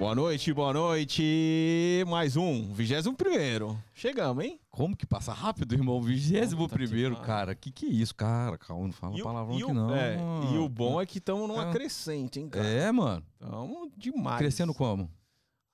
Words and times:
Boa 0.00 0.14
noite, 0.14 0.50
boa 0.54 0.72
noite. 0.72 2.02
Mais 2.08 2.34
um, 2.34 2.72
21 2.72 3.14
primeiro. 3.14 3.78
Chegamos, 3.94 4.42
hein? 4.42 4.58
Como 4.70 4.96
que 4.96 5.04
passa 5.06 5.30
rápido, 5.30 5.74
irmão? 5.74 6.00
21 6.00 6.56
Puta 6.56 6.68
que 6.78 6.84
primeiro, 6.86 7.14
pariu. 7.16 7.26
cara. 7.26 7.54
Que 7.54 7.70
que 7.70 7.84
é 7.84 7.90
isso, 7.90 8.14
cara? 8.14 8.56
Calma, 8.56 8.86
não 8.86 8.92
fala 8.94 9.18
E 9.18 9.22
palavrão 9.22 9.54
aqui 9.56 9.64
o- 9.64 9.74
não. 9.74 9.94
é, 9.94 10.16
mano. 10.16 10.54
e 10.54 10.58
o 10.58 10.68
bom 10.70 10.98
é 11.02 11.04
que 11.04 11.18
estamos 11.18 11.46
numa 11.46 11.68
É. 11.68 11.72
crescente, 11.72 12.40
hein, 12.40 12.48
cara? 12.48 12.66
É, 12.66 12.90
mano. 12.90 13.22
Estamos 13.38 13.90
demais. 13.94 14.38
Crescendo 14.38 14.72
como? 14.72 15.10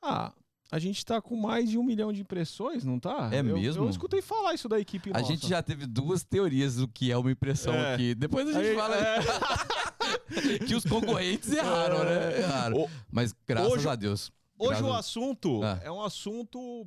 Ah, 0.02 0.32
a 0.72 0.78
gente 0.80 1.06
tá 1.06 1.22
com 1.22 1.36
mais 1.36 1.70
de 1.70 1.78
um 1.78 1.84
milhão 1.84 2.12
de 2.12 2.20
impressões, 2.20 2.84
não 2.84 2.98
tá? 2.98 3.28
É 3.32 3.38
Eu- 3.38 3.44
mesmo? 3.44 3.84
Eu 3.84 3.90
escutei 3.90 4.20
falar 4.20 4.54
isso 4.54 4.68
da 4.68 4.80
equipe 4.80 5.10
A 5.14 5.20
nossa. 5.20 5.32
gente 5.32 5.46
já 5.48 5.62
teve 5.62 5.86
duas 5.86 6.24
teorias 6.24 6.74
do 6.76 6.88
que 6.88 7.12
é 7.12 7.16
uma 7.16 7.30
impressão 7.30 7.72
É. 7.74 7.94
aqui. 7.94 8.12
Depois 8.16 8.48
a 8.48 8.52
gente 8.54 8.70
Aí, 8.70 8.74
fala 8.74 8.96
é, 8.96 9.18
que 10.66 10.74
os 10.74 10.84
concorrentes 10.84 11.52
erraram, 11.52 12.04
né? 12.04 12.38
Erraram. 12.40 12.76
O- 12.82 12.90
Mas 13.10 13.34
graças 13.46 13.72
Hoje- 13.72 13.88
a 13.88 13.94
Deus. 13.94 14.32
Hoje 14.58 14.82
o 14.82 14.92
assunto 14.92 15.62
Ah. 15.62 15.80
é 15.82 15.90
um 15.92 16.00
assunto 16.02 16.86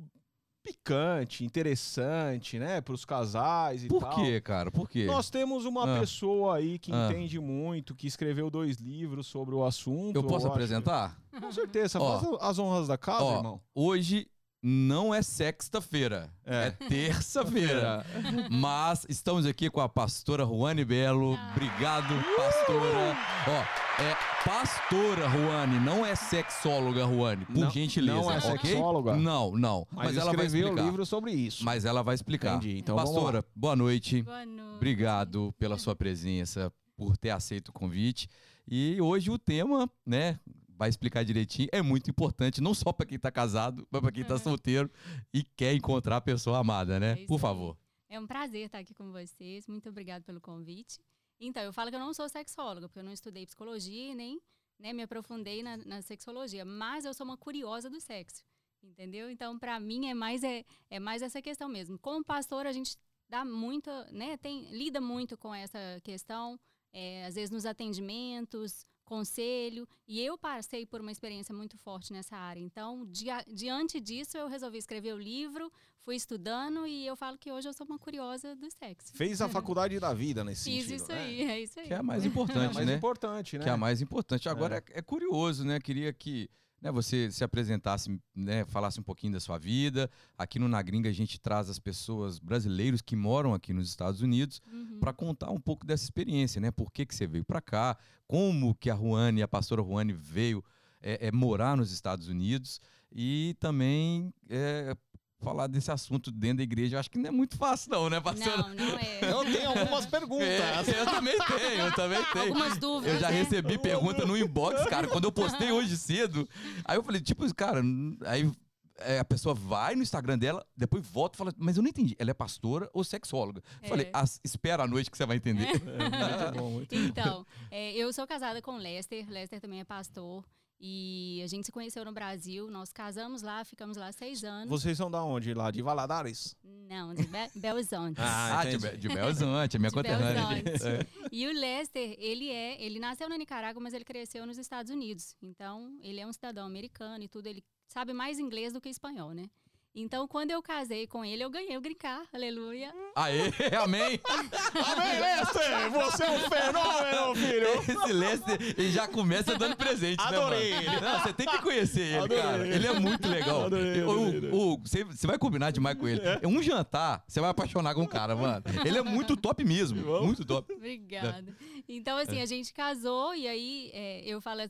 picante, 0.62 1.44
interessante, 1.44 2.58
né? 2.58 2.80
Para 2.80 2.94
os 2.94 3.04
casais 3.04 3.84
e 3.84 3.88
Por 3.88 4.00
tal. 4.00 4.14
quê, 4.14 4.40
cara? 4.40 4.70
Por 4.70 4.88
quê? 4.90 5.04
Nós 5.06 5.30
temos 5.30 5.64
uma 5.64 5.84
Ah. 5.96 6.00
pessoa 6.00 6.56
aí 6.56 6.78
que 6.78 6.92
Ah. 6.92 7.08
entende 7.10 7.38
muito, 7.40 7.94
que 7.94 8.06
escreveu 8.06 8.50
dois 8.50 8.76
livros 8.76 9.26
sobre 9.26 9.54
o 9.54 9.64
assunto. 9.64 10.14
Eu 10.14 10.22
posso 10.24 10.46
acho- 10.46 10.48
apresentar? 10.54 11.18
Com 11.40 11.50
certeza. 11.52 11.98
Ó. 11.98 12.18
Faz 12.20 12.36
as 12.42 12.58
honras 12.58 12.88
da 12.88 12.98
casa, 12.98 13.24
Ó, 13.24 13.36
irmão. 13.38 13.60
hoje 13.74 14.26
não 14.62 15.14
é 15.14 15.22
sexta-feira, 15.22 16.28
É. 16.44 16.66
é, 16.66 16.70
terça-feira. 16.70 18.04
Mas 18.50 19.06
estamos 19.08 19.46
aqui 19.46 19.70
com 19.70 19.80
a 19.80 19.88
pastora 19.88 20.44
Juane 20.44 20.84
Belo. 20.84 21.38
Obrigado, 21.52 22.14
pastora. 22.36 23.16
Ó, 23.48 24.02
é 24.02 24.16
pastora 24.44 25.28
Juane, 25.30 25.78
não 25.80 26.04
é 26.04 26.14
sexóloga 26.14 27.06
Juane, 27.06 27.44
por 27.46 27.56
Não- 27.56 27.70
gentileza. 27.70 28.18
não 28.20 28.30
é 28.30 28.36
ok? 28.38 28.58
sexóloga? 28.70 29.16
Não, 29.16 29.56
não. 29.56 29.86
Mas, 29.90 30.06
Mas, 30.08 30.16
ela 30.16 30.24
vai 30.32 30.46
escreveu 30.46 30.68
explicar. 30.68 30.84
livro 30.86 31.06
sobre 31.06 31.32
isso. 31.32 31.64
Mas 31.64 31.84
ela 31.84 32.02
vai 32.02 32.14
explicar. 32.14 32.56
Entendi, 32.56 32.78
então 32.78 32.96
vamos 32.96 33.12
pastora, 33.12 33.44
boa 33.56 33.74
noite. 33.76 34.22
Boa 34.22 34.44
noite. 34.44 34.60
Obrigado 34.76 35.54
pela 35.58 35.78
sua 35.78 35.94
presença, 35.96 36.72
por 36.96 37.16
ter 37.16 37.30
aceito 37.30 37.68
o 37.68 37.72
convite. 37.72 38.28
E 38.68 39.00
hoje 39.00 39.30
o 39.30 39.38
tema, 39.38 39.90
né, 40.06 40.38
vai 40.80 40.88
explicar 40.88 41.22
direitinho, 41.22 41.68
é 41.72 41.82
muito 41.82 42.10
importante, 42.10 42.58
não 42.58 42.72
só 42.72 42.90
para 42.90 43.04
quem 43.04 43.18
tá 43.18 43.30
casado, 43.30 43.86
mas 43.90 44.00
para 44.00 44.10
quem 44.10 44.24
tá 44.24 44.38
solteiro 44.38 44.90
e 45.30 45.42
quer 45.42 45.74
encontrar 45.74 46.16
a 46.16 46.20
pessoa 46.22 46.56
amada, 46.56 46.98
né? 46.98 47.20
É 47.20 47.26
Por 47.26 47.38
favor. 47.38 47.76
É 48.08 48.18
um 48.18 48.26
prazer 48.26 48.64
estar 48.64 48.78
aqui 48.78 48.94
com 48.94 49.12
vocês. 49.12 49.68
Muito 49.68 49.90
obrigada 49.90 50.24
pelo 50.24 50.40
convite. 50.40 50.98
Então, 51.38 51.62
eu 51.62 51.70
falo 51.70 51.90
que 51.90 51.96
eu 51.96 52.00
não 52.00 52.14
sou 52.14 52.26
sexóloga, 52.30 52.88
porque 52.88 52.98
eu 52.98 53.04
não 53.04 53.12
estudei 53.12 53.44
psicologia 53.44 54.12
e 54.12 54.14
nem 54.14 54.40
né, 54.78 54.94
me 54.94 55.02
aprofundei 55.02 55.62
na, 55.62 55.76
na 55.76 56.00
sexologia, 56.00 56.64
mas 56.64 57.04
eu 57.04 57.12
sou 57.12 57.26
uma 57.26 57.36
curiosa 57.36 57.90
do 57.90 58.00
sexo, 58.00 58.42
entendeu? 58.82 59.28
Então, 59.28 59.58
para 59.58 59.78
mim 59.78 60.06
é 60.06 60.14
mais 60.14 60.42
é, 60.42 60.64
é 60.88 60.98
mais 60.98 61.20
essa 61.20 61.42
questão 61.42 61.68
mesmo. 61.68 61.98
Como 61.98 62.24
pastor, 62.24 62.66
a 62.66 62.72
gente 62.72 62.96
dá 63.28 63.44
muito, 63.44 63.90
né, 64.12 64.38
tem 64.38 64.70
lida 64.70 64.98
muito 64.98 65.36
com 65.36 65.54
essa 65.54 66.00
questão, 66.02 66.58
é, 66.90 67.26
às 67.26 67.34
vezes 67.34 67.50
nos 67.50 67.66
atendimentos, 67.66 68.86
conselho, 69.14 69.86
e 70.06 70.20
eu 70.20 70.38
passei 70.38 70.86
por 70.86 71.00
uma 71.00 71.10
experiência 71.10 71.52
muito 71.54 71.76
forte 71.76 72.12
nessa 72.12 72.36
área. 72.36 72.60
Então, 72.60 73.04
dia- 73.06 73.44
diante 73.52 73.98
disso, 74.00 74.36
eu 74.38 74.46
resolvi 74.48 74.78
escrever 74.78 75.12
o 75.14 75.18
livro, 75.18 75.70
fui 75.98 76.14
estudando 76.14 76.86
e 76.86 77.04
eu 77.06 77.16
falo 77.16 77.36
que 77.36 77.50
hoje 77.50 77.68
eu 77.68 77.72
sou 77.72 77.84
uma 77.86 77.98
curiosa 77.98 78.54
do 78.54 78.70
sexo. 78.70 79.12
Fez 79.14 79.42
a 79.42 79.48
faculdade 79.48 79.98
da 79.98 80.14
vida 80.14 80.44
nesse 80.44 80.64
Fiz 80.70 80.84
sentido, 80.84 80.96
isso 80.96 81.12
né? 81.12 81.22
aí, 81.24 81.42
é 81.42 81.60
isso 81.60 81.80
aí. 81.80 81.86
Que 81.88 81.94
é 81.94 81.96
a 81.96 82.02
mais 82.04 82.22
É 82.24 82.28
importante, 82.28 82.74
mais 82.74 82.86
né? 82.86 82.94
importante, 82.94 83.58
né? 83.58 83.64
Que 83.64 83.68
é 83.68 83.72
a 83.72 83.76
mais 83.76 84.00
importante. 84.00 84.48
Agora 84.48 84.76
é, 84.78 84.98
é 85.00 85.02
curioso, 85.02 85.64
né? 85.64 85.80
Queria 85.80 86.12
que 86.12 86.48
né, 86.80 86.90
você 86.90 87.30
se 87.30 87.44
apresentasse, 87.44 88.18
né, 88.34 88.64
falasse 88.66 88.98
um 88.98 89.02
pouquinho 89.02 89.32
da 89.34 89.40
sua 89.40 89.58
vida. 89.58 90.10
Aqui 90.38 90.58
no 90.58 90.68
Na 90.68 90.80
Gringa 90.80 91.08
a 91.08 91.12
gente 91.12 91.38
traz 91.38 91.68
as 91.68 91.78
pessoas 91.78 92.38
brasileiros 92.38 93.02
que 93.02 93.14
moram 93.14 93.52
aqui 93.52 93.72
nos 93.72 93.88
Estados 93.88 94.22
Unidos 94.22 94.62
Uhum. 94.72 94.98
para 94.98 95.12
contar 95.12 95.50
um 95.50 95.60
pouco 95.60 95.84
dessa 95.86 96.04
experiência, 96.04 96.60
né? 96.60 96.70
Por 96.70 96.90
que, 96.90 97.04
que 97.04 97.14
você 97.14 97.26
veio 97.26 97.44
para 97.44 97.60
cá, 97.60 97.96
como 98.26 98.74
que 98.74 98.88
a 98.88 98.94
Ruane, 98.94 99.42
a 99.42 99.48
pastora 99.48 99.82
Ruane 99.82 100.12
veio 100.12 100.64
é, 101.02 101.28
é, 101.28 101.32
morar 101.32 101.76
nos 101.76 101.92
Estados 101.92 102.28
Unidos 102.28 102.80
e 103.12 103.56
também 103.58 104.32
é, 104.48 104.96
falar 105.40 105.66
desse 105.66 105.90
assunto 105.90 106.30
dentro 106.30 106.58
da 106.58 106.62
igreja. 106.62 106.96
Eu 106.96 107.00
acho 107.00 107.10
que 107.10 107.18
não 107.18 107.28
é 107.28 107.30
muito 107.32 107.56
fácil 107.56 107.90
não, 107.90 108.08
né, 108.08 108.20
pastora? 108.20 108.58
Não, 108.58 108.74
não 108.74 108.98
é. 108.98 109.20
Eu 109.22 109.44
tenho 109.44 109.68
algumas 109.68 110.06
perguntas. 110.06 110.48
É, 110.48 111.00
eu 111.00 111.06
também 111.06 111.38
tenho, 111.38 111.86
eu 111.86 111.94
também 111.94 112.24
tenho. 112.32 112.44
Algumas 112.48 112.78
dúvidas. 112.78 113.14
Eu 113.14 113.20
já 113.20 113.30
né? 113.30 113.42
recebi 113.42 113.78
pergunta 113.78 114.24
no 114.26 114.36
inbox, 114.36 114.84
cara, 114.88 115.08
quando 115.08 115.24
eu 115.24 115.32
postei 115.32 115.72
hoje 115.72 115.96
cedo. 115.96 116.48
Aí 116.84 116.96
eu 116.96 117.02
falei, 117.02 117.20
tipo, 117.20 117.52
cara, 117.54 117.82
aí 118.26 118.50
é, 118.98 119.18
a 119.18 119.24
pessoa 119.24 119.54
vai 119.54 119.94
no 119.94 120.02
Instagram 120.02 120.38
dela, 120.38 120.64
depois 120.76 121.06
volta 121.06 121.36
e 121.36 121.38
fala, 121.38 121.54
mas 121.56 121.76
eu 121.76 121.82
não 121.82 121.88
entendi, 121.88 122.14
ela 122.18 122.30
é 122.30 122.34
pastora 122.34 122.88
ou 122.92 123.02
sexóloga? 123.02 123.62
É. 123.82 123.88
Falei, 123.88 124.10
"As- 124.12 124.40
espera 124.44 124.82
a 124.82 124.86
noite 124.86 125.10
que 125.10 125.16
você 125.16 125.24
vai 125.26 125.36
entender. 125.36 125.68
É, 125.68 126.48
muito 126.48 126.58
bom, 126.58 126.70
muito 126.70 126.94
Então, 126.94 127.46
é, 127.70 127.92
eu 127.92 128.12
sou 128.12 128.26
casada 128.26 128.60
com 128.60 128.72
o 128.72 128.78
Lester. 128.78 129.26
Lester 129.28 129.60
também 129.60 129.80
é 129.80 129.84
pastor. 129.84 130.44
E 130.82 131.42
a 131.44 131.46
gente 131.46 131.66
se 131.66 131.72
conheceu 131.72 132.04
no 132.06 132.12
Brasil. 132.12 132.70
Nós 132.70 132.90
casamos 132.90 133.42
lá, 133.42 133.62
ficamos 133.64 133.98
lá 133.98 134.10
seis 134.12 134.42
anos. 134.42 134.68
Vocês 134.68 134.96
são 134.96 135.10
da 135.10 135.22
onde? 135.22 135.52
Lá 135.52 135.70
de 135.70 135.82
Valadares? 135.82 136.56
Não, 136.64 137.12
de 137.14 137.24
Be 137.24 137.38
Belo 137.54 137.76
Horizonte. 137.76 138.16
Ah, 138.18 138.62
de, 138.64 138.76
entendi. 138.76 138.88
Be- 138.92 138.96
de 138.96 139.08
Belo 139.08 139.26
Horizonte, 139.26 139.76
é 139.76 139.78
minha 139.78 139.90
De 139.90 139.94
conterrânea. 139.94 140.46
Horizonte. 140.46 141.08
E 141.30 141.46
o 141.46 141.52
Lester, 141.52 142.16
ele 142.18 142.48
é, 142.50 142.82
ele 142.82 142.98
nasceu 142.98 143.28
na 143.28 143.36
Nicarágua, 143.36 143.82
mas 143.82 143.92
ele 143.92 144.04
cresceu 144.04 144.46
nos 144.46 144.56
Estados 144.56 144.90
Unidos. 144.90 145.36
Então, 145.42 145.94
ele 146.02 146.18
é 146.18 146.26
um 146.26 146.32
cidadão 146.32 146.66
americano 146.66 147.22
e 147.24 147.28
tudo, 147.28 147.46
ele 147.46 147.62
sabe 147.86 148.12
mais 148.14 148.38
inglês 148.38 148.72
do 148.72 148.80
que 148.80 148.88
espanhol, 148.88 149.32
né? 149.32 149.50
Então, 149.92 150.28
quando 150.28 150.52
eu 150.52 150.62
casei 150.62 151.04
com 151.08 151.24
ele, 151.24 151.42
eu 151.42 151.50
ganhei 151.50 151.76
o 151.76 151.80
brincar, 151.80 152.22
aleluia. 152.32 152.94
Aê, 153.16 153.50
amém! 153.82 154.20
Amém, 154.24 155.20
Lester! 155.20 155.90
Você 155.90 156.22
é 156.22 156.30
um 156.30 156.38
fenômeno, 156.48 157.34
filho! 157.34 157.68
Esse 158.00 158.12
Lester, 158.12 158.74
ele 158.78 158.92
já 158.92 159.08
começa 159.08 159.58
dando 159.58 159.76
presente, 159.76 160.20
Adorei 160.22 160.70
né, 160.70 160.76
ele. 160.76 160.86
mano? 160.86 161.00
Não, 161.00 161.20
você 161.20 161.32
tem 161.32 161.44
que 161.46 161.58
conhecer 161.60 162.02
ele, 162.02 162.16
Adorei 162.18 162.38
cara. 162.42 162.68
ele. 162.68 162.86
É 162.86 162.92
muito 163.00 163.28
legal. 163.28 163.64
Adorei, 163.66 164.00
adorei, 164.02 164.50
o- 164.52 164.78
você, 164.78 165.02
você 165.02 165.26
vai 165.26 165.36
combinar 165.36 165.72
demais 165.72 165.98
com 165.98 166.06
ele. 166.06 166.20
É 166.40 166.46
um 166.46 166.62
jantar, 166.62 167.24
você 167.26 167.40
vai 167.40 167.50
apaixonar 167.50 167.92
com 167.94 168.02
o 168.02 168.08
cara, 168.08 168.36
mano. 168.36 168.62
Ele 168.86 168.96
é 168.96 169.02
muito 169.02 169.36
top 169.36 169.64
mesmo. 169.64 170.00
Muito 170.24 170.44
top. 170.44 170.72
Obrigada. 170.72 171.52
Então, 171.88 172.16
assim, 172.16 172.40
a 172.40 172.46
gente 172.46 172.72
casou 172.72 173.34
e 173.34 173.48
aí 173.48 173.90
é, 173.92 174.22
eu 174.24 174.40
falo, 174.40 174.60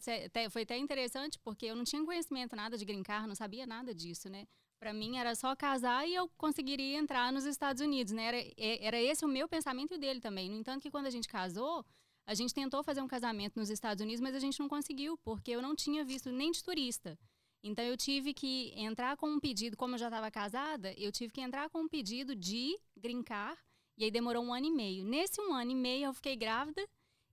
foi 0.51 0.63
até 0.63 0.79
interessante 0.79 1.39
porque 1.45 1.67
eu 1.67 1.77
não 1.77 1.85
tinha 1.85 2.03
conhecimento 2.07 2.57
nada 2.57 2.79
de 2.79 2.85
grincar, 2.87 3.29
não 3.29 3.35
sabia 3.35 3.67
nada 3.67 3.95
disso, 3.95 4.31
né? 4.31 4.47
Pra 4.81 4.95
mim 4.95 5.19
era 5.19 5.35
só 5.35 5.55
casar 5.55 6.09
e 6.09 6.15
eu 6.15 6.27
conseguiria 6.39 6.99
entrar 6.99 7.31
nos 7.31 7.45
Estados 7.45 7.83
Unidos, 7.83 8.15
né? 8.15 8.25
Era, 8.25 8.39
é- 8.57 8.87
era 8.87 9.01
esse 9.01 9.25
o 9.27 9.29
meu 9.29 9.47
pensamento 9.47 9.93
e 9.93 9.97
o 9.97 10.01
dele 10.01 10.21
também. 10.21 10.49
No 10.49 10.57
entanto, 10.57 10.81
que 10.81 10.91
quando 10.91 11.05
a 11.07 11.11
gente 11.11 11.29
casou, 11.29 11.85
a 12.27 12.33
gente 12.33 12.55
tentou 12.55 12.83
fazer 12.83 13.03
um 13.03 13.07
casamento 13.07 13.59
nos 13.59 13.69
Estados 13.69 14.01
Unidos, 14.03 14.23
mas 14.23 14.35
a 14.35 14.39
gente 14.39 14.59
não 14.59 14.69
conseguiu, 14.69 15.19
porque 15.19 15.51
eu 15.51 15.61
não 15.61 15.77
tinha 15.77 16.03
visto 16.03 16.33
nem 16.33 16.51
de 16.51 16.65
turista. 16.65 17.19
Então 17.63 17.85
eu 17.85 17.95
tive 17.95 18.33
que 18.33 18.73
entrar 18.75 19.19
com 19.19 19.29
um 19.29 19.39
pedido, 19.39 19.77
como 19.77 19.95
eu 19.95 19.99
já 19.99 20.07
estava 20.07 20.31
casada, 20.31 20.95
eu 20.97 21.13
tive 21.13 21.31
que 21.31 21.43
entrar 21.43 21.69
com 21.69 21.81
um 21.83 21.89
pedido 21.89 22.35
de 22.35 22.75
grincar, 22.97 23.59
e 23.99 24.05
aí 24.05 24.11
demorou 24.11 24.43
um 24.43 24.55
ano 24.55 24.65
e 24.67 24.71
meio. 24.71 25.05
Nesse 25.05 25.39
um 25.43 25.53
ano 25.53 25.73
e 25.73 25.75
meio 25.75 26.07
eu 26.07 26.15
fiquei 26.15 26.37
grávida, 26.37 26.83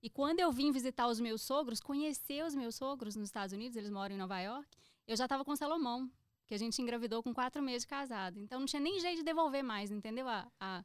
e 0.04 0.10
quando 0.10 0.42
eu 0.42 0.52
vim 0.52 0.70
visitar 0.70 1.08
os 1.08 1.18
meus 1.22 1.44
sogros, 1.44 1.80
conhecer 1.80 2.44
os 2.44 2.54
meus 2.54 2.76
sogros 2.76 3.16
nos 3.16 3.30
Estados 3.30 3.54
Unidos, 3.54 3.78
eles 3.78 3.90
moram 3.90 4.16
em 4.16 4.18
Nova 4.18 4.38
York, 4.42 4.68
eu 5.08 5.16
já 5.16 5.24
estava 5.24 5.46
com 5.46 5.56
Salomão, 5.56 6.12
que 6.48 6.56
a 6.56 6.58
gente 6.58 6.82
engravidou 6.82 7.22
com 7.22 7.34
quatro 7.34 7.62
meses 7.62 7.82
de 7.82 7.88
casado. 7.88 8.40
Então 8.40 8.60
não 8.60 8.66
tinha 8.66 8.80
nem 8.80 9.00
jeito 9.00 9.18
de 9.18 9.24
devolver 9.24 9.64
mais, 9.64 9.92
entendeu? 9.92 10.28
A, 10.28 10.48
a, 10.60 10.84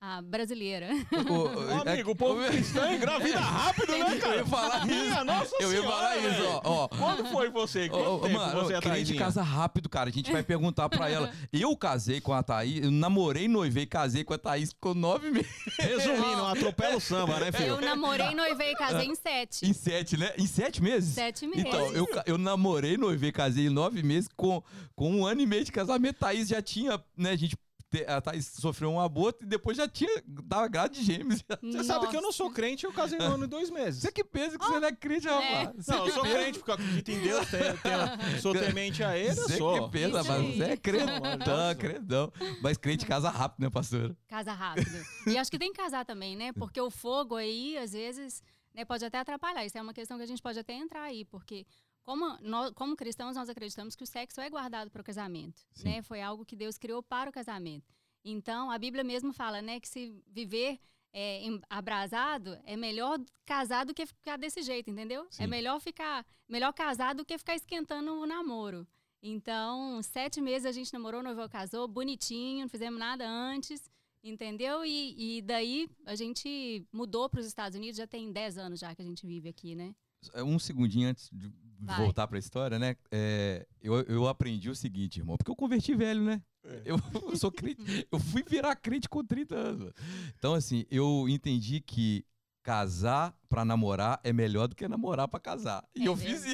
a 0.00 0.20
brasileira. 0.20 0.88
O, 1.28 1.78
Ô, 1.78 1.88
amigo, 1.88 2.10
o 2.10 2.16
povo 2.16 2.44
cristão 2.46 2.92
engravida 2.92 3.40
rápido, 3.40 3.92
né, 3.96 4.16
cara? 4.18 4.34
Eu 4.34 4.38
ia 4.40 4.46
falar 4.46 4.86
Minha 4.86 5.14
isso. 5.14 5.24
nossa 5.24 5.56
Eu 5.58 5.72
ia 5.72 5.80
senhora, 5.80 5.96
falar 5.96 6.16
isso, 6.18 6.42
ó. 6.44 6.60
ó. 6.64 6.88
Quando 6.88 7.24
foi 7.26 7.50
você? 7.50 7.88
Quanto 7.88 8.04
Ô, 8.08 8.16
ô, 8.16 8.20
tempo 8.20 8.34
mano, 8.34 8.60
você 8.64 8.74
é 8.74 8.80
crente 8.80 9.12
atrás? 9.12 9.18
casa 9.18 9.42
rápido, 9.42 9.88
cara. 9.88 10.10
A 10.10 10.12
gente 10.12 10.30
vai 10.30 10.42
perguntar 10.42 10.88
pra 10.88 11.08
ela. 11.08 11.32
Eu 11.52 11.74
casei 11.76 12.20
com 12.20 12.32
a 12.32 12.42
Thaís, 12.42 12.84
eu 12.84 12.90
namorei, 12.90 13.48
noivei, 13.48 13.86
casei 13.86 14.22
com 14.22 14.34
a 14.34 14.38
Thaís 14.38 14.72
com 14.78 14.92
nove 14.94 15.30
meses. 15.30 15.50
Resumindo, 15.78 16.44
atropela 16.46 16.96
o 16.96 17.00
samba, 17.00 17.40
né, 17.40 17.50
filho? 17.50 17.68
Eu 17.68 17.80
namorei, 17.80 18.34
noivei 18.34 18.72
e 18.72 18.76
casei 18.76 19.06
em 19.06 19.14
sete. 19.14 19.66
Em 19.66 19.72
sete, 19.72 20.16
né? 20.16 20.32
Em 20.36 20.46
sete 20.46 20.82
meses? 20.82 21.14
Sete 21.14 21.46
meses. 21.46 21.64
Então, 21.64 21.92
eu, 21.92 22.06
eu 22.26 22.38
namorei, 22.38 22.96
noivei, 22.96 23.32
casei 23.32 23.66
em 23.66 23.70
nove 23.70 24.02
meses 24.02 24.28
com, 24.36 24.62
com 24.94 25.10
um 25.10 25.26
ano 25.26 25.40
e 25.40 25.46
meio 25.46 25.64
de 25.64 25.72
casamento. 25.72 26.18
Thaís 26.18 26.48
já 26.48 26.60
tinha, 26.60 27.02
né, 27.16 27.30
a 27.30 27.36
gente... 27.36 27.56
A 28.04 28.20
Thaís 28.20 28.46
sofreu 28.46 28.90
um 28.90 29.00
aborto 29.00 29.44
e 29.44 29.46
depois 29.46 29.76
já 29.76 29.88
tinha, 29.88 30.22
tava 30.48 30.68
grávida 30.68 30.94
de 30.96 31.04
gêmeos. 31.04 31.42
Você 31.62 31.84
sabe 31.84 32.08
que 32.08 32.16
eu 32.16 32.22
não 32.22 32.32
sou 32.32 32.50
crente, 32.50 32.84
eu 32.84 32.92
casei 32.92 33.18
no 33.18 33.24
ano 33.24 33.44
e 33.44 33.46
dois 33.46 33.70
meses. 33.70 34.02
Você 34.02 34.12
que 34.12 34.22
pensa 34.24 34.58
que 34.58 34.64
você 34.64 34.78
não 34.80 34.88
é 34.88 34.92
crente, 34.92 35.26
rapaz. 35.28 35.70
Você 35.76 35.92
Não, 35.92 36.06
eu 36.06 36.12
sou 36.12 36.22
pensa. 36.22 36.34
crente 36.36 36.58
porque 36.58 36.70
eu 36.70 36.74
acredito 36.74 37.10
em 37.10 37.20
Deus, 37.20 37.48
tenho- 37.50 37.78
tenho- 37.78 38.40
sou 38.42 38.52
temente 38.52 39.02
a 39.04 39.16
ele, 39.16 39.30
eu 39.30 39.34
Você 39.48 39.56
sou. 39.56 39.84
que 39.84 39.90
pensa, 39.90 40.20
Isso 40.20 40.28
mas 40.28 40.40
aí. 40.40 40.56
você 40.56 40.62
é 40.64 40.68
Não, 40.68 40.76
crentão, 40.76 41.74
crentão. 41.78 42.32
Mas 42.62 42.76
crente 42.76 43.06
casa 43.06 43.30
rápido, 43.30 43.62
né, 43.64 43.70
pastor? 43.70 44.16
Casa 44.28 44.52
rápido. 44.52 44.90
E 45.26 45.38
acho 45.38 45.50
que 45.50 45.58
tem 45.58 45.72
que 45.72 45.78
casar 45.80 46.04
também, 46.04 46.36
né? 46.36 46.52
Porque 46.52 46.80
o 46.80 46.90
fogo 46.90 47.36
aí, 47.36 47.76
às 47.78 47.92
vezes, 47.92 48.42
né, 48.74 48.84
pode 48.84 49.04
até 49.04 49.18
atrapalhar. 49.18 49.64
Isso 49.64 49.76
é 49.78 49.82
uma 49.82 49.94
questão 49.94 50.16
que 50.16 50.22
a 50.22 50.26
gente 50.26 50.42
pode 50.42 50.58
até 50.58 50.74
entrar 50.74 51.02
aí, 51.02 51.24
porque 51.24 51.66
como, 52.06 52.38
nós, 52.40 52.70
como 52.72 52.94
cristãos, 52.96 53.34
nós 53.36 53.48
acreditamos 53.48 53.96
que 53.96 54.04
o 54.04 54.06
sexo 54.06 54.40
é 54.40 54.48
guardado 54.48 54.90
para 54.92 55.00
o 55.02 55.04
casamento, 55.04 55.60
Sim. 55.72 55.84
né? 55.88 56.02
Foi 56.02 56.22
algo 56.22 56.44
que 56.44 56.54
Deus 56.54 56.78
criou 56.78 57.02
para 57.02 57.28
o 57.28 57.32
casamento. 57.32 57.92
Então, 58.24 58.70
a 58.70 58.78
Bíblia 58.78 59.02
mesmo 59.02 59.32
fala, 59.32 59.60
né, 59.60 59.80
que 59.80 59.88
se 59.88 60.14
viver 60.28 60.78
é, 61.12 61.40
em- 61.42 61.60
abrasado, 61.68 62.56
é 62.64 62.76
melhor 62.76 63.18
casar 63.44 63.84
do 63.84 63.92
que 63.94 64.06
ficar 64.06 64.36
desse 64.36 64.62
jeito, 64.62 64.88
entendeu? 64.90 65.26
Sim. 65.30 65.44
É 65.44 65.46
melhor 65.46 65.80
ficar, 65.80 66.24
melhor 66.48 66.72
casar 66.72 67.14
do 67.14 67.24
que 67.24 67.36
ficar 67.38 67.54
esquentando 67.56 68.12
o 68.14 68.26
namoro. 68.26 68.86
Então, 69.22 70.00
sete 70.02 70.40
meses 70.40 70.66
a 70.66 70.72
gente 70.72 70.92
namorou, 70.92 71.22
noivou, 71.22 71.48
casou, 71.48 71.88
bonitinho, 71.88 72.62
não 72.62 72.68
fizemos 72.68 72.98
nada 73.00 73.26
antes, 73.28 73.90
entendeu? 74.22 74.84
E, 74.84 75.38
e 75.38 75.42
daí 75.42 75.88
a 76.04 76.14
gente 76.14 76.86
mudou 76.92 77.28
para 77.28 77.40
os 77.40 77.46
Estados 77.46 77.76
Unidos, 77.76 77.96
já 77.96 78.06
tem 78.06 78.30
dez 78.30 78.56
anos 78.58 78.78
já 78.78 78.94
que 78.94 79.02
a 79.02 79.04
gente 79.04 79.26
vive 79.26 79.48
aqui, 79.48 79.74
né? 79.74 79.94
É, 80.34 80.42
Um 80.42 80.58
segundinho 80.58 81.08
antes 81.08 81.28
de 81.32 81.48
Vai. 81.80 81.96
voltar 81.98 82.26
para 82.26 82.36
a 82.36 82.38
história, 82.38 82.78
né? 82.78 82.96
É, 83.10 83.66
eu, 83.82 84.00
eu 84.02 84.26
aprendi 84.28 84.68
o 84.70 84.74
seguinte, 84.74 85.18
irmão, 85.20 85.36
porque 85.36 85.50
eu 85.50 85.56
converti 85.56 85.94
velho, 85.94 86.22
né? 86.22 86.42
É. 86.64 86.82
Eu, 86.86 87.00
eu 87.30 87.36
sou 87.36 87.52
crente, 87.52 87.80
eu 88.10 88.18
fui 88.18 88.42
virar 88.42 88.74
crente 88.74 89.08
com 89.08 89.24
30 89.24 89.54
anos. 89.54 89.92
Então, 90.36 90.52
assim, 90.54 90.84
eu 90.90 91.28
entendi 91.28 91.80
que 91.80 92.24
casar 92.60 93.32
pra 93.48 93.64
namorar 93.64 94.18
é 94.24 94.32
melhor 94.32 94.66
do 94.66 94.74
que 94.74 94.88
namorar 94.88 95.28
pra 95.28 95.38
casar. 95.38 95.84
E 95.94 96.02
É 96.02 96.08
eu 96.08 96.16
mesmo. 96.16 96.28
fiz 96.40 96.44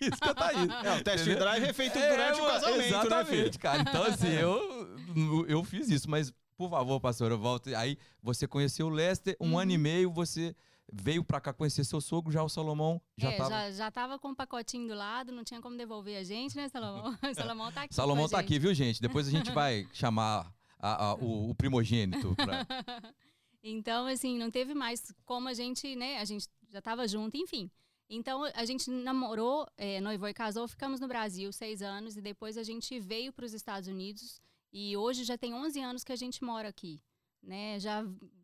isso, 0.00 0.18
Catarina. 0.20 0.74
É, 0.82 0.96
o 0.98 1.04
test 1.04 1.20
Entendeu? 1.26 1.38
drive 1.40 1.64
é 1.64 1.72
feito 1.74 1.98
É, 1.98 2.08
durante 2.10 2.40
o 2.40 2.46
casamento, 2.46 2.78
né? 2.80 2.86
Exatamente, 2.88 3.58
cara. 3.58 3.82
Então, 3.82 4.02
assim, 4.04 4.28
eu, 4.28 5.44
eu 5.46 5.62
fiz 5.64 5.90
isso. 5.90 6.08
Mas, 6.08 6.32
por 6.56 6.70
favor, 6.70 6.98
pastor, 6.98 7.30
eu 7.30 7.38
volto. 7.38 7.68
Aí, 7.76 7.98
você 8.22 8.46
conheceu 8.48 8.86
o 8.86 8.90
Lester, 8.90 9.36
um 9.38 9.50
Uhum. 9.52 9.58
ano 9.58 9.72
e 9.72 9.76
meio, 9.78 10.10
você 10.10 10.56
veio 10.92 11.22
pra 11.24 11.40
cá 11.40 11.52
conhecer 11.52 11.84
seu 11.84 12.00
sogro, 12.00 12.32
já 12.32 12.42
o 12.42 12.48
Salomão 12.48 13.00
já 13.16 13.30
é, 13.30 13.36
tava... 13.36 13.50
já, 13.50 13.70
já 13.70 13.90
tava 13.90 14.18
com 14.18 14.28
um 14.28 14.34
pacotinho 14.34 14.88
do 14.88 14.94
lado, 14.94 15.32
não 15.32 15.44
tinha 15.44 15.60
como 15.60 15.76
devolver 15.76 16.16
a 16.18 16.22
gente, 16.24 16.56
né, 16.56 16.68
Salomão? 16.68 17.16
Salomão 17.34 17.70
tá 17.72 17.82
aqui. 17.82 17.94
Salomão 17.94 18.28
tá 18.28 18.38
gente. 18.38 18.46
aqui, 18.46 18.58
viu, 18.58 18.74
gente? 18.74 19.00
Depois 19.00 19.28
a 19.28 19.30
gente 19.30 19.50
vai 19.50 19.86
chamar 19.92 20.52
a- 20.78 21.10
a- 21.10 21.14
o, 21.14 21.50
o 21.50 21.54
primogênito. 21.54 22.34
pra- 22.34 22.66
Então, 23.62 24.06
assim, 24.06 24.38
não 24.38 24.50
teve 24.50 24.72
mais 24.72 25.12
como 25.24 25.48
a 25.48 25.54
gente, 25.54 25.94
né? 25.96 26.18
A 26.20 26.24
gente 26.24 26.46
já 26.70 26.80
tava 26.80 27.06
junto, 27.08 27.36
enfim. 27.36 27.70
Então, 28.08 28.44
a 28.54 28.64
gente 28.64 28.88
namorou, 28.90 29.66
é, 29.76 30.00
noivou 30.00 30.28
e 30.28 30.32
casou, 30.32 30.66
ficamos 30.66 31.00
no 31.00 31.08
Brasil 31.08 31.52
seis 31.52 31.82
anos 31.82 32.16
e 32.16 32.22
depois 32.22 32.56
a 32.56 32.62
gente 32.62 32.98
veio 32.98 33.32
para 33.32 33.44
os 33.44 33.52
Estados 33.52 33.88
Unidos 33.88 34.40
e 34.72 34.96
hoje 34.96 35.24
já 35.24 35.36
tem 35.36 35.52
11 35.52 35.80
anos 35.80 36.04
que 36.04 36.12
a 36.12 36.16
gente 36.16 36.42
mora 36.42 36.68
aqui, 36.68 37.02
né? 37.42 37.78
Já 37.80 38.02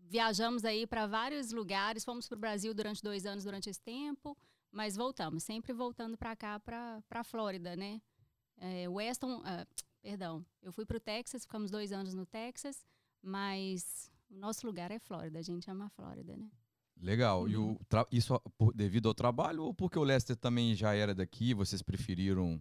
viajamos 0.08 0.64
aí 0.64 0.86
para 0.86 1.06
vários 1.06 1.50
lugares, 1.52 2.04
fomos 2.04 2.28
para 2.28 2.36
o 2.36 2.40
Brasil 2.40 2.72
durante 2.74 3.02
dois 3.02 3.26
anos 3.26 3.44
durante 3.44 3.68
esse 3.70 3.80
tempo, 3.80 4.36
mas 4.70 4.96
voltamos, 4.96 5.42
sempre 5.42 5.72
voltando 5.72 6.16
para 6.16 6.34
cá, 6.36 6.58
para 6.60 7.02
a 7.10 7.24
Flórida, 7.24 7.74
né? 7.76 8.00
É, 8.56 8.88
Weston, 8.88 9.42
ah, 9.44 9.66
perdão, 10.02 10.44
eu 10.62 10.72
fui 10.72 10.84
para 10.84 10.96
o 10.96 11.00
Texas, 11.00 11.42
ficamos 11.44 11.70
dois 11.70 11.90
anos 11.92 12.14
no 12.14 12.24
Texas, 12.26 12.84
mas 13.22 14.10
o 14.30 14.36
nosso 14.36 14.66
lugar 14.66 14.90
é 14.90 14.98
Flórida, 14.98 15.38
a 15.38 15.42
gente 15.42 15.70
ama 15.70 15.86
a 15.86 15.90
Flórida, 15.90 16.36
né? 16.36 16.48
Legal. 16.96 17.48
E 17.48 17.56
Uhum. 17.56 17.72
o 17.72 17.84
tra- 17.86 18.06
isso 18.12 18.38
por- 18.56 18.72
devido 18.72 19.08
ao 19.08 19.14
trabalho 19.14 19.64
ou 19.64 19.74
porque 19.74 19.98
o 19.98 20.04
Lester 20.04 20.36
também 20.36 20.74
já 20.74 20.94
era 20.94 21.14
daqui, 21.14 21.52
vocês 21.52 21.82
preferiram 21.82 22.60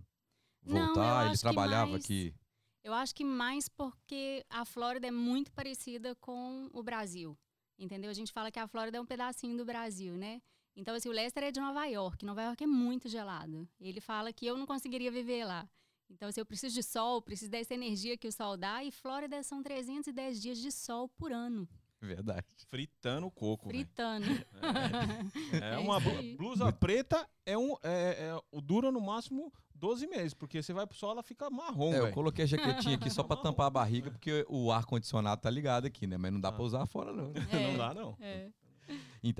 Não, 0.63 0.87
voltar? 0.87 1.21
Ele 1.25 1.31
acho 1.31 1.35
que 1.35 1.41
trabalhava 1.41 1.91
mais- 1.91 2.03
aqui. 2.03 2.33
Eu 2.83 2.93
acho 2.93 3.15
que 3.15 3.23
mais 3.23 3.69
porque 3.69 4.45
a 4.49 4.65
Flórida 4.65 5.07
é 5.07 5.11
muito 5.11 5.51
parecida 5.53 6.13
com 6.15 6.69
o 6.73 6.83
Brasil, 6.83 7.37
entendeu? 7.79 8.09
A 8.11 8.13
gente 8.13 8.31
fala 8.31 8.51
que 8.51 8.59
a 8.59 8.67
Flórida 8.67 8.97
é 8.97 9.01
um 9.01 9.05
pedacinho 9.05 9.55
do 9.57 9.63
Brasil, 9.65 10.17
né? 10.17 10.41
Então, 10.75 10.95
assim, 10.95 11.07
o 11.07 11.11
Lester 11.13 11.43
é 11.43 11.51
de 11.51 11.59
Nova 11.59 11.85
York. 11.85 12.25
Nova 12.25 12.41
York 12.41 12.63
é 12.63 12.67
muito 12.67 13.07
gelado. 13.07 13.67
Ele 13.79 14.01
fala 14.01 14.33
que 14.33 14.45
eu 14.45 14.57
não 14.57 14.65
conseguiria 14.65 15.11
viver 15.11 15.45
lá. 15.45 15.69
Então, 16.09 16.27
assim, 16.27 16.41
eu 16.41 16.45
preciso 16.45 16.73
de 16.75 16.83
sol, 16.83 17.21
preciso 17.21 17.49
dessa 17.51 17.73
energia 17.73 18.17
que 18.17 18.27
o 18.27 18.31
sol 18.31 18.57
dá. 18.57 18.83
E 18.83 18.91
Flórida 18.91 19.41
são 19.43 19.63
310 19.63 20.41
dias 20.41 20.57
de 20.57 20.71
sol 20.71 21.07
por 21.09 21.31
ano, 21.31 21.67
Verdade. 22.01 22.45
Fritando 22.67 23.27
o 23.27 23.31
coco, 23.31 23.69
fritando. 23.69 24.25
É 25.53 25.75
É 25.75 25.77
uma 25.77 26.01
blu- 26.01 26.17
aí. 26.17 26.35
blusa 26.35 26.69
preta, 26.73 27.25
é 27.45 27.57
um, 27.57 27.75
é, 27.81 28.27
é- 28.29 28.41
o 28.51 28.59
dura 28.59 28.91
no 28.91 28.99
máximo 28.99 29.53
12 29.83 30.07
meses, 30.07 30.33
porque 30.33 30.63
você 30.63 30.71
vai 30.71 30.87
pro 30.87 30.97
sol, 30.97 31.11
ela 31.11 31.21
fica 31.21 31.49
marrom, 31.49 31.93
É, 31.93 31.99
eu 31.99 32.11
coloquei 32.13 32.45
a 32.45 32.47
jaquetinha 32.47 32.95
aqui 32.95 33.09
só 33.11 33.21
pra 33.21 33.35
tampar 33.35 33.67
a 33.67 33.69
barriga, 33.69 34.09
porque 34.09 34.45
o 34.47 34.71
ar-condicionado 34.71 35.41
tá 35.41 35.49
ligado 35.49 35.85
aqui, 35.85 36.07
né? 36.07 36.15
Mas 36.17 36.31
não 36.31 36.39
dá 36.39 36.47
Ah. 36.47 36.51
pra 36.53 36.63
usar 36.63 36.85
fora, 36.85 37.11
não. 37.11 37.33
É, 37.51 37.67
Não 37.71 37.77
dá, 37.77 37.93
não. 37.93 38.15
é. 38.21 38.49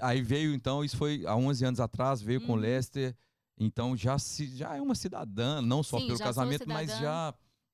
Aí 0.02 0.22
veio, 0.22 0.54
então, 0.54 0.84
isso 0.84 0.98
foi 0.98 1.26
há 1.26 1.36
11 1.36 1.64
anos 1.66 1.80
atrás, 1.80 2.22
veio 2.22 2.42
com 2.42 2.52
o 2.54 2.56
Uhum. 2.56 2.62
Lester. 2.62 3.16
Então 3.58 3.96
já, 3.96 4.18
se, 4.20 4.48
já 4.58 4.76
é 4.76 4.82
uma 4.82 4.96
cidadã, 4.96 5.62
não 5.62 5.82
só 5.84 5.98
Sim, 6.00 6.08
pelo 6.08 6.20
casamento, 6.20 6.68
mas 6.68 6.90
já 6.98 7.34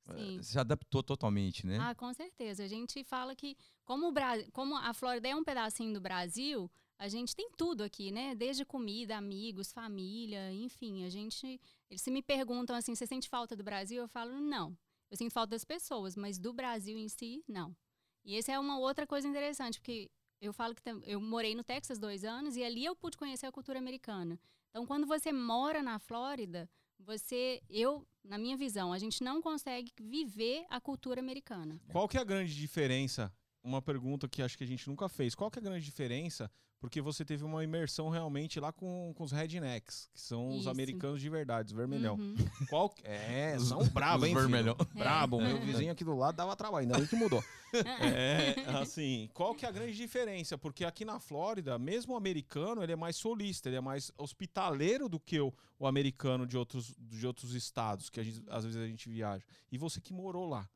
eh, 0.09 0.13
Sim. 0.17 0.41
se 0.43 0.59
adaptou 0.59 1.01
totalmente, 1.01 1.65
né? 1.65 1.77
Ah, 1.79 1.95
com 1.95 2.11
certeza. 2.13 2.63
A 2.63 2.67
gente 2.67 3.03
fala 3.03 3.35
que, 3.35 3.55
como, 3.85 4.07
o 4.07 4.11
Bra... 4.11 4.33
como 4.51 4.75
a 4.75 4.93
Flórida 4.93 5.27
é 5.27 5.35
um 5.35 5.43
pedacinho 5.43 5.93
do 5.93 6.01
Brasil, 6.01 6.69
a 6.97 7.07
gente 7.07 7.35
tem 7.35 7.49
tudo 7.57 7.81
aqui, 7.83 8.11
né? 8.11 8.35
Desde 8.35 8.65
comida, 8.65 9.15
amigos, 9.15 9.71
família, 9.71 10.51
enfim. 10.51 11.05
A 11.05 11.09
gente. 11.09 11.59
Eles 11.89 12.01
se 12.01 12.11
me 12.11 12.21
perguntam 12.21 12.75
assim: 12.75 12.95
você 12.95 13.07
sente 13.07 13.27
falta 13.27 13.55
do 13.55 13.63
Brasil? 13.63 14.01
Eu 14.01 14.07
falo, 14.07 14.39
não. 14.39 14.77
Eu 15.09 15.17
sinto 15.17 15.33
falta 15.33 15.51
das 15.51 15.65
pessoas, 15.65 16.15
mas 16.15 16.37
do 16.37 16.53
Brasil 16.53 16.97
em 16.97 17.09
si, 17.09 17.43
não. 17.47 17.75
E 18.23 18.37
essa 18.37 18.51
é 18.51 18.59
uma 18.59 18.77
outra 18.77 19.07
coisa 19.07 19.27
interessante, 19.27 19.79
porque 19.79 20.09
eu 20.39 20.53
falo 20.53 20.75
que 20.75 20.81
eu 21.03 21.19
morei 21.19 21.55
no 21.55 21.63
Texas 21.63 21.97
dois 21.97 22.23
anos 22.23 22.55
e 22.55 22.63
ali 22.63 22.85
eu 22.85 22.95
pude 22.95 23.17
conhecer 23.17 23.47
a 23.47 23.51
cultura 23.51 23.79
americana. 23.79 24.39
Então, 24.69 24.85
quando 24.85 25.07
você 25.07 25.31
mora 25.31 25.81
na 25.81 25.97
Flórida, 25.97 26.69
você, 26.99 27.61
eu, 27.69 28.05
na 28.23 28.37
minha 28.37 28.55
visão, 28.55 28.93
a 28.93 28.99
gente 28.99 29.23
não 29.23 29.41
consegue 29.41 29.91
viver 29.99 30.65
a 30.69 30.79
cultura 30.79 31.19
americana. 31.19 31.81
Qual 31.91 32.07
que 32.07 32.17
é 32.17 32.21
a 32.21 32.25
grande 32.25 32.53
diferença? 32.53 33.33
Uma 33.63 33.81
pergunta 33.81 34.27
que 34.27 34.41
acho 34.41 34.57
que 34.57 34.63
a 34.63 34.67
gente 34.67 34.87
nunca 34.87 35.09
fez. 35.09 35.35
Qual 35.35 35.51
que 35.51 35.59
é 35.59 35.61
a 35.61 35.63
grande 35.65 35.83
diferença? 35.83 36.49
Porque 36.79 37.01
você 37.01 37.25
teve 37.25 37.43
uma 37.43 37.61
imersão 37.61 38.07
realmente 38.07 38.57
lá 38.57 38.71
com, 38.71 39.11
com 39.13 39.21
os 39.25 39.33
rednecks, 39.33 40.09
que 40.13 40.21
são 40.21 40.47
os 40.47 40.61
Isso. 40.61 40.69
americanos 40.69 41.19
de 41.19 41.29
verdade, 41.29 41.67
os 41.67 41.73
vermelhão. 41.73 42.15
Uhum. 42.15 42.35
Qual 42.69 42.93
É, 43.03 43.55
Os- 43.57 43.67
são 43.67 43.85
bravos, 43.89 44.23
os 44.23 44.29
hein, 44.29 44.33
vermelhão. 44.35 44.77
Brabo. 44.95 45.41
Meu 45.41 45.57
É. 45.57 45.59
vizinho 45.59 45.91
aqui 45.91 46.05
do 46.05 46.15
lado 46.15 46.37
dava 46.37 46.55
trabalho, 46.55 46.83
ainda 46.83 46.97
bem 46.97 47.05
que 47.07 47.15
mudou. 47.17 47.43
É, 48.01 48.55
assim, 48.81 49.29
qual 49.33 49.53
que 49.53 49.63
é 49.65 49.69
a 49.69 49.71
grande 49.71 49.95
diferença? 49.95 50.57
Porque 50.57 50.83
aqui 50.85 51.05
na 51.05 51.19
Flórida, 51.19 51.77
mesmo 51.77 52.13
o 52.13 52.17
americano, 52.17 52.81
ele 52.81 52.93
é 52.93 52.95
mais 52.95 53.15
solista, 53.17 53.69
ele 53.69 53.75
é 53.75 53.81
mais 53.81 54.11
hospitaleiro 54.17 55.07
do 55.07 55.19
que 55.19 55.39
o, 55.39 55.53
o 55.77 55.85
americano 55.85 56.47
de 56.47 56.57
outros, 56.57 56.95
de 56.97 57.27
outros 57.27 57.53
estados, 57.53 58.09
que 58.09 58.19
a 58.19 58.23
gente- 58.23 58.41
às 58.49 58.63
vezes 58.65 58.81
a 58.81 58.87
gente 58.87 59.07
viaja. 59.09 59.43
E 59.71 59.77
você 59.77 60.01
que 60.01 60.13
morou 60.13 60.47
lá, 60.49 60.67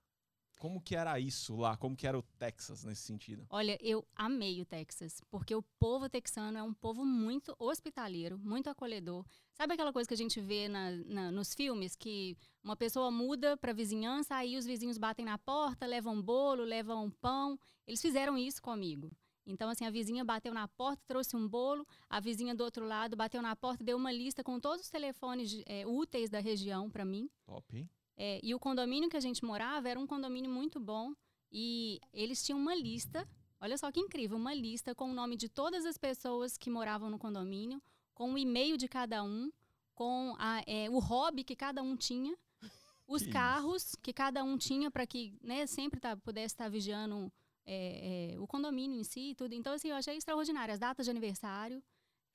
como 0.63 0.79
que 0.81 0.95
era 0.95 1.19
isso 1.19 1.57
lá? 1.57 1.75
Como 1.75 1.93
que 1.93 2.07
era 2.07 2.17
o 2.17 2.21
Texas 2.39 2.85
nesse 2.85 3.01
sentido? 3.01 3.45
Olha, 3.49 3.77
eu 3.81 4.07
amei 4.15 4.61
o 4.61 4.65
Texas, 4.65 5.19
porque 5.29 5.53
o 5.53 5.61
povo 5.77 6.07
texano 6.09 6.57
é 6.57 6.63
um 6.63 6.73
povo 6.73 7.03
muito 7.03 7.53
hospitaleiro, 7.59 8.39
muito 8.39 8.69
acolhedor. 8.69 9.25
Sabe 9.53 9.73
aquela 9.73 9.91
coisa 9.91 10.07
que 10.07 10.13
a 10.13 10.17
gente 10.17 10.39
vê 10.39 10.69
na- 10.69 10.91
na- 10.91 11.31
nos 11.33 11.53
filmes, 11.53 11.97
que 11.97 12.37
uma 12.63 12.77
pessoa 12.77 13.11
muda 13.11 13.57
para 13.57 13.73
vizinhança, 13.73 14.35
aí 14.37 14.55
os 14.57 14.63
vizinhos 14.65 14.97
batem 14.97 15.25
na 15.25 15.37
porta, 15.37 15.85
levam 15.85 16.21
bolo, 16.21 16.63
levam 16.63 17.11
pão. 17.11 17.59
Eles 17.85 18.01
fizeram 18.01 18.37
isso 18.37 18.61
comigo. 18.61 19.11
Então, 19.45 19.67
assim, 19.69 19.85
a 19.85 19.91
vizinha 19.91 20.23
bateu 20.23 20.53
na 20.53 20.69
porta, 20.69 21.03
trouxe 21.05 21.35
um 21.35 21.45
bolo, 21.45 21.85
a 22.09 22.21
vizinha 22.21 22.55
do 22.55 22.63
outro 22.63 22.85
lado 22.87 23.17
bateu 23.17 23.41
na 23.41 23.53
porta, 23.53 23.83
deu 23.83 23.97
uma 23.97 24.13
lista 24.13 24.41
com 24.41 24.57
todos 24.61 24.85
os 24.85 24.89
telefones 24.89 25.61
eh, 25.65 25.85
úteis 25.85 26.29
da 26.29 26.39
região 26.39 26.89
para 26.89 27.03
mim. 27.03 27.29
Top, 27.45 27.75
hein? 27.77 27.89
É, 28.15 28.39
e 28.43 28.53
o 28.53 28.59
condomínio 28.59 29.09
que 29.09 29.17
a 29.17 29.19
gente 29.21 29.43
morava 29.43 29.89
era 29.89 29.99
um 29.99 30.05
condomínio 30.07 30.49
muito 30.51 30.79
bom. 30.79 31.13
E 31.51 31.99
eles 32.11 32.43
tinham 32.43 32.59
uma 32.59 32.73
lista, 32.75 33.27
olha 33.61 33.77
só 33.77 33.91
que 33.91 33.99
incrível, 33.99 34.37
uma 34.37 34.53
lista 34.53 34.95
com 34.95 35.09
o 35.11 35.13
nome 35.13 35.35
de 35.35 35.47
todas 35.49 35.85
as 35.85 35.97
pessoas 35.97 36.57
que 36.57 36.69
moravam 36.69 37.09
no 37.09 37.19
condomínio, 37.19 37.81
com 38.15 38.33
o 38.33 38.37
e-mail 38.37 38.75
de 38.77 38.87
cada 38.87 39.23
um, 39.23 39.51
com 39.95 40.35
a- 40.39 40.63
é, 40.65 40.89
o 40.89 40.97
hobby 40.99 41.43
que 41.43 41.55
cada 41.55 41.81
um 41.83 41.95
tinha, 41.95 42.35
os 43.07 43.21
Que 43.23 43.29
carros 43.31 43.95
que 44.01 44.11
cada 44.13 44.43
um 44.43 44.57
tinha 44.57 44.89
para 44.89 45.05
que 45.05 45.35
né, 45.43 45.67
sempre 45.67 45.99
tá, 45.99 46.15
pudesse 46.17 46.53
estar 46.55 46.69
vigiando 46.69 47.31
é, 47.65 48.33
é, 48.33 48.39
o 48.39 48.47
condomínio 48.47 48.99
em 48.99 49.03
si 49.03 49.29
e 49.31 49.35
tudo. 49.35 49.53
Então, 49.53 49.73
assim, 49.73 49.89
eu 49.89 49.95
achei 49.95 50.17
extraordinário. 50.17 50.73
As 50.73 50.79
datas 50.79 51.05
de 51.05 51.11
aniversário, 51.11 51.81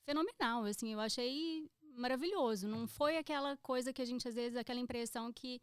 fenomenal. 0.04 0.64
Assim, 0.64 0.92
eu 0.92 1.00
achei 1.00 1.68
maravilhoso. 1.98 2.68
Não 2.68 2.86
foi 2.86 3.16
aquela 3.16 3.56
coisa 3.58 3.92
que 3.92 4.02
a 4.02 4.04
gente, 4.04 4.26
às 4.28 4.34
vezes, 4.34 4.56
aquela 4.56 4.80
impressão 4.80 5.32
que 5.32 5.60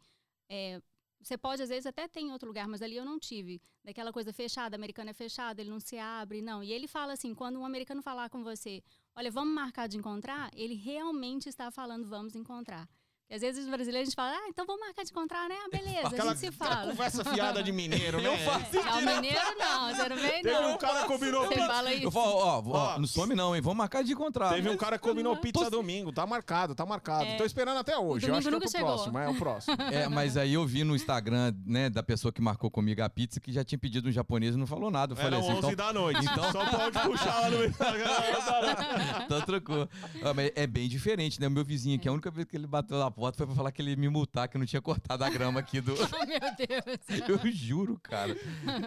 é, 0.48 0.80
você 1.20 1.36
pode, 1.36 1.62
às 1.62 1.68
vezes, 1.68 1.86
até 1.86 2.06
ter 2.06 2.20
em 2.20 2.30
outro 2.32 2.48
lugar, 2.48 2.68
mas 2.68 2.82
ali 2.82 2.96
eu 2.96 3.04
não 3.04 3.18
tive. 3.18 3.60
Daquela 3.84 4.12
coisa 4.12 4.32
fechada, 4.32 4.76
americano 4.76 5.10
é 5.10 5.12
fechado, 5.12 5.58
ele 5.60 5.70
não 5.70 5.80
se 5.80 5.98
abre, 5.98 6.40
não. 6.42 6.62
E 6.62 6.72
ele 6.72 6.86
fala 6.86 7.12
assim, 7.14 7.34
quando 7.34 7.58
um 7.58 7.64
americano 7.64 8.02
falar 8.02 8.28
com 8.30 8.42
você, 8.42 8.82
olha, 9.14 9.30
vamos 9.30 9.54
marcar 9.54 9.88
de 9.88 9.96
encontrar, 9.96 10.50
ele 10.54 10.74
realmente 10.74 11.48
está 11.48 11.70
falando, 11.70 12.06
vamos 12.06 12.34
encontrar. 12.34 12.88
E 13.28 13.34
às 13.34 13.40
vezes 13.40 13.64
os 13.64 13.68
brasileiros 13.68 14.02
a 14.02 14.10
gente 14.10 14.14
fala, 14.14 14.36
ah, 14.36 14.48
então 14.48 14.64
vamos 14.64 14.80
marcar 14.82 15.02
de 15.02 15.10
encontrar, 15.10 15.48
né? 15.48 15.56
Ah, 15.64 15.68
beleza, 15.68 16.06
Aquela, 16.06 16.30
a 16.30 16.34
gente 16.36 16.38
se 16.38 16.46
aquela 16.46 16.76
fala. 16.76 16.90
conversa 16.92 17.24
fiada 17.24 17.60
de 17.60 17.72
mineiro, 17.72 18.20
né? 18.20 18.28
Eu 18.28 18.38
faço 18.38 18.76
Não, 18.76 19.14
mineiro 19.16 19.40
não, 19.58 19.88
você 19.96 20.08
não 20.08 20.16
vem 20.16 20.42
Teve 20.42 20.50
não. 20.60 20.74
um 20.74 20.78
cara 20.78 21.00
que 21.00 21.06
combinou 21.08 21.42
Você 21.42 21.54
pizza. 21.54 21.66
fala 21.66 21.92
Eu 21.92 21.98
isso. 21.98 22.10
falo, 22.12 22.30
ó, 22.36 22.62
ó, 22.64 22.94
Ó. 22.94 22.98
não 23.00 23.06
some 23.08 23.34
não, 23.34 23.56
hein? 23.56 23.60
Vamos 23.60 23.78
marcar 23.78 24.04
de 24.04 24.12
encontrar. 24.12 24.54
Teve 24.54 24.68
um 24.70 24.76
cara 24.76 24.96
que 24.96 25.02
combinou 25.08 25.36
pizza 25.38 25.64
Pô, 25.64 25.70
domingo. 25.70 26.12
Tá 26.12 26.24
marcado, 26.24 26.72
tá 26.76 26.86
marcado. 26.86 27.24
É. 27.24 27.36
Tô 27.36 27.44
esperando 27.44 27.78
até 27.78 27.98
hoje. 27.98 28.28
Eu 28.28 28.34
acho 28.36 28.48
que 28.48 28.64
é 28.64 28.68
chegou. 28.68 28.86
próximo. 28.94 29.18
É 29.18 29.28
o 29.28 29.34
próximo. 29.34 29.76
É, 29.92 30.08
mas 30.08 30.36
aí 30.36 30.52
eu 30.54 30.64
vi 30.64 30.84
no 30.84 30.94
Instagram, 30.94 31.52
né, 31.66 31.90
da 31.90 32.04
pessoa 32.04 32.30
que 32.32 32.40
marcou 32.40 32.70
comigo 32.70 33.02
a 33.02 33.10
pizza 33.10 33.40
que 33.40 33.50
já 33.50 33.64
tinha 33.64 33.78
pedido 33.78 34.08
um 34.08 34.12
japonês 34.12 34.54
e 34.54 34.58
não 34.58 34.68
falou 34.68 34.88
nada. 34.88 35.14
Eu 35.14 35.16
falei 35.16 35.32
Era 35.36 35.38
assim, 35.40 35.58
11 35.58 35.72
então, 35.72 35.74
da 35.74 35.92
noite. 35.92 36.20
então- 36.30 36.52
Só 36.52 36.64
pode 36.64 36.98
puxar 37.00 37.40
lá 37.40 37.50
no 37.50 37.64
Instagram. 37.64 38.06
então 39.26 39.40
trocou. 39.40 39.88
Ah, 40.22 40.32
mas 40.32 40.52
é 40.54 40.64
bem 40.64 40.88
diferente, 40.88 41.40
né? 41.40 41.48
O 41.48 41.50
meu 41.50 41.64
vizinho 41.64 41.96
aqui, 41.96 42.08
a 42.08 42.12
única 42.12 42.30
vez 42.30 42.46
que 42.46 42.56
ele 42.56 42.68
bateu 42.68 42.96
na 42.98 43.10
porta 43.16 43.36
foi 43.38 43.46
pra 43.46 43.56
falar 43.56 43.72
que 43.72 43.80
ele 43.82 43.90
ia 43.90 43.96
me 43.96 44.08
multar, 44.08 44.48
que 44.48 44.56
eu 44.56 44.58
não 44.58 44.66
tinha 44.66 44.80
cortado 44.82 45.24
a 45.24 45.30
grama 45.30 45.58
aqui 45.60 45.80
do... 45.80 45.92
Oh, 45.96 46.26
meu 46.26 46.38
Deus. 46.40 47.44
Eu 47.44 47.50
juro, 47.50 47.98
cara. 48.00 48.34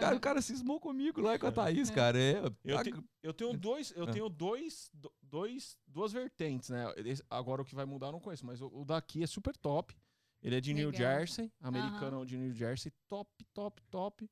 Cara, 0.00 0.16
o 0.16 0.20
cara 0.20 0.40
cismou 0.40 0.78
comigo 0.80 1.20
lá 1.20 1.38
com 1.38 1.46
a 1.48 1.52
Thaís, 1.52 1.90
cara. 1.90 2.18
É, 2.18 2.40
Eu, 2.64 2.78
a- 2.78 2.84
te- 2.84 2.94
eu 3.22 3.34
tenho 3.34 3.52
dois, 3.56 3.92
eu 3.96 4.04
Ah. 4.04 4.10
tenho 4.12 4.28
dois, 4.28 4.88
do- 4.94 5.12
dois, 5.22 5.76
duas 5.86 6.12
vertentes, 6.12 6.70
né? 6.70 6.84
Agora 7.28 7.60
o 7.62 7.64
que 7.64 7.74
vai 7.74 7.84
mudar 7.84 8.06
eu 8.06 8.12
não 8.12 8.20
conheço, 8.20 8.46
mas 8.46 8.60
o, 8.62 8.68
o 8.72 8.84
daqui 8.84 9.22
é 9.22 9.26
super 9.26 9.56
top. 9.56 9.94
Ele 10.42 10.56
é 10.56 10.60
de 10.60 10.72
New 10.72 10.90
Legal. 10.90 11.18
Jersey, 11.18 11.52
americano 11.60 12.24
de 12.24 12.38
New 12.38 12.52
Jersey, 12.54 12.90
top, 13.08 13.30
top, 13.52 13.82
top. 13.90 14.30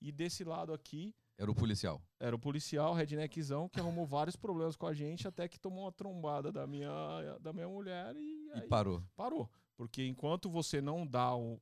E 0.00 0.10
desse 0.10 0.42
lado 0.42 0.72
aqui 0.72 1.14
Era 1.36 1.50
o 1.50 1.54
policial. 1.54 2.00
era 2.20 2.34
o 2.36 2.38
policial, 2.38 2.94
redneckzão, 2.94 3.68
que 3.68 3.80
arrumou 3.80 4.06
vários 4.06 4.36
problemas 4.36 4.76
com 4.76 4.86
a 4.86 4.94
gente, 4.94 5.26
até 5.26 5.48
que 5.48 5.58
tomou 5.58 5.84
uma 5.84 5.92
trombada 5.92 6.52
da 6.52 6.64
minha, 6.66 7.38
da 7.40 7.52
minha 7.52 7.68
mulher 7.68 8.14
e, 8.16 8.46
E 8.48 8.52
aí 8.60 8.68
parou. 8.68 9.02
parou. 9.16 9.50
Porque 9.76 10.06
enquanto 10.06 10.48
você 10.48 10.80
não 10.80 11.04
dá 11.06 11.34
o 11.34 11.60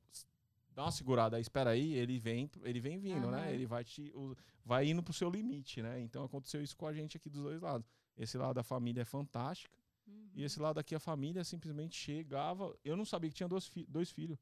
dá 0.69 0.85
uma 0.85 0.91
segurada, 0.91 1.37
aí 1.37 1.41
espera 1.41 1.69
aí, 1.71 1.93
ele 1.93 2.17
vem, 2.19 2.49
ele 2.63 2.79
vem 2.79 2.97
vindo, 2.99 3.29
né? 3.29 3.53
Ele 3.53 3.65
vai 3.65 3.83
te 3.83 4.11
o- 4.15 4.35
vai 4.65 4.87
indo 4.89 5.03
pro 5.03 5.13
seu 5.13 5.29
limite, 5.29 5.81
né? 5.83 5.99
Então 6.01 6.23
aconteceu 6.23 6.61
isso 6.63 6.75
com 6.75 6.87
a 6.87 6.93
gente 6.93 7.15
aqui 7.17 7.29
dos 7.29 7.41
dois 7.43 7.61
lados. 7.61 7.87
Esse 8.17 8.37
lado 8.37 8.55
da 8.55 8.63
família 8.63 9.01
é 9.01 9.05
fantástica 9.05 9.75
Uhum. 10.07 10.29
e 10.35 10.43
esse 10.43 10.59
lado 10.59 10.79
aqui 10.79 10.93
a 10.95 10.99
família 10.99 11.43
simplesmente 11.43 11.95
chegava, 11.95 12.75
eu 12.83 12.95
não 12.97 13.05
sabia 13.05 13.29
que 13.29 13.35
tinha 13.35 13.47
dois, 13.49 13.67
fi- 13.67 13.85
dois 13.87 14.09
filhos. 14.11 14.37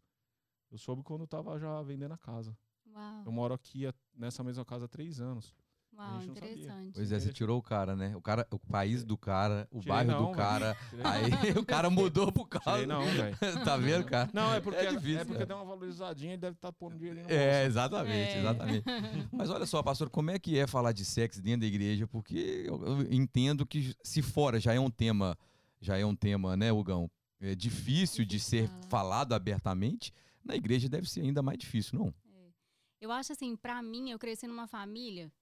Eu 0.70 0.78
soube 0.78 1.04
quando 1.04 1.22
eu 1.22 1.28
tava 1.28 1.58
já 1.60 1.82
vendendo 1.82 2.14
a 2.14 2.18
casa. 2.18 2.58
Uau, 2.94 3.24
Eu 3.26 3.32
moro 3.32 3.54
aqui 3.54 3.86
há- 3.88 3.94
nessa 4.16 4.44
mesma 4.44 4.64
casa 4.66 4.86
há 4.86 4.88
três 4.88 5.20
anos. 5.20 5.56
uau, 5.94 6.08
não 6.14 6.22
sabia. 6.22 6.32
interessante. 6.32 6.92
Pois 6.96 7.12
é, 7.12 7.20
você 7.20 7.32
tirou 7.34 7.60
o 7.60 7.62
cara, 7.62 7.96
né? 7.96 8.16
O 8.16 8.22
cara, 8.22 8.48
o 8.50 8.58
país 8.58 9.04
do 9.04 9.18
cara, 9.18 9.68
o 9.72 9.80
Tirei 9.80 9.94
bairro 9.96 10.12
não, 10.12 10.32
do 10.32 10.38
cara. 10.38 10.76
Aí 11.04 11.30
o 11.60 11.66
cara 11.66 11.90
mudou 11.90 12.32
causa. 12.46 12.72
Tirei 12.72 12.86
não, 12.88 13.06
velho. 13.06 13.38
tá 13.66 13.78
vendo, 13.78 14.06
cara? 14.06 14.30
Não, 14.34 14.54
é 14.54 14.60
porque, 14.62 14.80
É 14.80 14.86
é 14.86 14.92
difícil, 14.96 15.26
porque 15.26 15.44
é. 15.44 15.46
deu 15.46 15.58
uma 15.58 15.66
valorizadinha 15.66 16.34
e 16.34 16.38
deve 16.38 16.56
estar 16.56 16.72
pondo 16.72 16.96
dinheiro 16.98 17.20
ali 17.20 17.28
no 17.28 17.34
É, 17.34 17.52
bolso. 17.62 17.68
exatamente, 17.68 18.34
É. 18.34 18.40
exatamente. 18.40 18.84
Mas 19.32 19.50
olha 19.50 19.66
só, 19.66 19.84
pastor, 19.84 20.10
como 20.10 20.32
é 20.32 20.40
que 20.40 20.58
é 20.58 20.66
falar 20.66 20.92
de 20.94 21.04
sexo 21.06 21.42
dentro 21.42 21.62
da 21.62 21.68
igreja? 21.68 22.08
Porque 22.08 22.64
eu, 22.68 22.82
eu 22.84 23.14
entendo 23.14 23.66
que 23.66 23.94
se 24.04 24.22
fora 24.22 24.60
já 24.60 24.74
é 24.74 24.80
um 24.80 24.90
tema, 24.90 25.38
já 25.82 25.98
é 25.98 26.06
um 26.06 26.16
tema, 26.16 26.56
né, 26.58 26.72
Hugão? 26.72 27.10
É 27.40 27.54
difícil 27.56 28.24
de 28.24 28.40
ser 28.40 28.70
falado 28.88 29.34
abertamente. 29.34 30.14
Na 30.44 30.56
igreja 30.56 30.88
deve 30.88 31.10
ser 31.10 31.22
ainda 31.22 31.42
mais 31.42 31.58
difícil, 31.58 32.00
não? 32.00 32.14
Eu 33.02 33.12
acho 33.12 33.32
assim, 33.32 33.56
pra 33.56 33.82
mim, 33.82 34.12
eu 34.12 34.20
cresci 34.20 34.46
numa 34.48 34.68
família 34.68 35.34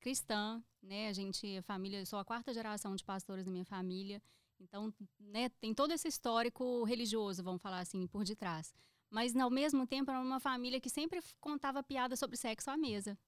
cristã, 0.00 0.62
né? 0.80 1.08
A 1.08 1.12
gente, 1.12 1.56
a 1.56 1.62
família, 1.62 1.98
eu 1.98 2.06
sou 2.06 2.20
a 2.20 2.24
quarta 2.24 2.54
geração 2.54 2.94
de 2.94 3.04
pastores 3.04 3.44
da 3.44 3.50
minha 3.50 3.64
família. 3.64 4.22
Então, 4.60 4.94
né, 5.18 5.48
tem 5.60 5.74
todo 5.74 5.90
esse 5.92 6.06
histórico 6.06 6.84
religioso, 6.84 7.42
vamos 7.42 7.60
falar 7.60 7.80
assim, 7.80 8.06
por 8.06 8.24
detrás. 8.24 8.72
Mas, 9.10 9.34
ao 9.34 9.50
mesmo 9.50 9.86
tempo, 9.86 10.10
era 10.10 10.20
uma 10.20 10.38
família 10.38 10.80
que 10.80 10.88
sempre 10.88 11.20
contava 11.40 11.82
piada 11.82 12.14
sobre 12.14 12.36
sexo 12.36 12.70
à 12.70 12.76
mesa. 12.76 13.18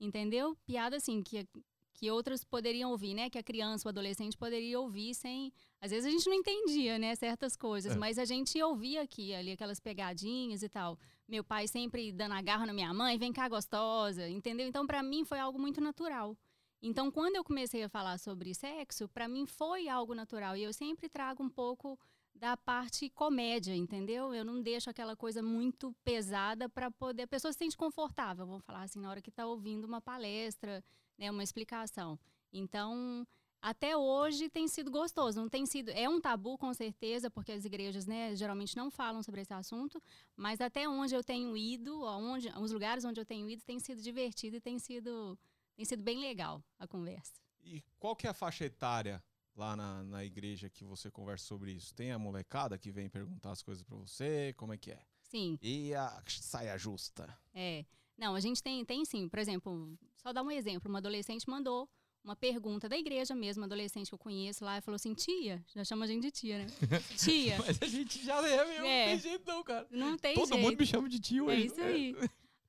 Entendeu? 0.00 0.56
Piada, 0.64 0.96
assim, 0.96 1.22
que, 1.22 1.46
que 1.92 2.10
outros 2.10 2.44
poderiam 2.44 2.90
ouvir, 2.92 3.12
né? 3.12 3.28
Que 3.28 3.36
a 3.36 3.42
criança, 3.42 3.86
o 3.86 3.90
adolescente 3.90 4.38
poderia 4.38 4.80
ouvir 4.80 5.14
sem... 5.14 5.52
Às 5.82 5.90
vezes 5.90 6.06
a 6.06 6.10
gente 6.10 6.26
não 6.26 6.34
entendia, 6.34 6.98
né? 6.98 7.14
Certas 7.14 7.56
coisas, 7.56 7.94
É. 7.94 7.98
mas 7.98 8.18
a 8.18 8.24
gente 8.24 8.60
ouvia 8.62 9.02
aqui, 9.02 9.34
ali, 9.34 9.52
aquelas 9.52 9.80
pegadinhas 9.80 10.62
e 10.62 10.68
tal 10.68 10.98
meu 11.28 11.44
pai 11.44 11.68
sempre 11.68 12.10
dando 12.10 12.32
a 12.32 12.42
garra 12.42 12.66
na 12.66 12.72
minha 12.72 12.92
mãe, 12.92 13.18
vem 13.18 13.32
cá 13.32 13.48
gostosa, 13.48 14.28
entendeu? 14.28 14.66
Então 14.66 14.86
para 14.86 15.02
mim 15.02 15.24
foi 15.24 15.38
algo 15.38 15.58
muito 15.58 15.80
natural. 15.80 16.36
Então 16.82 17.10
quando 17.10 17.36
eu 17.36 17.44
comecei 17.44 17.82
a 17.82 17.88
falar 17.88 18.18
sobre 18.18 18.54
sexo, 18.54 19.08
para 19.08 19.28
mim 19.28 19.46
foi 19.46 19.88
algo 19.88 20.14
natural 20.14 20.56
e 20.56 20.62
eu 20.62 20.72
sempre 20.72 21.08
trago 21.08 21.42
um 21.42 21.50
pouco 21.50 21.98
da 22.34 22.56
parte 22.56 23.10
comédia, 23.10 23.74
entendeu? 23.74 24.32
Eu 24.32 24.44
não 24.44 24.62
deixo 24.62 24.88
aquela 24.88 25.16
coisa 25.16 25.42
muito 25.42 25.94
pesada 26.04 26.68
para 26.68 26.90
poder 26.90 27.24
a 27.24 27.26
pessoa 27.26 27.52
se 27.52 27.58
sente 27.58 27.76
confortável, 27.76 28.46
vamos 28.46 28.64
falar 28.64 28.82
assim, 28.82 29.00
na 29.00 29.10
hora 29.10 29.20
que 29.20 29.30
está 29.30 29.44
ouvindo 29.46 29.84
uma 29.84 30.00
palestra, 30.00 30.82
né, 31.18 31.30
uma 31.30 31.42
explicação. 31.42 32.18
Então, 32.52 33.26
até 33.60 33.96
hoje 33.96 34.48
tem 34.48 34.68
sido 34.68 34.90
gostoso, 34.90 35.40
não 35.40 35.48
tem 35.48 35.66
sido, 35.66 35.90
é 35.90 36.08
um 36.08 36.20
tabu 36.20 36.56
com 36.56 36.72
certeza, 36.72 37.30
porque 37.30 37.52
as 37.52 37.64
igrejas, 37.64 38.06
né, 38.06 38.34
geralmente 38.36 38.76
não 38.76 38.90
falam 38.90 39.22
sobre 39.22 39.40
esse 39.40 39.52
assunto, 39.52 40.00
mas 40.36 40.60
até 40.60 40.88
onde 40.88 41.14
eu 41.14 41.22
tenho 41.24 41.56
ido, 41.56 42.04
aonde, 42.06 42.48
os 42.60 42.72
lugares 42.72 43.04
onde 43.04 43.20
eu 43.20 43.26
tenho 43.26 43.48
ido, 43.50 43.62
tem 43.64 43.78
sido 43.80 44.00
divertido 44.00 44.56
e 44.56 44.60
tem 44.60 44.78
sido, 44.78 45.38
tem 45.74 45.84
sido 45.84 46.02
bem 46.02 46.20
legal 46.20 46.62
a 46.78 46.86
conversa. 46.86 47.40
E 47.64 47.82
qual 47.98 48.14
que 48.16 48.26
é 48.26 48.30
a 48.30 48.34
faixa 48.34 48.64
etária 48.64 49.22
lá 49.56 49.74
na, 49.76 50.04
na 50.04 50.24
igreja 50.24 50.70
que 50.70 50.84
você 50.84 51.10
conversa 51.10 51.44
sobre 51.44 51.72
isso? 51.72 51.92
Tem 51.94 52.12
a 52.12 52.18
molecada 52.18 52.78
que 52.78 52.90
vem 52.92 53.08
perguntar 53.08 53.50
as 53.50 53.62
coisas 53.62 53.82
pra 53.82 53.96
você? 53.96 54.54
Como 54.56 54.72
é 54.72 54.78
que 54.78 54.92
é? 54.92 55.00
Sim, 55.22 55.58
E 55.60 55.92
a 55.94 56.22
saia 56.26 56.78
justa? 56.78 57.36
é. 57.52 57.84
Não, 58.16 58.34
a 58.34 58.40
gente 58.40 58.60
tem, 58.60 58.84
tem 58.84 59.04
sim. 59.04 59.28
Por 59.28 59.38
exemplo, 59.38 59.96
só 60.16 60.32
dar 60.32 60.42
um 60.42 60.50
exemplo. 60.50 60.88
Uma 60.90 60.98
adolescente 60.98 61.48
mandou 61.48 61.88
uma 62.28 62.36
pergunta 62.36 62.88
da 62.88 62.96
igreja 62.98 63.34
mesmo, 63.34 63.64
adolescente 63.64 64.08
que 64.08 64.14
eu 64.14 64.18
conheço 64.18 64.62
lá, 64.64 64.76
e 64.76 64.80
falou 64.82 64.96
assim, 64.96 65.14
tia, 65.14 65.64
já 65.74 65.82
chama 65.82 66.04
a 66.04 66.08
gente 66.08 66.22
de 66.22 66.30
tia, 66.30 66.58
né? 66.58 66.66
tia, 67.16 67.56
Mas 67.58 67.80
a 67.80 67.86
gente 67.86 68.22
já 68.22 68.36
é 68.46 68.64
mesmo, 68.66 68.84
É. 68.86 69.06
não 69.06 69.06
tem 69.12 69.18
jeito 69.18 69.46
não, 69.46 69.62
cara. 69.64 69.86
não 69.90 70.16
tem 70.18 70.34
Todo 70.34 70.48
jeito. 70.48 70.60
mundo 70.62 70.78
me 70.78 70.86
chama 70.86 71.08
de 71.08 71.18
tio 71.18 71.50
É 71.50 71.58
isso 71.58 71.80
aí. 71.80 72.14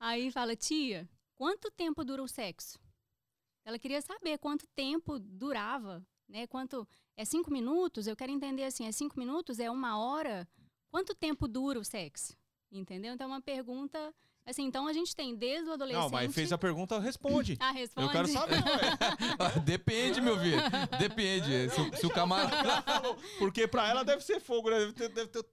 Aí 0.00 0.30
fala, 0.30 0.56
tia, 0.56 1.06
quanto 1.34 1.70
tempo 1.70 2.02
dura 2.04 2.22
o 2.22 2.28
sexo? 2.28 2.78
Ela 3.66 3.78
queria 3.78 4.00
saber 4.00 4.38
quanto 4.38 4.66
tempo 4.68 5.18
durava, 5.18 6.02
né? 6.26 6.46
Quanto 6.46 6.88
é 7.14 7.24
cinco 7.26 7.50
minutos? 7.52 8.06
Eu 8.06 8.16
quero 8.16 8.32
entender 8.32 8.64
assim, 8.64 8.86
é 8.86 8.92
cinco 8.92 9.18
minutos? 9.18 9.58
É 9.60 9.70
uma 9.70 9.98
hora? 9.98 10.48
Quanto 10.90 11.14
tempo 11.14 11.46
dura 11.46 11.78
o 11.78 11.84
sexo? 11.84 12.34
Entendeu? 12.72 13.12
Então 13.12 13.26
é 13.26 13.28
uma 13.28 13.42
pergunta 13.42 14.14
assim. 14.46 14.64
Então 14.64 14.86
a 14.86 14.92
gente 14.92 15.14
tem 15.14 15.34
desde 15.34 15.68
o 15.68 15.72
adolescente. 15.72 16.02
Não, 16.02 16.10
mas 16.10 16.34
fez 16.34 16.52
a 16.52 16.58
pergunta, 16.58 16.98
responde. 16.98 17.56
Ah, 17.60 17.70
responde. 17.70 18.06
Eu 18.06 18.12
quero 18.12 18.28
saber. 18.28 18.56
Depende, 19.64 20.20
meu 20.20 20.38
filho. 20.38 20.60
Depende. 20.98 21.70
Se, 21.70 21.80
o- 21.80 21.96
se 21.96 22.06
o 22.06 22.10
camarada. 22.10 22.82
Falou, 22.82 23.16
Porque 23.38 23.66
pra 23.68 23.88
ela 23.88 24.04
deve 24.04 24.22
ser 24.22 24.40
fogo, 24.40 24.70
né? 24.70 24.78
Deve 24.78 24.92
ter. 24.92 25.08
Deve 25.10 25.28
ter... 25.28 25.44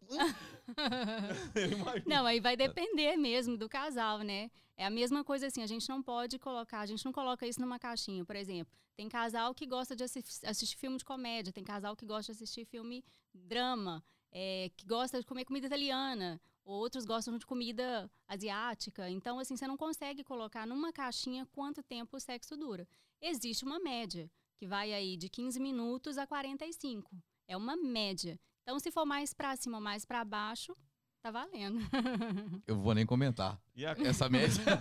Não, 2.05 2.25
aí 2.25 2.39
vai 2.39 2.55
depender 2.55 3.15
mesmo 3.17 3.57
do 3.57 3.69
casal, 3.69 4.19
né? 4.19 4.49
É 4.75 4.85
a 4.85 4.89
mesma 4.89 5.23
coisa 5.23 5.47
assim, 5.47 5.63
a 5.63 5.67
gente 5.67 5.89
não 5.89 6.03
pode 6.03 6.37
colocar, 6.37 6.81
a 6.81 6.85
gente 6.85 7.03
não 7.03 7.11
coloca 7.11 7.47
isso 7.47 7.59
numa 7.59 7.79
caixinha, 7.79 8.23
por 8.23 8.35
exemplo. 8.35 8.71
Tem 8.95 9.09
casal 9.09 9.53
que 9.53 9.65
gosta 9.65 9.95
de 9.95 10.03
assi- 10.03 10.23
assistir 10.45 10.77
filme 10.77 10.97
de 10.97 11.05
comédia, 11.05 11.51
tem 11.53 11.63
casal 11.63 11.95
que 11.95 12.05
gosta 12.05 12.31
de 12.31 12.37
assistir 12.37 12.65
filme 12.65 13.03
drama, 13.33 14.03
é, 14.31 14.69
que 14.75 14.85
gosta 14.85 15.19
de 15.19 15.25
comer 15.25 15.45
comida 15.45 15.65
italiana, 15.67 16.39
outros 16.67 17.05
gostam 17.05 17.37
de 17.37 17.45
comida 17.45 18.11
asiática. 18.27 19.09
Então, 19.09 19.39
assim, 19.39 19.55
você 19.55 19.65
não 19.65 19.77
consegue 19.77 20.23
colocar 20.23 20.67
numa 20.67 20.91
caixinha 20.91 21.47
quanto 21.51 21.81
tempo 21.81 22.17
o 22.17 22.19
sexo 22.19 22.57
dura. 22.57 22.87
Existe 23.21 23.63
uma 23.63 23.79
média, 23.79 24.29
que 24.57 24.67
vai 24.67 24.93
aí 24.93 25.15
de 25.15 25.29
15 25.29 25.59
minutos 25.59 26.17
a 26.17 26.27
45. 26.27 27.09
É 27.47 27.55
uma 27.55 27.75
média. 27.75 28.39
Então, 28.63 28.79
se 28.79 28.91
for 28.91 29.05
mais 29.05 29.33
pra 29.33 29.55
cima 29.55 29.77
ou 29.77 29.83
mais 29.83 30.03
pra 30.03 30.25
baixo, 30.25 30.75
tá 31.21 31.31
valendo. 31.31 31.79
Eu 32.67 32.75
vou 32.75 32.93
nem 32.93 33.05
comentar. 33.05 33.59
E 33.75 33.85
a... 33.85 33.91
Essa 33.91 34.27
média. 34.27 34.63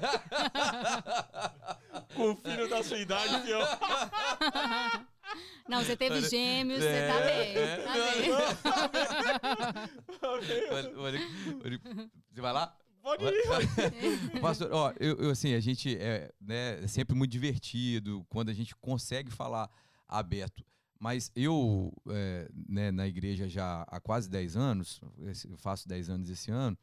com 2.15 2.33
o 2.33 2.37
filho 2.37 2.69
da 2.69 2.83
sua 2.83 2.99
idade, 2.99 3.43
pior. 3.43 3.67
Não, 5.69 5.83
você 5.83 5.97
teve 5.97 6.17
Olha, 6.17 6.29
gêmeos, 6.29 6.83
é, 6.83 7.09
você 7.09 7.13
tá 7.13 7.21
bem. 7.27 7.57
é, 7.57 7.77
tá 7.79 8.89
bem. 8.89 9.07
Olha, 10.99 11.19
Você 12.33 12.41
vai 12.41 12.53
lá? 12.53 12.77
Pode 13.03 13.25
ir. 13.25 13.43
Pastor, 14.41 14.69
ó, 14.73 14.93
eu, 14.99 15.17
eu, 15.17 15.31
assim, 15.31 15.55
a 15.55 15.61
gente 15.61 15.97
é, 15.97 16.33
né, 16.41 16.83
é 16.83 16.87
sempre 16.87 17.17
muito 17.17 17.31
divertido 17.31 18.27
quando 18.29 18.49
a 18.49 18.53
gente 18.53 18.75
consegue 18.77 19.31
falar 19.31 19.71
aberto. 20.09 20.65
Mas 20.99 21.31
eu, 21.37 21.93
é, 22.09 22.49
né, 22.69 22.91
na 22.91 23.07
igreja 23.07 23.49
já 23.49 23.83
há 23.83 24.01
quase 24.01 24.29
10 24.31 24.57
anos, 24.57 25.01
eu 25.49 25.57
faço 25.59 25.87
10 25.89 26.09
anos 26.11 26.31
esse 26.31 26.51
ano, 26.51 26.77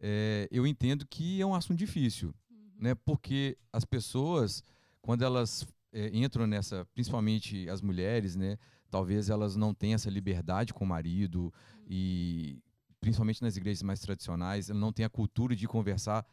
é, 0.00 0.48
eu 0.50 0.66
entendo 0.66 1.06
que 1.06 1.40
é 1.40 1.46
um 1.46 1.54
assunto 1.54 1.78
difícil, 1.78 2.34
né? 2.78 2.94
Porque 2.94 3.56
as 3.72 3.84
pessoas, 3.84 4.62
quando 5.00 5.22
elas 5.22 5.66
é, 5.96 6.10
entram 6.12 6.46
nessa, 6.46 6.84
principalmente 6.94 7.66
as 7.70 7.80
mulheres, 7.80 8.36
né? 8.36 8.58
Talvez 8.90 9.30
elas 9.30 9.56
não 9.56 9.72
tenham 9.72 9.94
essa 9.94 10.10
liberdade 10.10 10.74
com 10.74 10.84
o 10.84 10.88
marido 10.88 11.52
e 11.88 12.62
principalmente 13.00 13.40
nas 13.40 13.56
igrejas 13.56 13.82
mais 13.82 14.00
tradicionais, 14.00 14.68
não 14.68 14.92
tem 14.92 15.06
a 15.06 15.08
cultura 15.08 15.56
de 15.56 15.66
conversar 15.66 16.26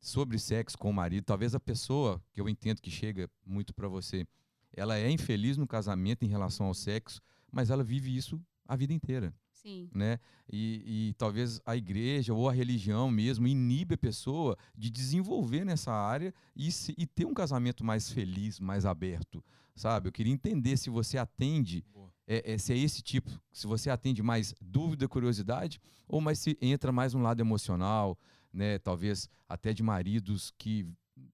sobre 0.00 0.38
sexo 0.38 0.78
com 0.78 0.90
o 0.90 0.94
marido. 0.94 1.24
Talvez 1.24 1.54
a 1.54 1.60
pessoa 1.60 2.22
que 2.32 2.40
eu 2.40 2.48
entendo 2.48 2.80
que 2.80 2.90
chega 2.90 3.28
muito 3.44 3.74
para 3.74 3.88
você, 3.88 4.24
ela 4.72 4.96
é 4.96 5.10
infeliz 5.10 5.56
no 5.56 5.66
casamento 5.66 6.24
em 6.24 6.28
relação 6.28 6.66
ao 6.66 6.74
sexo, 6.74 7.20
mas 7.50 7.68
ela 7.68 7.82
vive 7.82 8.16
isso 8.16 8.40
a 8.66 8.76
vida 8.76 8.92
inteira. 8.92 9.34
Sim. 9.62 9.88
Né? 9.94 10.18
E, 10.50 11.08
e 11.10 11.14
talvez 11.14 11.60
a 11.66 11.76
igreja 11.76 12.32
ou 12.32 12.48
a 12.48 12.52
religião 12.52 13.10
mesmo 13.10 13.46
inibe 13.46 13.94
a 13.94 13.98
pessoa 13.98 14.56
de 14.76 14.90
desenvolver 14.90 15.64
nessa 15.64 15.92
área 15.92 16.32
e, 16.56 16.72
se, 16.72 16.94
e 16.96 17.06
ter 17.06 17.26
um 17.26 17.34
casamento 17.34 17.84
mais 17.84 18.10
feliz, 18.10 18.58
mais 18.58 18.86
aberto, 18.86 19.44
sabe? 19.76 20.08
Eu 20.08 20.12
queria 20.12 20.32
entender 20.32 20.76
se 20.76 20.88
você 20.88 21.18
atende, 21.18 21.84
é, 22.26 22.54
é, 22.54 22.58
se 22.58 22.72
é 22.72 22.78
esse 22.78 23.02
tipo, 23.02 23.30
se 23.52 23.66
você 23.66 23.90
atende 23.90 24.22
mais 24.22 24.54
dúvida, 24.60 25.06
curiosidade, 25.06 25.80
ou 26.08 26.20
mais 26.20 26.38
se 26.38 26.56
entra 26.60 26.90
mais 26.90 27.12
no 27.12 27.20
lado 27.20 27.40
emocional, 27.40 28.18
né? 28.52 28.78
Talvez 28.78 29.28
até 29.48 29.72
de 29.72 29.82
maridos 29.82 30.52
que 30.56 30.86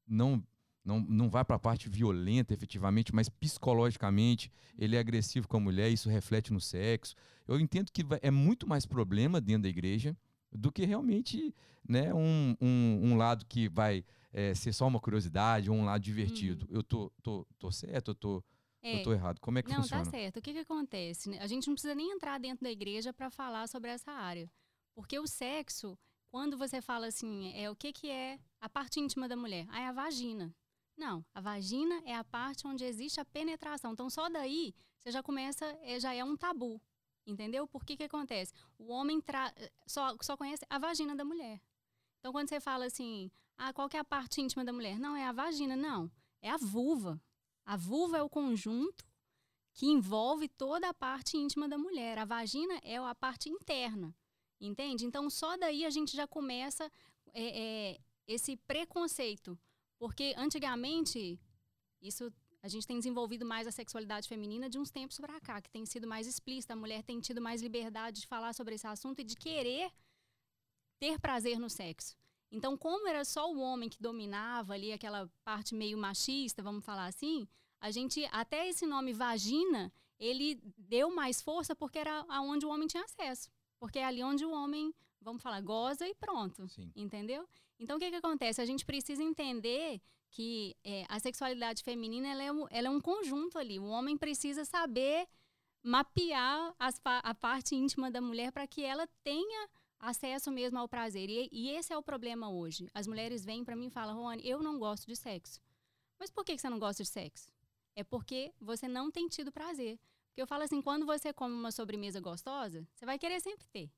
não 0.06 0.42
não, 0.86 1.00
não 1.00 1.28
vai 1.28 1.44
para 1.44 1.56
a 1.56 1.58
parte 1.58 1.88
violenta 1.88 2.54
efetivamente, 2.54 3.12
mas 3.12 3.28
psicologicamente 3.28 4.52
ele 4.78 4.94
é 4.94 5.00
agressivo 5.00 5.48
com 5.48 5.56
a 5.56 5.60
mulher, 5.60 5.90
isso 5.90 6.08
reflete 6.08 6.52
no 6.52 6.60
sexo. 6.60 7.16
Eu 7.46 7.58
entendo 7.58 7.90
que 7.90 8.02
é 8.22 8.30
muito 8.30 8.68
mais 8.68 8.86
problema 8.86 9.40
dentro 9.40 9.64
da 9.64 9.68
igreja 9.68 10.16
do 10.52 10.70
que 10.70 10.84
realmente 10.84 11.52
né, 11.86 12.14
um, 12.14 12.56
um, 12.60 13.00
um 13.02 13.16
lado 13.16 13.44
que 13.46 13.68
vai 13.68 14.04
é, 14.32 14.54
ser 14.54 14.72
só 14.72 14.86
uma 14.86 15.00
curiosidade 15.00 15.68
ou 15.68 15.76
um 15.76 15.84
lado 15.84 16.00
divertido. 16.00 16.66
Uhum. 16.70 16.76
Eu 16.76 16.82
tô, 16.84 17.12
tô, 17.20 17.46
tô 17.58 17.70
certo, 17.72 18.12
eu 18.12 18.14
tô, 18.14 18.44
é. 18.80 19.00
eu 19.00 19.02
tô 19.02 19.12
errado. 19.12 19.40
Como 19.40 19.58
é 19.58 19.62
que 19.62 19.70
não, 19.70 19.78
funciona? 19.78 20.04
Não, 20.04 20.10
tá 20.10 20.16
certo. 20.16 20.36
O 20.38 20.42
que, 20.42 20.52
que 20.52 20.60
acontece? 20.60 21.36
A 21.38 21.48
gente 21.48 21.66
não 21.66 21.74
precisa 21.74 21.96
nem 21.96 22.12
entrar 22.12 22.38
dentro 22.38 22.62
da 22.62 22.70
igreja 22.70 23.12
para 23.12 23.28
falar 23.28 23.66
sobre 23.66 23.90
essa 23.90 24.12
área. 24.12 24.48
Porque 24.94 25.18
o 25.18 25.26
sexo, 25.26 25.98
quando 26.28 26.56
você 26.56 26.80
fala 26.80 27.08
assim, 27.08 27.52
é 27.54 27.68
o 27.68 27.74
que, 27.74 27.92
que 27.92 28.08
é 28.08 28.38
a 28.60 28.68
parte 28.68 29.00
íntima 29.00 29.28
da 29.28 29.36
mulher? 29.36 29.66
Ah, 29.68 29.80
é 29.80 29.88
a 29.88 29.92
vagina. 29.92 30.54
Não, 30.96 31.24
a 31.34 31.40
vagina 31.40 32.00
é 32.04 32.14
a 32.14 32.24
parte 32.24 32.66
onde 32.66 32.84
existe 32.84 33.20
a 33.20 33.24
penetração. 33.24 33.92
Então, 33.92 34.08
só 34.08 34.28
daí 34.28 34.74
você 34.98 35.10
já 35.10 35.22
começa, 35.22 35.66
é, 35.82 36.00
já 36.00 36.14
é 36.14 36.24
um 36.24 36.36
tabu. 36.36 36.80
Entendeu? 37.26 37.66
Por 37.66 37.84
que 37.84 37.96
que 37.96 38.04
acontece? 38.04 38.52
O 38.78 38.92
homem 38.92 39.20
só, 39.86 40.16
só 40.20 40.36
conhece 40.36 40.64
a 40.70 40.78
vagina 40.78 41.14
da 41.14 41.24
mulher. 41.24 41.60
Então, 42.20 42.32
quando 42.32 42.48
você 42.48 42.60
fala 42.60 42.86
assim, 42.86 43.30
ah, 43.58 43.72
qual 43.72 43.88
que 43.88 43.96
é 43.96 44.00
a 44.00 44.04
parte 44.04 44.40
íntima 44.40 44.64
da 44.64 44.72
mulher? 44.72 44.98
Não, 44.98 45.16
é 45.16 45.26
a 45.26 45.32
vagina. 45.32 45.76
Não, 45.76 46.10
é 46.40 46.50
a 46.50 46.56
vulva. 46.56 47.20
A 47.64 47.76
vulva 47.76 48.18
é 48.18 48.22
o 48.22 48.28
conjunto 48.28 49.04
que 49.74 49.86
envolve 49.86 50.48
toda 50.48 50.88
a 50.88 50.94
parte 50.94 51.36
íntima 51.36 51.68
da 51.68 51.76
mulher. 51.76 52.16
A 52.18 52.24
vagina 52.24 52.80
é 52.82 52.96
a 52.96 53.14
parte 53.14 53.50
interna. 53.50 54.14
Entende? 54.60 55.04
Então, 55.04 55.28
só 55.28 55.56
daí 55.56 55.84
a 55.84 55.90
gente 55.90 56.16
já 56.16 56.26
começa 56.26 56.90
é, 57.34 57.92
é, 57.92 58.00
esse 58.26 58.56
preconceito 58.56 59.58
porque 59.98 60.34
antigamente, 60.36 61.38
isso 62.00 62.32
a 62.62 62.68
gente 62.68 62.86
tem 62.86 62.98
desenvolvido 62.98 63.44
mais 63.44 63.66
a 63.66 63.70
sexualidade 63.70 64.28
feminina 64.28 64.68
de 64.68 64.78
uns 64.78 64.90
tempos 64.90 65.18
para 65.18 65.40
cá, 65.40 65.60
que 65.60 65.70
tem 65.70 65.86
sido 65.86 66.06
mais 66.06 66.26
explícita, 66.26 66.72
a 66.72 66.76
mulher 66.76 67.02
tem 67.02 67.20
tido 67.20 67.40
mais 67.40 67.62
liberdade 67.62 68.20
de 68.20 68.26
falar 68.26 68.52
sobre 68.54 68.74
esse 68.74 68.86
assunto 68.86 69.20
e 69.20 69.24
de 69.24 69.36
querer 69.36 69.92
ter 70.98 71.20
prazer 71.20 71.58
no 71.58 71.70
sexo. 71.70 72.16
Então, 72.50 72.76
como 72.76 73.08
era 73.08 73.24
só 73.24 73.52
o 73.52 73.58
homem 73.58 73.88
que 73.88 74.00
dominava 74.00 74.74
ali 74.74 74.92
aquela 74.92 75.30
parte 75.44 75.74
meio 75.74 75.98
machista, 75.98 76.62
vamos 76.62 76.84
falar 76.84 77.06
assim, 77.06 77.46
a 77.80 77.90
gente 77.90 78.24
até 78.32 78.68
esse 78.68 78.86
nome 78.86 79.12
vagina, 79.12 79.92
ele 80.18 80.60
deu 80.76 81.14
mais 81.14 81.42
força 81.42 81.74
porque 81.74 81.98
era 81.98 82.24
aonde 82.28 82.64
o 82.64 82.70
homem 82.70 82.88
tinha 82.88 83.04
acesso, 83.04 83.50
porque 83.78 83.98
é 83.98 84.04
ali 84.04 84.22
onde 84.22 84.44
o 84.44 84.50
homem, 84.50 84.94
vamos 85.20 85.42
falar, 85.42 85.60
goza 85.60 86.06
e 86.06 86.14
pronto, 86.14 86.68
Sim. 86.68 86.90
entendeu? 86.96 87.48
Então, 87.78 87.96
o 87.96 88.00
que, 88.00 88.10
que 88.10 88.16
acontece? 88.16 88.60
A 88.60 88.64
gente 88.64 88.84
precisa 88.84 89.22
entender 89.22 90.00
que 90.30 90.76
é, 90.84 91.04
a 91.08 91.18
sexualidade 91.18 91.82
feminina 91.82 92.28
ela 92.28 92.42
é, 92.42 92.52
um, 92.52 92.66
ela 92.70 92.88
é 92.88 92.90
um 92.90 93.00
conjunto 93.00 93.58
ali. 93.58 93.78
O 93.78 93.86
homem 93.86 94.16
precisa 94.16 94.64
saber 94.64 95.26
mapear 95.82 96.74
as, 96.78 97.00
a 97.04 97.34
parte 97.34 97.74
íntima 97.74 98.10
da 98.10 98.20
mulher 98.20 98.50
para 98.50 98.66
que 98.66 98.82
ela 98.82 99.06
tenha 99.22 99.68
acesso 99.98 100.50
mesmo 100.50 100.78
ao 100.78 100.88
prazer. 100.88 101.28
E, 101.30 101.48
e, 101.52 101.70
esse 101.70 101.92
é 101.92 101.96
o 101.96 102.02
problema 102.02 102.50
hoje. 102.50 102.88
As 102.92 103.06
mulheres 103.06 103.44
vêm 103.44 103.64
para 103.64 103.76
mim 103.76 103.86
e 103.86 103.90
falam, 103.90 104.16
Rony, 104.16 104.46
eu 104.46 104.62
não 104.62 104.78
gosto 104.78 105.06
de 105.06 105.16
sexo. 105.16 105.60
Mas 106.18 106.30
por 106.30 106.44
que 106.44 106.56
você 106.56 106.68
não 106.68 106.78
gosta 106.78 107.02
de 107.02 107.08
sexo? 107.08 107.50
É 107.94 108.02
porque 108.02 108.52
você 108.60 108.88
não 108.88 109.10
tem 109.10 109.28
tido 109.28 109.52
prazer. 109.52 109.98
Porque 110.28 110.42
eu 110.42 110.46
falo 110.46 110.64
assim, 110.64 110.82
quando 110.82 111.06
você 111.06 111.32
come 111.32 111.54
uma 111.54 111.72
sobremesa 111.72 112.20
gostosa, 112.20 112.86
você 112.94 113.06
vai 113.06 113.18
querer 113.18 113.40
sempre 113.40 113.66
ter. 113.68 113.90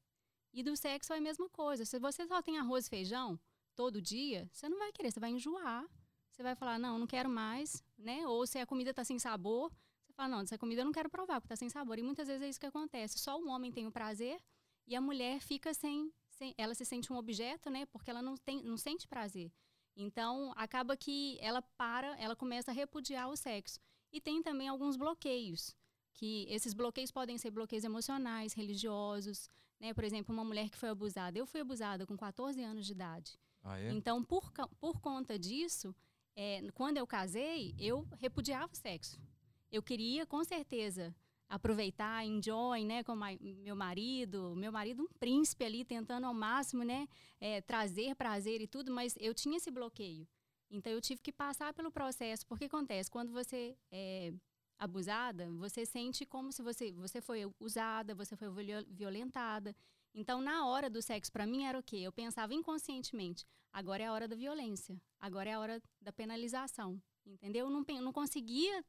E 0.53 0.63
do 0.63 0.77
sexo 0.77 1.13
é 1.13 1.19
a 1.19 1.21
mesma 1.21 1.49
coisa. 1.49 1.85
Se 1.85 1.99
você 1.99 2.27
só 2.27 2.41
tem 2.43 2.59
arroz 2.59 2.87
e 2.87 2.91
feijão, 2.91 3.39
todo 3.79 4.03
dia, 4.03 4.51
você 4.53 4.69
não 4.69 4.77
vai 4.77 4.91
querer, 4.91 5.13
você 5.13 5.21
vai 5.21 5.31
enjoar. 5.31 5.87
Você 6.33 6.43
vai 6.43 6.57
falar, 6.57 6.81
não, 6.81 6.99
não 6.99 7.07
quero 7.07 7.31
mais, 7.31 7.81
né? 7.97 8.27
Ou 8.27 8.45
se 8.45 8.59
a 8.59 8.67
comida 8.67 8.91
está 8.91 9.05
sem 9.05 9.21
sabor, 9.21 9.71
você 10.05 10.13
fala, 10.13 10.29
não, 10.31 10.41
essa 10.41 10.59
comida 10.59 10.81
eu 10.81 10.85
não 10.85 10.91
quero 10.91 11.09
provar, 11.09 11.41
porque 11.41 11.47
está 11.53 11.57
sem 11.57 11.71
sabor. 11.71 11.97
E 11.97 12.03
muitas 12.03 12.27
vezes 12.27 12.43
é 12.43 12.49
isso 12.49 12.59
que 12.59 12.67
acontece. 12.67 13.21
Só 13.21 13.41
o 13.41 13.49
homem 13.49 13.71
tem 13.71 13.87
o 13.87 13.93
prazer 13.93 14.41
e 14.85 14.97
a 14.97 15.01
mulher 15.01 15.41
fica 15.41 15.73
sem, 15.73 16.13
sem 16.29 16.53
ela 16.59 16.75
se 16.75 16.85
sente 16.85 17.13
um 17.13 17.17
objeto, 17.17 17.71
né? 17.71 17.87
Porque 17.87 18.11
ela 18.11 18.21
não, 18.21 18.37
tem, 18.37 18.61
não 18.65 18.77
sente 18.77 19.07
prazer. 19.07 19.53
Então, 19.97 20.53
acaba 20.57 20.97
que 20.97 21.39
ela 21.41 21.63
para, 21.63 22.19
ela 22.19 22.35
começa 22.35 22.73
a 22.73 22.75
repudiar 22.75 23.29
o 23.29 23.37
sexo. 23.37 23.79
E 24.13 24.21
tem 24.21 24.43
também 24.43 24.67
alguns 24.67 24.97
bloqueios, 24.97 25.77
que 26.15 26.47
esses 26.49 26.75
bloqueios 26.75 27.13
podem 27.13 27.39
ser 27.39 27.53
bloqueios 27.53 27.85
emocionais, 27.85 28.55
religiosos, 28.55 29.49
né? 29.79 29.95
Por 29.95 30.03
exemplo, 30.03 30.35
uma 30.35 30.45
mulher 30.45 30.69
que 30.69 30.77
foi 30.77 30.89
abusada. 30.89 31.39
Eu 31.39 31.47
fui 31.47 31.61
abusada 31.61 32.05
com 32.05 32.17
14 32.17 32.61
anos 32.61 32.85
de 32.85 32.93
idade. 32.93 33.39
Ah, 33.69 33.79
é? 33.79 33.91
Então, 33.91 34.25
por, 34.25 34.51
por 34.81 34.99
conta 35.01 35.39
disso, 35.39 35.95
é, 36.35 36.67
quando 36.73 36.97
eu 36.97 37.07
casei, 37.07 37.75
eu 37.79 38.07
repudiava 38.17 38.73
o 38.73 38.77
sexo. 38.77 39.21
Eu 39.71 39.83
queria, 39.83 40.25
com 40.25 40.43
certeza, 40.43 41.15
aproveitar, 41.49 42.25
enjoy, 42.25 42.85
né, 42.85 43.05
com 43.05 43.15
meu 43.15 43.77
marido, 43.77 44.55
meu 44.57 44.73
marido 44.73 45.03
um 45.03 45.09
príncipe 45.19 45.65
ali, 45.65 45.85
tentando 45.85 46.25
ao 46.27 46.33
máximo, 46.33 46.83
né, 46.83 47.07
é, 47.39 47.61
trazer 47.61 48.15
prazer 48.15 48.63
e 48.63 48.67
tudo, 48.67 48.91
mas 48.91 49.15
eu 49.19 49.35
tinha 49.35 49.59
esse 49.59 49.71
bloqueio. 49.71 50.27
Então, 50.71 50.91
eu 50.91 51.01
tive 51.01 51.21
que 51.21 51.33
passar 51.33 51.75
pelo 51.75 51.91
processo, 51.91 52.47
porque 52.47 52.65
acontece, 52.65 53.11
quando 53.11 53.33
você 53.33 53.77
é 53.91 54.33
abusada, 54.79 55.51
você 55.53 55.85
sente 55.85 56.25
como 56.25 56.53
se 56.53 56.63
você, 56.63 56.93
você 56.93 57.21
foi 57.21 57.51
usada, 57.59 58.15
você 58.15 58.37
foi 58.37 58.49
violentada. 58.89 59.75
Então, 60.19 60.41
na 60.41 60.67
hora 60.67 60.91
do 60.91 61.01
sexo, 61.01 61.31
para 61.31 61.47
mim 61.47 61.63
era 61.63 61.79
o 61.79 61.83
quê? 61.83 61.99
Eu 61.99 62.11
pensava 62.11 62.53
inconscientemente, 62.53 63.47
agora 63.73 64.03
é 64.03 64.07
a 64.07 64.13
hora 64.13 64.27
da 64.27 64.35
violência, 64.35 65.01
agora 65.21 65.49
é 65.49 65.53
a 65.53 65.61
hora 65.61 65.81
da 66.01 66.13
penalização, 66.13 67.01
entendeu? 67.25 67.67
Eu 67.67 67.71
não, 67.71 67.85
não 68.03 68.13
conseguia 68.13 68.85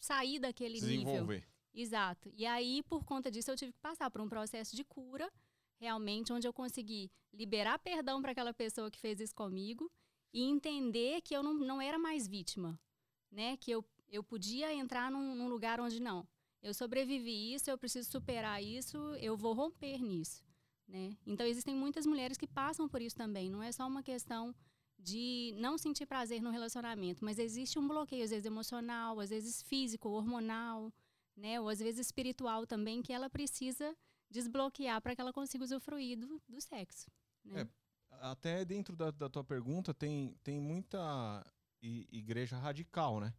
sair 0.00 0.38
daquele 0.38 0.80
Desenvolver. 0.80 1.34
nível. 1.34 1.48
Exato. 1.74 2.30
E 2.34 2.46
aí, 2.46 2.82
por 2.84 3.04
conta 3.04 3.30
disso, 3.30 3.50
eu 3.50 3.56
tive 3.56 3.72
que 3.72 3.78
passar 3.80 4.10
por 4.10 4.22
um 4.22 4.28
processo 4.28 4.74
de 4.74 4.82
cura, 4.84 5.30
realmente, 5.78 6.32
onde 6.32 6.48
eu 6.48 6.52
consegui 6.52 7.10
liberar 7.30 7.78
perdão 7.78 8.22
para 8.22 8.32
aquela 8.32 8.54
pessoa 8.54 8.90
que 8.90 8.98
fez 8.98 9.20
isso 9.20 9.34
comigo 9.34 9.92
e 10.32 10.44
entender 10.44 11.20
que 11.20 11.36
eu 11.36 11.42
não, 11.42 11.52
não 11.52 11.78
era 11.78 11.98
mais 11.98 12.26
vítima, 12.26 12.80
né? 13.30 13.58
Que 13.58 13.70
eu, 13.70 13.84
eu 14.08 14.24
podia 14.24 14.72
entrar 14.72 15.10
num, 15.10 15.34
num 15.34 15.48
lugar 15.48 15.78
onde 15.78 16.00
não 16.00 16.26
eu 16.62 16.72
sobrevivi 16.72 17.54
isso, 17.54 17.70
eu 17.70 17.76
preciso 17.76 18.10
superar 18.10 18.62
isso, 18.62 18.96
eu 19.16 19.36
vou 19.36 19.52
romper 19.52 20.00
nisso, 20.00 20.44
né? 20.86 21.16
Então 21.26 21.44
existem 21.46 21.74
muitas 21.74 22.06
mulheres 22.06 22.38
que 22.38 22.46
passam 22.46 22.88
por 22.88 23.02
isso 23.02 23.16
também, 23.16 23.50
não 23.50 23.62
é 23.62 23.72
só 23.72 23.86
uma 23.86 24.02
questão 24.02 24.54
de 24.98 25.52
não 25.56 25.76
sentir 25.76 26.06
prazer 26.06 26.40
no 26.40 26.50
relacionamento, 26.50 27.24
mas 27.24 27.38
existe 27.38 27.78
um 27.78 27.88
bloqueio 27.88 28.22
às 28.22 28.30
vezes 28.30 28.46
emocional, 28.46 29.18
às 29.18 29.30
vezes 29.30 29.62
físico, 29.62 30.08
hormonal, 30.08 30.92
né, 31.36 31.60
ou 31.60 31.68
às 31.68 31.80
vezes 31.80 32.06
espiritual 32.06 32.66
também 32.66 33.02
que 33.02 33.12
ela 33.12 33.28
precisa 33.28 33.96
desbloquear 34.30 35.00
para 35.02 35.14
que 35.14 35.20
ela 35.20 35.32
consiga 35.32 35.64
usufruir 35.64 36.18
do, 36.18 36.40
do 36.48 36.60
sexo. 36.60 37.10
Né? 37.44 37.62
É, 37.62 37.68
até 38.20 38.64
dentro 38.64 38.96
da, 38.96 39.10
da, 39.10 39.28
tua 39.28 39.42
pergunta 39.42 39.92
tem, 39.92 40.36
tem 40.42 40.60
muita 40.60 41.44
igreja 41.82 42.56
radical, 42.56 43.20
né? 43.20 43.34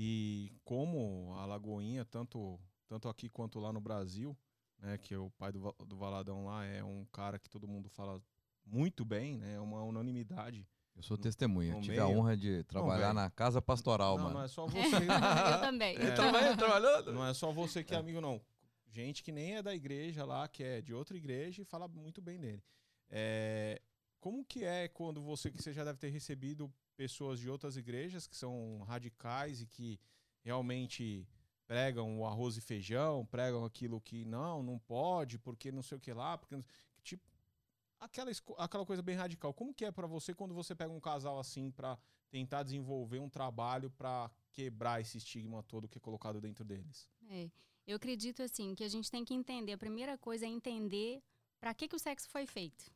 E 0.00 0.52
como 0.64 1.34
a 1.38 1.44
Lagoinha, 1.44 2.04
tanto, 2.04 2.56
tanto 2.86 3.08
aqui 3.08 3.28
quanto 3.28 3.58
lá 3.58 3.72
no 3.72 3.80
Brasil, 3.80 4.38
né, 4.78 4.96
que 4.96 5.16
o 5.16 5.28
pai 5.30 5.50
do, 5.50 5.74
do 5.84 5.96
Valadão 5.96 6.44
lá 6.44 6.64
é 6.64 6.84
um 6.84 7.04
cara 7.06 7.36
que 7.36 7.50
todo 7.50 7.66
mundo 7.66 7.88
fala 7.88 8.22
muito 8.64 9.04
bem, 9.04 9.36
né, 9.36 9.54
é 9.54 9.60
uma 9.60 9.82
unanimidade. 9.82 10.64
Eu 10.94 11.02
sou 11.02 11.18
testemunha, 11.18 11.80
tive 11.80 11.96
meio. 11.96 12.04
a 12.04 12.08
honra 12.08 12.36
de 12.36 12.62
trabalhar 12.62 13.08
não, 13.08 13.22
na 13.22 13.30
casa 13.30 13.60
pastoral, 13.60 14.16
não, 14.16 14.24
mano. 14.24 14.36
Não 14.36 14.44
é 14.44 14.48
só 14.48 14.66
você. 14.70 14.78
eu 14.78 15.60
também. 15.60 15.96
É, 15.96 16.10
também 16.12 16.56
trabalhando? 16.56 17.12
Não 17.12 17.26
é 17.26 17.34
só 17.34 17.50
você 17.50 17.82
que 17.82 17.92
é 17.92 17.98
amigo, 17.98 18.20
não. 18.20 18.40
Gente 18.86 19.24
que 19.24 19.32
nem 19.32 19.56
é 19.56 19.62
da 19.64 19.74
igreja 19.74 20.24
lá, 20.24 20.46
que 20.46 20.62
é 20.62 20.80
de 20.80 20.94
outra 20.94 21.16
igreja 21.16 21.62
e 21.62 21.64
fala 21.64 21.88
muito 21.88 22.22
bem 22.22 22.38
dele. 22.38 22.62
É, 23.10 23.82
como 24.20 24.44
que 24.44 24.64
é 24.64 24.86
quando 24.86 25.20
você, 25.20 25.50
que 25.50 25.60
você 25.60 25.72
já 25.72 25.82
deve 25.82 25.98
ter 25.98 26.10
recebido 26.10 26.72
pessoas 26.98 27.38
de 27.38 27.48
outras 27.48 27.76
igrejas 27.76 28.26
que 28.26 28.36
são 28.36 28.80
radicais 28.80 29.62
e 29.62 29.66
que 29.66 30.00
realmente 30.42 31.24
pregam 31.64 32.18
o 32.18 32.26
arroz 32.26 32.56
e 32.56 32.60
feijão, 32.60 33.24
pregam 33.26 33.64
aquilo 33.64 34.00
que 34.00 34.24
não, 34.24 34.64
não 34.64 34.80
pode, 34.80 35.38
porque 35.38 35.70
não 35.70 35.82
sei 35.82 35.96
o 35.96 36.00
que 36.00 36.12
lá, 36.12 36.36
porque 36.36 36.58
tipo 37.04 37.22
aquela 38.00 38.32
aquela 38.58 38.84
coisa 38.84 39.00
bem 39.00 39.14
radical. 39.14 39.54
Como 39.54 39.72
que 39.72 39.84
é 39.84 39.92
para 39.92 40.08
você 40.08 40.34
quando 40.34 40.52
você 40.54 40.74
pega 40.74 40.92
um 40.92 40.98
casal 40.98 41.38
assim 41.38 41.70
para 41.70 41.96
tentar 42.30 42.64
desenvolver 42.64 43.20
um 43.20 43.28
trabalho 43.28 43.90
para 43.90 44.28
quebrar 44.50 45.00
esse 45.00 45.18
estigma 45.18 45.62
todo 45.62 45.86
que 45.86 45.98
é 45.98 46.00
colocado 46.00 46.40
dentro 46.40 46.64
deles? 46.64 47.08
É, 47.30 47.48
eu 47.86 47.94
acredito 47.94 48.42
assim 48.42 48.74
que 48.74 48.82
a 48.82 48.88
gente 48.88 49.08
tem 49.08 49.24
que 49.24 49.34
entender. 49.34 49.72
A 49.72 49.78
primeira 49.78 50.18
coisa 50.18 50.46
é 50.46 50.48
entender 50.48 51.22
para 51.60 51.72
que 51.74 51.86
que 51.86 51.94
o 51.94 51.98
sexo 51.98 52.28
foi 52.28 52.44
feito. 52.44 52.90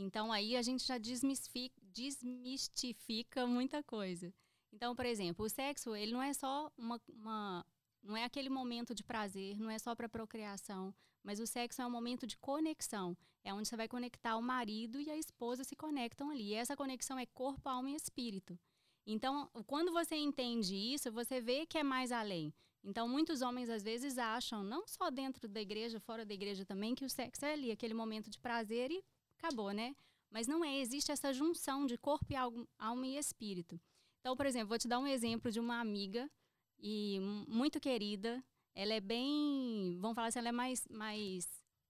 Então 0.00 0.32
aí 0.32 0.56
a 0.56 0.62
gente 0.62 0.86
já 0.86 0.96
desmistifica, 0.98 3.46
muita 3.46 3.82
coisa. 3.82 4.32
Então, 4.72 4.96
por 4.96 5.04
exemplo, 5.04 5.44
o 5.44 5.48
sexo 5.48 5.94
ele 5.94 6.12
não 6.12 6.22
é 6.22 6.32
só 6.32 6.72
uma, 6.76 7.00
uma 7.08 7.66
não 8.02 8.16
é 8.16 8.24
aquele 8.24 8.48
momento 8.48 8.94
de 8.94 9.04
prazer, 9.04 9.58
não 9.58 9.70
é 9.70 9.78
só 9.78 9.94
para 9.94 10.08
procriação, 10.08 10.94
mas 11.22 11.38
o 11.38 11.46
sexo 11.46 11.82
é 11.82 11.86
um 11.86 11.90
momento 11.90 12.26
de 12.26 12.38
conexão. 12.38 13.16
É 13.42 13.52
onde 13.52 13.68
você 13.68 13.76
vai 13.76 13.88
conectar 13.88 14.36
o 14.36 14.42
marido 14.42 15.00
e 15.00 15.10
a 15.10 15.16
esposa 15.16 15.64
se 15.64 15.76
conectam 15.76 16.30
ali. 16.30 16.48
E 16.48 16.54
essa 16.54 16.76
conexão 16.76 17.18
é 17.18 17.26
corpo, 17.26 17.68
alma 17.68 17.90
e 17.90 17.94
espírito. 17.94 18.58
Então, 19.06 19.50
quando 19.66 19.92
você 19.92 20.16
entende 20.16 20.74
isso, 20.74 21.10
você 21.10 21.40
vê 21.40 21.66
que 21.66 21.78
é 21.78 21.82
mais 21.82 22.12
além. 22.12 22.52
Então, 22.82 23.08
muitos 23.08 23.42
homens 23.42 23.68
às 23.68 23.82
vezes 23.82 24.18
acham, 24.18 24.62
não 24.62 24.86
só 24.86 25.10
dentro 25.10 25.48
da 25.48 25.60
igreja, 25.60 26.00
fora 26.00 26.24
da 26.24 26.32
igreja 26.32 26.64
também, 26.64 26.94
que 26.94 27.04
o 27.04 27.10
sexo 27.10 27.44
é 27.44 27.52
ali, 27.52 27.70
aquele 27.70 27.94
momento 27.94 28.30
de 28.30 28.38
prazer 28.38 28.90
e 28.90 29.02
acabou, 29.40 29.72
né? 29.72 29.96
Mas 30.30 30.46
não 30.46 30.64
é, 30.64 30.78
existe 30.78 31.10
essa 31.10 31.32
junção 31.32 31.86
de 31.86 31.98
corpo 31.98 32.32
e 32.32 32.36
alma 32.36 33.06
e 33.06 33.16
espírito. 33.16 33.80
Então, 34.20 34.36
por 34.36 34.46
exemplo, 34.46 34.68
vou 34.68 34.78
te 34.78 34.86
dar 34.86 34.98
um 34.98 35.06
exemplo 35.06 35.50
de 35.50 35.58
uma 35.58 35.80
amiga 35.80 36.30
e 36.78 37.18
muito 37.48 37.80
querida. 37.80 38.42
Ela 38.74 38.94
é 38.94 39.00
bem, 39.00 39.98
vamos 40.00 40.14
falar 40.14 40.28
assim, 40.28 40.38
ela 40.38 40.50
é 40.50 40.52
mais, 40.52 40.86
mais 40.88 41.48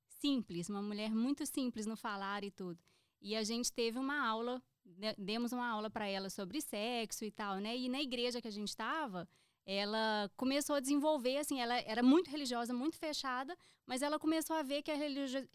simples, 0.09 0.69
uma 0.71 0.81
mulher 0.81 1.11
muito 1.11 1.45
simples 1.45 1.87
no 1.87 1.97
falar 1.97 2.45
e 2.45 2.51
tudo. 2.51 2.79
E 3.21 3.37
a 3.37 3.43
gente 3.43 3.71
teve 3.71 3.99
uma 3.99 4.27
aula, 4.27 4.63
demos 5.19 5.53
uma 5.53 5.69
aula 5.69 5.91
para 5.91 6.07
ela 6.07 6.31
sobre 6.31 6.61
sexo 6.61 7.25
e 7.25 7.31
tal, 7.31 7.59
né? 7.59 7.77
E 7.77 7.89
na 7.89 8.01
igreja 8.01 8.41
que 8.41 8.49
a 8.49 8.53
gente 8.53 8.69
estava, 8.69 9.29
ela 9.67 10.31
começou 10.37 10.77
a 10.77 10.81
desenvolver, 10.81 11.37
assim, 11.37 11.61
ela 11.61 11.77
era 11.81 12.03
muito 12.03 12.31
religiosa, 12.31 12.73
muito 12.73 12.97
fechada, 12.97 13.57
mas 13.87 14.03
ela 14.03 14.19
começou 14.19 14.57
a 14.57 14.63
ver 14.63 14.83
que 14.83 14.91
a 14.91 14.97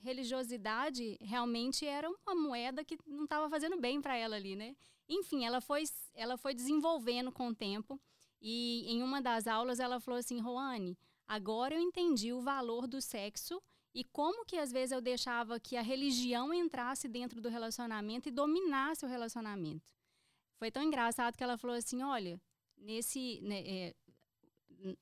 religiosidade 0.01 1.17
realmente 1.21 1.85
era 1.85 2.09
uma 2.09 2.35
moeda 2.35 2.83
que 2.83 2.97
não 3.05 3.23
estava 3.23 3.49
fazendo 3.49 3.79
bem 3.79 4.01
para 4.01 4.15
ela 4.15 4.35
ali, 4.35 4.55
né? 4.55 4.75
Enfim, 5.07 5.45
ela 5.45 5.59
foi, 5.61 5.83
ela 6.13 6.37
foi 6.37 6.53
desenvolvendo 6.53 7.31
com 7.31 7.49
o 7.49 7.55
tempo. 7.55 7.99
E 8.41 8.85
em 8.87 9.01
uma 9.01 9.21
das 9.21 9.47
aulas 9.47 9.79
ela 9.79 9.99
falou 9.99 10.19
assim: 10.19 10.39
Roane, 10.39 10.97
agora 11.27 11.75
eu 11.75 11.79
entendi 11.79 12.31
o 12.31 12.41
valor 12.41 12.87
do 12.87 13.01
sexo 13.01 13.61
e 13.93 14.03
como 14.03 14.45
que 14.45 14.57
às 14.57 14.71
vezes 14.71 14.91
eu 14.91 15.01
deixava 15.01 15.59
que 15.59 15.77
a 15.77 15.81
religião 15.81 16.53
entrasse 16.53 17.07
dentro 17.07 17.41
do 17.41 17.49
relacionamento 17.49 18.27
e 18.27 18.31
dominasse 18.31 19.05
o 19.05 19.07
relacionamento. 19.07 19.93
Foi 20.57 20.69
tão 20.69 20.83
engraçado 20.83 21.35
que 21.35 21.43
ela 21.43 21.57
falou 21.57 21.75
assim: 21.75 22.01
olha, 22.01 22.39
nesse. 22.77 23.39
Né, 23.41 23.63
é, 23.65 23.95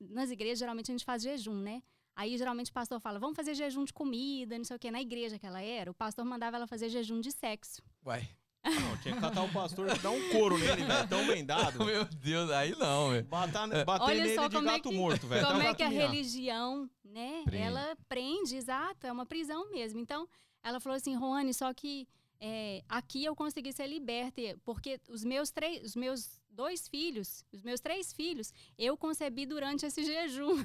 nas 0.00 0.30
igrejas, 0.30 0.58
geralmente 0.58 0.90
a 0.90 0.94
gente 0.94 1.04
faz 1.04 1.22
jejum, 1.22 1.54
né? 1.54 1.82
Aí, 2.16 2.38
geralmente, 2.38 2.70
o 2.70 2.74
pastor 2.74 3.00
fala, 3.00 3.18
vamos 3.18 3.34
fazer 3.34 3.54
jejum 3.54 3.84
de 3.84 3.92
comida, 3.92 4.56
não 4.56 4.64
sei 4.64 4.76
o 4.76 4.78
quê. 4.78 4.90
Na 4.90 5.00
igreja 5.00 5.38
que 5.38 5.46
ela 5.46 5.60
era, 5.60 5.90
o 5.90 5.94
pastor 5.94 6.24
mandava 6.24 6.56
ela 6.56 6.66
fazer 6.66 6.88
jejum 6.88 7.20
de 7.20 7.32
sexo. 7.32 7.82
Uai. 8.06 8.28
Não, 8.64 8.96
tinha 8.98 9.14
que 9.14 9.20
catar 9.20 9.42
o 9.42 9.52
pastor 9.52 9.94
e 9.94 9.98
dar 9.98 10.10
um 10.10 10.30
couro 10.30 10.56
nele, 10.56 10.84
velho. 10.84 11.08
Tão 11.08 11.26
bem 11.26 11.44
dado. 11.44 11.84
Meu 11.84 12.04
Deus, 12.06 12.50
aí 12.50 12.74
não, 12.76 13.10
velho. 13.10 13.24
Bater, 13.24 13.84
bater 13.84 14.04
Olha 14.04 14.24
nele 14.24 14.48
de 14.48 14.56
é 14.56 14.60
gato 14.62 14.68
é 14.68 14.80
que, 14.80 14.92
morto, 14.92 15.26
velho. 15.26 15.46
Como 15.46 15.62
é 15.62 15.74
que 15.74 15.82
a 15.82 15.88
religião, 15.88 16.88
né? 17.04 17.42
Prende. 17.44 17.62
Ela 17.62 17.96
prende, 18.08 18.56
exato. 18.56 19.06
É 19.06 19.12
uma 19.12 19.26
prisão 19.26 19.70
mesmo. 19.70 20.00
Então, 20.00 20.26
ela 20.62 20.80
falou 20.80 20.96
assim, 20.96 21.14
Rony, 21.14 21.52
só 21.52 21.74
que 21.74 22.08
é, 22.40 22.82
aqui 22.88 23.24
eu 23.24 23.36
consegui 23.36 23.72
ser 23.72 23.86
liberta, 23.86 24.40
porque 24.64 24.98
os 25.10 25.24
meus 25.24 25.50
três, 25.50 25.84
os 25.84 25.96
meus 25.96 26.40
dois 26.54 26.88
filhos, 26.88 27.44
os 27.52 27.62
meus 27.62 27.80
três 27.80 28.12
filhos, 28.12 28.52
eu 28.78 28.96
concebi 28.96 29.44
durante 29.44 29.84
esse 29.84 30.04
jejum. 30.04 30.56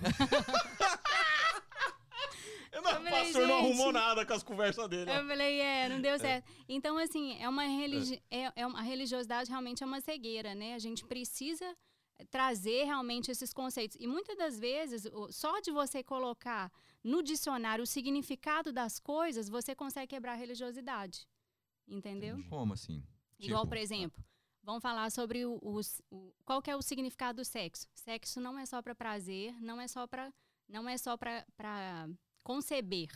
Eu 2.71 2.83
não, 2.83 2.91
eu 2.91 2.97
falei, 2.97 3.11
o 3.11 3.23
pastor 3.25 3.47
não 3.47 3.57
arrumou 3.57 3.91
nada 3.91 4.25
com 4.25 4.33
as 4.33 4.43
conversas 4.43 4.87
dele. 4.87 5.09
Eu 5.09 5.25
falei, 5.27 5.59
é, 5.59 5.89
não 5.89 5.99
deu 5.99 6.13
é. 6.13 6.19
certo. 6.19 6.47
É. 6.47 6.53
Então, 6.69 6.99
assim, 6.99 7.35
é 7.41 7.49
uma, 7.49 7.63
religi 7.63 8.21
é. 8.29 8.51
é 8.55 8.65
uma 8.65 8.81
religiosidade 8.81 9.49
realmente 9.49 9.83
é 9.83 9.85
uma 9.85 9.99
cegueira, 9.99 10.53
né? 10.53 10.75
A 10.75 10.79
gente 10.79 11.03
precisa 11.03 11.75
trazer 12.29 12.83
realmente 12.83 13.31
esses 13.31 13.53
conceitos. 13.53 13.97
E 13.99 14.05
muitas 14.05 14.37
das 14.37 14.59
vezes, 14.59 15.07
só 15.31 15.59
de 15.61 15.71
você 15.71 16.03
colocar 16.03 16.71
no 17.03 17.23
dicionário 17.23 17.83
o 17.83 17.87
significado 17.87 18.71
das 18.71 18.99
coisas, 18.99 19.49
você 19.49 19.73
consegue 19.73 20.07
quebrar 20.07 20.33
a 20.33 20.35
religiosidade. 20.35 21.27
Entendeu? 21.87 22.43
Como 22.49 22.73
assim? 22.73 23.03
Igual, 23.39 23.61
tipo, 23.61 23.69
por 23.69 23.77
exemplo, 23.77 24.23
vamos 24.63 24.81
falar 24.81 25.11
sobre 25.11 25.45
o, 25.45 25.59
o, 25.61 26.33
qual 26.45 26.61
que 26.61 26.71
é 26.71 26.75
o 26.75 26.81
significado 26.81 27.37
do 27.41 27.45
sexo. 27.45 27.87
Sexo 27.93 28.39
não 28.39 28.57
é 28.57 28.65
só 28.65 28.81
para 28.81 28.95
prazer, 28.95 29.53
não 29.61 29.79
é 29.79 29.87
só 29.87 30.07
para 30.07 30.31
não 30.67 30.87
é 30.87 30.97
só 30.97 31.17
para 31.17 32.07
conceber, 32.43 33.09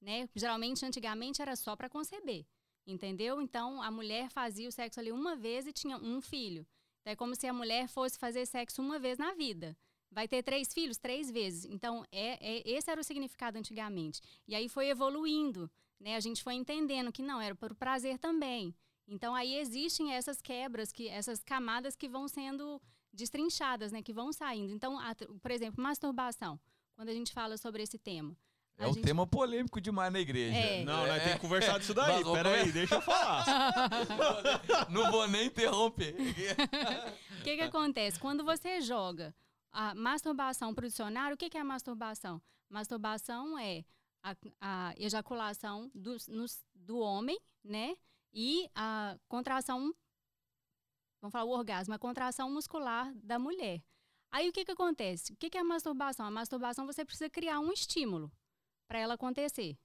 né? 0.00 0.28
Geralmente, 0.34 0.84
antigamente, 0.84 1.40
era 1.40 1.56
só 1.56 1.74
para 1.74 1.88
conceber, 1.88 2.44
entendeu? 2.86 3.40
Então, 3.40 3.80
a 3.80 3.90
mulher 3.90 4.30
fazia 4.30 4.68
o 4.68 4.72
sexo 4.72 5.00
ali 5.00 5.10
uma 5.10 5.34
vez 5.34 5.66
e 5.66 5.72
tinha 5.72 5.96
um 5.96 6.20
filho. 6.20 6.66
Então, 7.00 7.12
é 7.12 7.16
como 7.16 7.34
se 7.34 7.46
a 7.46 7.52
mulher 7.52 7.88
fosse 7.88 8.18
fazer 8.18 8.46
sexo 8.46 8.82
uma 8.82 8.98
vez 8.98 9.18
na 9.18 9.32
vida. 9.32 9.76
Vai 10.10 10.28
ter 10.28 10.42
três 10.42 10.72
filhos 10.72 10.98
três 10.98 11.30
vezes. 11.30 11.64
Então, 11.64 12.04
é, 12.12 12.58
é 12.58 12.70
esse 12.70 12.90
era 12.90 13.00
o 13.00 13.04
significado 13.04 13.58
antigamente. 13.58 14.20
E 14.46 14.54
aí 14.54 14.68
foi 14.68 14.88
evoluindo, 14.88 15.70
né? 15.98 16.16
A 16.16 16.20
gente 16.20 16.42
foi 16.42 16.54
entendendo 16.54 17.10
que 17.10 17.22
não, 17.22 17.40
era 17.40 17.54
para 17.54 17.72
o 17.72 17.76
prazer 17.76 18.18
também. 18.18 18.74
Então, 19.06 19.34
aí 19.34 19.56
existem 19.56 20.12
essas 20.12 20.40
quebras, 20.40 20.92
que 20.92 21.08
essas 21.08 21.42
camadas 21.42 21.96
que 21.96 22.08
vão 22.08 22.28
sendo 22.28 22.80
destrinchadas, 23.12 23.92
né? 23.92 24.02
Que 24.02 24.12
vão 24.12 24.32
saindo. 24.32 24.72
Então, 24.72 24.98
a, 24.98 25.14
por 25.40 25.50
exemplo, 25.50 25.82
masturbação. 25.82 26.58
Quando 26.94 27.08
a 27.08 27.14
gente 27.14 27.32
fala 27.32 27.56
sobre 27.56 27.82
esse 27.82 27.98
tema, 27.98 28.36
é 28.78 28.86
um 28.86 28.94
gente... 28.94 29.04
tema 29.04 29.26
polêmico 29.26 29.80
demais 29.80 30.12
na 30.12 30.20
igreja. 30.20 30.56
É. 30.56 30.84
Não, 30.84 31.06
nós 31.06 31.16
é. 31.16 31.20
temos 31.20 31.34
que 31.34 31.40
conversar 31.40 31.78
disso 31.78 31.94
daí. 31.94 32.24
Pera 32.24 32.50
aí, 32.54 32.72
deixa 32.72 32.96
eu 32.96 33.00
falar. 33.00 33.44
Não 34.90 35.10
vou 35.10 35.28
nem 35.28 35.46
interromper. 35.46 36.14
O 37.42 37.44
que, 37.44 37.56
que 37.56 37.62
acontece? 37.62 38.20
Quando 38.20 38.44
você 38.44 38.80
joga 38.80 39.34
a 39.72 39.96
masturbação 39.96 40.72
para 40.72 40.84
o 40.84 40.88
dicionário, 40.88 41.34
o 41.34 41.36
que, 41.36 41.50
que 41.50 41.58
é 41.58 41.60
a 41.60 41.64
masturbação? 41.64 42.40
Masturbação 42.70 43.58
é 43.58 43.84
a, 44.22 44.36
a 44.60 44.94
ejaculação 44.96 45.90
do, 45.92 46.16
nos, 46.28 46.64
do 46.72 47.00
homem, 47.00 47.36
né? 47.64 47.96
E 48.32 48.68
a 48.74 49.18
contração, 49.28 49.94
vamos 51.20 51.32
falar 51.32 51.44
o 51.44 51.50
orgasmo, 51.50 51.94
a 51.94 51.98
contração 51.98 52.50
muscular 52.50 53.12
da 53.16 53.38
mulher. 53.38 53.82
Aí 54.30 54.48
o 54.48 54.52
que, 54.52 54.64
que 54.64 54.72
acontece? 54.72 55.32
O 55.32 55.36
que, 55.36 55.50
que 55.50 55.58
é 55.58 55.60
a 55.60 55.64
masturbação? 55.64 56.24
A 56.24 56.30
masturbação 56.30 56.86
você 56.86 57.04
precisa 57.04 57.28
criar 57.28 57.60
um 57.60 57.70
estímulo 57.70 58.32
para 58.88 58.98
ela 58.98 59.14
acontecer, 59.14 59.78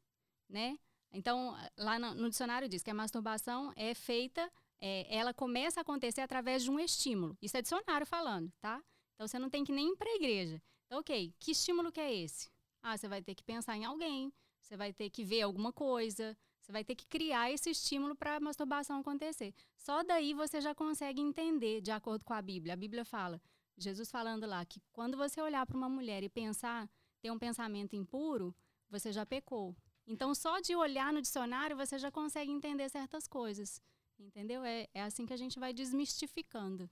né? 0.49 0.77
Então, 1.11 1.55
lá 1.77 1.99
no, 1.99 2.29
dicionário 2.29 2.69
diz 2.69 2.83
que 2.83 2.89
a 2.89 2.93
masturbação 2.93 3.73
é 3.75 3.93
feita, 3.93 4.51
é, 4.79 5.13
ela 5.13 5.33
começa 5.33 5.79
a 5.79 5.81
acontecer 5.81 6.21
através 6.21 6.63
de 6.63 6.71
um 6.71 6.79
estímulo. 6.79 7.37
Isso 7.41 7.57
é 7.57 7.61
dicionário 7.61 8.05
falando, 8.05 8.51
tá? 8.61 8.81
Então, 9.15 9.27
você 9.27 9.39
não 9.39 9.49
tem 9.49 9.63
que 9.63 9.71
nem 9.71 9.91
ir 9.91 9.97
para 9.97 10.09
a 10.09 10.15
igreja. 10.15 10.61
Então, 10.85 10.99
ok, 10.99 11.33
que 11.39 11.51
estímulo 11.51 11.91
que 11.91 11.99
é 11.99 12.13
esse? 12.13 12.49
Ah, 12.81 12.97
você 12.97 13.07
vai 13.07 13.21
ter 13.21 13.35
que 13.35 13.43
pensar 13.43 13.75
em 13.75 13.83
alguém, 13.83 14.31
você 14.61 14.77
vai 14.77 14.93
ter 14.93 15.09
que 15.09 15.23
ver 15.23 15.41
alguma 15.41 15.73
coisa, 15.73 16.37
você 16.67 16.73
vai 16.73 16.83
ter 16.83 16.95
que 16.95 17.07
criar 17.07 17.49
esse 17.49 17.69
estímulo 17.69 18.13
para 18.13 18.35
a 18.35 18.39
masturbação 18.41 18.99
acontecer. 18.99 19.53
Só 19.77 20.03
daí 20.03 20.33
você 20.33 20.59
já 20.59 20.75
consegue 20.75 21.21
entender, 21.21 21.79
de 21.79 21.91
acordo 21.91 22.25
com 22.25 22.33
a 22.33 22.41
Bíblia. 22.41 22.73
A 22.73 22.75
Bíblia 22.75 23.05
fala, 23.05 23.41
Jesus 23.77 24.11
falando 24.11 24.45
lá, 24.45 24.65
que 24.65 24.81
quando 24.91 25.15
você 25.15 25.39
olhar 25.39 25.65
para 25.65 25.77
uma 25.77 25.87
mulher 25.87 26.23
e 26.23 26.29
pensar, 26.29 26.89
ter 27.21 27.31
um 27.31 27.39
pensamento 27.39 27.95
impuro, 27.95 28.53
você 28.89 29.13
já 29.13 29.25
pecou. 29.25 29.73
Então, 30.05 30.35
só 30.35 30.59
de 30.59 30.75
olhar 30.75 31.13
no 31.13 31.21
dicionário, 31.21 31.77
você 31.77 31.97
já 31.97 32.11
consegue 32.11 32.51
entender 32.51 32.89
certas 32.89 33.29
coisas. 33.29 33.81
Entendeu? 34.19 34.61
É, 34.65 34.89
é 34.93 35.03
assim 35.03 35.25
que 35.25 35.31
a 35.33 35.37
gente 35.37 35.57
vai 35.57 35.71
desmistificando. 35.73 36.89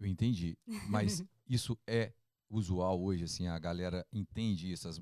Eu 0.00 0.06
entendi. 0.06 0.56
Mas 0.88 1.22
isso 1.46 1.78
é 1.86 2.14
usual 2.48 3.02
hoje, 3.02 3.24
assim, 3.24 3.46
a 3.46 3.58
galera 3.58 4.06
entende 4.10 4.72
isso. 4.72 4.88
As, 4.88 4.98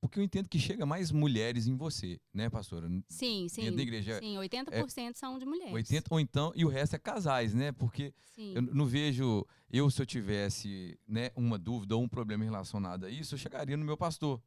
porque 0.00 0.18
eu 0.18 0.22
entendo 0.22 0.48
que 0.48 0.58
chega 0.58 0.86
mais 0.86 1.10
mulheres 1.10 1.66
em 1.66 1.76
você, 1.76 2.20
né, 2.32 2.48
pastora? 2.48 2.88
Sim, 3.08 3.48
sim. 3.48 3.62
Dentro 3.62 3.76
da 3.76 3.82
igreja. 3.82 4.18
Sim, 4.18 4.36
80% 4.36 5.10
é, 5.10 5.12
são 5.14 5.38
de 5.38 5.44
mulheres. 5.44 5.72
80, 5.72 6.14
ou 6.14 6.20
então, 6.20 6.52
e 6.54 6.64
o 6.64 6.68
resto 6.68 6.96
é 6.96 6.98
casais, 6.98 7.54
né? 7.54 7.72
Porque 7.72 8.14
sim. 8.34 8.54
eu 8.54 8.62
não 8.62 8.86
vejo, 8.86 9.44
eu 9.70 9.90
se 9.90 10.00
eu 10.00 10.06
tivesse 10.06 10.98
né, 11.06 11.30
uma 11.34 11.58
dúvida 11.58 11.96
ou 11.96 12.02
um 12.02 12.08
problema 12.08 12.44
relacionado 12.44 13.04
a 13.04 13.10
isso, 13.10 13.34
eu 13.34 13.38
chegaria 13.38 13.76
no 13.76 13.84
meu 13.84 13.96
pastor 13.96 14.40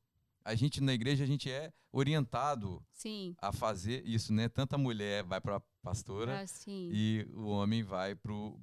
a 0.44 0.56
gente 0.56 0.82
na 0.82 0.94
igreja 0.94 1.24
a 1.24 1.28
gente 1.28 1.50
é 1.50 1.72
orientado 1.92 2.84
sim. 2.92 3.36
a 3.40 3.52
fazer 3.52 4.04
isso, 4.06 4.34
né? 4.34 4.50
Tanta 4.50 4.78
mulher 4.78 5.24
vai 5.24 5.40
para 5.40 5.58
a 5.58 5.62
pastora 5.82 6.44
ah, 6.44 6.46
e 6.68 7.28
o 7.34 7.48
homem 7.48 7.84
vai 7.84 8.16
pro 8.16 8.60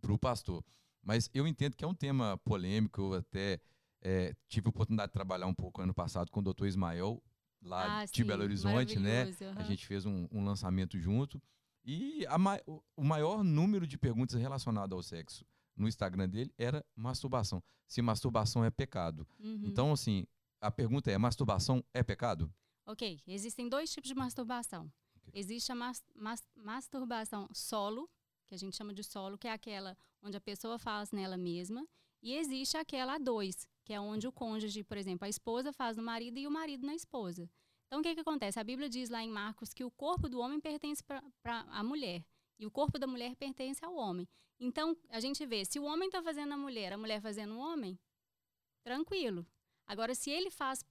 pro 0.00 0.18
pastor. 0.18 0.64
Mas 1.02 1.30
eu 1.34 1.46
entendo 1.46 1.76
que 1.76 1.84
é 1.84 1.88
um 1.88 1.94
tema 1.94 2.38
polêmico. 2.38 3.14
Até 3.14 3.60
é, 4.02 4.34
tive 4.48 4.66
a 4.68 4.70
oportunidade 4.70 5.08
de 5.10 5.14
trabalhar 5.14 5.46
um 5.46 5.54
pouco 5.54 5.80
ano 5.82 5.94
passado 5.94 6.30
com 6.30 6.40
o 6.40 6.42
doutor 6.42 6.66
Ismael, 6.66 7.22
lá 7.62 8.00
Ah, 8.00 8.04
de 8.06 8.24
Belo 8.24 8.40
sim, 8.40 8.44
Horizonte, 8.44 8.98
né? 8.98 9.24
maravilhoso, 9.24 9.58
A 9.58 9.62
gente 9.64 9.86
fez 9.86 10.06
um, 10.06 10.26
um 10.32 10.44
lançamento 10.44 10.98
junto. 10.98 11.40
E 11.84 12.26
ma- 12.38 12.60
o- 12.66 12.82
maior 13.02 13.42
número 13.42 13.86
de 13.86 13.96
perguntas 13.98 14.38
relacionadas 14.40 14.92
ao 14.96 15.02
sexo 15.02 15.44
no 15.76 15.88
Instagram 15.88 16.28
dele 16.28 16.52
era 16.58 16.84
masturbação. 16.94 17.62
Se 17.86 18.02
masturbação 18.02 18.64
é 18.64 18.70
pecado. 18.70 19.26
Uhum. 19.38 19.60
Então, 19.64 19.92
assim, 19.92 20.26
a 20.60 20.70
pergunta 20.70 21.10
é: 21.10 21.16
masturbação 21.18 21.82
é 21.94 22.02
pecado? 22.02 22.52
Ok, 22.86 23.20
existem 23.26 23.68
dois 23.68 23.90
tipos 23.92 24.08
de 24.08 24.14
masturbação. 24.14 24.90
Existe 25.32 25.70
a 25.72 25.74
mas- 25.74 26.02
mas- 26.14 26.42
masturbação 26.56 27.48
solo, 27.52 28.08
que 28.46 28.54
a 28.54 28.58
gente 28.58 28.76
chama 28.76 28.92
de 28.92 29.02
solo, 29.04 29.38
que 29.38 29.46
é 29.48 29.52
aquela 29.52 29.96
onde 30.22 30.36
a 30.36 30.40
pessoa 30.40 30.78
faz 30.78 31.12
nela 31.12 31.36
mesma. 31.36 31.86
E 32.22 32.34
existe 32.34 32.76
aquela 32.76 33.14
a 33.14 33.18
dois, 33.18 33.66
que 33.84 33.92
é 33.92 34.00
onde 34.00 34.26
o 34.26 34.32
cônjuge, 34.32 34.84
por 34.84 34.96
exemplo, 34.96 35.26
a 35.26 35.28
esposa 35.28 35.72
faz 35.72 35.96
no 35.96 36.02
marido 36.02 36.38
e 36.38 36.46
o 36.46 36.50
marido 36.50 36.86
na 36.86 36.94
esposa. 36.94 37.48
Então, 37.86 38.00
o 38.00 38.02
que, 38.02 38.14
que 38.14 38.20
acontece? 38.20 38.60
A 38.60 38.64
Bíblia 38.64 38.88
diz 38.88 39.10
lá 39.10 39.22
em 39.22 39.28
Marcos 39.28 39.74
que 39.74 39.82
o 39.82 39.90
corpo 39.90 40.28
do 40.28 40.38
homem 40.38 40.60
pertence 40.60 41.02
para 41.02 41.60
a 41.68 41.82
mulher 41.82 42.24
e 42.58 42.66
o 42.66 42.70
corpo 42.70 42.98
da 42.98 43.06
mulher 43.06 43.34
pertence 43.34 43.84
ao 43.84 43.96
homem. 43.96 44.28
Então, 44.60 44.96
a 45.08 45.18
gente 45.18 45.44
vê, 45.46 45.64
se 45.64 45.80
o 45.80 45.84
homem 45.84 46.06
está 46.06 46.22
fazendo 46.22 46.52
a 46.52 46.56
mulher, 46.56 46.92
a 46.92 46.98
mulher 46.98 47.20
fazendo 47.20 47.54
o 47.54 47.58
homem, 47.58 47.98
tranquilo. 48.84 49.46
Agora, 49.86 50.14
se 50.14 50.30
ele 50.30 50.50
faz 50.50 50.84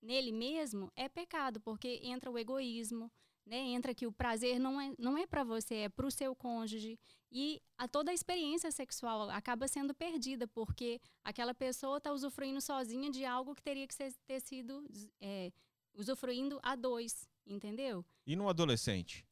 nele 0.00 0.30
mesmo, 0.30 0.92
é 0.94 1.08
pecado, 1.08 1.60
porque 1.60 2.00
entra 2.02 2.30
o 2.30 2.38
egoísmo, 2.38 3.10
né? 3.46 3.56
Entra 3.58 3.94
que 3.94 4.06
o 4.06 4.12
prazer 4.12 4.58
não 4.58 4.80
é, 4.80 4.92
não 4.98 5.18
é 5.18 5.26
para 5.26 5.44
você, 5.44 5.74
é 5.74 5.88
para 5.88 6.06
o 6.06 6.10
seu 6.10 6.34
cônjuge. 6.34 6.98
E 7.30 7.60
a, 7.76 7.88
toda 7.88 8.10
a 8.10 8.14
experiência 8.14 8.70
sexual 8.70 9.28
acaba 9.30 9.66
sendo 9.68 9.92
perdida, 9.94 10.46
porque 10.48 11.00
aquela 11.22 11.52
pessoa 11.54 11.98
está 11.98 12.12
usufruindo 12.12 12.60
sozinha 12.60 13.10
de 13.10 13.24
algo 13.24 13.54
que 13.54 13.62
teria 13.62 13.86
que 13.86 13.94
ser, 13.94 14.12
ter 14.26 14.40
sido 14.40 14.84
é, 15.20 15.50
usufruindo 15.94 16.58
a 16.62 16.76
dois, 16.76 17.28
entendeu? 17.46 18.04
E 18.26 18.36
no 18.36 18.48
adolescente? 18.48 19.26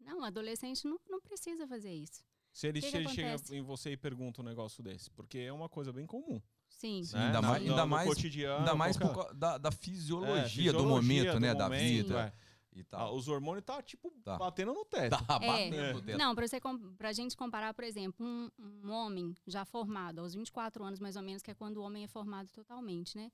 Não, 0.00 0.20
o 0.20 0.24
adolescente 0.24 0.84
não, 0.86 0.98
não 1.08 1.20
precisa 1.20 1.66
fazer 1.66 1.92
isso. 1.94 2.24
Se 2.52 2.66
ele, 2.66 2.80
Que 2.80 2.86
que 2.86 2.90
se 2.90 2.96
ele 2.98 3.08
chega 3.08 3.36
em 3.56 3.62
você 3.62 3.92
e 3.92 3.96
pergunta 3.96 4.42
um 4.42 4.44
negócio 4.44 4.82
desse, 4.82 5.10
porque 5.12 5.38
é 5.38 5.52
uma 5.52 5.68
coisa 5.68 5.92
bem 5.92 6.04
comum. 6.06 6.40
Sim. 6.68 7.02
Sim, 7.04 7.16
né? 7.16 7.26
ainda 7.26 7.40
Na- 7.40 7.48
mais- 7.48 7.62
no- 7.64 7.70
ainda 7.70 7.82
no 7.84 7.88
mais- 7.88 8.08
cotidiano, 8.08 8.58
Ainda 8.58 8.74
mais 8.74 8.96
qualquer- 8.98 9.14
causa 9.22 9.34
da, 9.34 9.58
da 9.58 9.68
É, 9.68 9.72
fisiologia, 9.72 10.42
do 10.42 10.48
fisiologia 10.50 10.88
momento, 10.88 11.32
do 11.34 11.40
né? 11.40 11.54
da 11.54 11.64
momento, 11.64 12.04
vida 12.08 12.20
é. 12.20 12.32
E 12.74 12.80
Ah, 12.80 12.84
tal. 12.90 13.14
os 13.16 13.28
hormônios 13.28 13.64
tá 13.64 13.82
tipo 13.82 14.10
Tá. 14.24 14.36
batendo 14.38 14.72
no 14.72 14.84
teto. 14.84 15.10
Tá 15.26 15.38
batendo 15.38 15.74
É. 15.76 15.92
no 15.92 16.02
teto. 16.02 16.18
Não, 16.18 16.34
para 16.34 16.46
você 16.48 16.58
pra 16.96 17.12
gente 17.12 17.36
comparar, 17.36 17.74
por 17.74 17.84
exemplo, 17.84 18.24
um, 18.26 18.50
um 18.58 18.90
homem 18.90 19.34
já 19.46 19.64
formado, 19.64 20.20
aos 20.20 20.34
24 20.34 20.84
anos 20.84 20.98
mais 21.00 21.16
ou 21.16 21.22
menos, 21.22 21.42
que 21.42 21.50
é 21.50 21.54
quando 21.54 21.76
o 21.78 21.82
homem 21.82 22.04
é 22.04 22.08
formado 22.08 22.50
totalmente, 22.52 23.16
né? 23.16 23.30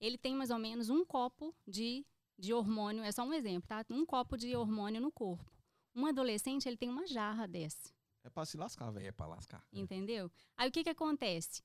Ele 0.00 0.18
tem 0.18 0.34
mais 0.34 0.50
ou 0.50 0.58
menos 0.58 0.90
um 0.90 1.04
copo 1.04 1.54
de, 1.66 2.04
de 2.38 2.52
hormônio, 2.52 3.02
é 3.04 3.10
só 3.12 3.24
um 3.24 3.32
exemplo, 3.32 3.66
tá? 3.68 3.84
Um 3.90 4.04
copo 4.04 4.36
de 4.36 4.54
hormônio 4.54 5.00
no 5.00 5.10
corpo. 5.10 5.50
Um 5.94 6.06
adolescente, 6.06 6.66
ele 6.68 6.76
tem 6.76 6.88
uma 6.90 7.06
jarra 7.06 7.46
dessa, 7.46 7.92
É 8.24 8.28
pra 8.30 8.44
se 8.44 8.56
lascar, 8.56 8.90
velho. 8.90 9.06
É 9.06 9.12
pra 9.12 9.26
lascar. 9.26 9.64
entendeu? 9.72 10.30
Aí 10.56 10.68
o 10.68 10.72
que 10.72 10.82
que 10.82 10.90
acontece? 10.90 11.62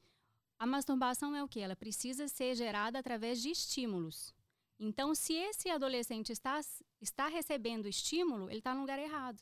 A 0.60 0.66
masturbação 0.66 1.34
é 1.36 1.44
o 1.44 1.48
quê? 1.48 1.62
Ela 1.62 1.76
precisa 1.76 2.28
ser 2.28 2.54
gerada 2.54 3.00
através 3.00 3.42
de 3.42 3.50
estímulos. 3.50 4.34
Então, 4.80 5.14
se 5.14 5.34
esse 5.34 5.70
adolescente 5.70 6.32
está, 6.32 6.60
está 7.02 7.28
recebendo 7.28 7.88
estímulo, 7.88 8.50
ele 8.50 8.60
está 8.60 8.74
no 8.74 8.82
lugar 8.82 8.98
errado. 8.98 9.42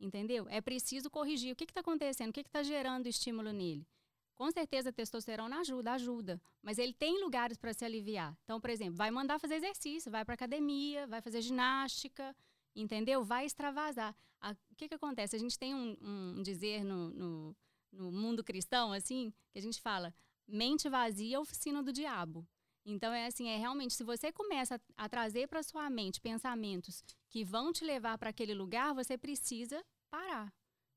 Entendeu? 0.00 0.46
É 0.48 0.60
preciso 0.60 1.10
corrigir. 1.10 1.52
O 1.52 1.56
que 1.56 1.64
está 1.64 1.80
acontecendo? 1.80 2.30
O 2.30 2.32
que 2.32 2.40
está 2.40 2.62
gerando 2.62 3.06
estímulo 3.06 3.52
nele? 3.52 3.86
Com 4.34 4.50
certeza 4.50 4.88
a 4.88 4.92
testosterona 4.92 5.60
ajuda, 5.60 5.92
ajuda. 5.92 6.40
Mas 6.62 6.78
ele 6.78 6.94
tem 6.94 7.20
lugares 7.22 7.58
para 7.58 7.72
se 7.74 7.84
aliviar. 7.84 8.36
Então, 8.44 8.58
por 8.60 8.70
exemplo, 8.70 8.94
vai 8.96 9.10
mandar 9.10 9.38
fazer 9.38 9.56
exercício, 9.56 10.10
vai 10.10 10.24
para 10.24 10.34
academia, 10.34 11.06
vai 11.06 11.20
fazer 11.20 11.42
ginástica, 11.42 12.34
entendeu? 12.74 13.22
Vai 13.22 13.44
extravasar. 13.44 14.16
A- 14.40 14.56
o 14.72 14.74
que, 14.74 14.88
que 14.88 14.94
acontece? 14.94 15.36
A 15.36 15.38
gente 15.38 15.58
tem 15.58 15.74
um, 15.74 15.96
um 16.00 16.42
dizer 16.42 16.82
no, 16.82 17.10
no, 17.10 17.56
no 17.92 18.10
mundo 18.10 18.42
cristão, 18.42 18.92
assim, 18.92 19.30
que 19.52 19.58
a 19.58 19.62
gente 19.62 19.80
fala: 19.82 20.14
mente 20.48 20.88
vazia, 20.88 21.38
oficina 21.38 21.82
do 21.82 21.92
diabo. 21.92 22.46
Então, 22.84 23.12
é 23.12 23.26
assim, 23.26 23.48
é 23.48 23.56
realmente, 23.56 23.94
se 23.94 24.02
você 24.02 24.32
começa 24.32 24.80
a, 24.96 25.08
trazer 25.08 25.48
para 25.48 25.62
sua 25.62 25.88
mente 25.90 26.20
pensamentos 26.20 27.04
que 27.28 27.44
vão 27.44 27.72
te 27.72 27.84
levar 27.84 28.16
para 28.18 28.30
aquele 28.30 28.54
lugar, 28.54 28.94
você 28.94 29.18
precisa 29.18 29.84
parar, 30.10 30.52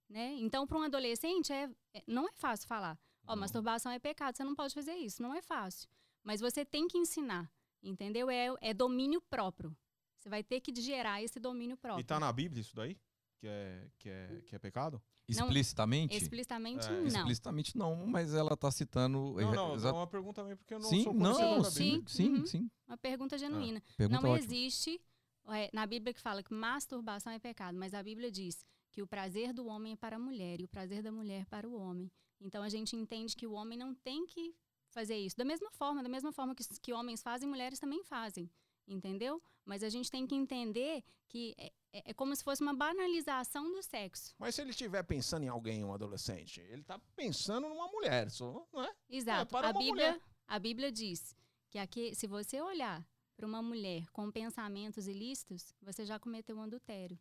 né? 0.10 0.34
Então, 0.40 0.66
para 0.66 0.78
um 0.78 0.84
adolescente, 0.84 1.52
é, 1.52 1.70
é- 1.94 2.04
não 2.08 2.28
é 2.28 2.32
fácil 2.34 2.68
falar. 2.68 2.98
Ó, 3.26 3.36
Não. 3.36 3.42
masturbação 3.42 3.92
é 3.92 4.00
pecado, 4.00 4.36
você 4.36 4.44
não 4.44 4.56
pode 4.56 4.74
fazer 4.74 4.96
isso. 4.96 5.22
Não 5.22 5.34
é 5.34 5.42
fácil. 5.42 5.90
Mas 6.24 6.40
você 6.42 6.66
tem 6.66 6.88
que 6.88 6.98
ensinar, 6.98 7.52
entendeu? 7.82 8.30
É, 8.30 8.48
é 8.62 8.74
domínio 8.74 9.22
próprio. 9.22 9.76
Você 10.18 10.30
vai 10.30 10.44
ter 10.44 10.62
que 10.62 10.74
gerar 10.82 11.22
esse 11.22 11.40
domínio 11.40 11.76
próprio. 11.78 12.02
E 12.02 12.06
tá 12.06 12.20
na 12.20 12.32
Bíblia 12.32 12.62
isso 12.62 12.76
daí? 12.76 12.98
Que 13.38 13.48
é, 13.48 13.88
que 13.98 14.10
é, 14.10 14.42
que 14.46 14.56
é 14.56 14.60
pecado? 14.60 15.02
Explicitamente? 15.28 16.16
Explicitamente, 16.16 16.86
É, 16.86 16.92
não. 16.92 17.08
Explicitamente 17.08 17.78
não, 17.78 18.08
mas 18.08 18.34
ela 18.34 18.56
tá 18.58 18.70
citando. 18.70 19.36
Não, 19.36 19.52
não, 19.54 19.76
exa- 19.76 19.90
é 19.90 19.92
uma 19.92 20.08
pergunta 20.08 20.42
também 20.42 20.58
porque 20.58 20.74
eu 20.74 20.80
não 20.80 20.90
Sim, 20.90 21.04
sou 21.04 21.14
não, 21.14 21.64
Sim, 21.64 21.72
sim, 21.72 22.04
sim, 22.08 22.30
uhum. 22.36 22.46
sim. 22.46 22.72
Uma 22.88 22.98
pergunta 22.98 23.38
genuína. 23.38 23.82
Pergunta 23.98 24.22
não 24.22 24.32
ótima. 24.32 24.46
existe 24.46 25.02
é, 25.48 25.70
na 25.74 25.86
Bíblia 25.86 26.14
que 26.14 26.22
fala 26.22 26.44
que 26.44 26.54
masturbação 26.54 27.32
é 27.32 27.40
pecado, 27.40 27.78
mas 27.78 27.94
a 27.94 28.04
Bíblia 28.04 28.32
diz 28.32 28.66
que 28.92 29.02
o 29.02 29.08
prazer 29.08 29.54
do 29.54 29.66
homem 29.66 29.94
é 29.94 29.96
para 29.96 30.18
a 30.18 30.20
mulher 30.20 30.60
e 30.62 30.66
o 30.66 30.68
prazer 30.68 31.02
da 31.02 31.12
mulher 31.12 31.46
para 31.46 31.68
o 31.68 31.74
homem. 31.74 32.12
Então 32.40 32.62
a 32.62 32.70
gente 32.70 32.96
entende 32.96 33.36
que 33.36 33.48
o 33.48 33.54
homem 33.54 33.78
não 33.78 33.94
tem 33.96 34.26
que 34.26 34.54
fazer 34.90 35.18
isso. 35.18 35.36
Da 35.36 35.46
mesma 35.46 35.72
forma, 35.72 36.04
da 36.04 36.10
mesma 36.10 36.32
forma 36.32 36.54
que, 36.54 36.64
que 36.80 36.94
homens 36.94 37.22
fazem, 37.22 37.50
mulheres 37.50 37.80
também 37.80 38.04
fazem. 38.04 38.50
Entendeu? 38.88 39.42
Mas 39.66 39.82
a 39.84 39.90
gente 39.90 40.12
tem 40.12 40.28
que 40.28 40.36
entender 40.36 41.04
que 41.30 41.54
é, 41.58 41.68
é- 41.94 42.04
é 42.12 42.14
como 42.14 42.36
se 42.36 42.44
fosse 42.44 42.62
uma 42.62 42.74
banalização 42.76 43.72
do 43.72 43.82
sexo. 43.82 44.34
Mas 44.38 44.56
se 44.56 44.62
ele 44.62 44.72
estiver 44.72 45.04
pensando 45.04 45.44
em 45.44 45.48
alguém, 45.48 45.84
um 45.84 45.94
adolescente, 45.94 46.60
ele 46.62 46.84
tá 46.84 47.00
pensando 47.16 47.70
numa 47.70 47.88
mulher, 47.88 48.30
só, 48.30 48.68
não 48.74 48.84
é? 48.84 48.94
Exato. 49.10 49.50
para 49.52 49.68
a, 49.68 49.72
uma 49.72 49.80
Bíblia, 49.80 50.12
mulher. 50.14 50.22
a 50.48 50.60
Bíblia 50.60 50.92
diz 50.92 51.36
que 51.70 51.78
aqui, 51.80 52.14
se 52.14 52.28
você 52.28 52.62
olhar 52.62 53.08
para 53.36 53.48
uma 53.48 53.62
mulher 53.62 54.06
com 54.12 54.30
pensamentos 54.32 55.08
ilícitos, 55.08 55.74
você 55.82 56.06
já 56.06 56.20
cometeu 56.20 56.58
um 56.58 56.62
adultério. 56.62 57.18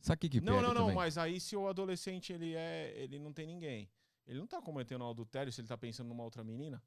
Sabe 0.00 0.16
o 0.16 0.20
que, 0.20 0.28
que 0.28 0.40
Não, 0.40 0.60
não, 0.60 0.74
não, 0.74 0.80
também? 0.82 0.96
mas 0.96 1.16
aí 1.16 1.40
se 1.40 1.56
o 1.56 1.66
adolescente 1.68 2.32
ele 2.32 2.54
é, 2.54 2.92
ele 2.96 3.18
não 3.18 3.32
tem 3.32 3.46
ninguém, 3.46 3.90
ele 4.26 4.38
não 4.38 4.46
tá 4.46 4.60
cometendo 4.60 5.04
um 5.04 5.10
adultério 5.10 5.50
se 5.52 5.60
ele 5.60 5.68
tá 5.68 5.76
pensando 5.78 6.08
numa 6.08 6.22
outra 6.22 6.44
menina? 6.44 6.82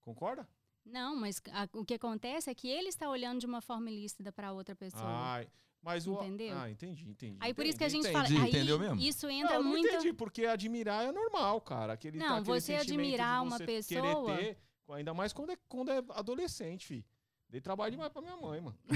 Concorda? 0.00 0.48
Não, 0.86 1.16
mas 1.16 1.42
a- 1.52 1.68
o 1.72 1.84
que 1.84 1.94
acontece 1.94 2.48
é 2.48 2.54
que 2.54 2.68
ele 2.68 2.88
está 2.88 3.10
olhando 3.10 3.40
de 3.40 3.46
uma 3.46 3.60
forma 3.60 3.90
ilícita 3.90 4.30
para 4.32 4.52
outra 4.52 4.74
pessoa. 4.74 5.02
Ai, 5.04 5.48
mas 5.82 6.06
o 6.06 6.14
Entendeu? 6.14 6.56
Ah, 6.56 6.70
entendi, 6.70 7.08
entendi. 7.08 7.36
aí 7.40 7.52
por 7.52 7.66
isso 7.66 7.76
que 7.76 7.84
a 7.84 7.88
gente 7.88 8.08
entendi. 8.08 8.12
fala, 8.34 8.44
aí 8.44 8.50
entendeu 8.50 8.78
mesmo? 8.78 9.00
isso 9.00 9.26
Não, 9.26 9.32
entra 9.32 9.54
eu 9.56 9.62
não 9.62 9.70
muito 9.70 9.88
entendi, 9.88 10.12
porque 10.12 10.46
admirar 10.46 11.04
é 11.04 11.12
normal, 11.12 11.60
cara. 11.60 11.92
Aquele, 11.92 12.16
Não, 12.18 12.36
aquele 12.38 12.44
você 12.60 12.74
admirar 12.76 13.42
uma 13.42 13.58
você 13.58 13.66
pessoa- 13.66 14.26
Querer 14.36 14.54
ter, 14.54 14.58
ainda 14.90 15.12
mais 15.12 15.32
quando 15.32 15.50
é, 15.52 15.56
quando 15.68 15.90
é 15.90 16.02
adolescente, 16.10 16.86
fi. 16.86 17.04
Dei 17.48 17.60
trabalho 17.60 17.92
demais 17.92 18.10
pra 18.12 18.20
minha 18.22 18.36
mãe, 18.36 18.60
mano. 18.60 18.76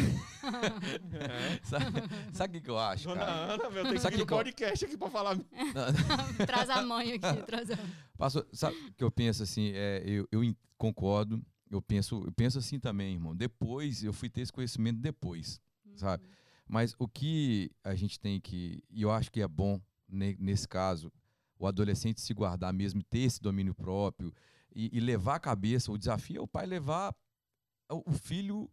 é. 1.13 1.61
Sabe 2.33 2.51
o 2.51 2.61
que, 2.61 2.65
que 2.65 2.71
eu 2.71 2.79
acho, 2.79 3.09
Dona 3.09 3.21
cara? 3.25 3.33
Ana, 3.55 3.71
meu, 3.71 3.85
tem 3.85 3.93
que 3.95 4.01
Sabe 4.01 4.17
vir 4.17 4.21
no 4.21 4.27
que 4.27 4.29
que 4.29 4.35
eu- 4.35 4.39
podcast 4.39 4.85
aqui 4.85 4.97
pra 4.97 5.11
falar. 5.11 5.39
traz 6.47 6.71
a 6.71 6.83
mãe 6.83 7.13
aqui, 7.13 7.43
traz 7.47 7.71
a 7.71 7.77
Pastor, 8.19 8.47
sabe 8.53 8.77
o 8.77 8.93
que 8.93 9.05
eu 9.05 9.11
penso 9.11 9.43
assim? 9.43 9.71
É, 9.75 10.03
eu, 10.05 10.27
eu 10.33 10.43
concordo, 10.77 11.41
eu 11.71 11.81
penso, 11.81 12.23
eu 12.27 12.33
penso 12.33 12.59
assim 12.59 12.79
também, 12.81 13.15
irmão. 13.15 13.35
Depois, 13.35 14.03
eu 14.03 14.13
fui 14.13 14.29
ter 14.29 14.41
esse 14.43 14.53
conhecimento 14.53 14.99
depois, 14.99 15.61
sabe? 15.95 16.25
Mas 16.67 16.95
o 16.99 17.09
que 17.09 17.71
a 17.83 17.95
gente 17.95 18.19
tem 18.19 18.41
que, 18.41 18.83
e 18.91 19.03
eu 19.03 19.11
acho 19.11 19.31
que 19.31 19.41
é 19.41 19.49
bom 19.49 19.81
ne- 20.09 20.37
nesse 20.39 20.67
caso, 20.69 21.13
o 21.59 21.67
adolescente 21.67 22.21
se 22.21 22.33
guardar 22.35 22.73
mesmo, 22.73 23.03
ter 23.03 23.21
esse 23.21 23.41
domínio 23.41 23.75
próprio 23.75 24.33
e, 24.75 24.97
e 24.97 25.01
levar 25.01 25.37
a 25.37 25.41
cabeça. 25.41 25.91
O 25.93 25.99
desafio 25.99 26.39
é 26.39 26.41
o 26.41 26.47
pai 26.49 26.67
levar 26.67 27.15
o 27.89 28.13
filho, 28.13 28.71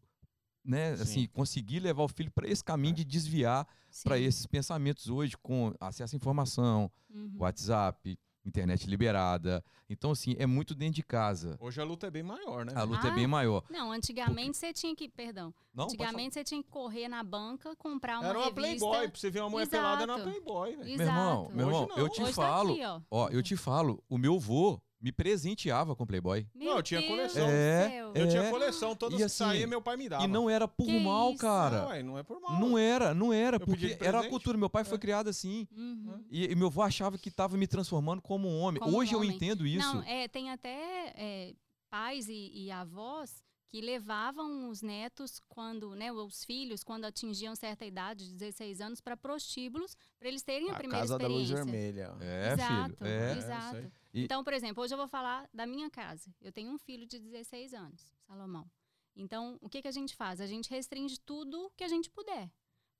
né? 0.63 0.95
Sim. 0.95 1.01
Assim, 1.03 1.27
conseguir 1.27 1.79
levar 1.79 2.03
o 2.03 2.07
filho 2.07 2.31
para 2.31 2.47
esse 2.47 2.63
caminho 2.63 2.95
de 2.95 3.03
desviar 3.03 3.67
para 4.03 4.19
esses 4.19 4.45
pensamentos 4.45 5.07
hoje 5.09 5.35
com 5.37 5.73
acesso 5.79 6.15
à 6.15 6.17
informação, 6.17 6.91
Uhum. 7.09 7.31
WhatsApp, 7.37 8.17
internet 8.47 8.87
liberada. 8.89 9.63
Então, 9.89 10.11
assim, 10.11 10.35
é 10.37 10.45
muito 10.45 10.73
dentro 10.75 10.95
de 10.95 11.03
casa. 11.03 11.57
Hoje 11.59 11.79
a 11.79 11.83
luta 11.83 12.07
é 12.07 12.11
bem 12.11 12.23
maior, 12.23 12.65
né? 12.65 12.73
A 12.75 12.83
luta 12.83 13.07
é 13.07 13.11
Ah, 13.11 13.13
bem 13.13 13.27
maior. 13.27 13.63
Não, 13.69 13.91
antigamente 13.91 14.57
você 14.57 14.73
tinha 14.73 14.95
que, 14.95 15.07
perdão, 15.07 15.53
Não, 15.73 15.85
antigamente 15.85 16.33
você 16.33 16.43
tinha 16.43 16.61
que 16.61 16.69
correr 16.69 17.07
na 17.07 17.23
banca, 17.23 17.75
comprar 17.75 18.19
uma 18.19 18.27
Era 18.29 18.37
uma 18.39 18.45
revista. 18.47 18.61
Playboy, 18.61 19.07
pra 19.09 19.19
você 19.19 19.29
ver 19.29 19.39
uma 19.41 19.49
mulher 19.49 19.67
pelada 19.67 20.05
na 20.05 20.13
Exato. 20.15 20.29
Playboy, 20.29 20.75
velho. 20.75 20.89
Exato. 20.89 20.97
Meu 20.97 21.07
irmão, 21.07 21.49
meu 21.53 21.67
Hoje 21.67 21.75
irmão, 21.75 21.87
não. 21.89 21.97
eu 21.97 22.09
te 22.09 22.21
Hoje 22.21 22.33
tá 22.33 22.41
falo, 22.41 22.73
aqui, 22.73 22.83
ó. 22.85 23.01
ó, 23.11 23.29
eu 23.29 23.43
te 23.43 23.55
falo, 23.55 24.03
o 24.09 24.17
meu 24.17 24.39
vô, 24.39 24.79
me 24.99 25.11
presenteava 25.11 25.95
com 25.95 26.05
Playboy. 26.05 26.47
Meu 26.55 26.69
Não, 26.71 26.77
eu 26.77 26.83
tinha 26.83 26.99
Deus 26.99 27.11
coleção. 27.11 27.47
É. 27.47 28.01
Eu 28.15 28.27
tinha 28.27 28.41
É. 28.43 28.49
coleção, 28.49 28.95
todas 28.95 29.15
E 29.15 29.17
que 29.17 29.23
assim, 29.25 29.35
saía, 29.37 29.67
meu 29.67 29.81
pai 29.81 29.95
me 29.95 30.09
dava. 30.09 30.23
E 30.23 30.27
não 30.27 30.49
era 30.49 30.67
por 30.67 30.85
Que 30.87 30.99
mal, 30.99 31.29
isso? 31.31 31.39
cara. 31.39 31.81
Não, 31.81 31.87
ué, 31.89 32.03
não 32.03 32.17
é 32.17 32.23
por 32.23 32.39
mal. 32.41 32.59
Não 32.59 32.77
era, 32.77 33.13
não 33.13 33.31
era, 33.31 33.57
Eu 33.57 33.59
porque 33.65 33.97
era 34.01 34.19
a 34.21 34.27
cultura. 34.29 34.57
Meu 34.57 34.69
pai 34.69 34.83
foi 34.83 34.97
É. 34.97 34.99
criado 34.99 35.29
assim. 35.29 35.67
Uhum. 35.71 36.25
E, 36.31 36.45
e 36.51 36.55
meu 36.55 36.67
avô 36.67 36.81
achava 36.81 37.17
que 37.17 37.29
estava 37.29 37.55
me 37.57 37.67
transformando 37.67 38.21
como 38.21 38.47
um 38.47 38.59
homem. 38.59 38.81
Como 38.81 38.95
um 38.95 38.99
Hoje 38.99 39.13
eu 39.13 39.19
homem. 39.19 39.31
entendo 39.35 39.67
isso. 39.67 39.85
Não, 39.95 40.01
é, 40.03 40.27
tem 40.27 40.49
até 40.49 41.13
é, 41.15 41.53
pais 41.89 42.27
e, 42.27 42.51
e 42.53 42.71
avós 42.71 43.41
que 43.69 43.81
levavam 43.81 44.69
os 44.69 44.81
netos 44.81 45.41
quando, 45.49 45.93
né, 45.93 46.09
os 46.09 46.45
filhos, 46.45 46.85
quando 46.85 47.03
atingiam 47.03 47.53
certa 47.53 47.85
idade, 47.85 48.33
16 48.33 48.79
anos, 48.79 49.01
para 49.01 49.17
prostíbulos, 49.17 49.93
para 50.17 50.29
eles 50.29 50.41
terem 50.41 50.69
a, 50.69 50.73
A 50.73 50.77
primeira 50.77 51.01
casa 51.01 51.17
da 51.17 51.27
luz 51.27 51.49
experiência. 51.49 51.65
vermelha. 51.65 52.15
É, 52.21 52.53
exato, 52.53 52.95
filho. 52.95 53.09
É. 53.09 53.31
isso 53.31 53.39
exato. 53.39 53.75
aí. 53.75 53.91
E- 54.13 54.23
Então, 54.23 54.43
por 54.43 54.53
exemplo, 54.53 54.83
hoje 54.83 54.93
eu 54.93 54.97
vou 54.97 55.07
falar 55.07 55.49
da 55.53 55.65
minha 55.65 55.89
casa. 55.89 56.33
Eu 56.41 56.51
tenho 56.51 56.71
um 56.71 56.77
filho 56.77 57.05
de 57.05 57.19
16 57.19 57.73
anos, 57.73 58.13
Salomão. 58.25 58.69
Então, 59.15 59.57
o 59.61 59.69
que, 59.69 59.81
que 59.81 59.87
a 59.87 59.91
gente 59.91 60.15
faz? 60.15 60.39
A 60.39 60.45
gente 60.47 60.69
restringe 60.69 61.19
tudo 61.19 61.71
que 61.75 61.83
a 61.83 61.87
gente 61.87 62.09
puder. 62.09 62.51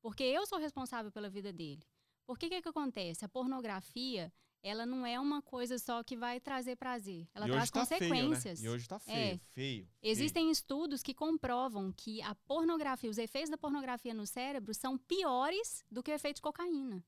Porque 0.01 0.23
eu 0.23 0.45
sou 0.45 0.57
responsável 0.59 1.11
pela 1.11 1.29
vida 1.29 1.51
dele. 1.53 1.83
Por 2.25 2.37
que 2.37 2.49
que, 2.49 2.61
que 2.61 2.69
acontece? 2.69 3.23
A 3.23 3.29
pornografia, 3.29 4.33
ela 4.63 4.85
não 4.85 5.05
é 5.05 5.19
uma 5.19 5.41
coisa 5.41 5.77
só 5.77 6.03
que 6.03 6.17
vai 6.17 6.39
trazer 6.39 6.75
prazer. 6.75 7.27
Ela 7.33 7.45
e 7.45 7.49
traz 7.51 7.63
hoje 7.63 7.71
tá 7.71 7.79
consequências. 7.79 8.59
Feio, 8.59 8.63
né? 8.63 8.65
E 8.65 8.69
hoje 8.75 8.87
tá 8.87 8.99
feio, 8.99 9.35
É. 9.35 9.37
feio. 9.53 9.89
Existem 10.01 10.49
estudos 10.51 11.01
que 11.03 11.13
comprovam 11.13 11.91
que 11.91 12.21
a 12.23 12.33
pornografia, 12.35 13.09
os 13.09 13.17
efeitos 13.17 13.49
da 13.49 13.57
pornografia 13.57 14.13
no 14.13 14.25
cérebro 14.25 14.73
são 14.73 14.97
piores 14.97 15.85
do 15.89 16.01
que 16.03 16.11
o 16.11 16.15
efeito 16.15 16.37
de 16.37 16.41
cocaína. 16.41 17.03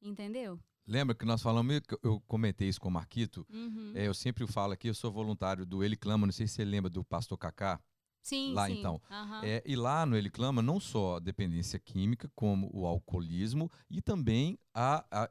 Entendeu? 0.00 0.60
Lembra 0.88 1.14
que 1.14 1.26
nós 1.26 1.42
falamos, 1.42 1.74
eu- 1.74 1.98
eu 2.02 2.20
comentei 2.20 2.66
isso 2.68 2.80
com 2.80 2.88
o 2.88 2.90
Marquito. 2.90 3.46
Uhum. 3.50 3.92
É, 3.94 4.06
eu 4.06 4.14
sempre 4.14 4.46
falo 4.46 4.72
aqui, 4.72 4.88
eu 4.88 4.94
sou 4.94 5.12
voluntário 5.12 5.66
do 5.66 5.84
Ele 5.84 5.94
Clama, 5.96 6.26
não 6.26 6.32
sei 6.32 6.46
se 6.46 6.54
você 6.54 6.64
lembra 6.64 6.88
do 6.90 7.04
pastor 7.04 7.36
Cacá. 7.36 7.78
sim, 8.22 8.52
lá, 8.54 8.66
sim. 8.66 8.78
então. 8.78 9.00
Aham. 9.10 9.40
É, 9.44 9.62
e 9.66 9.76
lá 9.76 10.04
no 10.06 10.16
Ele 10.16 10.30
Clama, 10.30 10.60
não 10.62 10.80
só 10.80 11.16
a 11.16 11.20
dependência 11.20 11.78
química, 11.78 12.30
como 12.34 12.70
o 12.72 12.86
alcoolismo 12.86 13.70
e 13.90 14.00
também 14.02 14.58
a. 14.74 15.04
a- 15.10 15.30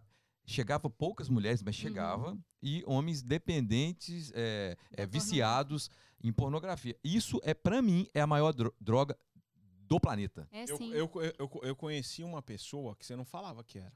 chegava 0.49 0.89
poucas 0.89 1.27
mulheres, 1.27 1.61
mas 1.61 1.75
chegava, 1.75 2.31
Uhum. 2.31 2.41
e 2.63 2.81
homens 2.87 3.21
dependentes, 3.21 4.31
é, 4.33 4.77
é, 4.95 5.05
viciados 5.05 5.89
em 6.23 6.31
pornografia. 6.31 6.95
Isso, 7.03 7.37
é 7.43 7.53
para 7.53 7.81
mim, 7.81 8.07
é 8.13 8.21
a 8.21 8.27
maior 8.27 8.53
dro- 8.53 8.73
droga 8.79 9.17
do 9.87 9.99
planeta. 9.99 10.47
É 10.51 10.63
Eu, 10.71 10.77
sim. 10.77 10.89
eu, 10.93 11.11
eu, 11.37 11.49
eu 11.63 11.75
conheci 11.75 12.23
uma 12.23 12.41
pessoa 12.41 12.95
que 12.95 13.05
você 13.05 13.13
não 13.15 13.25
falava 13.25 13.61
que 13.63 13.77
era. 13.79 13.91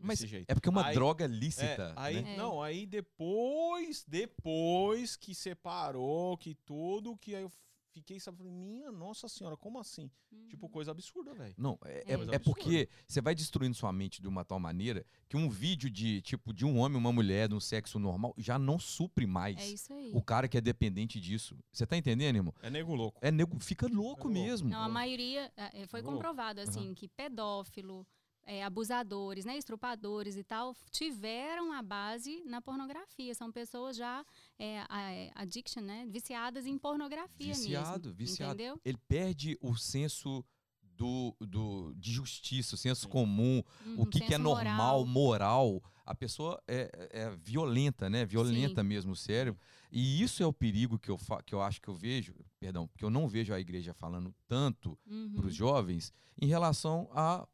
Uhum. 0.00 0.06
Mas 0.06 0.18
desse 0.20 0.30
jeito. 0.30 0.50
é 0.50 0.54
porque 0.54 0.68
é 0.68 0.72
uma 0.72 0.86
Aí- 0.86 0.94
droga 0.94 1.26
lícita. 1.26 1.92
É, 1.96 2.00
aí, 2.00 2.22
né? 2.22 2.34
É. 2.34 2.36
Não, 2.36 2.62
aí 2.62 2.86
depois, 2.86 4.04
depois 4.08 5.16
que 5.16 5.34
separou, 5.34 6.36
que 6.38 6.54
tudo, 6.54 7.16
que 7.16 7.34
aí 7.34 7.42
eu 7.42 7.52
fiquei, 7.92 8.18
sabe, 8.20 8.38
falei, 8.38 8.52
minha 8.52 8.90
nossa 8.92 9.28
senhora, 9.28 9.56
como 9.56 9.78
assim? 9.78 10.10
Tipo, 10.48 10.66
Uhum. 10.66 10.72
coisa 10.72 10.92
absurda, 10.92 11.34
velho. 11.34 11.54
Não, 11.58 11.76
é, 11.84 12.04
É. 12.06 12.14
é- 12.14 12.34
é 12.36 12.38
porque 12.38 12.88
você 13.06 13.20
vai 13.20 13.34
destruindo 13.34 13.74
sua 13.74 13.92
mente 13.92 14.22
de 14.22 14.28
uma 14.28 14.44
tal 14.44 14.60
maneira 14.60 15.04
que 15.28 15.36
um 15.36 15.48
vídeo 15.50 15.90
de 15.90 16.22
tipo 16.22 16.52
de 16.54 16.64
um 16.64 16.78
homem 16.78 16.96
e 16.96 17.00
uma 17.00 17.12
mulher 17.12 17.48
de 17.48 17.54
um 17.54 17.60
sexo 17.60 17.98
normal 17.98 18.32
já 18.38 18.58
não 18.58 18.78
supre 18.78 19.26
mais 19.26 19.58
É 19.58 19.66
isso 19.66 19.92
aí. 19.92 20.12
o 20.14 20.22
cara 20.22 20.48
que 20.48 20.56
é 20.56 20.60
dependente 20.60 21.20
disso. 21.20 21.58
Você 21.72 21.84
tá 21.84 21.96
entendendo, 21.96 22.36
irmão? 22.36 22.54
É 22.62 22.70
nego 22.70 22.94
louco. 22.94 23.18
É 23.20 23.30
nego, 23.32 23.58
fica 23.58 23.86
louco 23.88 23.98
É 24.00 24.04
louco. 24.24 24.28
mesmo. 24.28 24.68
Não, 24.68 24.82
a 24.82 24.88
maioria 24.88 25.52
é, 25.56 25.82
é, 25.82 25.86
foi 25.88 26.00
comprovado 26.02 26.60
assim 26.60 26.94
que 26.94 27.08
pedófilo, 27.08 28.06
é, 28.44 28.64
abusadores, 28.64 29.44
né, 29.44 29.56
estrupadores 29.56 30.36
e 30.36 30.42
tal 30.44 30.74
tiveram 30.90 31.72
a 31.72 31.82
base 31.82 32.42
na 32.44 32.60
pornografia. 32.60 33.34
São 33.34 33.50
pessoas 33.52 33.96
já 33.96 34.24
é, 34.58 34.84
a- 34.88 35.10
é, 35.12 35.30
addiction, 35.34 35.82
né, 35.82 36.06
viciadas 36.08 36.66
em 36.66 36.76
pornografia 36.78 37.52
Viciado, 37.54 38.08
mesmo. 38.08 38.14
viciado. 38.16 38.52
Entendeu? 38.54 38.80
Ele 38.84 38.98
perde 39.08 39.58
o 39.60 39.74
senso 39.76 40.44
do, 40.82 41.34
do, 41.40 41.94
de 41.96 42.12
justiça, 42.12 42.74
o 42.74 42.78
senso 42.78 43.02
Sim. 43.02 43.08
comum, 43.08 43.62
o 43.96 44.00
Uhum, 44.02 44.06
que, 44.10 44.20
que 44.20 44.34
é 44.34 44.38
normal, 44.38 45.06
moral. 45.06 45.82
A 46.04 46.14
pessoa 46.14 46.60
é, 46.68 46.90
é 47.10 47.30
violenta, 47.36 48.10
né? 48.10 48.26
Violenta 48.26 48.82
mesmo 48.82 49.12
o 49.12 49.16
cérebro. 49.16 49.58
E 49.92 50.20
isso 50.20 50.42
é 50.42 50.46
o 50.46 50.52
perigo 50.52 50.98
que 50.98 51.08
eu, 51.10 51.16
fa- 51.16 51.42
que 51.42 51.54
eu 51.54 51.62
acho 51.62 51.80
que 51.80 51.88
eu 51.88 51.94
vejo, 51.94 52.34
perdão, 52.58 52.88
que 52.98 53.04
eu 53.04 53.08
não 53.10 53.26
vejo 53.28 53.54
a 53.54 53.60
igreja 53.60 53.94
falando 53.94 54.34
tanto 54.46 54.98
Uhum, 55.06 55.32
para 55.36 55.46
os 55.46 55.54
jovens 55.54 56.12
em 56.40 56.46
relação 56.46 57.08
à 57.12 57.46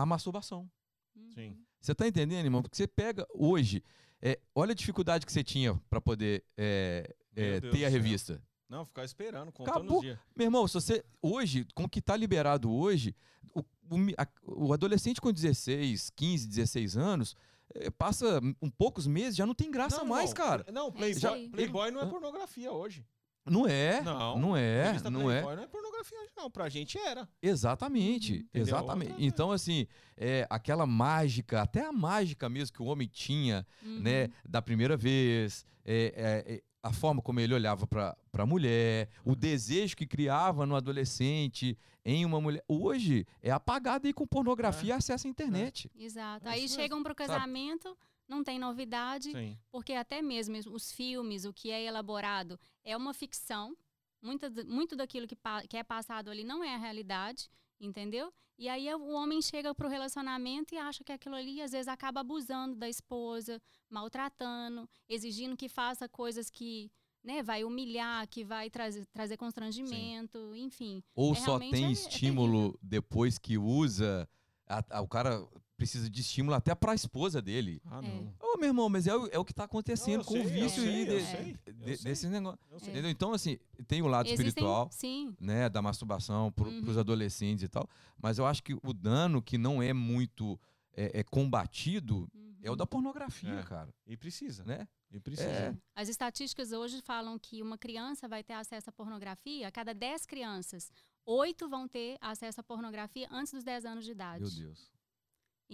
à 0.00 0.06
masturbação. 0.06 0.70
uhum. 1.14 1.30
Sim. 1.34 1.56
Você 1.80 1.94
tá 1.94 2.06
entendendo, 2.06 2.44
irmão? 2.46 2.62
Porque 2.62 2.76
você 2.76 2.86
pega 2.86 3.26
hoje, 3.34 3.82
é, 4.20 4.38
olha 4.54 4.70
a 4.72 4.74
dificuldade 4.74 5.26
que 5.26 5.32
você 5.32 5.42
tinha 5.42 5.74
para 5.90 6.00
poder 6.00 6.44
é, 6.56 7.12
é, 7.34 7.60
Deus 7.60 7.72
ter 7.74 7.84
a 7.84 7.90
céu. 7.90 8.00
revista. 8.00 8.42
Não, 8.68 8.86
ficar 8.86 9.04
esperando, 9.04 9.50
contando 9.52 9.74
Acabou. 9.78 9.96
os 9.98 10.02
dias. 10.02 10.18
Meu 10.34 10.46
irmão, 10.46 10.66
se 10.68 10.74
você 10.74 11.04
hoje, 11.20 11.66
com 11.74 11.84
o 11.84 11.88
que 11.88 12.00
tá 12.00 12.16
liberado 12.16 12.70
hoje, 12.72 13.14
o, 13.54 13.60
o 13.60 13.96
a- 14.16 14.28
o 14.44 14.72
adolescente 14.72 15.20
com 15.20 15.30
16, 15.32 16.08
15, 16.10 16.46
16 16.48 16.96
anos, 16.96 17.34
eh, 17.74 17.90
passa 17.90 18.40
um 18.62 18.70
poucos 18.70 19.06
meses, 19.06 19.36
já 19.36 19.44
não 19.44 19.54
tem 19.54 19.70
graça 19.70 19.98
Não, 19.98 20.06
mais, 20.06 20.30
irmão, 20.30 20.46
cara. 20.46 20.64
Não, 20.72 20.86
isso 20.88 21.20
Playboy. 21.20 21.48
Playboy 21.50 21.90
não 21.90 22.00
é 22.00 22.06
pornografia 22.06 22.72
hoje. 22.72 23.04
Não 23.44 23.66
é. 23.66 24.00
Não. 24.02 24.38
Não 24.38 24.56
é, 24.56 24.92
não 25.10 25.30
é. 25.30 25.42
Não 25.42 25.62
é 25.62 25.66
pornografia 25.66 26.18
hoje, 26.20 26.30
não. 26.36 26.50
Pra 26.50 26.68
gente 26.68 26.96
era. 26.98 27.28
Exatamente, 27.42 28.32
Uhum. 28.34 28.38
Entendeu? 28.38 28.62
exatamente. 28.62 29.10
Outra, 29.12 29.24
Então, 29.24 29.50
assim, 29.52 29.86
é, 30.16 30.46
aquela 30.50 30.86
mágica, 30.86 31.62
até 31.62 31.84
a 31.84 31.92
mágica 31.92 32.48
mesmo 32.48 32.74
que 32.74 32.82
o 32.82 32.86
homem 32.86 33.08
tinha, 33.08 33.66
Uhum. 33.82 34.00
né, 34.00 34.28
da 34.44 34.60
primeira 34.62 34.96
vez, 34.96 35.64
é, 35.84 36.42
é, 36.46 36.54
é, 36.54 36.62
a 36.82 36.92
forma 36.92 37.20
como 37.22 37.40
ele 37.40 37.54
olhava 37.54 37.86
para 37.86 38.16
a 38.32 38.46
mulher, 38.46 39.08
o 39.24 39.34
desejo 39.34 39.96
que 39.96 40.06
criava 40.06 40.66
no 40.66 40.74
adolescente 40.76 41.76
em 42.04 42.24
uma 42.24 42.40
mulher. 42.40 42.62
Hoje 42.66 43.24
é 43.40 43.50
apagado 43.52 44.06
aí 44.06 44.12
com 44.12 44.26
pornografia 44.26 44.90
e 44.90 44.92
acesso 44.96 45.26
à 45.26 45.30
internet. 45.30 45.88
Exato. 45.96 46.48
É 46.48 46.52
Aí 46.52 46.68
chegam 46.68 47.00
pro 47.02 47.14
casamento, 47.14 47.96
não 48.32 48.42
tem 48.42 48.58
novidade, 48.58 49.30
Sim. 49.30 49.56
porque 49.70 49.92
até 49.92 50.20
mesmo 50.20 50.56
os 50.72 50.90
filmes, 50.92 51.44
o 51.44 51.52
que 51.52 51.70
é 51.70 51.84
elaborado, 51.84 52.58
é 52.84 52.96
uma 52.96 53.12
ficção. 53.14 53.76
Muita, 54.20 54.48
d- 54.48 54.64
muito 54.64 54.96
daquilo 54.96 55.26
que, 55.26 55.36
que 55.68 55.76
é 55.76 55.84
passado 55.84 56.30
ali 56.30 56.44
não 56.44 56.62
é 56.64 56.74
a 56.74 56.78
realidade, 56.78 57.48
entendeu? 57.80 58.32
E 58.58 58.68
aí 58.68 58.86
o 58.94 59.08
homem 59.10 59.40
chega 59.42 59.74
pro 59.74 59.88
relacionamento 59.88 60.74
e 60.74 60.78
acha 60.78 61.02
que 61.02 61.10
aquilo 61.12 61.34
ali, 61.34 61.60
às 61.60 61.72
vezes, 61.72 61.88
acaba 61.88 62.20
abusando 62.20 62.76
da 62.76 62.88
esposa, 62.88 63.60
maltratando, 63.90 64.88
exigindo 65.08 65.56
que 65.56 65.68
faça 65.68 66.08
coisas 66.08 66.48
que 66.50 66.90
né, 67.24 67.40
vai 67.42 67.62
humilhar, 67.64 68.26
que 68.28 68.44
vai 68.44 68.68
trazer, 68.68 69.06
trazer 69.12 69.36
constrangimento, 69.36 70.56
enfim. 70.56 71.02
Ou 71.14 71.32
É, 71.34 71.36
só 71.36 71.58
tem 71.58 71.84
é- 71.84 71.88
é 71.88 71.92
estímulo 71.92 72.76
depois 72.82 73.38
que 73.38 73.56
usa. 73.58 74.28
a- 74.68 74.84
a- 74.98 75.00
o 75.02 75.08
cara 75.08 75.46
precisa 75.82 76.08
de 76.08 76.20
estímulo 76.20 76.54
até 76.54 76.74
para 76.74 76.92
a 76.92 76.94
esposa 76.94 77.42
dele. 77.42 77.80
Ah, 77.86 77.98
É. 77.98 78.02
não. 78.02 78.34
Ô, 78.40 78.56
meu 78.56 78.68
irmão, 78.68 78.88
mas 78.88 79.06
é, 79.06 79.14
o- 79.16 79.26
é 79.32 79.38
o 79.38 79.44
que 79.44 79.52
tá 79.52 79.64
acontecendo 79.64 80.14
Não, 80.14 80.20
eu 80.20 80.24
com 80.24 80.34
sei, 80.34 80.42
o 80.44 80.48
vício 80.48 80.82
aí 80.82 81.04
de- 81.04 81.04
de- 81.04 82.28
negócios. 82.28 82.58
Eu 82.70 82.78
sei. 82.80 82.90
Entendeu? 82.92 83.10
Então, 83.10 83.32
assim, 83.32 83.58
tem 83.86 84.00
o 84.02 84.06
lado 84.06 84.26
Existem- 84.28 84.46
espiritual. 84.48 84.88
Sim. 84.92 85.34
né, 85.40 85.68
da 85.68 85.82
masturbação 85.82 86.52
para 86.52 86.68
os 86.68 86.94
Uhum. 86.94 87.00
adolescentes 87.00 87.64
e 87.64 87.68
tal. 87.68 87.88
Mas 88.20 88.38
eu 88.38 88.46
acho 88.46 88.62
que 88.62 88.74
o 88.74 88.92
dano 88.92 89.42
que 89.42 89.58
não 89.58 89.82
é 89.82 89.92
muito 89.92 90.58
é, 90.94 91.20
é 91.20 91.22
combatido 91.24 92.28
é 92.62 92.68
o 92.68 92.72
Uhum. 92.72 92.76
da 92.76 92.86
pornografia, 92.86 93.60
É. 93.60 93.62
cara. 93.62 93.92
E 94.06 94.14
precisa. 94.16 94.62
Né? 94.64 94.86
E 95.10 95.18
precisa. 95.18 95.48
É. 95.48 95.74
As 95.96 96.08
estatísticas 96.08 96.70
hoje 96.72 97.00
falam 97.02 97.38
que 97.38 97.60
uma 97.62 97.76
criança 97.78 98.28
vai 98.28 98.44
ter 98.44 98.52
acesso 98.52 98.90
à 98.90 98.92
pornografia, 98.92 99.68
a 99.68 99.70
cada 99.72 99.92
10 99.94 100.24
crianças, 100.26 100.90
8 101.24 101.68
vão 101.68 101.88
ter 101.88 102.18
acesso 102.20 102.60
à 102.60 102.62
pornografia 102.62 103.26
antes 103.30 103.52
dos 103.52 103.64
10 103.64 103.84
anos 103.86 104.04
de 104.04 104.10
idade. 104.12 104.40
Meu 104.42 104.50
Deus. 104.50 104.90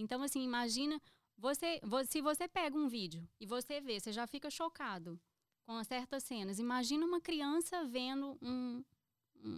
Então, 0.00 0.22
assim, 0.22 0.42
imagina, 0.42 1.00
você, 1.36 1.80
vo- 1.82 2.04
se 2.04 2.20
você 2.20 2.48
pega 2.48 2.76
um 2.76 2.88
vídeo 2.88 3.28
e 3.40 3.46
você 3.46 3.80
vê, 3.80 3.98
você 4.00 4.12
já 4.12 4.26
fica 4.26 4.50
chocado 4.50 5.20
com 5.66 5.82
certas 5.84 6.24
cenas. 6.24 6.58
Imagina 6.58 7.04
uma 7.04 7.20
criança 7.20 7.84
vendo 7.84 8.38
um- 8.40 8.84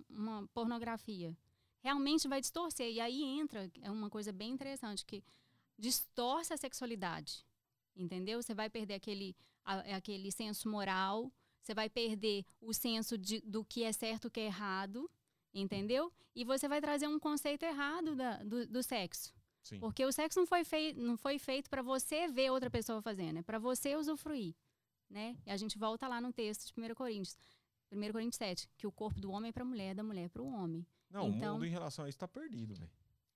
uma 0.09 0.47
pornografia. 0.53 1.37
Realmente 1.83 2.29
vai 2.29 2.41
distorcer. 2.41 2.91
E 2.93 3.01
aí 3.01 3.23
entra, 3.23 3.71
é 3.81 3.91
uma 3.91 4.11
coisa 4.11 4.33
bem 4.33 4.51
interessante, 4.53 5.05
que 5.07 5.23
distorce 5.79 6.53
a 6.53 6.57
sexualidade. 6.57 7.45
Entendeu? 7.97 8.43
Você 8.43 8.55
vai 8.55 8.69
perder 8.71 8.95
aquele, 8.95 9.37
a- 9.65 9.97
aquele 9.97 10.31
senso 10.31 10.69
moral, 10.69 11.33
você 11.63 11.75
vai 11.75 11.89
perder 11.89 12.45
o 12.61 12.73
senso 12.73 13.17
de- 13.19 13.41
do 13.43 13.65
que 13.65 13.85
é 13.85 13.93
certo 13.93 14.25
e 14.25 14.29
o 14.29 14.31
que 14.31 14.41
é 14.41 14.47
errado, 14.47 15.11
entendeu? 15.53 16.13
E 16.35 16.45
você 16.45 16.69
vai 16.69 16.81
trazer 16.81 17.07
um 17.09 17.19
conceito 17.19 17.63
errado 17.65 18.15
da- 18.15 18.43
do, 18.43 18.67
do 18.67 18.83
sexo. 18.83 19.33
Sim. 19.63 19.79
Porque 19.81 20.05
o 20.05 20.13
sexo 20.13 20.39
não 20.41 20.47
foi, 20.47 20.65
fei 20.65 20.93
não 20.95 21.17
foi 21.17 21.39
feito 21.39 21.69
para 21.69 21.83
você 21.83 22.27
ver 22.29 22.51
outra 22.51 22.71
pessoa 22.71 23.01
fazendo, 23.03 23.39
é 23.39 23.43
para 23.43 23.59
você 23.59 23.95
usufruir, 23.97 24.55
né? 25.09 25.37
E 25.47 25.51
a 25.51 25.57
gente 25.57 25.77
volta 25.79 26.09
lá 26.09 26.21
no 26.21 26.33
texto 26.33 26.67
de 26.67 26.81
1 26.81 26.95
Coríntios, 26.95 27.37
1 27.93 28.13
Coríntios 28.13 28.37
7, 28.37 28.69
que 28.79 28.87
o 28.87 28.93
corpo 28.93 29.21
do 29.21 29.31
homem 29.31 29.51
é 29.51 29.53
para 29.53 29.63
a 29.63 29.67
mulher, 29.67 29.95
da 29.95 30.03
mulher 30.03 30.29
para 30.31 30.43
o 30.43 30.47
homem. 30.47 30.87
Não, 31.11 31.29
Então- 31.29 31.51
o 31.51 31.53
mundo 31.55 31.67
em 31.67 31.71
relação 31.71 32.05
a 32.05 32.09
isso 32.09 32.19
tá 32.19 32.27
perdido, 32.29 32.75
velho. 32.75 32.91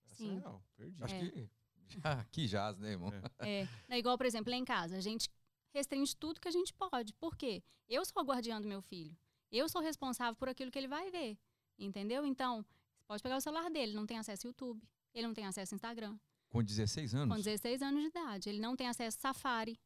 Sim. 0.07 0.37
é 0.37 0.41
real, 0.41 0.63
perdido. 0.77 1.05
Acho 1.05 1.15
É. 1.15 1.19
que 1.31 1.51
já, 2.05 2.13
aqui 2.21 2.47
jaz, 2.47 2.79
né, 2.79 2.91
irmão? 2.93 3.11
É. 3.41 3.63
É, 3.63 3.69
não, 3.89 3.97
igual, 3.97 4.17
por 4.17 4.27
exemplo, 4.27 4.51
lá 4.51 4.57
em 4.57 4.65
casa, 4.65 4.97
a 4.97 5.01
gente 5.01 5.29
restringe 5.73 6.15
tudo 6.17 6.41
que 6.41 6.49
a 6.49 6.53
gente 6.53 6.73
pode. 6.73 7.13
Por 7.15 7.37
quê? 7.37 7.63
Eu 7.89 8.05
sou 8.05 8.21
a 8.21 8.25
guardiã 8.25 8.61
do 8.61 8.69
meu 8.69 8.81
filho. 8.81 9.15
Eu 9.51 9.69
sou 9.69 9.81
responsável 9.83 10.37
por 10.37 10.49
aquilo 10.49 10.71
que 10.71 10.79
ele 10.79 10.89
vai 10.89 11.11
ver. 11.11 11.37
Entendeu? 11.77 12.25
Então, 12.25 12.65
você 12.97 13.05
pode 13.07 13.23
pegar 13.23 13.37
o 13.37 13.41
celular 13.41 13.69
dele, 13.71 13.91
ele 13.91 13.95
não 13.97 14.07
tem 14.07 14.17
acesso 14.19 14.47
ao 14.47 14.51
YouTube, 14.51 14.81
ele 15.15 15.27
não 15.27 15.35
tem 15.35 15.47
acesso 15.47 15.75
ao 15.75 15.77
Instagram. 15.77 16.19
Com 16.49 16.63
16 16.63 17.15
anos? 17.15 17.37
Com 17.37 17.43
16 17.43 17.83
anos 17.83 18.01
de 18.03 18.09
idade. 18.09 18.49
Ele 18.49 18.61
não 18.61 18.77
tem 18.77 18.89
acesso 18.89 19.17
ao 19.19 19.35
Safari. 19.35 19.79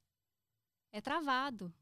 É 0.93 1.01
travado. 1.01 1.73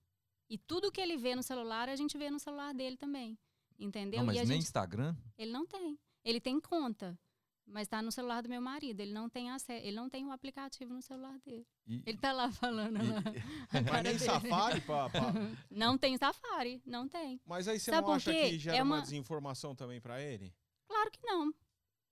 E 0.49 0.57
tudo 0.59 0.93
que 0.93 1.01
ele 1.01 1.17
vê 1.17 1.35
no 1.35 1.43
celular, 1.43 1.89
a 1.89 1.97
gente 1.97 2.17
vê 2.17 2.31
no 2.31 2.39
celular 2.39 2.73
dele 2.75 2.97
também. 2.97 3.39
Entendeu? 3.79 4.21
Não, 4.21 4.27
mas 4.27 4.37
e 4.37 4.39
a 4.41 4.43
nem 4.45 4.53
gente... 4.59 4.63
Instagram? 4.65 5.15
Ele 5.37 5.51
não 5.51 5.67
tem. 5.67 5.99
Ele 6.25 6.41
tem 6.41 6.59
conta, 6.61 7.19
mas 7.67 7.83
está 7.83 8.01
no 8.01 8.11
celular 8.11 8.43
do 8.43 8.49
meu 8.49 8.61
marido. 8.61 9.01
Ele 9.01 9.13
não 9.13 9.29
tem 9.29 9.51
acesso, 9.51 9.85
ele 9.87 9.95
não 9.97 10.09
tem 10.09 10.25
o 10.25 10.31
aplicativo 10.33 10.95
no 10.95 11.03
celular 11.03 11.39
dele. 11.41 11.67
E- 11.87 12.03
Ele 12.07 12.17
tá 12.19 12.33
lá 12.33 12.51
falando 12.53 12.97
e- 13.03 13.09
lá. 13.11 13.19
a 13.71 13.81
Mas 13.81 13.85
cara 13.85 14.03
nem 14.03 14.13
dele. 14.13 14.19
Safari, 14.25 14.81
pá, 14.83 15.11
pá. 15.11 15.33
Não 15.71 15.99
tem 15.99 16.17
Safari, 16.17 16.81
não 16.87 17.07
tem. 17.09 17.41
Mas 17.45 17.69
aí 17.69 17.79
você 17.79 17.91
Sabe 17.91 18.07
não 18.07 18.15
acha 18.15 18.33
que 18.33 18.59
gera 18.59 18.77
É 18.79 18.83
uma... 18.83 18.97
uma- 18.97 19.03
desinformação 19.03 19.75
também 19.75 20.01
pra 20.01 20.21
ele? 20.23 20.55
Claro 20.89 21.11
que 21.11 21.21
não. 21.27 21.53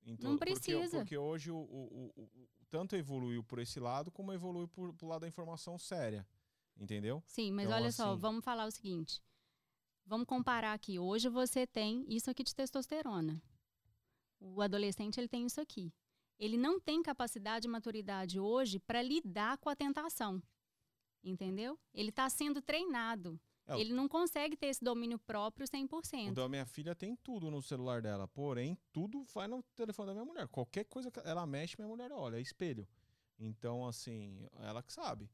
Então, 0.05 0.31
Não 0.33 0.39
porque- 0.39 0.53
precisa. 0.55 0.99
Porque, 0.99 1.17
hoje 1.17 1.51
o, 1.51 1.57
o- 1.57 2.13
o- 2.17 2.31
tanto 2.71 2.95
evoluiu 2.97 3.43
por 3.43 3.59
esse 3.59 3.81
lado, 3.81 4.11
como 4.11 4.33
evoluiu 4.33 4.69
por, 4.69 4.93
pro 4.95 5.07
lado 5.09 5.23
da 5.23 5.29
informação 5.29 5.79
séria. 5.79 6.27
Entendeu? 6.77 7.23
Sim, 7.27 7.53
mas 7.53 7.67
Então, 7.67 7.77
olha 7.79 7.93
só, 7.93 8.13
assim- 8.13 8.21
vamos 8.21 8.45
falar 8.45 8.67
o 8.67 8.71
seguinte. 8.71 9.23
Vamos 10.05 10.27
comparar 10.27 10.73
aqui. 10.75 10.99
Hoje 10.99 11.29
você 11.29 11.67
tem 11.67 12.05
isso 12.09 12.29
aqui 12.31 12.43
de 12.45 12.55
testosterona. 12.55 13.41
O 14.41 14.61
adolescente 14.61 15.19
ele 15.19 15.29
tem 15.29 15.47
isso 15.47 15.61
aqui. 15.61 15.93
Ele 16.39 16.59
não 16.59 16.79
tem 16.81 17.03
capacidade 17.03 17.67
e 17.67 17.71
maturidade 17.71 18.39
hoje 18.41 18.79
para 18.81 19.01
lidar 19.01 19.57
com 19.59 19.71
a 19.71 19.77
tentação. 19.77 20.43
Entendeu? 21.23 21.79
Ele 21.95 22.11
está 22.11 22.29
sendo 22.29 22.61
treinado. 22.61 23.41
É, 23.67 23.75
o- 23.75 23.79
Ele 23.79 23.93
não 23.95 24.07
consegue 24.09 24.57
ter 24.57 24.67
esse 24.67 24.85
domínio 24.85 25.19
próprio 25.19 25.65
O 25.65 25.69
100%. 25.69 26.35
da 26.35 26.49
minha 26.49 26.67
filha 26.67 26.95
tem 26.95 27.17
tudo 27.17 27.51
no 27.51 27.63
celular 27.63 28.03
dela, 28.03 28.29
porém, 28.29 28.77
tudo 28.93 29.25
vai 29.35 29.47
no 29.49 29.63
telefone 29.75 30.09
da 30.09 30.13
minha 30.15 30.25
mulher. 30.25 30.47
Qualquer 30.49 30.85
coisa 30.85 31.11
que 31.11 31.21
ela 31.21 31.47
mexe, 31.47 31.75
minha 31.79 31.89
mulher 31.89 32.13
olha, 32.13 32.37
é 32.37 32.41
espelho. 32.41 32.87
Então, 33.39 33.87
assim, 33.87 34.47
ela 34.61 34.83
que 34.83 34.93
sabe. 34.93 35.31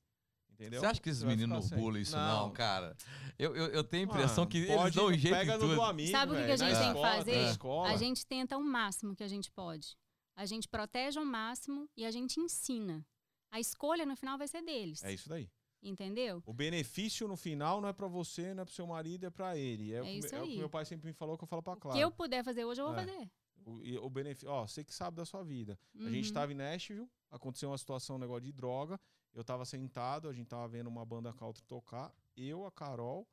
Entendeu? 0.52 0.80
Você 0.80 0.86
acha 0.86 1.00
que 1.00 1.08
esses 1.08 1.22
meninos 1.22 1.70
bulam 1.70 2.00
isso 2.00 2.14
não, 2.16 2.50
cara? 2.52 2.94
Eu, 3.38 3.56
eu, 3.56 3.66
eu 3.68 3.82
tenho 3.84 4.02
a 4.02 4.12
impressão 4.12 4.42
Mano, 4.44 4.50
que 4.50 4.58
eles 4.58 4.76
pode- 4.76 4.94
dão 4.96 5.06
um 5.06 5.12
jeito 5.14 5.34
pega 5.34 5.54
em 5.54 5.58
do 5.58 5.68
tudo. 5.68 5.82
amigo, 5.82 6.10
Sabe 6.10 6.32
o 6.32 6.34
que 6.36 6.44
que 6.44 6.52
a 6.52 6.56
gente 6.56 6.78
tem 6.78 6.92
que 6.94 7.00
fazer? 7.00 7.50
escola. 7.50 7.88
A 7.88 7.96
gente 7.96 8.26
tenta 8.26 8.58
o 8.58 8.62
máximo 8.62 9.16
que 9.16 9.22
a 9.24 9.28
gente 9.28 9.50
pode. 9.50 9.96
A 10.36 10.44
gente 10.44 10.68
protege 10.68 11.18
ao 11.18 11.24
máximo 11.24 11.88
e 11.96 12.04
a 12.04 12.10
gente 12.10 12.38
ensina. 12.40 13.04
A 13.50 13.58
escolha 13.58 14.04
no 14.04 14.14
final 14.16 14.36
vai 14.38 14.46
ser 14.48 14.62
deles. 14.62 15.02
É 15.02 15.12
isso 15.12 15.28
daí. 15.28 15.48
Entendeu? 15.82 16.42
O 16.46 16.52
benefício 16.52 17.26
no 17.26 17.36
final 17.36 17.80
não 17.80 17.88
é 17.88 17.92
pra 17.92 18.06
você, 18.06 18.52
não 18.52 18.62
é 18.62 18.64
pro 18.64 18.74
seu 18.74 18.86
marido, 18.86 19.24
é 19.26 19.30
pra 19.30 19.56
ele. 19.56 19.92
É, 19.94 20.02
o, 20.02 20.04
que, 20.04 20.10
isso 20.18 20.34
é 20.34 20.40
o 20.40 20.44
que 20.44 20.50
aí. 20.52 20.58
meu 20.58 20.68
pai 20.68 20.84
sempre 20.84 21.06
me 21.06 21.12
falou 21.14 21.38
que 21.38 21.44
eu 21.44 21.48
falo 21.48 21.62
pra 21.62 21.72
O 21.72 21.76
Clara. 21.76 21.98
que 21.98 22.04
eu 22.04 22.10
puder 22.10 22.44
fazer 22.44 22.64
hoje, 22.64 22.80
eu 22.80 22.86
vou 22.86 22.94
É. 22.94 22.98
fazer. 23.06 23.30
O, 23.64 24.06
o 24.06 24.10
benefício, 24.10 24.48
ó, 24.50 24.66
você 24.66 24.82
que 24.84 24.92
sabe 24.94 25.16
da 25.16 25.24
sua 25.24 25.42
vida. 25.42 25.78
A 26.00 26.10
gente 26.10 26.28
Uhum. 26.28 26.34
tava 26.34 26.52
em 26.52 26.54
Nashville, 26.54 27.08
aconteceu 27.30 27.70
uma 27.70 27.78
situação, 27.78 28.16
um 28.16 28.18
negócio 28.18 28.42
de 28.42 28.52
droga. 28.52 28.98
Eu 29.32 29.44
tava 29.44 29.64
sentado, 29.64 30.28
a 30.28 30.32
gente 30.32 30.48
tava 30.48 30.66
vendo 30.68 30.88
uma 30.88 31.04
banda 31.04 31.32
country 31.32 31.62
tocar. 31.64 32.12
Eu, 32.36 32.64
a 32.66 32.70
Carol, 32.72 33.28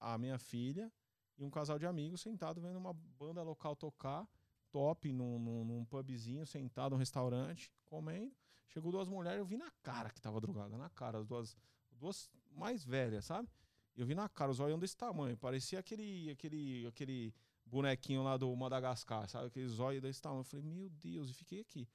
a 0.00 0.16
minha 0.16 0.38
filha 0.38 0.90
e 1.36 1.44
um 1.44 1.50
casal 1.50 1.78
de 1.78 1.86
amigos 1.86 2.20
sentado 2.22 2.60
vendo 2.60 2.76
uma 2.78 2.92
banda 2.92 3.42
local 3.42 3.76
tocar. 3.76 4.28
Top, 4.72 5.12
num, 5.12 5.38
num, 5.38 5.64
num 5.64 5.84
pubzinho, 5.84 6.44
sentado 6.46 6.92
num 6.92 6.98
restaurante, 6.98 7.70
comendo. 7.84 8.34
Chegou 8.68 8.90
duas 8.90 9.08
mulheres, 9.08 9.38
eu 9.38 9.44
vi 9.44 9.56
na 9.56 9.70
cara 9.82 10.10
que 10.10 10.20
tava 10.20 10.40
drogada, 10.40 10.76
na 10.76 10.88
cara, 10.90 11.18
as 11.18 11.26
duas, 11.26 11.56
duas 11.94 12.30
mais 12.52 12.84
velhas, 12.84 13.24
sabe? 13.24 13.48
Eu 13.96 14.06
vi 14.06 14.14
na 14.14 14.28
cara, 14.28 14.50
os 14.50 14.60
olhos 14.60 14.78
desse 14.80 14.96
tamanho. 14.96 15.36
Parecia 15.36 15.78
aquele, 15.78 16.30
aquele, 16.30 16.86
aquele 16.86 17.34
bonequinho 17.64 18.22
lá 18.22 18.36
do 18.36 18.54
Madagascar, 18.56 19.28
sabe? 19.28 19.46
Aquele 19.46 19.68
zóio 19.68 20.00
desse 20.00 20.20
tamanho. 20.20 20.40
Eu 20.40 20.44
falei, 20.44 20.64
meu 20.64 20.88
Deus, 20.90 21.30
e 21.30 21.34
fiquei 21.34 21.60
aqui. 21.60 21.88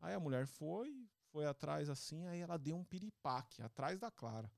Aí 0.00 0.14
a 0.14 0.20
mulher 0.20 0.46
foi, 0.46 1.08
foi 1.30 1.46
atrás 1.46 1.88
assim, 1.88 2.26
aí 2.26 2.40
ela 2.40 2.58
deu 2.58 2.76
um 2.76 2.84
piripaque, 2.84 3.62
atrás 3.62 3.98
da 3.98 4.10
Clara. 4.10 4.50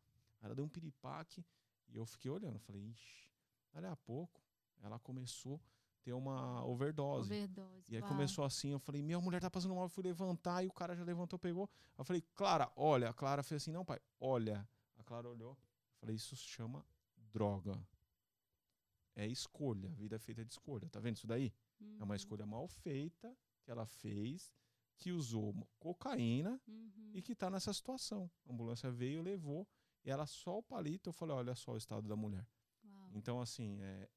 Ela 0.43 0.55
deu 0.55 0.65
um 0.65 0.69
piripaque 0.69 1.45
e 1.89 1.97
eu 1.97 2.07
fiquei 2.07 2.31
olhando. 2.31 2.59
Falei, 2.59 2.83
ixi, 2.83 3.31
dali 3.73 3.87
a 3.87 3.97
pouco 3.97 4.47
ela 4.83 4.99
começou 4.99 5.57
a 5.57 6.05
ter 6.05 6.13
uma 6.13 6.65
overdose. 6.65 7.33
Overdose. 7.33 7.93
E 7.93 7.97
aí 7.97 8.03
uau. 8.03 8.11
começou 8.11 8.45
assim, 8.45 8.71
eu 8.71 8.79
falei, 8.79 9.03
minha 9.03 9.21
mulher 9.21 9.41
tá 9.41 9.51
passando 9.51 9.75
mal, 9.75 9.85
eu 9.85 9.89
fui 9.89 10.05
levantar, 10.05 10.63
e 10.63 10.67
o 10.67 10.73
cara 10.73 10.95
já 10.95 11.05
levantou, 11.05 11.39
pegou. 11.39 11.69
Eu 11.99 12.05
falei, 12.05 12.23
Clara, 12.35 12.71
olha, 12.77 13.11
a 13.11 13.13
Clara 13.13 13.43
fez 13.43 13.63
assim, 13.63 13.73
não, 13.73 13.85
pai, 13.85 13.99
olha. 14.21 14.67
Clara 15.07 15.29
olhou, 15.29 15.57
falei, 15.99 16.17
isso 16.17 16.37
se 16.37 16.43
chama 16.45 16.85
droga. 17.17 17.81
É 19.15 19.27
escolha, 19.27 19.89
a 19.91 19.95
vida 19.95 20.17
é 20.17 20.19
feita 20.19 20.45
de 20.45 20.53
escolha, 20.53 20.91
tá 20.91 21.01
vendo 21.01 21.17
isso 21.17 21.27
daí? 21.27 21.53
É 21.99 22.03
uma 22.05 22.13
Uhum, 22.13 22.17
escolha 22.17 22.45
mal 22.45 22.69
feita 22.69 23.35
que 23.63 23.71
ela 23.71 23.87
fez, 23.87 24.53
que 24.99 25.11
usou 25.13 25.55
cocaína 25.79 26.61
uhum. 26.69 27.13
e 27.15 27.23
que 27.23 27.35
tá 27.35 27.49
nessa 27.49 27.73
situação. 27.73 28.31
A 28.45 28.53
ambulância 28.53 28.91
veio, 28.91 29.23
levou, 29.23 29.67
e 30.05 30.11
ela 30.11 30.27
só 30.27 30.59
o 30.59 30.63
palito, 30.63 31.09
eu 31.09 31.13
falei, 31.15 31.35
olha 31.35 31.55
só 31.55 31.73
o 31.73 31.77
estado 31.77 32.07
da 32.09 32.17
mulher. 32.17 32.47
Uau. 32.85 33.11
Então, 33.15 33.41
assim, 33.41 33.79
é, 33.81 34.09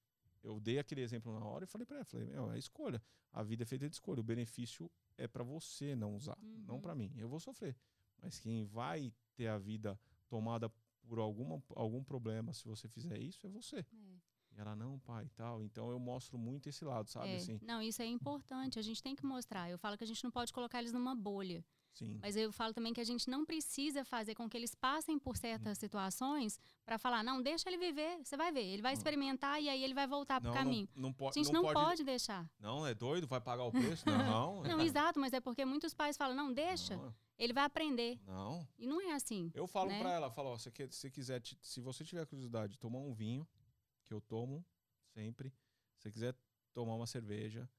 eu 0.43 0.59
dei 0.59 0.79
aquele 0.79 1.01
exemplo 1.01 1.31
na 1.39 1.45
hora 1.45 1.63
e 1.63 1.67
falei 1.67 1.85
pra 1.85 1.97
ela, 1.97 2.05
falei, 2.05 2.27
meu, 2.27 2.51
é 2.51 2.57
escolha. 2.57 3.01
A 3.31 3.41
vida 3.43 3.63
é 3.63 3.65
feita 3.65 3.87
de 3.87 3.95
escolha. 3.95 4.19
O 4.19 4.23
benefício 4.23 4.91
é 5.17 5.27
pra 5.27 5.43
você 5.43 5.95
não 5.95 6.15
usar, 6.15 6.37
não 6.41 6.75
Uhum. 6.75 6.81
pra 6.81 6.95
mim. 6.95 7.13
Eu 7.15 7.29
vou 7.29 7.39
sofrer. 7.39 7.75
Mas 8.21 8.39
quem 8.39 8.63
vai 8.65 9.13
ter 9.35 9.47
a 9.47 9.57
vida 9.57 9.97
tomada 10.29 10.71
por 11.07 11.19
alguma, 11.19 11.61
algum 11.75 12.03
problema 12.03 12.53
se 12.53 12.65
você 12.65 12.87
fizer 12.87 13.17
isso 13.19 13.45
é 13.47 13.49
você. 13.49 13.77
É. 13.79 14.29
E 14.51 14.59
ela, 14.59 14.75
não, 14.75 14.97
pai, 14.99 15.25
e 15.25 15.29
tal. 15.29 15.61
Então 15.63 15.89
eu 15.91 15.99
mostro 15.99 16.37
muito 16.37 16.67
esse 16.69 16.83
lado, 16.85 17.07
sabe? 17.09 17.29
É, 17.29 17.35
Assim, 17.35 17.59
Não, 17.61 17.81
isso 17.81 18.01
é 18.01 18.05
importante. 18.05 18.79
A 18.79 18.81
gente 18.81 19.01
tem 19.01 19.15
que 19.15 19.25
mostrar. 19.25 19.69
Eu 19.69 19.77
falo 19.77 19.97
que 19.97 20.03
a 20.03 20.07
gente 20.07 20.23
não 20.23 20.31
pode 20.31 20.51
colocar 20.51 20.79
eles 20.79 20.91
numa 20.91 21.15
bolha. 21.15 21.63
sim. 21.93 22.17
Mas 22.21 22.35
eu 22.35 22.51
falo 22.51 22.73
também 22.73 22.91
que 22.93 23.01
a 23.01 23.03
gente 23.03 23.29
não 23.29 23.45
precisa 23.45 24.03
fazer 24.05 24.33
com 24.33 24.49
que 24.49 24.55
eles 24.57 24.73
passem 24.73 25.19
por 25.19 25.35
certas 25.37 25.77
Hum. 25.77 25.81
situações 25.81 26.59
para 26.85 26.97
falar, 26.97 27.23
não, 27.23 27.41
deixa 27.41 27.69
ele 27.69 27.77
viver, 27.77 28.17
você 28.23 28.35
vai 28.37 28.51
ver. 28.51 28.63
Ele 28.65 28.81
vai 28.81 28.93
Não. 28.93 28.97
experimentar 28.97 29.61
e 29.61 29.69
aí 29.69 29.83
ele 29.83 29.93
vai 29.93 30.07
voltar 30.07 30.39
pro 30.41 30.49
Não, 30.49 30.57
caminho. 30.57 30.87
não, 30.95 31.03
não, 31.03 31.09
A 31.09 31.13
pode. 31.13 31.35
gente 31.35 31.51
não, 31.51 31.61
pode, 31.61 31.73
pode 31.79 32.03
deixar. 32.03 32.49
Não, 32.59 32.85
é 32.87 32.93
doido? 32.95 33.27
Vai 33.27 33.41
pagar 33.41 33.63
o 33.65 33.71
preço? 33.71 34.03
Não. 34.07 34.63
Não, 34.63 34.79
é- 34.79 34.85
exato, 34.85 35.19
mas 35.19 35.31
é 35.33 35.39
porque 35.41 35.63
muitos 35.65 35.93
pais 35.93 36.17
falam, 36.17 36.35
não, 36.35 36.51
deixa, 36.53 36.95
Não, 36.97 37.13
ele 37.39 37.53
vai 37.53 37.63
aprender. 37.63 38.19
não. 38.27 38.67
E 38.77 38.85
não 38.85 39.01
é 39.01 39.13
assim. 39.13 39.51
Eu 39.55 39.65
falo 39.65 39.89
né? 39.89 39.99
pra 39.99 40.11
ela, 40.11 40.29
falo, 40.29 40.49
ó, 40.49 40.57
se, 40.57 40.71
se 40.91 41.09
quiser, 41.09 41.41
se 41.61 41.79
você 41.79 42.03
tiver 42.03 42.25
curiosidade 42.25 42.73
de 42.73 42.79
tomar 42.79 42.99
um 42.99 43.13
vinho, 43.13 43.47
que 44.03 44.13
eu 44.13 44.19
tomo 44.19 44.65
sempre, 45.13 45.49
se 45.95 46.03
você 46.03 46.11
quiser 46.11 46.35
tomar 46.73 46.95
uma 46.95 47.07
cerveja, 47.07 47.69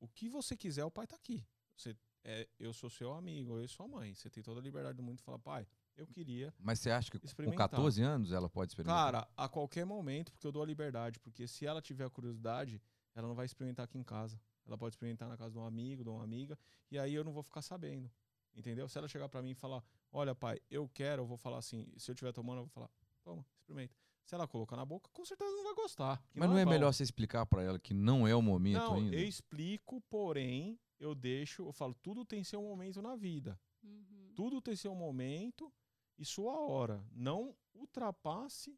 o 0.00 0.08
que 0.08 0.28
você 0.28 0.56
quiser, 0.56 0.84
o 0.84 0.90
pai 0.90 1.06
tá 1.06 1.16
aqui. 1.16 1.46
Você, 1.76 1.96
é, 2.24 2.48
eu 2.58 2.72
sou 2.72 2.90
seu 2.90 3.12
amigo, 3.12 3.58
eu 3.58 3.64
e 3.64 3.68
sua 3.68 3.86
mãe. 3.86 4.14
Você 4.14 4.28
tem 4.28 4.42
toda 4.42 4.60
a 4.60 4.62
liberdade 4.62 4.96
do 4.96 5.02
mundo 5.02 5.18
de 5.18 5.22
falar, 5.22 5.38
pai, 5.38 5.66
eu 5.96 6.06
queria. 6.06 6.52
Mas 6.58 6.80
você 6.80 6.90
acha 6.90 7.10
que 7.10 7.18
com 7.18 7.26
Experimentar. 7.26 7.68
14 7.68 8.02
anos 8.02 8.32
ela 8.32 8.48
pode 8.48 8.72
experimentar? 8.72 9.12
Cara, 9.12 9.28
a 9.36 9.48
qualquer 9.48 9.84
momento, 9.84 10.32
porque 10.32 10.46
eu 10.46 10.52
dou 10.52 10.62
a 10.62 10.66
liberdade, 10.66 11.18
porque 11.20 11.46
se 11.46 11.66
ela 11.66 11.82
tiver 11.82 12.04
a 12.04 12.10
curiosidade, 12.10 12.80
ela 13.14 13.26
não 13.26 13.34
vai 13.34 13.46
experimentar 13.46 13.84
aqui 13.84 13.98
em 13.98 14.04
casa. 14.04 14.40
Ela 14.66 14.76
pode 14.76 14.94
experimentar 14.94 15.28
na 15.28 15.36
casa 15.36 15.52
de 15.52 15.58
um 15.58 15.64
amigo, 15.64 16.04
de 16.04 16.10
uma 16.10 16.22
amiga, 16.22 16.58
e 16.90 16.98
aí 16.98 17.14
eu 17.14 17.24
não 17.24 17.32
vou 17.32 17.42
ficar 17.42 17.62
sabendo. 17.62 18.10
Entendeu? 18.58 18.88
Se 18.88 18.98
ela 18.98 19.06
chegar 19.06 19.28
pra 19.28 19.40
mim 19.40 19.50
e 19.50 19.54
falar, 19.54 19.84
olha, 20.12 20.34
pai, 20.34 20.60
eu 20.68 20.88
quero, 20.88 21.22
eu 21.22 21.26
vou 21.26 21.36
falar 21.36 21.58
assim, 21.58 21.86
se 21.96 22.10
eu 22.10 22.12
estiver 22.12 22.32
tomando, 22.32 22.58
eu 22.58 22.64
vou 22.64 22.70
falar, 22.70 22.90
toma, 23.22 23.46
experimenta. 23.56 23.94
Se 24.24 24.34
ela 24.34 24.48
colocar 24.48 24.74
na 24.76 24.84
boca, 24.84 25.08
com 25.12 25.24
certeza 25.24 25.48
não 25.52 25.62
vai 25.62 25.74
gostar. 25.74 26.20
Mas 26.34 26.50
não 26.50 26.58
é 26.58 26.64
bom. 26.64 26.70
melhor 26.72 26.92
você 26.92 27.04
explicar 27.04 27.46
pra 27.46 27.62
ela 27.62 27.78
que 27.78 27.94
não 27.94 28.26
é 28.26 28.34
o 28.34 28.42
momento 28.42 28.78
Não, 28.78 28.94
ainda? 28.96 29.14
eu 29.14 29.22
explico, 29.26 30.00
porém, 30.10 30.76
eu 30.98 31.14
deixo, 31.14 31.62
eu 31.62 31.72
falo, 31.72 31.94
tudo 32.02 32.24
tem 32.24 32.42
seu 32.42 32.60
momento 32.60 33.00
na 33.00 33.14
vida. 33.14 33.58
Uhum. 33.80 34.32
Tudo 34.34 34.60
tem 34.60 34.74
seu 34.74 34.92
momento 34.92 35.72
e 36.18 36.24
sua 36.24 36.58
hora. 36.60 37.00
Não 37.12 37.56
ultrapasse 37.72 38.76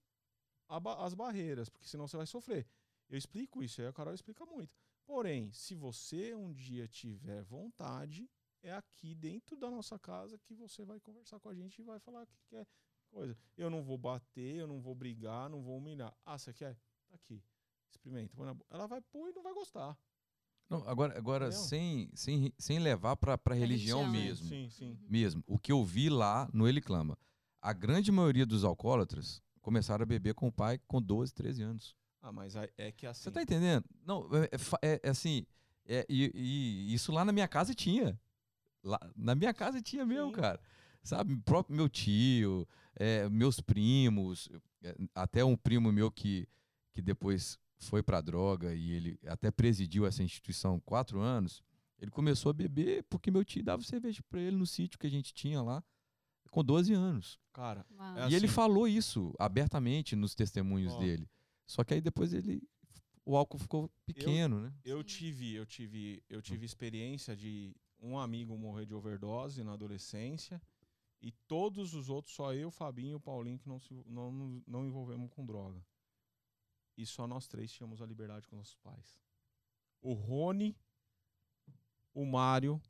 ba- 0.83 1.05
as 1.05 1.15
barreiras, 1.15 1.71
porque 1.71 1.89
senão 1.89 2.07
você 2.07 2.19
vai 2.19 2.27
sofrer. 2.27 2.67
Eu 3.09 3.17
explico 3.17 3.63
isso, 3.63 3.81
aí 3.81 3.87
a 3.89 3.93
Carol 3.95 4.13
explica 4.15 4.45
muito. 4.45 4.77
Porém, 5.07 5.51
se 5.53 5.75
você 5.75 6.35
um 6.35 6.53
dia 6.53 6.87
tiver 6.87 7.43
vontade, 7.43 8.31
é 8.63 8.73
aqui 8.73 9.15
dentro 9.15 9.57
da 9.57 9.71
nossa 9.71 9.99
casa 9.99 10.39
que 10.39 10.55
você 10.55 10.85
vai 10.85 11.01
conversar 11.01 11.39
com 11.41 11.49
a 11.49 11.55
gente 11.55 11.81
e 11.81 11.85
vai 11.85 11.99
falar 11.99 12.23
o 12.23 12.27
que 12.27 12.39
quer 12.49 12.67
coisa. 13.11 13.37
Eu 13.57 13.71
não 13.71 13.83
vou 13.83 13.99
bater, 13.99 14.57
eu 14.57 14.67
não 14.67 14.81
vou 14.81 14.95
brigar, 14.95 15.49
não 15.49 15.63
vou 15.63 15.79
humilhar. 15.79 16.15
Ah, 16.25 16.39
você 16.39 16.53
quer? 16.53 16.75
Tá 17.09 17.15
aqui. 17.17 17.43
Experimenta. 17.91 18.37
Ela 18.71 18.87
vai 18.87 19.01
pôr 19.01 19.31
e 19.31 19.33
não 19.33 19.43
vai 19.43 19.53
gostar. 19.53 19.99
Não, 20.69 20.87
agora, 20.89 21.19
agora 21.19 21.47
Entendeu? 21.49 21.65
sem, 21.65 22.11
sem, 22.15 22.53
sem 22.57 22.79
levar 22.79 23.17
pra, 23.17 23.37
pra 23.37 23.55
religião, 23.57 24.05
religião, 24.05 24.27
mesmo. 24.29 24.49
Sim, 24.49 24.71
sim. 24.71 24.91
Uhum. 24.91 25.07
Mesmo. 25.09 25.45
O 25.47 25.59
que 25.59 25.73
eu 25.73 25.85
vi 25.85 26.09
lá 26.09 26.49
no 26.53 26.69
Ele 26.69 26.81
Clama. 26.81 27.19
A 27.61 27.73
grande 27.73 28.13
maioria 28.13 28.47
dos 28.47 28.63
alcoólatras 28.65 29.43
começaram 29.61 30.05
a 30.05 30.07
beber 30.07 30.35
com 30.35 30.47
o 30.47 30.53
pai 30.53 30.79
com 30.87 31.03
12, 31.03 31.35
13 31.35 31.63
anos. 31.63 31.97
Ah, 32.23 32.31
mas 32.33 32.55
é 32.55 32.93
que 32.93 33.07
assim. 33.07 33.25
Você 33.25 33.31
tá 33.33 33.43
entendendo? 33.43 33.85
Não, 34.05 34.29
é, 34.37 34.45
é 34.45 34.93
é- 34.95 35.01
é 35.03 35.11
assim, 35.11 35.45
é, 35.87 36.07
e, 36.09 36.31
e 36.35 36.95
isso 36.95 37.11
lá 37.11 37.25
na 37.25 37.33
minha 37.33 37.49
casa 37.49 37.75
tinha. 37.75 38.19
Lá, 38.83 38.99
na 39.17 39.35
minha 39.35 39.53
casa 39.53 39.81
tinha 39.83 40.07
mesmo, 40.07 40.29
Sim. 40.29 40.41
cara. 40.41 40.61
sabe? 41.03 41.37
Próprio 41.39 41.77
meu 41.77 41.89
tio, 41.89 42.67
é, 42.97 43.29
meus 43.29 43.61
primos, 43.61 44.49
é, 44.83 44.95
até 45.15 45.45
um 45.45 45.57
primo 45.57 45.93
meu 45.93 46.11
que, 46.11 46.49
que 46.93 47.03
depois 47.03 47.59
foi 47.79 48.03
para 48.03 48.21
droga 48.21 48.75
e 48.75 48.93
ele 48.93 49.19
até 49.27 49.51
presidiu 49.51 50.07
essa 50.07 50.23
instituição 50.23 50.81
quatro 50.81 51.21
anos. 51.21 51.63
Ele 51.99 52.11
começou 52.11 52.51
a 52.51 52.53
beber 52.55 53.05
porque 53.05 53.31
meu 53.31 53.45
tio 53.45 53.63
dava 53.63 53.83
cerveja 53.83 54.23
para 54.29 54.41
ele 54.41 54.57
no 54.57 54.67
sítio 54.67 54.99
que 54.99 55.07
a 55.07 55.11
gente 55.11 55.35
tinha 55.35 55.61
lá, 55.63 55.83
com 56.51 56.65
12 56.65 56.93
anos. 56.93 57.39
Cara, 57.53 57.87
Uau. 57.97 58.19
É 58.19 58.31
e 58.31 58.35
ele 58.35 58.47
assim. 58.47 58.55
falou 58.55 58.89
isso 58.89 59.35
abertamente 59.39 60.17
nos 60.17 60.35
testemunhos 60.35 60.95
Ó. 60.95 60.99
dele. 60.99 61.29
Só 61.67 61.85
que 61.85 61.95
aí 61.95 62.01
depois 62.01 62.33
ele 62.33 62.63
o 63.25 63.37
álcool 63.37 63.59
ficou 63.59 63.91
pequeno, 64.05 64.61
né? 64.61 64.73
eu 64.85 65.05
tive, 65.05 65.55
eu 65.55 65.65
tive, 65.65 66.23
eu 66.29 66.43
tive 66.43 66.65
experiência 66.67 67.37
de 67.37 67.77
um 68.03 68.19
amigo 68.19 68.57
morrer 68.57 68.87
de 68.87 68.95
overdose 68.95 69.63
na 69.63 69.73
adolescência 69.73 70.61
e 71.23 71.31
todos 71.31 71.95
os 71.95 72.09
outros, 72.09 72.35
só 72.35 72.55
eu, 72.55 72.71
Fabinho 72.71 73.13
e 73.13 73.15
o 73.15 73.21
Paulinho, 73.21 73.59
que 73.59 73.69
não, 73.69 73.79
se, 73.79 73.93
não, 74.07 74.63
não 74.67 74.87
envolvemos 74.87 75.31
com 75.31 75.45
droga. 75.45 75.85
E 76.97 77.05
só 77.05 77.27
nós 77.27 77.47
três 77.47 77.71
tínhamos 77.71 78.01
a 78.01 78.07
liberdade 78.07 78.49
com 78.49 78.57
nossos 78.57 78.77
pais. 78.77 79.21
O 80.01 80.15
Rony, 80.15 80.77
o 82.15 82.25
Mário 82.25 82.81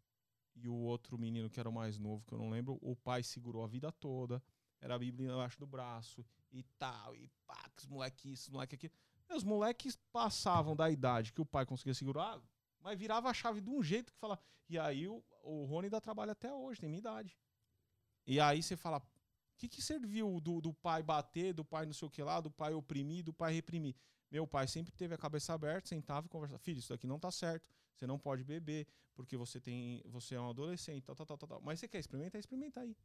e 0.55 0.69
o 0.69 0.75
outro 0.75 1.19
menino 1.19 1.51
que 1.51 1.59
era 1.59 1.69
o 1.69 1.73
mais 1.73 1.99
novo, 1.99 2.25
que 2.27 2.35
eu 2.35 2.39
não 2.39 2.51
lembro, 2.51 2.79
o 2.81 2.95
pai 2.95 3.23
segurou 3.23 3.65
a 3.65 3.67
vida 3.67 3.91
toda, 3.91 4.43
era 4.81 4.95
a 4.95 4.99
Bíblia 4.99 5.33
embaixo 5.33 5.59
do 5.59 5.67
braço 5.67 6.25
e 6.53 6.63
tal, 6.79 7.17
e 7.17 7.29
pá, 7.47 7.69
que 7.77 7.83
os 7.83 7.89
moleque 7.89 8.33
isso, 8.33 8.53
moleque 8.53 8.75
aquilo. 8.77 8.93
Os 9.29 9.45
moleques 9.45 9.97
passavam 10.13 10.75
da 10.75 10.91
idade 10.91 11.33
que 11.33 11.41
o 11.41 11.47
pai 11.47 11.67
conseguia 11.67 11.95
segurar, 11.95 12.41
mas 12.81 12.99
virava 12.99 13.29
a 13.29 13.35
chave 13.35 13.61
de 13.61 13.71
um 13.71 13.83
jeito 13.83 14.13
que 14.13 14.19
fala. 14.19 14.39
E 14.69 14.79
aí 14.79 15.09
o, 15.09 15.23
o 15.43 15.65
Rony 15.65 15.89
dá 15.89 16.01
trabalho 16.01 16.33
até 16.33 16.53
hoje, 16.53 16.81
tem 16.81 16.89
minha 16.89 17.01
idade. 17.01 17.37
E 18.27 18.39
aí 18.41 18.63
você 18.63 18.77
fala, 18.77 18.99
o 18.99 19.03
que, 19.57 19.69
que 19.69 19.83
serviu 19.83 20.41
do, 20.41 20.61
do 20.61 20.73
pai 20.73 21.03
bater, 21.03 21.53
do 21.53 21.65
pai 21.65 21.87
não 21.87 21.93
sei 21.93 22.07
o 22.07 22.11
que 22.11 22.23
lá, 22.23 22.41
do 22.41 22.51
pai 22.51 22.73
oprimir, 22.73 23.25
do 23.25 23.33
pai 23.33 23.53
reprimir? 23.53 23.95
Meu 24.31 24.47
pai 24.47 24.69
sempre 24.69 24.93
teve 24.93 25.15
a 25.15 25.19
cabeça 25.19 25.53
aberta, 25.53 25.89
sentava 25.89 26.27
e 26.27 26.29
conversava. 26.29 26.59
Filho, 26.61 26.79
isso 26.79 26.91
daqui 26.91 27.07
não 27.07 27.19
tá 27.19 27.31
certo. 27.31 27.69
Você 27.97 28.07
não 28.07 28.19
pode 28.19 28.45
beber, 28.45 28.87
porque 29.13 29.37
você 29.37 29.61
tem. 29.61 30.01
Você 30.07 30.37
é 30.37 30.41
um 30.41 30.49
adolescente, 30.49 31.03
tal, 31.03 31.17
tal, 31.17 31.27
tal, 31.27 31.37
tal, 31.37 31.49
tal. 31.49 31.61
Mas 31.63 31.81
você 31.81 31.89
quer 31.89 31.99
experimentar? 31.99 32.39
Experimenta 32.39 32.81
aí. 32.81 32.97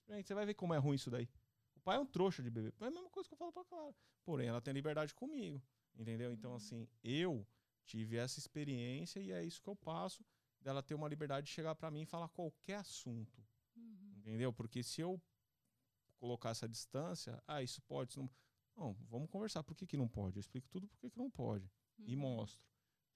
Experimenta, 0.00 0.26
Você 0.26 0.34
vai 0.34 0.44
ver 0.44 0.54
como 0.54 0.74
é 0.74 0.78
ruim 0.78 0.96
isso 0.96 1.10
daí. 1.10 1.28
O 1.76 1.80
pai 1.80 1.96
é 1.96 2.00
um 2.00 2.06
trouxa 2.06 2.42
de 2.42 2.50
beber. 2.50 2.74
É 2.80 2.86
a 2.86 2.90
mesma 2.90 3.08
coisa 3.08 3.28
que 3.28 3.34
eu 3.34 3.38
falo 3.38 3.52
pra 3.52 3.64
Clara. 3.64 3.94
Porém, 4.24 4.48
ela 4.48 4.60
tem 4.60 4.74
liberdade 4.74 5.14
comigo. 5.14 5.62
Entendeu? 5.96 6.32
Então, 6.32 6.54
assim, 6.56 6.88
eu 7.04 7.46
tive 7.84 8.16
essa 8.16 8.38
experiência 8.38 9.20
e 9.20 9.30
é 9.32 9.44
isso 9.44 9.62
que 9.62 9.68
eu 9.68 9.76
passo 9.76 10.24
dela 10.60 10.82
ter 10.82 10.94
uma 10.94 11.08
liberdade 11.08 11.46
de 11.46 11.52
chegar 11.52 11.74
pra 11.74 11.90
mim 11.90 12.02
e 12.02 12.06
falar 12.06 12.28
qualquer 12.28 12.76
assunto. 12.76 13.44
Uhum. 13.76 14.14
Entendeu? 14.18 14.52
Porque 14.52 14.82
se 14.82 15.00
eu 15.00 15.20
colocar 16.18 16.50
essa 16.50 16.68
distância, 16.68 17.42
ah, 17.46 17.62
isso 17.62 17.82
pode, 17.82 18.10
isso 18.12 18.20
não. 18.20 18.30
Não, 18.76 18.92
vamos 19.08 19.30
conversar. 19.30 19.62
Por 19.62 19.76
que, 19.76 19.86
que 19.86 19.96
não 19.96 20.08
pode? 20.08 20.36
Eu 20.36 20.40
explico 20.40 20.68
tudo 20.68 20.88
por 20.88 20.98
que, 20.98 21.08
que 21.10 21.18
não 21.18 21.30
pode. 21.30 21.70
E 21.98 22.14
Uhum. 22.16 22.22
mostro. 22.22 22.60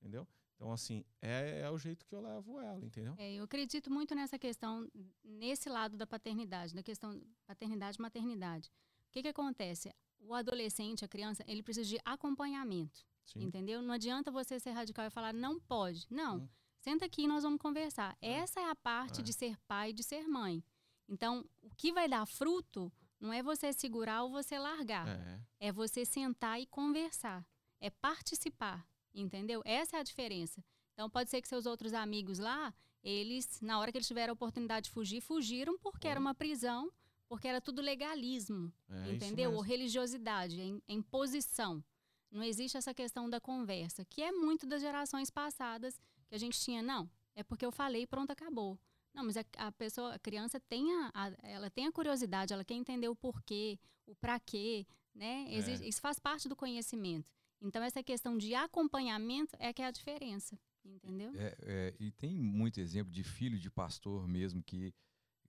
Entendeu? 0.00 0.28
Então, 0.54 0.72
assim, 0.72 1.04
é, 1.20 1.60
é 1.62 1.70
o 1.70 1.78
jeito 1.78 2.04
que 2.06 2.14
eu 2.14 2.20
levo 2.20 2.60
ela, 2.60 2.84
entendeu? 2.84 3.14
É, 3.18 3.32
eu 3.34 3.44
acredito 3.44 3.90
muito 3.90 4.14
nessa 4.14 4.38
questão, 4.38 4.88
nesse 5.24 5.68
lado 5.68 5.96
da 5.96 6.06
paternidade, 6.06 6.74
da 6.74 6.82
questão 6.82 7.20
paternidade 7.46 7.96
e 7.98 8.02
maternidade. 8.02 8.68
O 9.08 9.10
que, 9.10 9.22
que 9.22 9.28
acontece? 9.28 9.92
O 10.20 10.34
adolescente, 10.34 11.04
a 11.04 11.08
criança, 11.08 11.42
ele 11.46 11.62
precisa 11.62 11.88
de 11.88 11.98
acompanhamento, 12.04 13.04
Sim. 13.32 13.42
entendeu? 13.44 13.82
Não 13.82 13.92
adianta 13.94 14.30
você 14.30 14.58
ser 14.58 14.70
radical 14.70 15.06
e 15.06 15.10
falar, 15.10 15.32
não 15.34 15.58
pode. 15.60 16.06
Não, 16.10 16.38
Hum. 16.38 16.48
senta 16.80 17.04
aqui 17.06 17.22
e 17.22 17.26
nós 17.28 17.42
vamos 17.42 17.60
conversar. 17.60 18.16
Essa 18.20 18.60
é 18.60 18.70
a 18.70 18.74
parte 18.76 19.20
É. 19.20 19.22
de 19.22 19.32
ser 19.32 19.56
pai 19.66 19.90
e 19.90 19.92
de 19.92 20.02
ser 20.02 20.26
mãe. 20.28 20.62
Então, 21.08 21.44
o 21.62 21.70
que 21.76 21.92
vai 21.92 22.08
dar 22.08 22.26
fruto 22.26 22.92
não 23.20 23.32
é 23.32 23.42
você 23.42 23.72
segurar 23.72 24.22
ou 24.24 24.30
você 24.30 24.58
largar. 24.58 25.08
É. 25.08 25.40
É 25.68 25.72
você 25.72 26.04
sentar 26.04 26.60
e 26.60 26.66
conversar. 26.66 27.44
É 27.80 27.90
participar, 27.90 28.86
entendeu? 29.14 29.62
Essa 29.64 29.96
é 29.96 30.00
a 30.00 30.02
diferença. 30.02 30.62
Então 30.94 31.08
pode 31.08 31.30
ser 31.30 31.40
que 31.40 31.48
seus 31.48 31.64
outros 31.66 31.94
amigos 31.94 32.38
lá, 32.38 32.74
eles, 33.04 33.60
na 33.60 33.78
hora 33.78 33.90
que 33.92 33.98
eles 33.98 34.06
tiveram 34.08 34.32
a 34.32 34.34
oportunidade 34.34 34.84
de 34.86 34.90
fugir, 34.90 35.20
fugiram 35.20 35.78
porque 35.78 36.08
era 36.08 36.18
uma 36.18 36.34
prisão, 36.34 36.90
porque 37.28 37.46
era 37.46 37.60
tudo 37.60 37.80
legalismo, 37.80 38.72
é 38.88 39.12
entendeu? 39.12 39.52
Ou 39.54 39.60
religiosidade, 39.60 40.60
é 40.60 40.64
im- 40.64 40.82
é 40.88 40.92
imposição. 40.92 41.82
Não 42.30 42.42
existe 42.42 42.76
essa 42.76 42.92
questão 42.94 43.28
da 43.28 43.40
conversa, 43.40 44.04
que 44.04 44.22
é 44.22 44.30
muito 44.32 44.66
das 44.66 44.80
gerações 44.82 45.30
passadas 45.30 45.98
que 46.28 46.34
a 46.34 46.38
gente 46.38 46.60
tinha, 46.60 46.82
não, 46.82 47.10
é 47.34 47.42
porque 47.42 47.64
eu 47.64 47.72
falei, 47.72 48.06
pronto, 48.06 48.30
acabou. 48.30 48.78
Não, 49.14 49.24
mas 49.24 49.36
a, 49.36 49.44
a 49.56 49.72
pessoa, 49.72 50.14
a 50.14 50.18
criança 50.18 50.60
tem 50.60 50.92
a, 50.92 51.10
a- 51.14 51.32
ela 51.42 51.70
tem 51.70 51.86
a 51.86 51.92
curiosidade, 51.92 52.52
ela 52.52 52.64
quer 52.64 52.74
entender 52.74 53.08
o 53.08 53.16
porquê, 53.16 53.78
o 54.06 54.14
pra 54.14 54.38
quê, 54.38 54.86
né? 55.14 55.46
Exi- 55.48 55.72
É. 55.84 55.88
Isso 55.88 56.00
faz 56.00 56.18
parte 56.18 56.48
do 56.48 56.54
conhecimento. 56.54 57.32
Então, 57.60 57.82
essa 57.82 58.02
questão 58.02 58.36
de 58.38 58.54
acompanhamento 58.54 59.56
é 59.58 59.72
que 59.72 59.82
é 59.82 59.86
a 59.86 59.90
diferença, 59.90 60.56
entendeu? 60.84 61.32
É, 61.34 61.56
é, 61.62 61.94
e 61.98 62.12
tem 62.12 62.36
muito 62.36 62.78
exemplo 62.78 63.10
de 63.12 63.24
filho 63.24 63.58
de 63.58 63.70
pastor 63.70 64.28
mesmo 64.28 64.62
que 64.62 64.94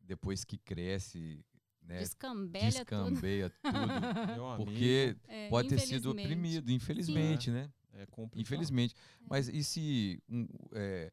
depois 0.01 0.43
que 0.43 0.57
cresce, 0.57 1.45
né, 1.89 1.99
Descambelha 1.99 2.85
tudo. 2.85 3.09
descambeia 3.11 3.49
tudo, 3.49 3.65
amigo, 4.45 4.65
porque 4.65 5.15
É, 5.27 5.49
pode 5.49 5.67
ter 5.69 5.79
sido 5.79 6.11
oprimido, 6.11 6.71
infelizmente, 6.71 7.49
né? 7.51 7.69
é 7.93 8.05
complicado. 8.05 8.39
Infelizmente. 8.41 8.95
É. 8.95 9.23
Mas 9.29 9.49
e 9.49 9.63
se 9.63 10.21
um, 10.29 10.47
é, 10.73 11.11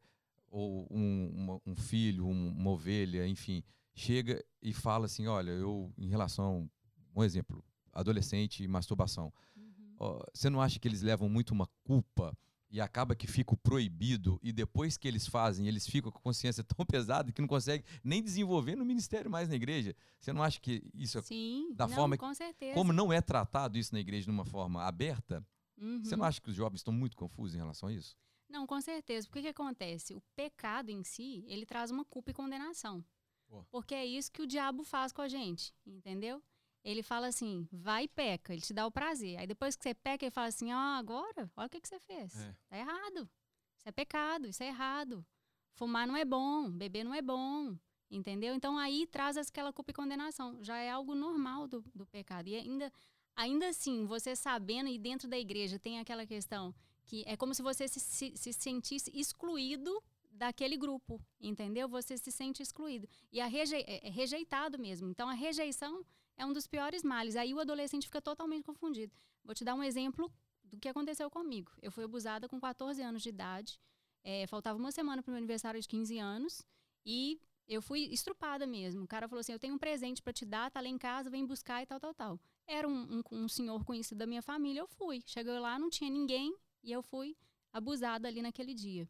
ou 0.49 0.87
um, 0.89 1.29
uma- 1.35 1.61
um 1.65 1.75
filho, 1.75 2.25
um- 2.27 2.49
uma 2.51 2.71
ovelha, 2.71 3.27
enfim, 3.27 3.63
chega 3.93 4.43
e 4.61 4.71
fala 4.73 5.05
assim, 5.05 5.27
olha, 5.27 5.51
eu, 5.51 5.91
em 5.97 6.07
relação, 6.07 6.69
um 7.15 7.23
exemplo, 7.23 7.63
adolescente 7.91 8.63
e 8.63 8.67
masturbação, 8.67 9.33
Uhum. 9.55 9.95
ó, 9.99 10.23
você 10.33 10.49
não 10.49 10.61
acha 10.61 10.79
que 10.79 10.87
eles 10.87 11.01
levam 11.01 11.27
muito 11.27 11.51
uma 11.51 11.67
culpa 11.83 12.37
e 12.69 12.81
acaba 12.81 13.15
que 13.15 13.27
fica 13.27 13.55
proibido 13.57 14.39
e 14.43 14.51
depois 14.51 14.97
que 14.97 15.07
eles 15.07 15.25
fazem, 15.27 15.67
eles 15.67 15.87
ficam 15.87 16.11
com 16.11 16.17
a 16.17 16.21
consciência 16.21 16.63
tão 16.75 16.85
pesada 16.85 17.31
que 17.31 17.41
não 17.41 17.47
conseguem 17.47 17.85
nem 18.03 18.21
desenvolver 18.21 18.75
no 18.75 18.83
ministério 18.85 19.29
mais 19.31 19.47
na 19.49 19.55
igreja? 19.55 19.95
Você 20.19 20.33
não 20.33 20.43
acha 20.43 20.59
que 20.59 20.83
isso, 20.93 21.17
é 21.17 21.21
Sim, 21.21 21.73
da 21.73 21.87
não, 21.87 21.95
forma- 21.95 22.17
com 22.17 22.33
certeza. 22.33 22.73
como 22.73 22.91
não 22.91 23.11
é 23.13 23.21
tratado 23.21 23.77
isso 23.77 23.93
na 23.93 23.99
igreja 23.99 24.25
de 24.25 24.31
uma 24.31 24.45
forma 24.45 24.83
aberta, 24.83 25.45
Uhum. 25.77 26.03
você 26.03 26.15
não 26.15 26.25
acha 26.25 26.41
que 26.41 26.49
os 26.49 26.55
jovens 26.55 26.79
estão 26.79 26.91
muito 26.93 27.15
confusos 27.15 27.53
em 27.55 27.59
relação 27.59 27.87
a 27.89 27.93
isso? 27.93 28.17
Não, 28.49 28.65
com 28.65 28.79
certeza. 28.81 29.27
Porque 29.27 29.41
que 29.41 29.47
acontece? 29.49 30.15
O 30.15 30.21
pecado 30.35 30.89
em 30.89 31.03
si, 31.03 31.43
ele 31.47 31.65
traz 31.65 31.91
uma 31.91 32.03
culpa 32.05 32.31
e 32.31 32.33
condenação. 32.33 33.03
Boa. 33.47 33.65
Porque 33.69 33.93
é 33.93 34.05
isso 34.05 34.31
que 34.31 34.41
o 34.41 34.47
diabo 34.47 34.83
faz 34.83 35.11
com 35.13 35.21
a 35.21 35.27
gente, 35.27 35.73
entendeu? 35.85 36.41
Ele 36.83 37.03
fala 37.03 37.27
assim, 37.27 37.67
vai 37.71 38.05
e 38.05 38.07
peca, 38.07 38.53
ele 38.53 38.61
te 38.61 38.73
dá 38.73 38.85
o 38.85 38.91
prazer. 38.91 39.37
Aí 39.37 39.47
depois 39.47 39.75
que 39.75 39.83
você 39.83 39.93
peca, 39.93 40.25
ele 40.25 40.31
fala 40.31 40.47
assim, 40.47 40.71
ó, 40.71 40.77
agora, 40.97 41.51
olha 41.55 41.67
o 41.67 41.69
que, 41.69 41.81
que 41.81 41.87
você 41.87 41.99
fez. 41.99 42.35
É. 42.35 42.55
Tá 42.69 42.77
errado. 42.77 43.29
Isso 43.77 43.89
é 43.89 43.91
pecado, 43.91 44.47
isso 44.47 44.63
é 44.63 44.67
errado. 44.67 45.25
Fumar 45.73 46.07
não 46.07 46.15
é 46.15 46.25
bom, 46.25 46.71
beber 46.71 47.03
não 47.03 47.13
é 47.13 47.21
bom, 47.21 47.77
entendeu? 48.09 48.55
Então 48.55 48.77
aí 48.77 49.05
traz 49.05 49.37
aquela 49.37 49.71
culpa 49.73 49.91
e 49.91 49.93
condenação. 49.93 50.57
Já 50.63 50.77
é 50.77 50.89
algo 50.89 51.13
normal 51.13 51.67
do, 51.67 51.83
do 51.93 52.05
pecado. 52.05 52.47
E 52.47 52.55
ainda, 52.55 52.91
ainda 53.35 53.67
assim, 53.67 54.05
você 54.05 54.35
sabendo 54.35 54.89
e 54.89 54.97
dentro 54.97 55.27
da 55.27 55.37
igreja 55.37 55.77
tem 55.77 55.99
aquela 55.99 56.25
questão 56.25 56.73
que 57.05 57.23
é 57.25 57.37
como 57.37 57.53
se 57.53 57.61
você 57.61 57.87
se, 57.87 57.99
se, 57.99 58.33
se 58.35 58.53
sentisse 58.53 59.11
excluído 59.13 60.03
daquele 60.29 60.77
grupo, 60.77 61.21
entendeu? 61.39 61.87
Você 61.87 62.17
se 62.17 62.31
sente 62.31 62.61
excluído. 62.61 63.07
E 63.31 63.39
é 63.39 63.45
é 63.45 64.09
rejeitado 64.09 64.77
mesmo. 64.77 65.09
Então 65.09 65.27
a 65.29 65.33
rejeição 65.33 66.05
é 66.37 66.45
um 66.45 66.53
dos 66.53 66.67
piores 66.67 67.03
males. 67.03 67.35
Aí 67.35 67.53
o 67.53 67.59
adolescente 67.59 68.05
fica 68.05 68.21
totalmente 68.21 68.63
confundido. 68.63 69.13
Vou 69.43 69.55
te 69.55 69.65
dar 69.65 69.75
um 69.75 69.83
exemplo 69.83 70.31
do 70.63 70.77
que 70.77 70.87
aconteceu 70.87 71.29
comigo. 71.29 71.71
Eu 71.81 71.91
fui 71.91 72.03
abusada 72.03 72.47
com 72.47 72.59
14 72.59 73.01
anos 73.01 73.21
de 73.21 73.29
idade. 73.29 73.79
É, 74.23 74.45
faltava 74.47 74.77
uma 74.77 74.91
semana 74.91 75.23
para 75.23 75.31
o 75.31 75.33
meu 75.33 75.37
aniversário 75.37 75.81
de 75.81 75.87
15 75.87 76.17
anos. 76.19 76.61
E 77.05 77.39
eu 77.67 77.81
fui 77.81 78.01
estrupada 78.11 78.65
mesmo. 78.67 79.03
O 79.03 79.07
cara 79.07 79.27
falou 79.27 79.39
assim: 79.39 79.53
Eu 79.53 79.59
tenho 79.59 79.73
um 79.73 79.77
presente 79.77 80.21
para 80.21 80.33
te 80.33 80.45
dar, 80.45 80.69
tá 80.69 80.79
lá 80.79 80.87
em 80.87 80.97
casa, 80.97 81.29
vem 81.29 81.45
buscar 81.45 81.81
e 81.81 81.85
tal, 81.85 81.99
tal, 81.99 82.13
tal. 82.13 82.39
Era 82.65 82.87
um, 82.87 83.21
um, 83.31 83.43
um 83.43 83.47
senhor 83.47 83.83
conhecido 83.83 84.19
da 84.19 84.27
minha 84.27 84.41
família, 84.41 84.81
eu 84.81 84.87
fui. 84.87 85.21
Cheguei 85.25 85.57
lá, 85.59 85.79
não 85.79 85.89
tinha 85.89 86.09
ninguém 86.09 86.55
e 86.83 86.91
eu 86.91 87.01
fui 87.01 87.35
abusada 87.71 88.27
ali 88.27 88.41
naquele 88.41 88.73
dia. 88.73 89.07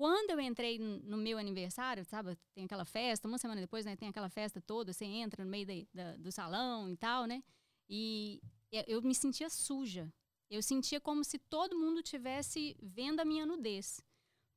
Quando 0.00 0.30
eu 0.30 0.40
entrei 0.40 0.78
no 0.78 1.18
meu 1.18 1.36
aniversário, 1.36 2.02
sabe, 2.06 2.34
tem 2.54 2.64
aquela 2.64 2.86
festa, 2.86 3.28
uma 3.28 3.36
semana 3.36 3.60
depois, 3.60 3.84
né, 3.84 3.94
tem 3.96 4.08
aquela 4.08 4.30
festa 4.30 4.58
toda, 4.58 4.94
você 4.94 5.04
entra 5.04 5.44
no 5.44 5.50
meio 5.50 5.66
da- 5.66 5.74
da- 5.92 6.16
do 6.16 6.32
salão 6.32 6.88
e 6.88 6.96
tal, 6.96 7.26
né? 7.26 7.44
E 7.86 8.40
eu- 8.72 9.02
me 9.02 9.14
sentia 9.14 9.50
suja. 9.50 10.10
Eu 10.48 10.62
sentia 10.62 11.02
como 11.02 11.22
se 11.22 11.38
todo 11.38 11.78
mundo 11.78 12.02
tivesse 12.02 12.74
vendo 12.80 13.20
a 13.20 13.26
minha 13.26 13.44
nudez. 13.44 14.00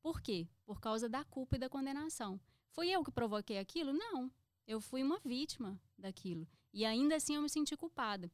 Por 0.00 0.22
quê? 0.22 0.48
Por 0.64 0.80
causa 0.80 1.10
da 1.10 1.22
culpa 1.24 1.56
e 1.56 1.58
da 1.58 1.68
condenação. 1.68 2.40
Fui 2.70 2.88
eu 2.88 3.04
que 3.04 3.10
provoquei 3.10 3.58
aquilo? 3.58 3.92
Não. 3.92 4.32
Eu 4.66 4.80
fui 4.80 5.02
uma 5.02 5.20
vítima 5.22 5.78
daquilo. 5.98 6.48
E 6.72 6.86
ainda 6.86 7.16
assim 7.16 7.34
eu 7.36 7.42
me 7.42 7.50
senti 7.50 7.76
culpada. 7.76 8.32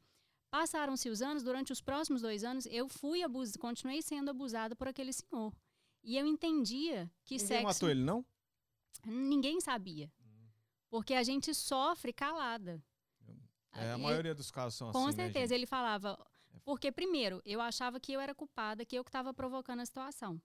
Passaram-se 0.48 1.08
os 1.08 1.20
anos, 1.22 1.42
durante 1.42 1.72
os 1.72 1.80
próximos 1.80 2.22
dois 2.22 2.44
anos, 2.44 2.66
eu 2.66 2.88
fui 2.88 3.20
abus... 3.24 3.56
continuei 3.56 4.00
sendo 4.00 4.30
abusada 4.30 4.76
por 4.76 4.86
aquele 4.86 5.12
senhor. 5.12 5.52
E 6.02 6.16
eu 6.16 6.26
entendia 6.26 7.10
que 7.24 7.34
Ninguém 7.34 7.46
sexo. 7.46 7.64
matou 7.66 7.90
ele, 7.90 8.02
não? 8.02 8.24
Ninguém 9.04 9.60
sabia. 9.60 10.10
Porque 10.88 11.14
a 11.14 11.22
gente 11.22 11.54
sofre 11.54 12.12
calada. 12.12 12.82
É, 13.72 13.92
a 13.92 13.98
maioria 13.98 14.34
dos 14.34 14.50
casos 14.50 14.76
são 14.76 14.90
Com 14.90 15.06
assim, 15.06 15.16
né, 15.18 15.24
certeza, 15.24 15.48
gente? 15.48 15.60
ele 15.60 15.66
falava. 15.66 16.18
Porque, 16.64 16.90
primeiro, 16.90 17.40
eu 17.44 17.60
achava 17.60 18.00
que 18.00 18.12
eu 18.12 18.20
era 18.20 18.34
culpada, 18.34 18.84
que 18.84 18.96
eu 18.96 19.04
que 19.04 19.08
estava 19.08 19.32
provocando 19.32 19.80
a 19.80 19.86
situação. 19.86 20.40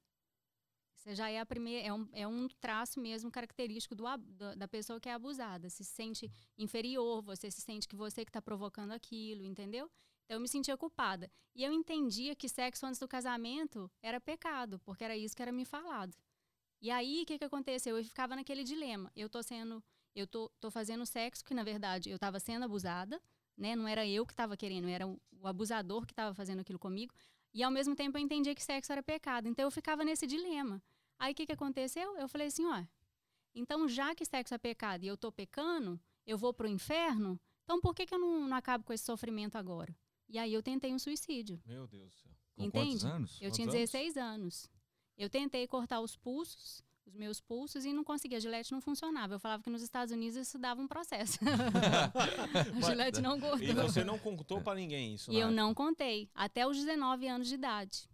Isso 0.96 1.14
já 1.16 1.30
é, 1.30 1.40
a 1.40 1.46
primeira, 1.46 1.88
é, 1.88 1.92
um, 1.94 2.08
é 2.14 2.28
um 2.28 2.48
traço 2.48 3.00
mesmo 3.00 3.32
característico 3.32 3.96
do, 3.96 4.04
da, 4.18 4.56
da 4.56 4.68
pessoa 4.68 5.00
que 5.00 5.10
é 5.10 5.14
abusada. 5.14 5.70
Se 5.70 5.84
sente 5.84 6.32
inferior, 6.58 7.22
você 7.22 7.50
se 7.50 7.62
sente 7.62 7.88
que 7.88 7.96
você 7.96 8.24
que 8.24 8.30
está 8.30 8.42
provocando 8.42 8.92
aquilo, 8.92 9.44
entendeu? 9.44 9.90
Então, 10.26 10.38
eu 10.38 10.42
me 10.42 10.48
sentia 10.48 10.76
culpada. 10.76 11.32
E 11.56 11.64
eu 11.64 11.72
entendia 11.72 12.36
que 12.36 12.50
sexo 12.50 12.86
antes 12.86 13.00
do 13.00 13.08
casamento 13.08 13.90
era 14.02 14.20
pecado, 14.20 14.80
porque 14.80 15.04
era 15.04 15.16
isso 15.16 15.36
que 15.36 15.42
era 15.42 15.52
me 15.52 15.66
falado. 15.66 16.16
E 16.82 16.92
aí, 16.92 17.24
o 17.24 17.26
que, 17.26 17.38
que 17.38 17.46
aconteceu? 17.46 17.98
Eu 17.98 18.04
ficava 18.04 18.36
naquele 18.36 18.64
dilema. 18.64 19.12
Eu 19.16 19.30
tô 19.30 19.42
sendo. 19.42 19.84
Eu 20.16 20.28
tô, 20.28 20.50
tô 20.60 20.72
fazendo 20.72 21.06
sexo, 21.06 21.44
que 21.44 21.54
na 21.54 21.64
verdade 21.64 22.10
eu 22.10 22.16
estava 22.16 22.40
sendo 22.40 22.64
abusada, 22.64 23.22
né? 23.58 23.76
Não 23.76 23.88
era 23.88 24.08
eu 24.08 24.26
que 24.26 24.32
estava 24.32 24.56
querendo, 24.56 24.88
era 24.88 25.06
o, 25.06 25.20
o 25.42 25.48
abusador 25.48 26.06
que 26.06 26.14
estava 26.14 26.34
fazendo 26.34 26.62
aquilo 26.62 26.80
comigo. 26.80 27.14
E 27.54 27.62
ao 27.64 27.72
mesmo 27.72 27.96
tempo 27.96 28.18
eu 28.18 28.22
entendia 28.22 28.56
que 28.56 28.64
sexo 28.64 28.92
era 28.92 29.04
pecado. 29.04 29.48
Então 29.48 29.64
eu 29.64 29.72
ficava 29.72 30.04
nesse 30.06 30.26
dilema. 30.26 30.82
Aí 31.20 31.34
o 31.34 31.36
que, 31.36 31.46
que 31.46 31.52
aconteceu? 31.52 32.18
Eu 32.18 32.28
falei 32.28 32.48
assim, 32.48 32.66
ó. 32.66 32.84
Então, 33.54 33.88
já 33.88 34.14
que 34.14 34.26
sexo 34.26 34.54
é 34.54 34.58
pecado 34.58 35.04
e 35.04 35.08
eu 35.08 35.16
tô 35.16 35.32
pecando, 35.32 36.00
eu 36.26 36.38
vou 36.38 36.54
pro 36.54 36.68
inferno, 36.68 37.40
então 37.64 37.80
por 37.80 37.96
que, 37.96 38.06
que 38.06 38.14
eu 38.14 38.20
não, 38.20 38.48
não 38.48 38.58
acabo 38.58 38.84
com 38.84 38.92
esse 38.92 39.06
sofrimento 39.06 39.58
agora? 39.58 39.96
E 40.28 40.38
aí 40.38 40.54
eu 40.54 40.64
tentei 40.64 40.94
um 40.94 41.00
suicídio. 41.00 41.62
Meu 41.66 41.88
Deus 41.88 42.12
do 42.14 42.18
céu. 42.20 42.32
Com 42.56 42.64
Entende? 42.64 42.88
quantos 42.92 43.06
anos? 43.06 43.32
Eu 43.42 43.52
tinha 43.52 43.68
Quantos 43.68 43.76
anos? 43.80 43.92
16 43.92 44.18
anos. 44.18 44.70
Eu 45.18 45.30
tentei 45.30 45.68
cortar 45.68 46.02
os 46.02 46.16
pulsos, 46.16 46.82
os 47.06 47.14
meus 47.14 47.40
pulsos, 47.40 47.86
e 47.86 47.94
não 47.94 48.04
conseguia. 48.04 48.38
A 48.38 48.42
gilete 48.42 48.72
não 48.72 48.82
funcionava. 48.82 49.36
Eu 49.36 49.40
falava 49.40 49.62
que 49.64 49.70
nos 49.70 49.82
Estados 49.82 50.12
Unidos 50.14 50.36
isso 50.38 50.58
dava 50.58 50.82
um 50.82 50.88
processo. 50.88 51.38
a 52.78 52.82
gilete 52.90 53.22
não 53.22 53.38
E 53.38 53.42
cortou. 53.42 53.76
você 53.84 54.04
não 54.04 54.18
contou 54.20 54.62
pra 54.62 54.76
ninguém 54.76 55.16
isso, 55.16 55.32
E 55.32 55.36
eu 55.36 55.48
época? 55.48 55.56
não 55.56 55.74
contei. 55.74 56.30
Até 56.34 56.68
os 56.68 56.78
19 56.78 57.28
anos 57.28 57.48
de 57.48 57.56
idade, 57.56 58.10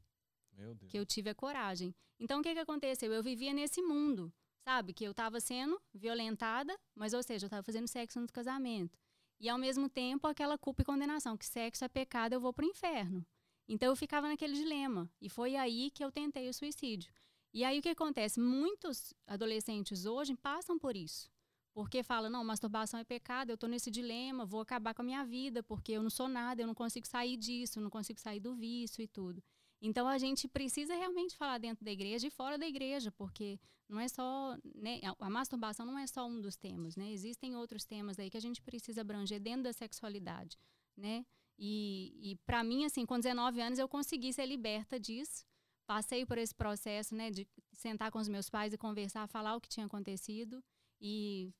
Meu 0.54 0.76
Deus. 0.76 0.92
que 0.92 0.98
eu 1.00 1.06
tive 1.06 1.30
a 1.30 1.36
coragem. 1.36 1.94
Então, 2.20 2.40
o 2.40 2.44
que, 2.44 2.54
que 2.54 2.60
aconteceu? 2.60 3.12
Eu 3.12 3.24
vivia 3.24 3.52
nesse 3.54 3.82
mundo, 3.82 4.32
sabe? 4.64 4.94
Que 4.94 5.04
eu 5.04 5.12
estava 5.12 5.40
sendo 5.40 5.80
violentada, 5.94 6.78
mas, 6.96 7.14
ou 7.14 7.24
seja, 7.24 7.46
eu 7.46 7.48
estava 7.48 7.64
fazendo 7.64 7.88
sexo 7.88 8.20
no 8.20 8.28
casamento. 8.28 9.00
E, 9.42 9.50
ao 9.50 9.58
mesmo 9.58 9.90
tempo, 9.90 10.28
aquela 10.28 10.56
culpa 10.56 10.84
e 10.84 10.86
condenação, 10.86 11.36
que 11.36 11.48
sexo 11.48 11.84
é 11.84 11.88
pecado, 11.88 12.34
eu 12.34 12.40
vou 12.40 12.54
pro 12.54 12.64
inferno. 12.64 13.26
Então, 13.68 13.90
eu 13.90 13.96
ficava 13.96 14.28
naquele 14.28 14.54
dilema. 14.54 15.10
E 15.20 15.30
foi 15.30 15.56
aí 15.56 15.90
que 15.90 16.06
eu 16.06 16.12
tentei 16.12 16.48
o 16.48 16.54
suicídio. 16.54 17.12
E 17.52 17.64
aí, 17.64 17.80
o 17.80 17.82
que 17.82 17.90
acontece? 17.90 18.40
Muitos 18.40 19.16
adolescentes 19.26 20.06
hoje 20.06 20.36
passam 20.36 20.78
por 20.78 20.96
isso. 20.96 21.28
Porque 21.74 22.04
falam, 22.04 22.30
não, 22.30 22.44
masturbação 22.44 23.00
é 23.00 23.04
pecado, 23.04 23.50
eu 23.50 23.58
tô 23.58 23.66
nesse 23.66 23.90
dilema, 23.90 24.46
vou 24.46 24.62
acabar 24.62 24.94
com 24.94 25.02
a 25.02 25.06
minha 25.06 25.26
vida, 25.26 25.64
porque 25.64 25.94
eu 25.94 26.04
não 26.04 26.12
sou 26.12 26.28
nada, 26.28 26.62
eu 26.62 26.68
não 26.68 26.76
consigo 26.76 27.08
sair 27.08 27.36
disso, 27.36 27.82
não 27.82 27.90
consigo 27.90 28.20
sair 28.20 28.40
do 28.40 28.54
vício 28.54 29.02
e 29.02 29.08
tudo. 29.08 29.42
Então 29.82 30.08
a 30.08 30.18
gente 30.18 30.48
precisa 30.48 30.94
realmente 30.94 31.36
falar 31.36 31.58
dentro 31.58 31.84
da 31.84 31.92
igreja 31.92 32.28
e 32.28 32.30
fora 32.30 32.58
da 32.58 32.68
igreja, 32.68 33.12
porque 33.12 33.60
não 33.90 34.00
é 34.00 34.08
só, 34.08 34.56
né, 34.76 35.02
a, 35.20 35.30
masturbação 35.30 35.86
não 35.86 35.98
é 35.98 36.06
só 36.06 36.28
um 36.28 36.40
dos 36.40 36.56
temas, 36.56 36.96
né? 36.96 37.12
Existem 37.12 37.56
outros 37.56 37.84
temas 37.84 38.20
aí 38.20 38.30
que 38.30 38.38
a 38.38 38.42
gente 38.42 38.62
precisa 38.62 39.02
abranger 39.02 39.40
dentro 39.40 39.64
da 39.64 39.74
sexualidade, 39.74 40.58
né? 40.96 41.26
E, 41.58 42.14
e 42.22 42.36
para 42.46 42.64
mim, 42.64 42.86
assim, 42.86 43.06
com 43.06 43.20
19 43.20 43.60
anos 43.60 43.80
eu 43.80 43.90
consegui 43.90 44.32
ser 44.32 44.46
liberta 44.46 45.00
disso. 45.00 45.46
Passei 45.86 46.26
por 46.26 46.38
esse 46.38 46.56
processo, 46.56 47.16
né, 47.16 47.32
de 47.32 47.48
sentar 47.74 48.12
com 48.12 48.20
os 48.20 48.28
meus 48.28 48.50
pais 48.50 48.72
e 48.74 48.78
conversar, 48.78 49.28
falar 49.28 49.56
o 49.56 49.62
que 49.62 49.68
tinha 49.68 49.88
acontecido 49.88 50.64
e 51.02 51.52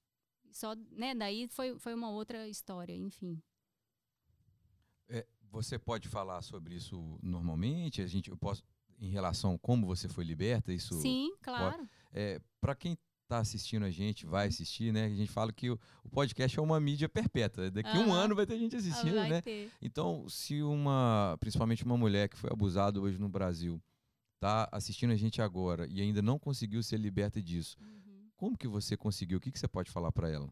só, 0.52 0.76
né, 0.92 1.16
daí 1.16 1.48
foi, 1.48 1.78
foi 1.80 1.94
uma 1.94 2.12
outra 2.12 2.48
história, 2.48 2.96
enfim. 2.96 3.42
É, 5.10 5.26
você 5.52 5.78
pode 5.78 6.08
falar 6.08 6.42
sobre 6.42 6.76
isso 6.76 7.20
normalmente? 7.22 8.02
A 8.02 8.08
gente, 8.08 8.30
eu 8.30 8.38
posso, 8.38 8.64
em 9.00 9.10
relação 9.10 9.56
a 9.56 9.60
como 9.60 9.86
você 9.86 10.08
foi 10.08 10.24
liberta, 10.24 10.72
isso. 10.74 10.94
Sim, 11.02 11.32
claro. 11.42 11.88
É, 12.14 12.40
para 12.60 12.74
quem 12.76 12.98
está 13.24 13.40
assistindo 13.40 13.84
a 13.86 13.92
gente, 13.92 14.26
vai 14.26 14.48
assistir, 14.48 14.92
né? 14.92 15.06
A 15.06 15.10
gente 15.16 15.32
fala 15.32 15.54
que 15.54 15.70
o, 15.70 15.80
o 16.04 16.10
podcast 16.10 16.58
é 16.58 16.62
uma 16.62 16.80
mídia 16.80 17.08
perpétua. 17.08 17.72
Daqui 17.72 17.90
a 17.90 18.00
um 18.00 18.14
ano 18.14 18.36
vai 18.36 18.46
ter 18.46 18.58
gente 18.58 18.76
assistindo, 18.76 19.16
Vai 19.16 19.30
né? 19.30 19.42
ter. 19.42 19.72
Então, 19.82 20.28
se 20.28 20.62
uma, 20.62 21.38
principalmente 21.40 21.84
uma 21.86 21.98
mulher 21.98 22.28
que 22.28 22.38
foi 22.38 22.50
abusada 22.52 23.00
hoje 23.00 23.18
no 23.18 23.30
Brasil, 23.30 23.82
tá 24.40 24.68
assistindo 24.72 25.12
a 25.12 25.16
gente 25.16 25.42
agora 25.42 25.88
e 25.88 26.02
ainda 26.02 26.22
não 26.22 26.38
conseguiu 26.40 26.82
ser 26.84 26.98
liberta 26.98 27.42
disso, 27.42 27.78
Uhum. 27.80 28.30
como 28.36 28.58
que 28.58 28.68
você 28.68 28.98
conseguiu? 28.98 29.38
O 29.38 29.42
que, 29.42 29.52
que 29.52 29.60
você 29.60 29.68
pode 29.68 29.90
falar 29.92 30.12
para 30.12 30.30
ela? 30.30 30.50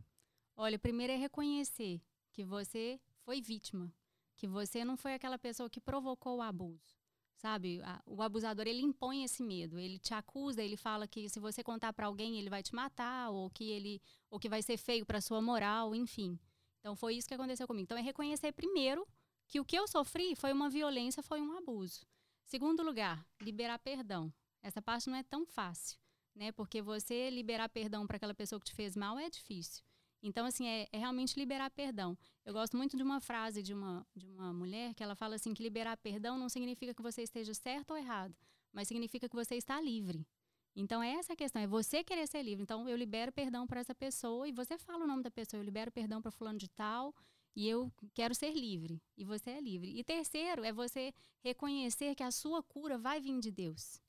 Olha, 0.56 0.78
primeiro 0.80 1.12
é 1.12 1.16
reconhecer 1.18 2.02
que 2.32 2.44
você 2.46 3.00
foi 3.26 3.42
vítima, 3.42 3.92
que 4.40 4.48
você 4.48 4.86
não 4.86 4.96
foi 4.96 5.14
aquela 5.14 5.38
pessoa 5.38 5.70
que 5.70 5.82
provocou 5.82 6.38
o 6.38 6.42
abuso. 6.42 6.98
Sabe? 7.36 7.82
O 8.06 8.22
abusador, 8.22 8.68
ele 8.68 8.82
impõe 8.82 9.24
esse 9.24 9.44
medo, 9.44 9.78
ele 9.78 10.00
te 10.00 10.14
acusa, 10.14 10.64
ele 10.64 10.76
fala 10.76 11.08
que 11.08 11.30
se 11.30 11.40
você 11.40 11.64
contar 11.64 11.94
para 11.94 12.08
alguém, 12.08 12.38
ele 12.38 12.50
vai 12.50 12.64
te 12.64 12.74
matar 12.74 13.30
ou 13.30 13.50
que 13.50 13.70
ele 13.70 14.02
ou 14.30 14.40
que 14.40 14.50
vai 14.50 14.62
ser 14.62 14.78
feio 14.78 15.06
para 15.06 15.22
sua 15.22 15.42
moral, 15.42 15.94
enfim. 15.94 16.40
Então 16.80 16.96
foi 16.96 17.16
isso 17.16 17.28
que 17.28 17.34
aconteceu 17.34 17.68
comigo. 17.68 17.84
Então 17.84 17.98
é 17.98 18.02
reconhecer 18.02 18.52
primeiro 18.54 19.08
que 19.48 19.60
o 19.60 19.66
que 19.66 19.78
eu 19.78 19.88
sofri 19.88 20.36
foi 20.36 20.52
uma 20.52 20.70
violência, 20.70 21.24
foi 21.24 21.42
um 21.42 21.58
abuso. 21.58 22.06
Segundo 22.46 22.84
lugar, 22.84 23.26
liberar 23.42 23.80
perdão. 23.80 24.34
Essa 24.62 24.82
parte 24.82 25.10
não 25.10 25.18
é 25.18 25.24
tão 25.24 25.46
fácil, 25.46 25.98
né? 26.36 26.52
Porque 26.52 26.82
você 26.82 27.30
liberar 27.30 27.70
perdão 27.70 28.06
para 28.06 28.18
aquela 28.18 28.34
pessoa 28.34 28.60
que 28.60 28.66
te 28.66 28.76
fez 28.76 28.96
mal 28.96 29.18
é 29.18 29.30
difícil. 29.30 29.84
Então, 30.22 30.46
assim, 30.46 30.68
é, 30.68 30.88
é 30.92 30.98
realmente 30.98 31.40
liberar 31.40 31.70
perdão. 31.72 32.18
Eu 32.46 32.54
gosto 32.54 32.76
muito 32.76 32.98
de 32.98 33.04
uma 33.04 33.22
frase 33.22 33.64
de 33.64 33.74
uma, 33.74 34.06
de 34.16 34.26
uma 34.26 34.52
mulher 34.52 34.94
que 34.94 35.04
ela 35.04 35.16
fala 35.16 35.36
assim 35.36 35.54
que 35.54 35.64
liberar 35.64 35.96
perdão 35.98 36.38
não 36.38 36.50
significa 36.50 36.94
que 36.94 37.02
você 37.02 37.24
esteja 37.24 37.54
certo 37.54 37.92
ou 37.92 37.98
errado, 37.98 38.36
mas 38.74 38.88
significa 38.88 39.30
que 39.30 39.36
você 39.36 39.56
está 39.56 39.80
livre. 39.80 40.28
Então, 40.76 41.02
é 41.02 41.14
essa 41.14 41.34
a 41.34 41.36
questão, 41.36 41.62
é 41.62 41.68
você 41.68 42.04
querer 42.04 42.28
ser 42.28 42.42
livre. 42.42 42.64
Então, 42.64 42.88
eu 42.88 42.96
libero 42.96 43.32
perdão 43.32 43.66
para 43.66 43.80
essa 43.80 43.96
pessoa 43.96 44.48
e 44.48 44.52
você 44.52 44.78
fala 44.78 45.04
o 45.04 45.08
nome 45.08 45.24
da 45.24 45.32
pessoa, 45.32 45.60
eu 45.60 45.66
libero 45.66 45.92
perdão 45.92 46.22
para 46.22 46.32
fulano 46.32 46.58
de 46.58 46.70
tal 46.70 47.14
e 47.56 47.68
eu 47.68 47.92
quero 48.14 48.36
ser 48.36 48.54
livre. 48.54 49.02
E 49.18 49.26
você 49.26 49.52
é 49.52 49.62
livre. 49.62 49.98
E 49.98 50.04
terceiro, 50.04 50.64
é 50.64 50.72
você 50.72 51.14
reconhecer 51.42 52.16
que 52.16 52.24
a 52.24 52.32
sua 52.32 52.62
cura 52.62 52.98
vai 52.98 53.20
vir 53.20 53.40
de 53.40 53.52
Deus. 53.52 54.02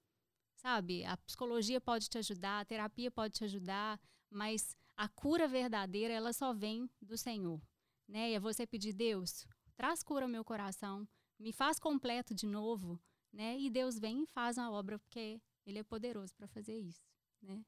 Sabe? 0.55 1.05
A 1.05 1.17
psicologia 1.17 1.81
pode 1.81 2.09
te 2.09 2.19
ajudar, 2.19 2.61
a 2.61 2.65
terapia 2.65 3.11
pode 3.11 3.35
te 3.35 3.45
ajudar, 3.45 3.99
mas 4.29 4.77
a 5.01 5.09
cura 5.09 5.49
verdadeira, 5.49 6.13
ela 6.13 6.31
só 6.31 6.53
vem 6.53 6.87
do 7.01 7.17
Senhor. 7.17 7.59
Né? 8.07 8.33
E 8.33 8.35
é 8.35 8.41
você 8.41 8.67
pedir, 8.67 8.93
Deus, 8.93 9.47
traz 9.75 10.03
cura 10.03 10.27
ao 10.27 10.31
meu 10.31 10.45
coração, 10.45 11.09
me 11.39 11.55
faz 11.55 11.79
completo 11.79 12.35
de 12.35 12.47
novo, 12.47 13.01
né? 13.33 13.59
E 13.59 13.71
Deus 13.71 13.99
vem 13.99 14.25
e 14.25 14.27
faz 14.27 14.59
a 14.59 14.71
obra, 14.71 14.99
porque 14.99 15.41
Ele 15.65 15.79
é 15.79 15.83
poderoso 15.83 16.35
para 16.35 16.47
fazer 16.47 16.77
isso, 16.79 17.01
né? 17.41 17.65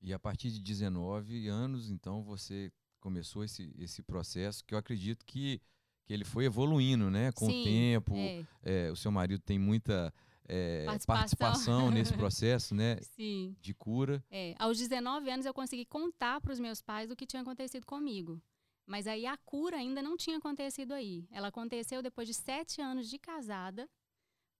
E 0.00 0.12
a 0.12 0.18
partir 0.18 0.48
de 0.52 0.60
19 0.60 1.48
anos, 1.48 1.90
então, 1.90 2.22
você 2.22 2.70
começou 3.00 3.42
esse, 3.42 3.74
esse 3.76 4.00
processo 4.00 4.64
que 4.64 4.72
eu 4.72 4.78
acredito 4.78 5.26
que, 5.26 5.60
que 6.04 6.12
ele 6.12 6.24
foi 6.24 6.44
evoluindo, 6.44 7.10
né? 7.10 7.32
Com 7.32 7.46
Sim, 7.46 7.62
o 7.62 7.64
tempo. 7.64 8.14
É, 8.14 8.44
É, 8.62 8.92
o 8.92 8.96
seu 8.96 9.10
marido 9.10 9.40
tem 9.40 9.58
muita 9.58 10.14
é, 10.48 10.84
Participação. 10.84 11.16
participação 11.38 11.90
nesse 11.90 12.12
processo, 12.16 12.74
né? 12.74 12.96
sim. 13.02 13.56
De 13.60 13.74
cura. 13.74 14.24
É, 14.30 14.54
aos 14.58 14.78
19 14.78 15.30
anos 15.30 15.46
eu 15.46 15.54
consegui 15.54 15.84
contar 15.84 16.40
para 16.40 16.52
os 16.52 16.60
meus 16.60 16.80
pais 16.80 17.10
o 17.10 17.16
que 17.16 17.26
tinha 17.26 17.42
acontecido 17.42 17.84
comigo. 17.86 18.40
Mas 18.86 19.06
aí 19.06 19.26
a 19.26 19.36
cura 19.36 19.76
ainda 19.76 20.00
não 20.00 20.16
tinha 20.16 20.38
acontecido 20.38 20.92
aí. 20.92 21.26
Ela 21.30 21.48
aconteceu 21.48 22.02
depois 22.02 22.28
de 22.28 22.34
sete 22.34 22.80
anos 22.80 23.10
de 23.10 23.18
casada, 23.18 23.88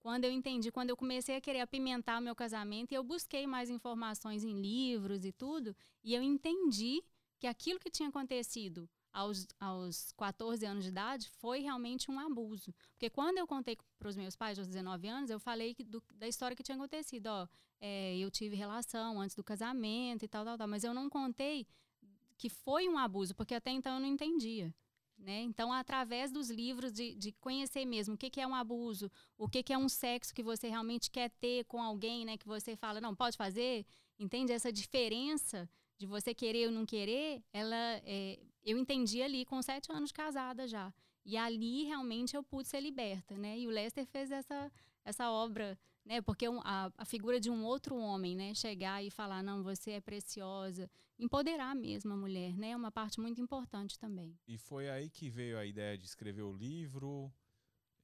quando 0.00 0.24
eu 0.24 0.30
entendi, 0.30 0.70
quando 0.70 0.90
eu 0.90 0.96
comecei 0.96 1.36
a 1.36 1.40
querer 1.40 1.60
apimentar 1.60 2.20
o 2.20 2.22
meu 2.22 2.34
casamento, 2.34 2.92
e 2.92 2.94
eu 2.94 3.02
busquei 3.04 3.46
mais 3.46 3.70
informações 3.70 4.44
em 4.44 4.60
livros 4.60 5.24
e 5.24 5.32
tudo, 5.32 5.76
e 6.02 6.14
eu 6.14 6.22
entendi 6.22 7.02
que 7.38 7.46
aquilo 7.46 7.78
que 7.78 7.90
tinha 7.90 8.08
acontecido 8.08 8.88
aos, 9.16 9.46
aos 9.58 10.12
14 10.12 10.66
anos 10.66 10.84
de 10.84 10.90
idade 10.90 11.30
foi 11.40 11.60
realmente 11.60 12.10
um 12.10 12.20
abuso. 12.20 12.74
Porque 12.92 13.08
quando 13.08 13.38
eu 13.38 13.46
contei 13.46 13.74
para 13.98 14.08
os 14.08 14.16
meus 14.16 14.36
pais 14.36 14.58
aos 14.58 14.68
19 14.68 15.08
anos, 15.08 15.30
eu 15.30 15.40
falei 15.40 15.74
do- 15.74 16.02
da 16.10 16.28
história 16.28 16.54
que 16.54 16.62
tinha 16.62 16.76
acontecido. 16.76 17.28
Ó, 17.28 17.48
é, 17.80 18.14
eu 18.18 18.30
tive 18.30 18.54
relação 18.54 19.18
antes 19.18 19.34
do 19.34 19.42
casamento 19.42 20.22
e 20.22 20.28
tal, 20.28 20.44
tal, 20.44 20.58
tal. 20.58 20.68
Mas 20.68 20.84
eu 20.84 20.92
não 20.92 21.08
contei 21.08 21.66
que 22.36 22.50
foi 22.50 22.86
um 22.88 22.98
abuso, 22.98 23.34
porque 23.34 23.54
até 23.54 23.70
então 23.70 23.94
eu 23.94 24.00
não 24.00 24.06
entendia. 24.06 24.74
Né? 25.16 25.40
Então, 25.40 25.72
através 25.72 26.30
dos 26.30 26.50
livros, 26.50 26.92
de, 26.92 27.14
de 27.14 27.32
conhecer 27.32 27.86
mesmo 27.86 28.14
o 28.14 28.18
que, 28.18 28.28
que 28.28 28.38
é 28.38 28.46
um 28.46 28.54
abuso, 28.54 29.10
o 29.38 29.48
que, 29.48 29.62
que 29.62 29.72
é 29.72 29.78
um 29.78 29.88
sexo 29.88 30.34
que 30.34 30.42
você 30.42 30.68
realmente 30.68 31.10
quer 31.10 31.30
ter 31.30 31.64
com 31.64 31.82
alguém, 31.82 32.26
né? 32.26 32.36
Que 32.36 32.46
você 32.46 32.76
fala, 32.76 33.00
não, 33.00 33.14
pode 33.14 33.34
fazer, 33.34 33.86
entende? 34.18 34.52
Essa 34.52 34.70
diferença 34.70 35.66
de 35.96 36.06
você 36.06 36.34
querer 36.34 36.66
ou 36.66 36.72
não 36.72 36.84
querer, 36.84 37.42
ela, 37.50 37.74
é, 38.04 38.38
eu 38.66 38.76
entendi 38.76 39.22
ali 39.22 39.46
com 39.46 39.62
sete 39.62 39.90
anos 39.90 40.10
de 40.10 40.14
casada 40.14 40.66
já. 40.68 40.92
E 41.24 41.36
ali 41.36 41.84
realmente 41.84 42.36
eu 42.36 42.42
pude 42.42 42.68
ser 42.68 42.80
liberta, 42.80 43.36
né? 43.38 43.58
E 43.58 43.66
o 43.66 43.70
Lester 43.70 44.06
fez 44.06 44.30
essa, 44.30 44.70
essa 45.04 45.30
obra 45.30 45.78
né? 46.06 46.22
Porque 46.22 46.46
a, 46.46 46.92
a, 46.96 47.04
figura 47.04 47.40
de 47.40 47.50
um 47.50 47.64
outro 47.64 47.96
homem, 47.96 48.36
né? 48.36 48.54
Chegar 48.54 49.02
e 49.02 49.10
falar, 49.10 49.42
não, 49.42 49.62
você 49.62 49.92
é 49.92 50.00
preciosa, 50.00 50.88
empoderar 51.18 51.74
mesmo 51.74 52.12
a 52.12 52.16
mulher, 52.16 52.56
né? 52.56 52.70
É 52.70 52.76
uma 52.76 52.92
parte 52.92 53.20
muito 53.20 53.40
importante 53.40 53.98
também. 53.98 54.38
E 54.46 54.56
foi 54.56 54.88
aí 54.88 55.10
que 55.10 55.28
veio 55.28 55.58
a 55.58 55.66
ideia 55.66 55.98
de 55.98 56.06
escrever 56.06 56.42
o 56.42 56.52
livro. 56.52 57.30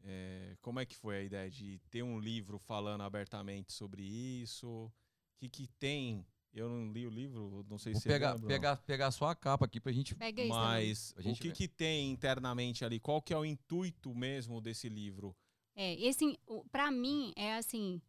É, 0.00 0.56
como 0.60 0.80
é 0.80 0.84
que 0.84 0.96
foi 0.96 1.16
a 1.16 1.22
ideia 1.22 1.48
de 1.48 1.78
ter 1.88 2.02
um 2.02 2.18
livro 2.18 2.58
falando 2.58 3.02
abertamente 3.02 3.72
sobre 3.72 4.02
isso? 4.02 4.68
O 4.68 4.92
que, 5.38 5.48
que 5.48 5.68
tem? 5.78 6.26
Eu 6.54 6.68
não 6.68 6.92
li 6.92 7.06
o 7.06 7.10
livro, 7.10 7.64
não 7.68 7.78
sei 7.78 7.92
Vou 7.92 8.02
se 8.02 8.08
pegar, 8.08 8.34
lembra, 8.34 8.48
pegar, 8.48 8.76
pegar 8.76 9.10
só 9.10 9.26
a 9.26 9.34
capa 9.34 9.64
aqui 9.64 9.80
pra 9.80 9.90
gente. 9.90 10.14
Pega 10.14 10.42
isso 10.42 10.50
Mas 10.50 11.14
A 11.16 11.22
gente 11.22 11.38
o 11.38 11.42
que, 11.42 11.48
vê. 11.48 11.54
que 11.54 11.68
tem 11.68 12.10
internamente 12.10 12.84
ali? 12.84 13.00
Qual 13.00 13.22
que 13.22 13.32
é 13.32 13.38
o 13.38 13.44
intuito 13.44 14.14
mesmo 14.14 14.60
desse 14.60 14.88
livro? 14.88 15.34
É, 15.74 15.94
esse, 15.94 16.38
para 16.70 16.90
mim, 16.90 17.32
é 17.36 17.56
assim. 17.56 18.02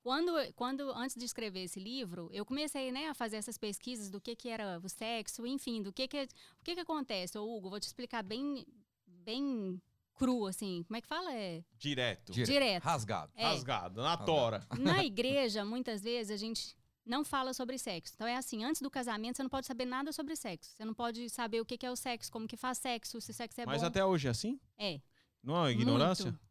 Quando, 0.00 0.32
quando, 0.54 0.92
antes 0.92 1.16
de 1.16 1.24
escrever 1.24 1.64
esse 1.64 1.80
livro, 1.80 2.30
eu 2.32 2.46
comecei 2.46 2.92
né, 2.92 3.08
a 3.08 3.14
fazer 3.14 3.36
essas 3.36 3.58
pesquisas 3.58 4.08
do 4.08 4.20
que, 4.20 4.36
que 4.36 4.48
era 4.48 4.78
o 4.82 4.88
sexo, 4.88 5.44
enfim, 5.44 5.82
do 5.82 5.92
que 5.92 6.06
que, 6.06 6.22
o 6.60 6.64
que 6.64 6.74
que 6.74 6.80
acontece. 6.80 7.36
Ô, 7.36 7.44
Hugo, 7.44 7.68
vou 7.68 7.80
te 7.80 7.88
explicar 7.88 8.22
bem, 8.22 8.64
bem 9.04 9.82
cru, 10.14 10.46
assim. 10.46 10.84
Como 10.84 10.96
é 10.96 11.00
que 11.00 11.08
fala? 11.08 11.34
É 11.34 11.64
Direto. 11.76 12.32
Dire- 12.32 12.46
direto. 12.46 12.84
Rasgado. 12.84 13.32
É. 13.34 13.42
Rasgado, 13.42 14.00
na 14.00 14.16
tora. 14.16 14.64
Na 14.78 15.04
igreja, 15.04 15.64
muitas 15.64 16.02
vezes, 16.02 16.30
a 16.30 16.36
gente 16.36 16.77
não 17.08 17.24
fala 17.24 17.54
sobre 17.54 17.78
sexo. 17.78 18.12
Então 18.14 18.26
é 18.26 18.36
assim, 18.36 18.64
antes 18.64 18.82
do 18.82 18.90
casamento, 18.90 19.36
você 19.36 19.42
não 19.42 19.50
pode 19.50 19.66
saber 19.66 19.86
nada 19.86 20.12
sobre 20.12 20.36
sexo. 20.36 20.70
Você 20.76 20.84
não 20.84 20.94
pode 20.94 21.28
saber 21.30 21.60
o 21.60 21.64
que 21.64 21.78
que 21.78 21.86
é 21.86 21.90
o 21.90 21.96
sexo, 21.96 22.30
como 22.30 22.46
que 22.46 22.56
faz 22.56 22.78
sexo, 22.78 23.20
se 23.20 23.30
o 23.30 23.34
sexo 23.34 23.60
é 23.60 23.66
Mas 23.66 23.80
bom. 23.80 23.88
até 23.88 24.04
hoje 24.04 24.28
é 24.28 24.30
assim? 24.30 24.60
É. 24.76 25.00
Não 25.42 25.56
é 25.56 25.60
uma 25.60 25.72
ignorância? 25.72 26.26
Muito. 26.26 26.48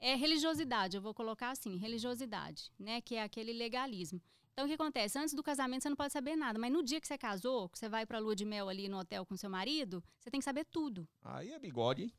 É 0.00 0.14
religiosidade, 0.14 0.96
eu 0.96 1.02
vou 1.02 1.12
colocar 1.12 1.50
assim, 1.50 1.76
religiosidade, 1.76 2.72
né? 2.78 3.00
Que 3.00 3.16
é 3.16 3.22
aquele 3.22 3.52
legalismo. 3.52 4.22
Então, 4.52 4.64
o 4.64 4.68
que 4.68 4.74
acontece? 4.74 5.18
Antes 5.18 5.34
do 5.34 5.42
casamento, 5.42 5.82
você 5.82 5.88
não 5.88 5.96
pode 5.96 6.12
saber 6.12 6.34
nada. 6.34 6.58
Mas 6.58 6.72
no 6.72 6.82
dia 6.82 7.00
que 7.00 7.06
você 7.06 7.16
casou, 7.16 7.68
que 7.68 7.78
você 7.78 7.88
vai 7.88 8.04
pra 8.04 8.18
lua 8.18 8.34
de 8.34 8.44
mel 8.44 8.68
ali 8.68 8.88
no 8.88 8.98
hotel 8.98 9.24
com 9.24 9.36
seu 9.36 9.48
marido, 9.48 10.02
você 10.18 10.30
tem 10.30 10.40
que 10.40 10.44
saber 10.44 10.64
tudo. 10.64 11.06
Aí 11.22 11.52
é 11.52 11.58
bigode, 11.60 12.02
hein? 12.02 12.12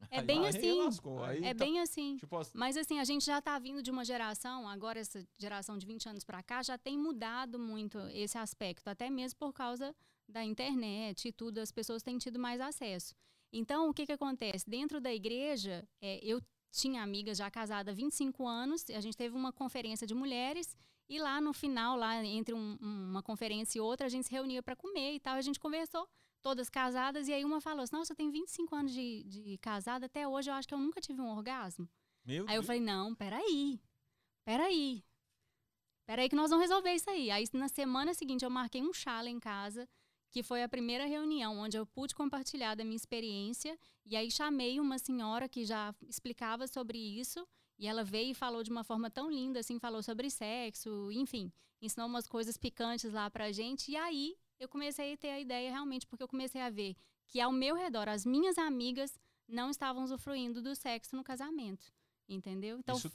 É 0.10 0.22
bem 0.22 0.40
Aí 0.40 0.48
assim. 0.48 0.72
lascou, 0.72 1.24
aí 1.24 1.44
É 1.44 1.54
tá- 1.54 1.64
bem 1.64 1.80
assim. 1.80 2.16
Tipo, 2.16 2.36
assim, 2.38 2.56
Mas 2.56 2.76
assim, 2.76 2.98
a 2.98 3.04
gente 3.04 3.24
já 3.24 3.40
tá 3.42 3.58
vindo 3.58 3.82
de 3.82 3.90
uma 3.90 4.04
geração, 4.04 4.68
agora 4.68 4.98
essa 5.00 5.24
geração 5.38 5.76
de 5.76 5.86
20 5.86 6.08
anos 6.08 6.24
pra 6.24 6.42
cá, 6.42 6.62
já 6.62 6.78
tem 6.78 6.96
mudado 6.98 7.58
muito 7.58 7.98
esse 8.12 8.38
aspecto, 8.38 8.88
até 8.88 9.10
mesmo 9.10 9.38
por 9.38 9.52
causa 9.52 9.94
da 10.28 10.44
internet 10.44 11.28
e 11.28 11.32
tudo, 11.32 11.58
as 11.58 11.72
pessoas 11.72 12.02
têm 12.02 12.18
tido 12.18 12.38
mais 12.38 12.60
acesso. 12.60 13.14
Então, 13.52 13.88
o 13.88 13.94
que 13.94 14.04
que 14.06 14.12
acontece? 14.12 14.68
Dentro 14.68 15.00
da 15.00 15.12
igreja, 15.12 15.86
é, 16.02 16.20
eu 16.22 16.40
tinha 16.70 17.02
amigas 17.02 17.38
já 17.38 17.50
casadas 17.50 17.92
há 17.92 17.96
25 17.96 18.46
anos, 18.46 18.84
a 18.90 19.00
gente 19.00 19.16
teve 19.16 19.34
uma 19.34 19.52
conferência 19.52 20.06
de 20.06 20.14
mulheres, 20.14 20.76
e 21.08 21.18
lá 21.18 21.40
no 21.40 21.54
final, 21.54 21.96
lá 21.96 22.22
entre 22.22 22.54
um- 22.54 22.76
uma 22.82 23.22
conferência 23.22 23.78
e 23.78 23.80
outra, 23.80 24.06
a 24.06 24.10
gente 24.10 24.26
se 24.26 24.32
reunia 24.32 24.62
para 24.62 24.76
comer 24.76 25.14
e 25.14 25.20
tal, 25.20 25.34
a 25.36 25.40
gente 25.40 25.58
conversou, 25.58 26.06
todas 26.42 26.68
casadas, 26.70 27.28
e 27.28 27.32
aí 27.32 27.44
uma 27.44 27.60
falou 27.60 27.82
assim, 27.82 27.96
nossa, 27.96 28.12
eu 28.12 28.16
tenho 28.16 28.30
25 28.30 28.74
anos 28.74 28.92
de, 28.92 29.24
de 29.24 29.58
casada, 29.58 30.06
até 30.06 30.26
hoje 30.26 30.50
eu 30.50 30.54
acho 30.54 30.68
que 30.68 30.74
eu 30.74 30.78
nunca 30.78 31.00
tive 31.00 31.20
um 31.20 31.30
orgasmo. 31.30 31.88
meu 32.24 32.44
Aí 32.48 32.56
eu 32.56 32.60
Deus. 32.60 32.66
falei, 32.66 32.80
não, 32.80 33.14
peraí. 33.14 33.80
Peraí. 34.44 35.04
Peraí 36.06 36.28
que 36.28 36.36
nós 36.36 36.50
vamos 36.50 36.64
resolver 36.64 36.94
isso 36.94 37.10
aí. 37.10 37.30
Aí 37.30 37.44
na 37.52 37.68
semana 37.68 38.14
seguinte 38.14 38.44
eu 38.44 38.50
marquei 38.50 38.82
um 38.82 38.92
chala 38.94 39.28
em 39.28 39.38
casa, 39.38 39.86
que 40.30 40.42
foi 40.42 40.62
a 40.62 40.68
primeira 40.68 41.04
reunião 41.06 41.58
onde 41.58 41.76
eu 41.76 41.84
pude 41.84 42.14
compartilhar 42.14 42.74
da 42.74 42.82
minha 42.84 42.96
experiência. 42.96 43.78
E 44.06 44.16
aí 44.16 44.30
chamei 44.30 44.80
uma 44.80 44.98
senhora 44.98 45.48
que 45.48 45.64
já 45.66 45.94
explicava 46.08 46.66
sobre 46.66 46.98
isso. 46.98 47.46
E 47.78 47.86
ela 47.86 48.02
veio 48.02 48.30
e 48.30 48.34
falou 48.34 48.62
de 48.62 48.70
uma 48.70 48.82
forma 48.82 49.10
tão 49.10 49.30
linda, 49.30 49.60
assim, 49.60 49.78
falou 49.78 50.02
sobre 50.02 50.28
sexo, 50.30 51.12
enfim, 51.12 51.52
ensinou 51.80 52.08
umas 52.08 52.26
coisas 52.26 52.56
picantes 52.56 53.12
lá 53.12 53.30
pra 53.30 53.52
gente. 53.52 53.92
E 53.92 53.96
aí 53.96 54.34
eu 54.58 54.68
comecei 54.68 55.12
a 55.12 55.16
ter 55.16 55.30
a 55.30 55.40
ideia 55.40 55.70
realmente, 55.70 56.06
porque 56.06 56.22
eu 56.22 56.28
comecei 56.28 56.60
a 56.60 56.70
ver 56.70 56.96
que 57.26 57.40
ao 57.40 57.52
meu 57.52 57.74
redor, 57.76 58.08
as 58.08 58.24
minhas 58.24 58.56
amigas 58.58 59.18
não 59.46 59.70
estavam 59.70 60.02
usufruindo 60.04 60.60
do 60.62 60.74
sexo 60.74 61.14
no 61.16 61.22
casamento. 61.24 61.92
Entendeu? 62.28 62.78
Então, 62.78 62.96
Isso- 62.96 63.12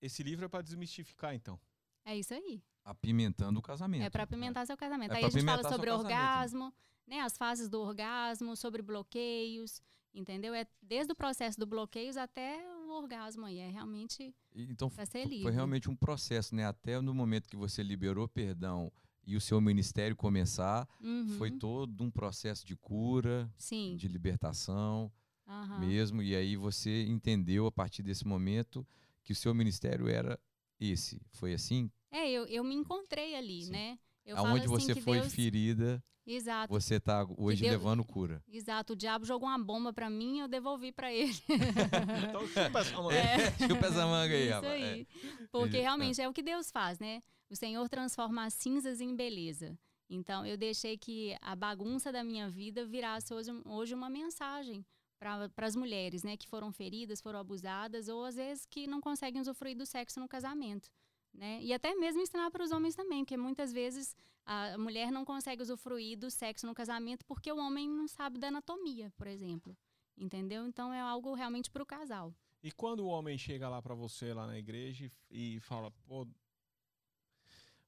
Esse 0.00 0.22
livro 0.22 0.44
é 0.44 0.48
pra 0.48 0.60
desmistificar, 0.62 1.34
então. 1.34 1.58
é 2.04 2.16
isso 2.16 2.32
aí. 2.34 2.62
Apimentando 2.84 3.58
o 3.58 3.62
casamento. 3.62 4.02
É 4.04 4.10
para 4.10 4.22
apimentar 4.24 4.66
seu 4.66 4.76
casamento. 4.76 5.12
É 5.12 5.16
aí 5.16 5.24
a 5.24 5.28
gente 5.30 5.44
fala 5.44 5.62
sobre 5.70 5.90
né? 5.90 5.96
orgasmo, 5.96 6.74
né? 7.06 7.20
As 7.20 7.36
fases 7.36 7.68
do 7.68 7.80
orgasmo, 7.80 8.54
sobre 8.56 8.82
bloqueios, 8.82 9.80
entendeu? 10.12 10.52
É 10.54 10.66
desde 10.82 11.12
o 11.12 11.16
processo 11.16 11.58
do 11.58 11.66
bloqueios 11.66 12.16
até 12.18 12.62
o 12.86 12.90
orgasmo 12.90 13.46
aí. 13.46 13.58
É 13.58 13.68
realmente 13.70 14.34
E- 14.54 14.64
Então 14.70 14.88
Pra 14.90 15.06
ser 15.06 15.24
livre. 15.24 15.42
foi 15.44 15.52
realmente 15.52 15.88
um 15.90 15.96
processo, 15.96 16.54
né? 16.54 16.66
Até 16.66 17.00
no 17.00 17.14
momento 17.14 17.48
que 17.48 17.56
você 17.56 17.82
liberou 17.82 18.28
perdão 18.28 18.92
e 19.26 19.36
o 19.36 19.40
seu 19.40 19.60
ministério 19.60 20.14
começar, 20.16 20.88
Uhum, 21.00 21.28
foi 21.38 21.50
todo 21.50 22.02
um 22.04 22.10
processo 22.10 22.66
de 22.66 22.76
cura, 22.76 23.50
Sim. 23.56 23.96
de 23.96 24.06
libertação 24.08 25.10
aham. 25.46 25.78
mesmo. 25.80 26.22
E 26.22 26.34
aí 26.36 26.56
você 26.56 27.04
entendeu 27.06 27.66
a 27.66 27.72
partir 27.72 28.02
desse 28.02 28.26
momento 28.26 28.86
que 29.22 29.32
o 29.32 29.36
seu 29.36 29.54
ministério 29.54 30.08
era 30.08 30.38
esse. 30.78 31.20
Foi 31.32 31.54
assim? 31.54 31.90
É, 32.10 32.30
eu, 32.30 32.44
eu 32.46 32.62
me 32.64 32.74
encontrei 32.74 33.34
ali, 33.34 33.64
Sim. 33.64 33.72
né? 33.72 33.98
Eu 34.24 34.36
Aonde 34.38 34.60
assim 34.64 34.68
você 34.68 34.94
que 34.94 35.00
foi 35.02 35.20
Deus... 35.20 35.34
ferida, 35.34 36.02
Exato. 36.26 36.72
você 36.72 36.94
está 36.94 37.26
hoje 37.36 37.60
Deus- 37.62 37.72
levando 37.72 38.02
cura. 38.04 38.42
Exato, 38.50 38.94
o 38.94 38.96
diabo 38.96 39.26
jogou 39.26 39.46
uma 39.48 39.58
bomba 39.62 39.92
pra 39.92 40.08
mim 40.08 40.36
e 40.36 40.40
eu 40.40 40.48
devolvi 40.48 40.92
pra 40.92 41.12
ele. 41.12 41.34
Então 42.28 42.46
chupa 42.48 42.80
essa 42.80 42.96
mão. 42.96 43.10
É. 43.10 43.50
Chupa 43.68 43.86
essa 43.86 44.06
manga 44.06 44.34
aí, 44.34 44.48
Isso. 44.50 44.64
É. 44.64 44.72
aí. 44.72 45.06
Porque 45.50 45.76
É. 45.76 45.80
realmente 45.82 46.20
é 46.20 46.28
o 46.28 46.32
que 46.32 46.42
Deus 46.42 46.70
faz, 46.70 46.98
né? 46.98 47.20
O 47.54 47.56
Senhor 47.56 47.88
transforma 47.88 48.46
as 48.46 48.52
cinzas 48.52 49.00
em 49.00 49.14
beleza. 49.14 49.78
Então 50.10 50.44
eu 50.44 50.56
deixei 50.56 50.98
que 50.98 51.36
a 51.40 51.54
bagunça 51.54 52.10
da 52.10 52.24
minha 52.24 52.50
vida 52.50 52.84
virasse 52.84 53.32
hoje, 53.32 53.52
hoje 53.64 53.94
uma 53.94 54.10
mensagem 54.10 54.84
para 55.20 55.48
as 55.58 55.76
mulheres, 55.76 56.24
né, 56.24 56.36
que 56.36 56.48
foram 56.48 56.72
feridas, 56.72 57.20
foram 57.20 57.38
abusadas 57.38 58.08
ou 58.08 58.24
às 58.24 58.34
vezes 58.34 58.66
que 58.66 58.88
não 58.88 59.00
conseguem 59.00 59.40
usufruir 59.40 59.76
do 59.76 59.86
sexo 59.86 60.18
no 60.18 60.26
casamento, 60.26 60.90
né? 61.32 61.60
E 61.62 61.72
até 61.72 61.94
mesmo 61.94 62.20
ensinar 62.20 62.50
para 62.50 62.64
os 62.64 62.72
homens 62.72 62.96
também, 62.96 63.22
porque 63.22 63.36
muitas 63.36 63.72
vezes 63.72 64.16
a 64.44 64.76
mulher 64.76 65.12
não 65.12 65.24
consegue 65.24 65.62
usufruir 65.62 66.18
do 66.18 66.32
sexo 66.32 66.66
no 66.66 66.74
casamento 66.74 67.24
porque 67.24 67.52
o 67.52 67.58
homem 67.58 67.88
não 67.88 68.08
sabe 68.08 68.36
da 68.36 68.48
anatomia, 68.48 69.12
por 69.16 69.28
exemplo. 69.28 69.76
Entendeu? 70.18 70.66
Então 70.66 70.92
é 70.92 71.00
algo 71.00 71.34
realmente 71.34 71.70
para 71.70 71.84
o 71.84 71.86
casal. 71.86 72.34
E 72.64 72.72
quando 72.72 73.00
o 73.00 73.06
homem 73.06 73.38
chega 73.38 73.68
lá 73.68 73.80
pra 73.80 73.94
você, 73.94 74.34
lá 74.34 74.44
na 74.44 74.58
igreja, 74.58 75.12
e 75.30 75.60
fala, 75.60 75.92
pô, 76.06 76.26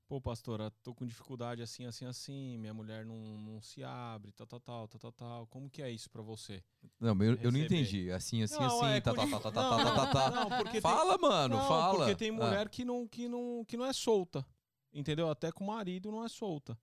pô, 0.07 0.20
pastora, 0.20 0.70
tô 0.82 0.94
com 0.94 1.04
dificuldade 1.04 1.62
assim, 1.62 1.84
assim, 1.84 2.04
assim, 2.07 2.59
minha 2.59 2.72
mulher 2.72 3.04
não, 3.04 3.16
não 3.38 3.61
se 3.61 3.82
abre, 3.82 4.32
tal, 4.32 4.46
tal, 4.46 4.61
tal, 4.61 4.88
tal, 4.88 4.98
tal, 5.00 5.12
tal. 5.12 5.46
Como 5.48 5.68
que 5.68 5.82
é 5.82 5.90
isso 5.90 6.09
pra 6.11 6.22
você? 6.22 6.62
Não, 7.00 7.14
mas 7.14 7.28
eu, 7.28 7.34
eu 7.36 7.52
não 7.52 7.59
entendi. 7.59 8.11
Assim, 8.11 8.42
assim, 8.42 8.59
Não, 8.59 8.66
assim, 8.66 8.86
é 8.86 9.00
tá, 9.00 9.12
tá, 9.14 9.24
dif- 9.24 9.32
tá, 9.32 9.40
tá, 9.40 9.50
tá, 9.52 9.62
Não, 9.62 9.84
tá, 9.84 9.94
tá, 9.94 10.07
tá. 10.07 10.30
não, 10.30 10.48
porque 10.59 10.70
tem- 10.72 10.80
Fala, 10.80 11.18
mano, 11.18 11.57
não, 11.57 11.68
fala. 11.68 11.98
porque 11.98 12.14
tem 12.16 12.30
Ah. 12.30 12.32
mulher 12.32 12.68
que, 12.68 12.84
não, 12.84 13.07
que, 13.09 13.28
não, 13.28 13.64
que 13.66 13.76
não 13.76 13.84
é 13.84 13.92
solta, 13.92 14.46
entendeu? 14.92 15.28
Até 15.28 15.50
com 15.50 15.64
o 15.64 15.66
marido 15.66 16.11
não 16.11 16.24
é 16.24 16.28
solta. 16.28 16.78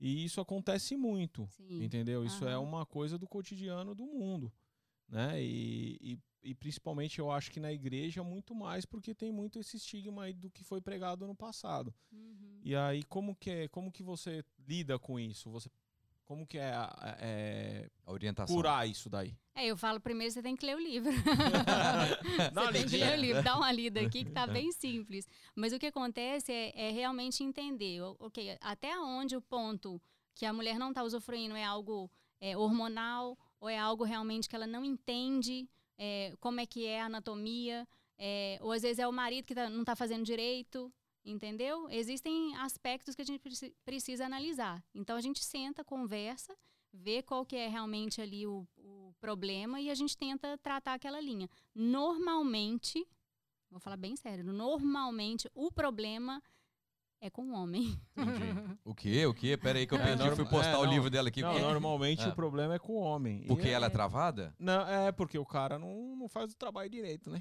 E 0.00 0.24
isso 0.24 0.40
acontece 0.40 0.96
muito. 0.96 1.46
Sim. 1.50 1.84
Entendeu? 1.84 2.24
Isso 2.24 2.44
é 2.44 2.54
Aham. 2.54 2.60
uma 2.60 2.84
coisa 2.84 3.16
do 3.16 3.28
cotidiano 3.28 3.94
do 3.94 4.04
mundo, 4.04 4.52
né? 5.08 5.40
E, 5.40 5.96
e, 6.00 6.18
e 6.42 6.54
principalmente 6.54 7.18
eu 7.18 7.30
acho 7.30 7.50
que 7.50 7.60
na 7.60 7.72
igreja 7.72 8.22
muito 8.24 8.54
mais 8.54 8.84
porque 8.84 9.14
tem 9.14 9.30
muito 9.32 9.58
esse 9.58 9.76
estigma 9.76 10.24
aí 10.24 10.32
do 10.34 10.50
que 10.50 10.64
foi 10.64 10.80
pregado 10.80 11.26
no 11.26 11.34
passado. 11.34 11.94
Uhum. 12.10 12.60
E 12.64 12.74
aí 12.74 13.02
como 13.04 13.34
que 13.36 13.50
é, 13.50 13.68
como 13.68 13.90
que 13.92 14.02
você 14.02 14.44
lida 14.66 14.98
com 14.98 15.18
isso? 15.18 15.50
Você 15.50 15.70
como 16.24 16.46
que 16.46 16.56
é, 16.56 16.70
a- 16.72 17.16
é 17.20 17.90
A 18.06 18.12
orientação. 18.12 18.54
curar 18.56 18.88
isso 18.88 19.10
daí? 19.10 19.36
É, 19.54 19.66
eu 19.66 19.76
falo 19.76 20.00
primeiro 20.00 20.32
você 20.32 20.40
tem 20.42 20.56
que 20.56 20.64
ler 20.64 20.76
o 20.76 20.80
livro. 20.80 21.10
Dá 22.52 22.62
uma 22.62 22.72
Você 22.72 22.78
tem 22.78 22.86
que 22.88 22.96
ler 22.96 23.18
o 23.18 23.20
livro, 23.20 23.42
dá 23.42 23.56
uma 23.56 23.70
lida 23.72 24.00
aqui 24.00 24.24
que 24.24 24.30
tá 24.30 24.46
bem 24.46 24.72
simples. 24.72 25.26
Mas 25.54 25.72
o 25.72 25.78
que 25.78 25.86
acontece 25.86 26.50
é, 26.52 26.88
é 26.88 26.90
realmente 26.90 27.42
entender, 27.42 28.00
o- 28.02 28.16
ok, 28.20 28.56
até 28.60 28.98
onde 28.98 29.36
o 29.36 29.42
ponto 29.42 30.00
que 30.34 30.46
a 30.46 30.52
mulher 30.52 30.78
não 30.78 30.88
está 30.88 31.02
usufruindo 31.02 31.54
é 31.54 31.64
algo 31.64 32.10
é, 32.40 32.56
hormonal 32.56 33.36
ou 33.60 33.68
é 33.68 33.78
algo 33.78 34.02
realmente 34.04 34.48
que 34.48 34.56
ela 34.56 34.66
não 34.66 34.84
entende 34.84 35.68
é, 35.98 36.34
como 36.40 36.60
é 36.60 36.66
que 36.66 36.86
é 36.86 37.00
a 37.00 37.06
anatomia, 37.06 37.86
é, 38.18 38.58
ou 38.60 38.72
às 38.72 38.82
vezes 38.82 38.98
é 38.98 39.06
o 39.08 39.12
marido 39.12 39.44
que 39.46 39.54
tá- 39.54 39.68
não 39.70 39.80
está 39.80 39.94
fazendo 39.96 40.24
direito, 40.24 40.92
entendeu? 41.24 41.88
Existem 41.90 42.54
aspectos 42.56 43.14
que 43.14 43.22
a 43.22 43.24
gente 43.24 43.40
preci- 43.40 43.74
precisa 43.84 44.26
analisar. 44.26 44.84
Então 44.94 45.16
a 45.16 45.20
gente 45.20 45.42
senta, 45.44 45.84
conversa, 45.84 46.56
vê 46.92 47.22
qual 47.22 47.44
que 47.46 47.56
é 47.56 47.68
realmente 47.68 48.20
ali 48.20 48.46
o, 48.46 48.66
o 48.76 49.14
problema 49.20 49.80
e 49.80 49.90
a 49.90 49.94
gente 49.94 50.16
tenta 50.16 50.58
tratar 50.58 50.94
aquela 50.94 51.20
linha. 51.20 51.48
Normalmente, 51.74 53.06
vou 53.70 53.80
falar 53.80 53.96
bem 53.96 54.16
sério, 54.16 54.44
normalmente 54.44 55.50
o 55.54 55.70
problema 55.70 56.42
é 57.22 57.30
com 57.30 57.42
o 57.50 57.52
homem. 57.54 57.98
Entendi. 58.16 58.78
O 58.84 58.94
quê? 58.94 59.24
O 59.26 59.32
quê? 59.32 59.56
Pera 59.56 59.78
aí 59.78 59.86
que 59.86 59.94
eu 59.94 59.98
É, 59.98 60.02
perdi. 60.02 60.18
norma- 60.18 60.36
fui 60.36 60.44
postar 60.44 60.72
é, 60.72 60.76
o 60.76 60.84
livro 60.84 61.08
dela 61.08 61.28
aqui. 61.28 61.40
Não, 61.40 61.56
normalmente 61.58 62.22
Ah. 62.24 62.28
o 62.28 62.34
problema 62.34 62.74
é 62.74 62.78
com 62.78 62.92
o 62.94 63.00
homem. 63.00 63.44
Porque 63.46 63.68
é, 63.68 63.72
ela 63.72 63.86
é 63.86 63.90
travada? 63.90 64.52
Não, 64.58 64.86
é 64.88 65.12
porque 65.12 65.38
o 65.38 65.46
cara 65.46 65.78
não, 65.78 66.16
não 66.16 66.28
faz 66.28 66.52
o 66.52 66.56
trabalho 66.56 66.90
direito, 66.90 67.30
né? 67.30 67.40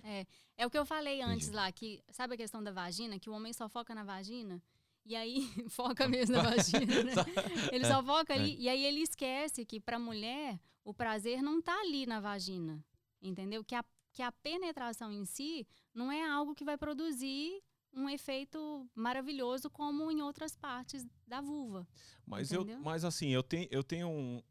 É 0.56 0.66
o 0.66 0.70
que 0.70 0.78
eu 0.78 0.86
falei 0.86 1.22
antes 1.22 1.48
Entendi. 1.48 1.58
lá, 1.58 1.72
que 1.72 2.02
sabe 2.12 2.36
a 2.36 2.38
questão 2.38 2.64
da 2.64 2.72
vagina, 2.72 3.20
que 3.20 3.30
o 3.30 3.34
homem 3.34 3.52
só 3.52 3.68
foca 3.68 3.94
na 3.96 4.04
vagina? 4.04 4.62
E 5.04 5.16
aí, 5.16 5.42
foca 5.70 6.08
mesmo 6.08 6.36
na 6.38 6.44
vagina, 6.44 7.04
né? 7.04 7.14
Ele 7.74 7.86
só 7.86 8.04
foca 8.04 8.36
ali, 8.36 8.56
e 8.60 8.70
aí 8.70 8.86
ele 8.86 9.02
esquece 9.02 9.66
que 9.66 9.80
pra 9.80 9.98
mulher 9.98 10.60
o 10.86 10.94
prazer 10.94 11.42
não 11.42 11.60
tá 11.60 11.74
ali 11.82 12.06
na 12.06 12.20
vagina, 12.20 12.84
entendeu? 13.20 13.64
Que 13.64 13.74
a, 13.74 13.84
que 14.14 14.22
a 14.22 14.32
penetração 14.32 15.12
em 15.12 15.26
si 15.26 15.68
não 15.92 16.12
é 16.12 16.24
algo 16.30 16.54
que 16.54 16.64
vai 16.64 16.78
produzir 16.78 17.62
um 17.94 18.10
efeito 18.10 18.88
maravilhoso 18.96 19.70
como 19.70 20.10
em 20.12 20.22
outras 20.22 20.56
partes 20.56 21.06
da 21.28 21.42
vulva. 21.42 21.88
Mas, 22.26 22.52
eu, 22.52 22.62
Entendeu? 22.62 22.82
mas 22.82 23.04
assim, 23.04 23.30
eu 23.30 23.44
tenho, 23.44 23.68
eu 23.70 23.84
tenho 23.84 24.08
um, 24.08 24.42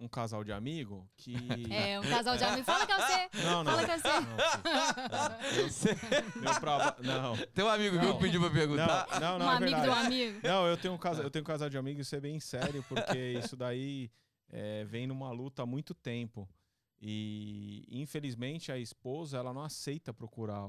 um 0.00 0.06
casal 0.08 0.44
de 0.44 0.52
amigo 0.52 1.08
que. 1.16 1.32
É, 1.72 1.98
um 1.98 2.02
casal 2.02 2.36
de 2.36 2.44
amigos. 2.44 2.66
Fala 2.66 2.86
que 2.86 2.92
eu 2.92 3.00
sei. 3.00 3.44
Não, 3.44 3.64
não. 3.64 3.72
Fala 3.72 3.84
que 3.84 3.90
eu 5.60 5.70
sei. 5.70 5.92
Não, 6.34 6.42
meu 6.42 6.60
traba- 6.60 6.96
não, 7.02 7.36
Tem 7.48 7.64
um 7.64 7.68
amigo 7.68 7.96
Não. 7.96 8.14
que 8.16 8.20
pediu 8.24 8.40
pra 8.40 8.50
perguntar. 8.50 9.06
não, 9.20 9.20
não, 9.20 9.38
não, 9.40 9.46
um 9.46 9.50
é 9.52 9.56
amigo 9.56 9.76
do 9.76 9.80
verdade. 9.82 10.06
amigo. 10.06 10.40
Não, 10.42 10.66
eu 10.66 10.76
tenho 10.76 10.94
um 10.94 10.98
casal, 10.98 11.24
eu 11.24 11.30
tenho 11.30 11.42
um 11.42 11.46
casal 11.46 11.68
de 11.68 11.78
amigos, 11.78 12.06
isso 12.06 12.16
é 12.16 12.20
bem 12.20 12.38
sério, 12.40 12.84
porque 12.88 13.18
isso 13.38 13.56
daí 13.56 14.10
é, 14.50 14.84
vem 14.84 15.06
numa 15.06 15.30
luta 15.30 15.62
há 15.62 15.66
muito 15.66 15.94
tempo. 15.94 16.48
E 17.00 17.84
infelizmente 17.90 18.72
a 18.72 18.78
esposa 18.78 19.38
ela 19.38 19.52
não 19.52 19.62
aceita 19.62 20.12
procurar 20.12 20.66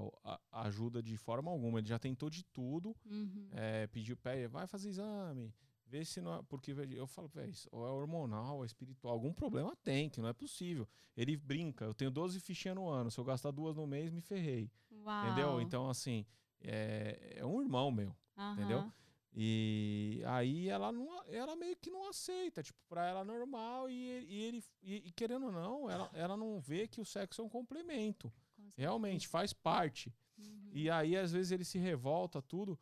ajuda 0.51 1.01
de 1.01 1.17
forma 1.17 1.49
alguma. 1.49 1.79
Ele 1.79 1.87
já 1.87 1.97
tentou 1.99 2.29
de 2.29 2.43
tudo, 2.45 2.95
Uhum. 3.05 3.49
é, 3.51 3.87
pediu 3.87 4.15
pé, 4.15 4.47
vai 4.47 4.67
fazer 4.67 4.89
exame, 4.89 5.53
vê 5.87 6.05
se 6.05 6.21
não. 6.21 6.35
é- 6.35 6.43
Porque 6.43 6.71
eu 6.71 7.07
falo, 7.07 7.27
velho, 7.27 7.51
ou 7.71 7.85
é 7.87 7.89
hormonal, 7.89 8.57
ou 8.57 8.63
é 8.63 8.65
espiritual, 8.67 9.13
algum 9.13 9.33
problema 9.33 9.75
tem, 9.83 10.09
que 10.09 10.21
não 10.21 10.29
é 10.29 10.33
possível. 10.33 10.87
Ele 11.17 11.35
brinca, 11.35 11.85
eu 11.85 11.93
tenho 11.93 12.11
12 12.11 12.39
fichinhas 12.39 12.75
no 12.75 12.87
ano, 12.87 13.09
se 13.09 13.19
eu 13.19 13.23
gastar 13.25 13.51
duas 13.51 13.75
no 13.75 13.87
mês, 13.87 14.11
me 14.11 14.21
ferrei. 14.21 14.71
Uau. 14.91 15.25
Entendeu? 15.25 15.61
Então, 15.61 15.89
assim, 15.89 16.25
é, 16.61 17.33
é 17.37 17.45
um 17.45 17.61
irmão 17.61 17.91
meu. 17.91 18.15
entendeu? 18.53 18.89
E 19.33 20.21
aí 20.25 20.67
ela 20.69 20.91
não, 20.91 21.23
ela 21.27 21.55
meio 21.55 21.75
que 21.77 21.89
não 21.89 22.09
aceita, 22.09 22.63
tipo, 22.63 22.79
pra 22.87 23.05
ela 23.07 23.21
é 23.21 23.23
normal 23.23 23.89
e, 23.89 23.95
ele- 24.09 24.25
e 24.27 24.41
ele 24.43 24.63
e, 24.81 24.95
e 25.07 25.11
querendo 25.11 25.45
ou 25.47 25.51
não, 25.51 25.89
ela, 25.89 26.09
ela 26.13 26.35
não 26.37 26.59
vê 26.59 26.87
que 26.87 26.99
o 26.99 27.05
sexo 27.05 27.41
é 27.41 27.45
um 27.45 27.49
complemento. 27.49 28.31
Realmente 28.75 29.27
faz 29.27 29.53
parte. 29.53 30.13
Uhum. 30.37 30.71
E 30.73 30.89
aí 30.89 31.15
às 31.15 31.31
vezes 31.31 31.51
ele 31.51 31.63
se 31.63 31.77
revolta 31.77 32.41
tudo. 32.41 32.77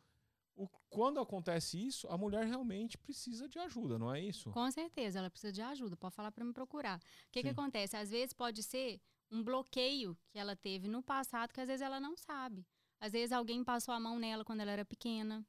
O, 0.56 0.66
quando 0.88 1.20
acontece 1.20 1.78
isso, 1.78 2.08
a 2.08 2.16
mulher 2.18 2.44
realmente 2.44 2.98
precisa 2.98 3.48
de 3.48 3.58
ajuda, 3.60 3.96
não 3.98 4.12
é 4.12 4.20
isso? 4.20 4.50
Com 4.50 4.68
certeza, 4.70 5.18
ela 5.20 5.30
precisa 5.30 5.52
de 5.52 5.62
ajuda. 5.62 5.96
Pode 5.96 6.14
falar 6.14 6.32
para 6.32 6.44
me 6.44 6.52
procurar. 6.52 6.98
O 6.98 7.30
que, 7.30 7.42
que 7.42 7.48
acontece? 7.48 7.96
Às 7.96 8.10
vezes 8.10 8.32
pode 8.32 8.62
ser 8.62 9.00
um 9.30 9.44
bloqueio 9.44 10.16
que 10.30 10.38
ela 10.38 10.56
teve 10.56 10.88
no 10.88 11.02
passado 11.02 11.52
que 11.52 11.60
às 11.60 11.68
vezes 11.68 11.82
ela 11.82 12.00
não 12.00 12.16
sabe. 12.16 12.66
Às 13.00 13.12
vezes 13.12 13.30
alguém 13.32 13.62
passou 13.62 13.94
a 13.94 14.00
mão 14.00 14.18
nela 14.18 14.44
quando 14.44 14.60
ela 14.60 14.72
era 14.72 14.84
pequena. 14.84 15.46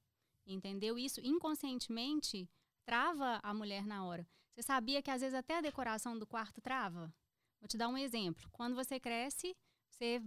Entendeu? 0.50 0.98
Isso 0.98 1.22
inconscientemente 1.22 2.50
trava 2.86 3.40
a 3.44 3.54
mulher 3.54 3.86
na 3.86 4.04
hora. 4.04 4.28
Você 4.52 4.64
sabia 4.64 5.02
que 5.02 5.12
às 5.12 5.22
vezes 5.22 5.36
até 5.36 5.58
a 5.58 5.62
decoração 5.62 6.18
do 6.18 6.26
quarto 6.28 6.60
trava? 6.60 7.14
Vou 7.62 7.68
te 7.68 7.78
dar 7.78 7.88
um 7.88 7.98
exemplo. 7.98 8.50
Quando 8.52 8.76
você 8.76 9.00
cresce, 9.00 9.56
você, 9.90 10.22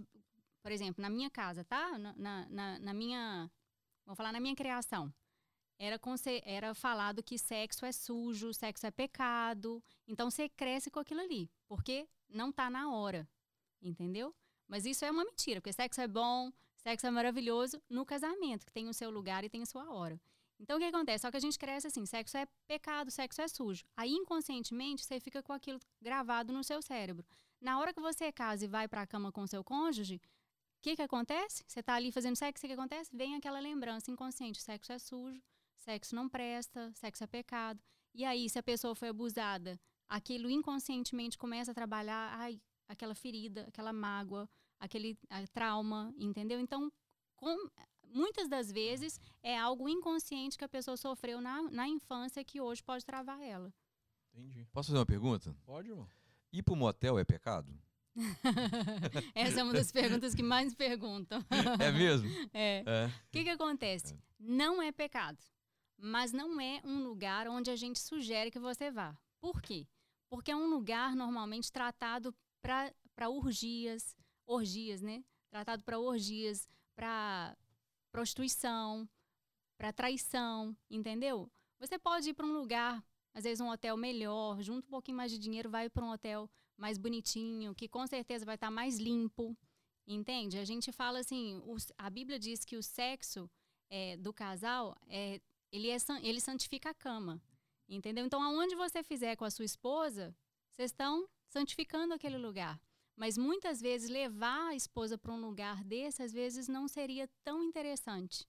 por 0.61 0.71
exemplo, 0.71 1.01
na 1.01 1.09
minha 1.09 1.29
casa, 1.29 1.63
tá? 1.65 1.97
Na, 1.97 2.13
na, 2.49 2.79
na- 2.79 2.93
minha. 2.93 3.51
Vou 4.05 4.15
falar 4.15 4.31
na 4.31 4.39
minha 4.39 4.55
criação 4.55 5.13
era, 5.77 5.99
era 6.45 6.73
falado 6.73 7.23
que 7.23 7.37
sexo 7.37 7.85
é 7.85 7.91
sujo, 7.91 8.53
sexo 8.53 8.85
é 8.85 8.91
pecado. 8.91 9.83
Então 10.07 10.29
você 10.29 10.47
cresce 10.49 10.89
com 10.89 10.99
aquilo 10.99 11.21
ali, 11.21 11.49
porque 11.67 12.07
não 12.29 12.51
tá 12.51 12.69
na 12.69 12.91
hora. 12.91 13.27
Entendeu? 13.81 14.33
Mas 14.67 14.85
isso 14.85 15.03
é 15.03 15.11
uma 15.11 15.25
mentira, 15.25 15.59
porque 15.59 15.73
sexo 15.73 15.99
é 15.99 16.07
bom, 16.07 16.51
sexo 16.83 17.07
é 17.07 17.11
maravilhoso 17.11 17.81
no 17.89 18.05
casamento, 18.05 18.65
que 18.65 18.73
tem 18.73 18.87
o 18.87 18.93
seu 18.93 19.09
lugar 19.09 19.43
e 19.43 19.49
tem 19.49 19.61
a 19.61 19.65
sua 19.65 19.89
hora. 19.89 20.19
Então 20.59 20.77
o 20.77 20.79
que 20.79 20.85
acontece? 20.85 21.23
Só 21.23 21.31
que 21.31 21.37
a 21.37 21.39
gente 21.39 21.57
cresce 21.57 21.87
assim, 21.87 22.05
sexo 22.05 22.37
é 22.37 22.45
pecado, 22.67 23.09
sexo 23.09 23.41
é 23.41 23.47
sujo. 23.47 23.83
Aí 23.97 24.11
inconscientemente 24.11 25.03
você 25.03 25.19
fica 25.19 25.41
com 25.41 25.53
aquilo 25.53 25.79
gravado 26.01 26.53
no 26.53 26.63
seu 26.63 26.81
cérebro. 26.81 27.25
Na 27.59 27.79
hora 27.79 27.93
que 27.93 28.01
você 28.01 28.31
casa 28.31 28.65
e 28.65 28.67
vai 28.67 28.87
para 28.87 29.01
a 29.01 29.07
cama 29.07 29.31
com 29.31 29.47
seu 29.47 29.63
cônjuge, 29.63 30.15
o 30.15 30.81
que 30.81 30.95
que 30.95 31.01
acontece? 31.01 31.63
Você 31.67 31.81
tá 31.81 31.95
ali 31.95 32.11
fazendo 32.11 32.35
sexo, 32.35 32.59
o 32.59 32.61
que 32.61 32.67
que 32.67 32.79
acontece? 32.79 33.09
Vem 33.15 33.35
aquela 33.35 33.59
lembrança 33.59 34.11
inconsciente, 34.11 34.61
sexo 34.61 34.91
é 34.91 34.99
sujo, 34.99 35.41
sexo 35.77 36.13
não 36.13 36.27
presta, 36.27 36.91
sexo 36.93 37.23
é 37.23 37.27
pecado. 37.27 37.81
E 38.13 38.25
aí, 38.25 38.49
se 38.49 38.59
a 38.59 38.63
pessoa 38.63 38.93
foi 38.93 39.09
abusada, 39.09 39.79
aquilo 40.07 40.49
inconscientemente 40.49 41.37
começa 41.37 41.71
a 41.71 41.73
trabalhar, 41.73 42.33
ai, 42.37 42.61
aquela 42.87 43.15
ferida, 43.15 43.65
aquela 43.67 43.93
mágoa, 43.93 44.47
aquele 44.83 45.17
trauma, 45.53 46.13
entendeu? 46.17 46.59
Então, 46.59 46.91
com- 47.35 47.69
muitas 48.13 48.47
das 48.49 48.71
vezes 48.71 49.19
é 49.41 49.57
algo 49.57 49.87
inconsciente 49.89 50.57
que 50.57 50.63
a 50.63 50.69
pessoa 50.69 50.97
sofreu 50.97 51.39
na, 51.41 51.61
na 51.71 51.87
infância 51.87 52.43
que 52.43 52.59
hoje 52.61 52.83
pode 52.83 53.05
travar 53.05 53.41
ela. 53.41 53.73
Entendi. 54.33 54.65
Posso 54.71 54.87
fazer 54.87 54.99
uma 54.99 55.05
pergunta? 55.05 55.55
Pode, 55.65 55.89
irmão? 55.89 56.07
Ir 56.51 56.63
pro 56.63 56.75
motel 56.75 57.17
é 57.17 57.23
pecado? 57.23 57.73
Essa 59.33 59.59
é 59.61 59.63
uma 59.63 59.73
das 59.73 59.91
perguntas 59.91 60.35
que 60.35 60.43
mais 60.43 60.73
perguntam. 60.75 61.43
É 61.79 61.91
mesmo? 61.91 62.29
É. 62.53 62.83
É. 62.85 63.05
O 63.07 63.31
que, 63.31 63.43
que 63.43 63.49
acontece? 63.49 64.19
Não 64.39 64.81
é 64.81 64.91
pecado, 64.91 65.39
mas 65.97 66.31
não 66.31 66.59
é 66.59 66.81
um 66.83 67.03
lugar 67.03 67.47
onde 67.47 67.71
a 67.71 67.75
gente 67.75 67.99
sugere 67.99 68.51
que 68.51 68.59
você 68.59 68.91
vá. 68.91 69.17
Por 69.39 69.61
quê? 69.61 69.87
Porque 70.29 70.51
é 70.51 70.55
um 70.55 70.69
lugar 70.69 71.15
normalmente 71.15 71.71
tratado 71.71 72.33
para 72.61 73.29
orgias, 73.29 74.15
orgias, 74.45 75.01
né? 75.01 75.23
Tratado 75.49 75.83
para 75.83 75.99
orgias, 75.99 76.67
para 76.95 77.55
prostituição, 78.11 79.07
para 79.77 79.91
traição, 79.91 80.75
entendeu? 80.89 81.51
Você 81.79 81.97
pode 81.99 82.29
ir 82.29 82.33
para 82.33 82.45
um 82.45 82.53
lugar, 82.53 83.03
às 83.33 83.43
vezes 83.43 83.59
um 83.59 83.69
hotel 83.69 83.97
melhor, 83.97 84.61
junta 84.61 84.87
um 84.87 84.91
pouquinho 84.91 85.17
mais 85.17 85.31
de 85.31 85.37
dinheiro, 85.37 85.69
vai 85.69 85.89
para 85.89 86.03
um 86.05 86.11
hotel 86.11 86.49
mais 86.77 86.97
bonitinho, 86.97 87.75
que 87.75 87.87
com 87.87 88.05
certeza 88.07 88.45
vai 88.45 88.55
estar 88.55 88.71
mais 88.71 88.97
limpo, 88.97 89.55
entende? 90.07 90.57
A 90.57 90.65
gente 90.65 90.91
fala 90.91 91.19
assim, 91.19 91.61
os- 91.65 91.91
a 91.97 92.09
Bíblia 92.09 92.39
diz 92.39 92.63
que 92.65 92.77
o 92.77 92.83
sexo 92.83 93.49
é, 93.89 94.17
do 94.17 94.33
casal, 94.33 94.95
é, 95.07 95.39
ele, 95.71 95.89
é, 95.89 95.97
ele 96.21 96.41
santifica 96.41 96.89
a 96.89 96.93
cama, 96.93 97.41
entendeu? 97.87 98.25
Então, 98.25 98.41
aonde 98.41 98.75
você 98.75 99.03
fizer 99.03 99.35
com 99.35 99.45
a 99.45 99.51
sua 99.51 99.65
esposa, 99.65 100.35
vocês 100.71 100.89
estão 100.91 101.27
santificando 101.47 102.13
aquele 102.13 102.37
lugar. 102.37 102.79
Mas 103.15 103.37
muitas 103.37 103.79
vezes 103.79 104.09
levar 104.09 104.69
a 104.69 104.75
esposa 104.75 105.17
para 105.17 105.31
um 105.31 105.39
lugar 105.39 105.83
desse, 105.83 106.23
às 106.23 106.33
vezes 106.33 106.67
não 106.67 106.87
seria 106.87 107.29
tão 107.43 107.61
interessante. 107.63 108.47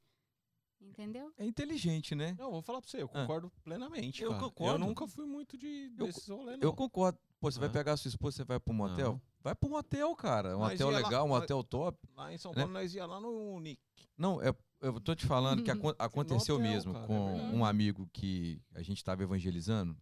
Entendeu? 0.81 1.33
É 1.39 1.45
inteligente, 1.47 2.15
né? 2.15 2.35
Não, 2.39 2.51
vou 2.51 2.61
falar 2.63 2.81
pra 2.81 2.91
você, 2.91 3.01
eu 3.01 3.09
concordo 3.09 3.51
plenamente. 3.63 4.23
Eu 4.23 4.31
cara. 4.31 4.43
concordo. 4.43 4.75
Eu 4.83 4.87
nunca 4.87 5.07
fui 5.07 5.25
muito 5.27 5.57
de 5.57 5.91
Eu- 5.99 6.07
desses 6.07 6.29
rolê, 6.29 6.57
não. 6.57 6.63
Eu 6.63 6.73
concordo. 6.75 7.19
Pô, 7.41 7.51
você 7.51 7.59
vai 7.59 7.69
Hã? 7.69 7.73
pegar 7.73 7.93
a 7.93 7.97
sua 7.97 8.09
esposa, 8.09 8.37
você 8.39 8.45
vai 8.45 8.61
pro 8.61 8.75
motel? 8.75 9.13
Não. 9.13 9.23
Vai 9.41 9.55
pro 9.55 9.69
motel, 9.71 10.15
cara. 10.17 10.57
Um 10.57 10.63
hotel 10.63 10.91
ia 10.93 10.99
lá- 10.99 11.09
legal, 11.09 11.27
um 11.27 11.33
hotel 11.33 11.63
top. 11.65 11.99
Lá 12.15 12.33
em 12.33 12.39
São 12.39 12.51
Né? 12.53 12.57
Paulo 12.63 12.73
nós 12.73 12.95
ia 12.95 13.07
lá 13.07 13.21
no 13.21 13.61
Nick. 13.61 13.81
Não, 14.17 14.43
é- 14.43 14.55
eu 14.81 15.01
tô 15.01 15.15
te 15.15 15.27
falando 15.27 15.63
que 15.63 15.71
acon- 15.71 15.95
aconteceu 16.49 16.57
hotel, 16.57 16.71
mesmo 16.71 16.93
cara, 16.93 17.05
é 17.05 17.09
com 17.09 17.27
verdade. 17.35 17.57
um 17.57 17.65
amigo 17.65 18.09
que 18.13 18.61
a 18.75 18.83
gente 18.83 18.99
estava 18.99 19.23
evangelizando, 19.23 19.97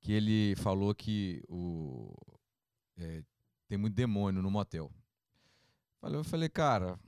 que 0.00 0.12
ele 0.12 0.54
falou 0.56 0.94
que 0.94 1.42
o, 1.48 2.14
é, 2.96 3.22
tem 3.68 3.76
muito 3.78 3.94
demônio 3.94 4.42
no 4.42 4.50
motel. 4.50 4.90
Falei- 6.00 6.18
Eu 6.18 6.24
falei, 6.24 6.48
cara, 6.48 6.98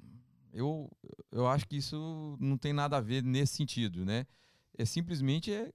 eu, 0.52 0.90
eu 1.30 1.46
acho 1.46 1.66
que 1.68 1.76
isso 1.76 2.36
não 2.40 2.56
tem 2.56 2.72
nada 2.72 2.96
a 2.96 3.00
ver 3.00 3.22
nesse 3.22 3.56
sentido, 3.56 4.04
né? 4.04 4.26
É 4.76 4.84
simplesmente 4.84 5.52
é 5.52 5.72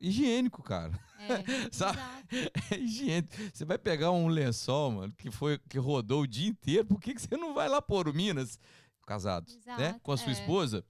higiênico, 0.00 0.62
cara. 0.62 0.92
É, 1.18 1.70
Sabe? 1.72 1.98
É 2.70 2.78
higiênico. 2.78 3.34
Você 3.52 3.64
vai 3.64 3.78
pegar 3.78 4.10
um 4.10 4.28
lençol, 4.28 4.90
mano, 4.92 5.12
que 5.16 5.30
foi 5.30 5.58
que 5.68 5.78
rodou 5.78 6.22
o 6.22 6.26
dia 6.26 6.48
inteiro, 6.48 6.86
por 6.86 7.00
que, 7.00 7.14
que 7.14 7.22
você 7.22 7.36
não 7.36 7.54
vai 7.54 7.68
lá 7.68 7.80
pôr 7.80 8.08
o 8.08 8.14
Minas, 8.14 8.58
casado, 9.06 9.50
né? 9.66 9.86
Exato, 9.88 10.00
Com 10.00 10.12
a 10.12 10.16
sua 10.16 10.30
é. 10.30 10.32
esposa, 10.32 10.84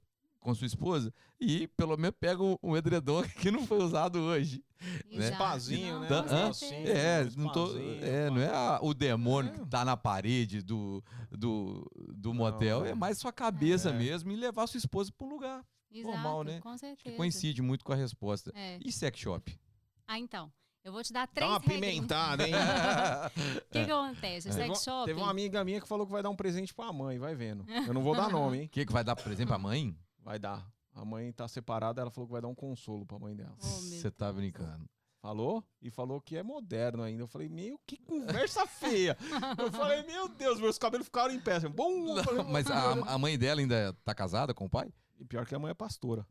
com 0.44 0.54
sua 0.54 0.66
esposa, 0.66 1.12
e 1.40 1.66
pelo 1.68 1.96
menos 1.96 2.14
pega 2.20 2.40
um, 2.62 2.76
edredom 2.76 3.22
que 3.40 3.50
não 3.50 3.66
foi 3.66 3.78
usado 3.82 4.18
hoje. 4.20 4.62
Né? 5.10 5.26
Exato. 5.26 5.34
Spazinho, 5.36 6.00
Não, 6.00 6.22
né? 6.26 6.52
certeza. 6.52 6.90
É, 6.92 7.24
não, 7.36 7.50
tô, 7.50 7.76
é, 8.02 8.30
não 8.30 8.40
é 8.42 8.50
a- 8.54 8.78
o 8.82 8.92
demônio 8.92 9.50
É. 9.52 9.58
que 9.58 9.66
tá 9.66 9.84
na 9.84 9.96
parede 9.96 10.60
do, 10.60 11.02
do, 11.32 11.90
do 12.14 12.34
motel, 12.34 12.84
é. 12.84 12.90
é 12.90 12.94
mais 12.94 13.16
sua 13.18 13.32
cabeça 13.32 13.88
É. 13.88 13.92
mesmo 13.94 14.30
e 14.30 14.36
levar 14.36 14.66
sua 14.66 14.78
esposa 14.78 15.10
para 15.16 15.26
um 15.26 15.30
lugar. 15.30 15.64
Exato, 15.90 16.12
normal, 16.12 16.44
né? 16.44 16.60
Com 16.60 16.76
certeza. 16.76 17.02
Que 17.02 17.12
coincide 17.16 17.62
muito 17.62 17.82
com 17.84 17.92
a 17.92 17.96
resposta. 17.96 18.52
É. 18.54 18.78
E 18.84 18.92
sex 18.92 19.18
shop? 19.18 19.58
Ah, 20.06 20.18
então. 20.18 20.52
Eu 20.84 20.92
vou 20.92 21.02
te 21.02 21.14
dar 21.14 21.26
Dá 21.26 21.32
três 21.32 21.50
uma 21.50 21.58
regrinhas. 21.60 21.94
pimentada, 21.94 22.46
hein? 22.46 22.52
O 22.54 23.60
que, 23.72 23.84
que 23.86 23.90
acontece? 23.90 24.48
O 24.48 24.52
Teve, 24.52 24.66
sex 24.66 24.68
uma- 24.68 24.74
shop. 24.84 25.06
teve 25.06 25.18
uma 25.18 25.30
amiga 25.30 25.64
minha 25.64 25.80
que 25.80 25.88
falou 25.88 26.04
que 26.04 26.12
vai 26.12 26.22
dar 26.22 26.28
um 26.28 26.36
presente 26.36 26.74
pra 26.74 26.92
mãe, 26.92 27.18
vai 27.18 27.34
vendo. 27.34 27.64
Eu 27.86 27.94
não 27.94 28.02
vou 28.02 28.14
dar 28.14 28.28
nome, 28.28 28.58
hein? 28.58 28.66
O 28.66 28.68
que, 28.68 28.84
que 28.84 28.92
vai 28.92 29.02
dar, 29.02 29.16
por 29.16 29.32
exemplo, 29.32 29.54
a 29.54 29.58
mãe? 29.58 29.96
Vai 30.24 30.38
dar. 30.38 30.66
A 30.94 31.04
mãe 31.04 31.30
tá 31.32 31.46
separada, 31.46 32.00
ela 32.00 32.10
falou 32.10 32.26
que 32.26 32.32
vai 32.32 32.40
dar 32.40 32.48
um 32.48 32.54
consolo 32.54 33.04
pra 33.04 33.18
mãe 33.18 33.34
dela. 33.36 33.54
Oh, 33.60 33.66
Você 33.66 34.10
tá 34.10 34.26
Deus. 34.26 34.36
brincando. 34.36 34.88
Falou? 35.20 35.64
E 35.80 35.90
falou 35.90 36.20
que 36.20 36.36
é 36.36 36.42
moderno 36.42 37.02
ainda. 37.02 37.22
Eu 37.22 37.26
falei, 37.26 37.48
meu, 37.48 37.80
que 37.86 37.96
conversa 37.96 38.66
feia. 38.68 39.16
Eu 39.58 39.72
falei, 39.72 40.02
meu 40.02 40.28
Deus, 40.28 40.60
meus 40.60 40.78
cabelos 40.78 41.06
ficaram 41.06 41.32
em 41.34 41.40
pé. 41.40 41.56
assim, 41.56 41.68
Bom, 41.68 42.16
eu 42.18 42.22
falei, 42.24 42.44
Mas 42.44 42.70
a, 42.70 42.92
a 43.14 43.18
mãe 43.18 43.38
dela 43.38 43.60
ainda 43.60 43.92
tá 44.04 44.14
casada 44.14 44.52
com 44.54 44.66
o 44.66 44.70
pai? 44.70 44.92
E 45.18 45.24
pior 45.24 45.46
que 45.46 45.54
a 45.54 45.58
mãe 45.58 45.70
é 45.70 45.74
pastora. 45.74 46.26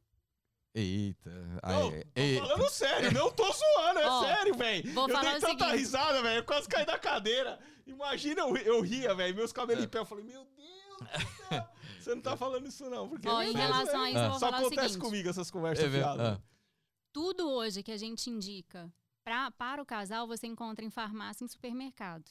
Eita. 0.75 1.29
Não, 1.29 1.59
ai, 1.61 2.03
tô 2.03 2.21
eita. 2.21 2.45
falando 2.47 2.69
sério, 2.69 3.11
não 3.13 3.31
tô 3.31 3.43
zoando, 3.43 3.99
é 3.99 4.07
Ó, 4.07 4.23
sério, 4.23 4.55
velho. 4.55 4.89
Eu 4.89 5.07
dei 5.07 5.39
tanta 5.39 5.47
seguinte. 5.65 5.75
risada, 5.77 6.21
velho. 6.23 6.39
Eu 6.39 6.43
quase 6.45 6.67
caí 6.67 6.85
da 6.85 6.97
cadeira. 6.97 7.59
Imagina 7.85 8.41
eu, 8.41 8.55
eu 8.57 8.81
ria, 8.81 9.13
velho. 9.13 9.35
Meus 9.35 9.51
cabelos 9.53 9.83
em 9.83 9.87
pé. 9.87 9.99
Eu 9.99 10.05
falei, 10.05 10.23
meu 10.23 10.43
Deus 10.55 10.82
do 10.97 11.47
céu. 11.47 11.69
Você 11.99 12.15
não 12.15 12.21
tá 12.21 12.35
falando 12.37 12.67
isso, 12.67 12.89
não. 12.89 13.07
Porque 13.09 13.27
Ó, 13.27 13.41
é 13.41 13.49
em 13.49 13.53
relação 13.53 14.01
a 14.01 14.03
velho. 14.03 14.15
isso, 14.15 14.23
eu 14.25 14.29
vou 14.31 14.39
Só 14.39 14.45
falar 14.47 14.57
o 14.63 14.65
acontece 14.67 14.87
seguinte. 14.93 15.05
comigo 15.05 15.29
essas 15.29 15.49
conversas 15.51 15.85
É 15.85 15.87
ver- 15.89 15.99
fiadas. 16.03 16.37
ah. 16.37 16.41
Tudo 17.11 17.49
hoje 17.49 17.83
que 17.83 17.91
a 17.91 17.97
gente 17.97 18.29
indica 18.29 18.91
pra, 19.23 19.51
para 19.51 19.81
o 19.81 19.85
casal, 19.85 20.27
você 20.27 20.47
encontra 20.47 20.83
em 20.83 20.89
farmácia 20.89 21.43
e 21.43 21.45
em 21.45 21.47
supermercado. 21.47 22.29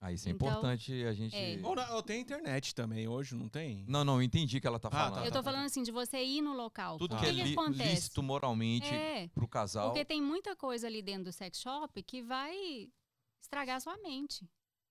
Ah, 0.00 0.12
isso 0.12 0.28
é 0.28 0.32
Então, 0.32 0.46
importante 0.46 0.92
a 1.04 1.12
gente. 1.12 1.34
é. 1.34 1.58
Ou 1.62 1.74
na- 1.74 1.94
ou 1.96 2.02
tem 2.02 2.20
internet 2.20 2.72
também 2.74 3.08
hoje, 3.08 3.34
não 3.34 3.48
tem? 3.48 3.84
Não, 3.88 4.04
não, 4.04 4.16
eu 4.16 4.22
entendi 4.22 4.58
o 4.58 4.60
que 4.60 4.66
ela 4.66 4.78
tá 4.78 4.86
Ah, 4.88 4.90
tá, 4.90 4.96
falando. 5.10 5.24
eu 5.24 5.32
tá, 5.32 5.38
tô 5.38 5.42
falando 5.42 5.64
assim, 5.64 5.82
de 5.82 5.90
você 5.90 6.22
ir 6.22 6.40
no 6.40 6.52
local. 6.54 6.98
Tudo 6.98 7.16
o 7.16 7.18
que 7.18 7.26
é 7.26 7.30
que, 7.30 7.36
que 7.36 7.42
li- 7.44 7.52
acontece? 7.52 7.90
lícito 7.94 8.22
moralmente 8.22 8.86
É, 8.86 9.26
pro 9.28 9.48
casal. 9.48 9.88
porque 9.90 10.04
tem 10.04 10.22
muita 10.22 10.54
coisa 10.54 10.86
ali 10.86 11.02
dentro 11.02 11.24
do 11.24 11.32
sex 11.32 11.58
shop 11.60 12.00
que 12.04 12.22
vai 12.22 12.88
estragar 13.40 13.76
a 13.76 13.80
sua 13.80 13.96
mente. 13.98 14.48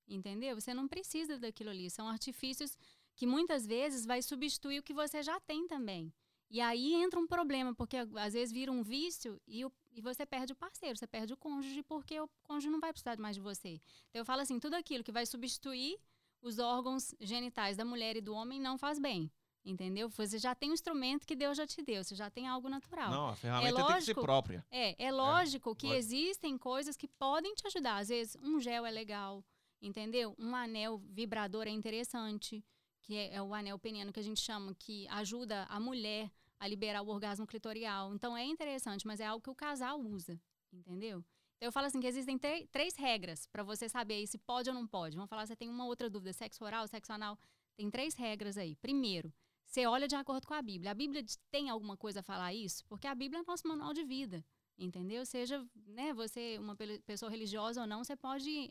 Entendeu? 0.09 0.59
Você 0.59 0.73
não 0.73 0.87
precisa 0.87 1.37
daquilo 1.37 1.69
ali. 1.69 1.89
São 1.89 2.07
artifícios 2.07 2.77
que 3.17 3.25
muitas 3.27 3.65
vezes 3.67 4.05
vai 4.05 4.21
substituir 4.21 4.79
o 4.79 4.83
que 4.83 4.93
você 4.93 5.21
já 5.21 5.37
tem 5.41 5.67
também. 5.67 6.13
E 6.49 6.61
aí 6.61 6.93
entra 6.93 7.19
um 7.19 7.27
problema, 7.27 7.75
porque 7.75 7.97
às 8.15 8.31
vezes 8.33 8.53
vira 8.53 8.71
um 8.71 8.81
vício 8.81 9.41
e, 9.45 9.65
o- 9.65 9.71
e 9.91 9.99
você 9.99 10.25
perde 10.25 10.53
o 10.53 10.55
parceiro, 10.55 10.97
você 10.97 11.05
perde 11.05 11.33
o 11.33 11.37
cônjuge, 11.37 11.83
porque 11.83 12.17
o 12.21 12.29
cônjuge 12.43 12.69
não 12.69 12.79
vai 12.79 12.93
precisar 12.93 13.17
mais 13.19 13.35
de 13.35 13.41
você. 13.41 13.81
Então 14.09 14.21
eu 14.21 14.25
falo 14.25 14.41
assim, 14.41 14.57
tudo 14.57 14.75
aquilo 14.75 15.03
que 15.03 15.11
vai 15.11 15.25
substituir 15.25 15.99
os 16.41 16.57
órgãos 16.59 17.13
genitais 17.19 17.75
da 17.75 17.83
mulher 17.83 18.15
e 18.15 18.21
do 18.21 18.33
homem 18.33 18.61
não 18.61 18.77
faz 18.77 18.97
bem. 18.99 19.29
Entendeu? 19.65 20.07
Você 20.07 20.37
já 20.39 20.55
tem 20.55 20.69
um 20.69 20.73
instrumento 20.73 21.27
que 21.27 21.35
Deus 21.35 21.57
já 21.57 21.67
te 21.67 21.81
deu, 21.81 22.01
você 22.01 22.15
já 22.15 22.29
tem 22.29 22.47
algo 22.47 22.69
natural. 22.69 23.11
Não, 23.11 23.27
a 23.27 23.35
ferramenta 23.35 23.75
tem 23.75 23.83
que 23.85 23.91
ser 23.91 23.95
lógico. 24.13 24.21
própria. 24.21 24.65
É, 24.71 24.95
é 25.07 25.11
lógico 25.11 25.75
que 25.75 25.87
lógico. 25.87 25.99
existem 25.99 26.57
coisas 26.57 26.95
que 26.95 27.07
podem 27.09 27.53
te 27.53 27.67
ajudar. 27.67 27.97
Às 27.97 28.07
vezes, 28.07 28.37
um 28.41 28.61
gel 28.61 28.85
é 28.85 28.91
legal, 28.91 29.43
entendeu? 29.81 30.33
Um 30.39 30.55
anel 30.55 30.99
vibrador 31.09 31.67
é 31.67 31.71
interessante, 31.71 32.63
que 33.07 33.15
é, 33.15 33.35
é 33.35 33.41
o 33.41 33.53
anel 33.53 33.79
peniano 33.79 34.11
que 34.11 34.19
a 34.19 34.23
gente 34.23 34.41
chama, 34.41 34.75
que 34.75 35.07
ajuda 35.07 35.63
a 35.69 35.79
mulher 35.79 36.29
a 36.59 36.67
liberar 36.67 37.01
o 37.01 37.07
orgasmo 37.07 37.47
clitorial. 37.47 38.13
Então, 38.13 38.35
é 38.35 38.43
interessante, 38.43 39.07
mas 39.07 39.21
é 39.21 39.25
algo 39.25 39.41
que 39.41 39.49
o 39.49 39.55
casal 39.55 39.97
usa, 39.97 40.37
entendeu? 40.73 41.23
Então, 41.55 41.67
eu 41.69 41.71
falo 41.71 41.87
assim, 41.87 42.01
que 42.01 42.07
existem 42.07 42.37
três 42.37 42.97
regras 42.97 43.47
para 43.47 43.63
você 43.63 43.87
saber 43.87 44.15
aí 44.15 44.27
se 44.27 44.37
pode 44.37 44.69
ou 44.69 44.75
não 44.75 44.85
pode. 44.85 45.15
Vamos 45.15 45.29
falar, 45.29 45.45
você 45.47 45.55
tem 45.55 45.69
uma 45.69 45.85
outra 45.85 46.09
dúvida, 46.09 46.33
sexo 46.33 46.65
oral, 46.65 46.85
sexo 46.85 47.13
anal. 47.13 47.39
Tem 47.77 47.89
três 47.89 48.13
regras 48.13 48.57
aí. 48.57 48.75
Primeiro, 48.75 49.33
você 49.65 49.85
olha 49.85 50.05
de 50.05 50.15
acordo 50.15 50.45
com 50.45 50.53
a 50.53 50.61
Bíblia. 50.61 50.91
A 50.91 50.93
Bíblia 50.93 51.23
tem 51.49 51.69
alguma 51.69 51.95
coisa 51.95 52.19
a 52.19 52.23
falar 52.23 52.53
isso? 52.53 52.83
Porque 52.87 53.07
a 53.07 53.15
Bíblia 53.15 53.39
é 53.39 53.43
nosso 53.47 53.65
manual 53.65 53.93
de 53.93 54.03
vida, 54.03 54.43
entendeu? 54.77 55.25
Seja, 55.25 55.65
né, 55.85 56.13
você 56.13 56.57
uma 56.59 56.75
pe- 56.75 56.99
pessoa 57.05 57.31
religiosa 57.31 57.81
ou 57.81 57.87
não, 57.87 58.03
você 58.03 58.17
pode 58.17 58.69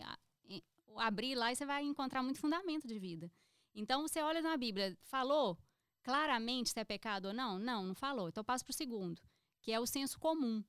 abrir 0.98 1.34
lá 1.34 1.50
e 1.52 1.56
você 1.56 1.64
vai 1.64 1.82
encontrar 1.82 2.22
muito 2.22 2.38
fundamento 2.38 2.86
de 2.86 2.98
vida. 2.98 3.32
Então, 3.76 4.02
você 4.08 4.20
olha 4.22 4.42
na 4.42 4.56
Bíblia, 4.56 4.98
falou 5.04 5.56
claramente 6.02 6.70
se 6.70 6.80
é 6.80 6.84
pecado 6.84 7.26
ou 7.26 7.34
não? 7.34 7.58
Não, 7.58 7.84
não 7.86 7.94
falou. 7.94 8.28
Então, 8.28 8.42
passo 8.44 8.64
para 8.64 8.72
o 8.72 8.74
segundo, 8.74 9.22
que 9.62 9.70
é 9.72 9.78
o 9.78 9.86
senso 9.86 10.18
comum, 10.18 10.64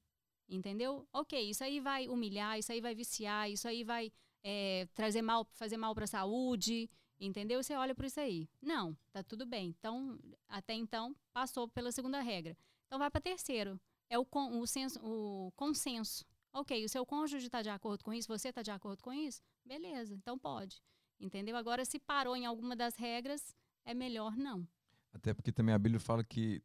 entendeu? 0.49 1.07
Ok, 1.13 1.39
isso 1.49 1.63
aí 1.63 1.79
vai 1.79 2.07
humilhar, 2.09 2.59
isso 2.59 2.71
aí 2.71 2.81
vai 2.81 2.93
viciar, 2.93 3.49
isso 3.49 3.67
aí 3.67 3.83
vai 3.83 4.11
é, 4.43 4.87
trazer 4.93 5.21
mal, 5.21 5.45
fazer 5.53 5.77
mal 5.77 5.95
para 5.95 6.03
a 6.03 6.07
saúde, 6.07 6.89
entendeu? 7.19 7.63
Você 7.63 7.75
olha 7.75 7.95
por 7.95 8.05
isso 8.05 8.19
aí. 8.19 8.49
Não, 8.61 8.95
tá 9.11 9.23
tudo 9.23 9.45
bem. 9.45 9.75
Então, 9.79 10.19
até 10.47 10.73
então, 10.73 11.15
passou 11.33 11.67
pela 11.67 11.91
segunda 11.91 12.21
regra. 12.21 12.57
Então, 12.87 12.99
vai 12.99 13.09
para 13.09 13.21
terceiro. 13.21 13.79
É 14.09 14.17
o, 14.19 14.25
con- 14.25 14.59
o, 14.59 14.67
senso, 14.67 14.99
o 15.03 15.51
consenso. 15.55 16.25
Ok, 16.53 16.83
o 16.85 16.89
seu 16.89 17.05
cônjuge 17.05 17.45
está 17.47 17.61
de 17.61 17.69
acordo 17.69 18.03
com 18.03 18.13
isso, 18.13 18.27
você 18.27 18.49
está 18.49 18.61
de 18.61 18.71
acordo 18.71 19.03
com 19.03 19.13
isso? 19.13 19.41
Beleza, 19.65 20.13
então 20.15 20.37
pode. 20.39 20.81
Entendeu? 21.19 21.55
Agora, 21.55 21.83
se 21.83 21.99
parou 21.99 22.35
em 22.35 22.45
alguma 22.45 22.75
das 22.75 22.95
regras, 22.95 23.55
é 23.85 23.93
melhor 23.93 24.35
não. 24.35 24.67
Até 25.13 25.33
porque 25.33 25.51
também 25.51 25.73
a 25.73 25.79
Bíblia 25.79 25.99
fala 25.99 26.23
que, 26.23 26.61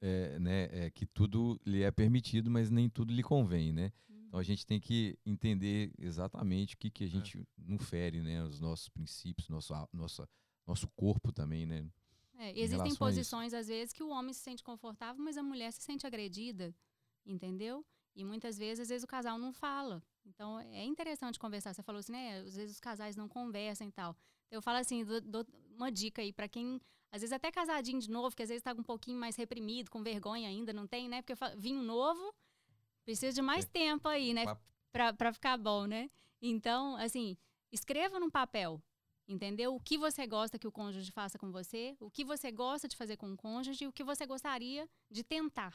é, 0.00 0.38
né, 0.38 0.68
é, 0.70 0.90
que 0.90 1.06
tudo 1.06 1.60
lhe 1.66 1.82
é 1.82 1.90
permitido, 1.90 2.50
mas 2.50 2.70
nem 2.70 2.88
tudo 2.88 3.12
lhe 3.12 3.22
convém, 3.22 3.72
né? 3.72 3.92
Então 4.36 4.40
a 4.40 4.42
gente 4.42 4.66
tem 4.66 4.78
que 4.78 5.18
entender 5.24 5.92
exatamente 5.98 6.74
o 6.74 6.78
que, 6.78 6.90
que 6.90 7.04
a 7.04 7.08
gente 7.08 7.46
não 7.56 7.78
fere, 7.78 8.20
né? 8.20 8.42
Os 8.44 8.60
nossos 8.60 8.88
princípios, 8.88 9.48
nosso, 9.48 9.72
nossa, 9.92 10.28
nosso 10.66 10.88
corpo 10.88 11.32
também, 11.32 11.64
né? 11.64 11.88
É, 12.38 12.52
Em 12.52 12.60
existem 12.60 12.94
posições, 12.96 13.54
às 13.54 13.68
vezes, 13.68 13.94
que 13.94 14.02
o 14.02 14.10
homem 14.10 14.32
se 14.32 14.40
sente 14.40 14.62
confortável, 14.62 15.22
mas 15.24 15.38
a 15.38 15.42
mulher 15.42 15.72
se 15.72 15.80
sente 15.80 16.06
agredida, 16.06 16.74
entendeu? 17.24 17.84
E 18.16 18.24
muitas 18.24 18.56
vezes, 18.56 18.80
às 18.80 18.88
vezes, 18.88 19.04
o 19.04 19.06
casal 19.06 19.38
não 19.38 19.52
fala. 19.52 20.02
Então, 20.24 20.58
é 20.58 20.82
interessante 20.84 21.38
conversar. 21.38 21.74
Você 21.74 21.82
falou 21.82 22.00
assim, 22.00 22.12
né? 22.12 22.38
Às 22.38 22.56
vezes 22.56 22.76
os 22.76 22.80
casais 22.80 23.14
não 23.14 23.28
conversam 23.28 23.86
e 23.86 23.92
tal. 23.92 24.16
Eu 24.50 24.62
falo 24.62 24.78
assim, 24.78 25.04
dou, 25.04 25.20
dou 25.20 25.46
uma 25.76 25.92
dica 25.92 26.22
aí 26.22 26.32
pra 26.32 26.48
quem, 26.48 26.80
às 27.12 27.20
vezes 27.20 27.32
até 27.32 27.52
casadinho 27.52 28.00
de 28.00 28.10
novo, 28.10 28.34
que 28.34 28.42
às 28.42 28.48
vezes 28.48 28.62
tá 28.62 28.72
um 28.72 28.82
pouquinho 28.82 29.18
mais 29.18 29.36
reprimido, 29.36 29.90
com 29.90 30.02
vergonha 30.02 30.48
ainda, 30.48 30.72
não 30.72 30.86
tem, 30.86 31.08
né? 31.08 31.20
Porque 31.20 31.34
eu 31.34 31.36
falo, 31.36 31.56
vinho 31.58 31.82
novo 31.82 32.34
precisa 33.04 33.34
de 33.34 33.42
mais 33.42 33.64
É. 33.64 33.68
tempo 33.68 34.08
aí, 34.08 34.32
né? 34.32 34.44
Pra 34.90 35.32
ficar 35.32 35.58
bom, 35.58 35.84
né? 35.86 36.10
Então, 36.40 36.96
assim, 36.96 37.36
escreva 37.70 38.18
num 38.18 38.30
papel, 38.30 38.82
entendeu? 39.28 39.74
O 39.74 39.80
que 39.80 39.98
você 39.98 40.26
gosta 40.26 40.58
que 40.58 40.66
o 40.66 40.72
cônjuge 40.72 41.12
faça 41.12 41.38
com 41.38 41.52
você, 41.52 41.96
o 42.00 42.10
que 42.10 42.24
você 42.24 42.50
gosta 42.50 42.88
de 42.88 42.96
fazer 42.96 43.16
com 43.16 43.30
o 43.30 43.36
cônjuge 43.36 43.84
e 43.84 43.86
o 43.86 43.92
que 43.92 44.02
você 44.02 44.26
gostaria 44.26 44.88
de 45.10 45.22
tentar. 45.22 45.74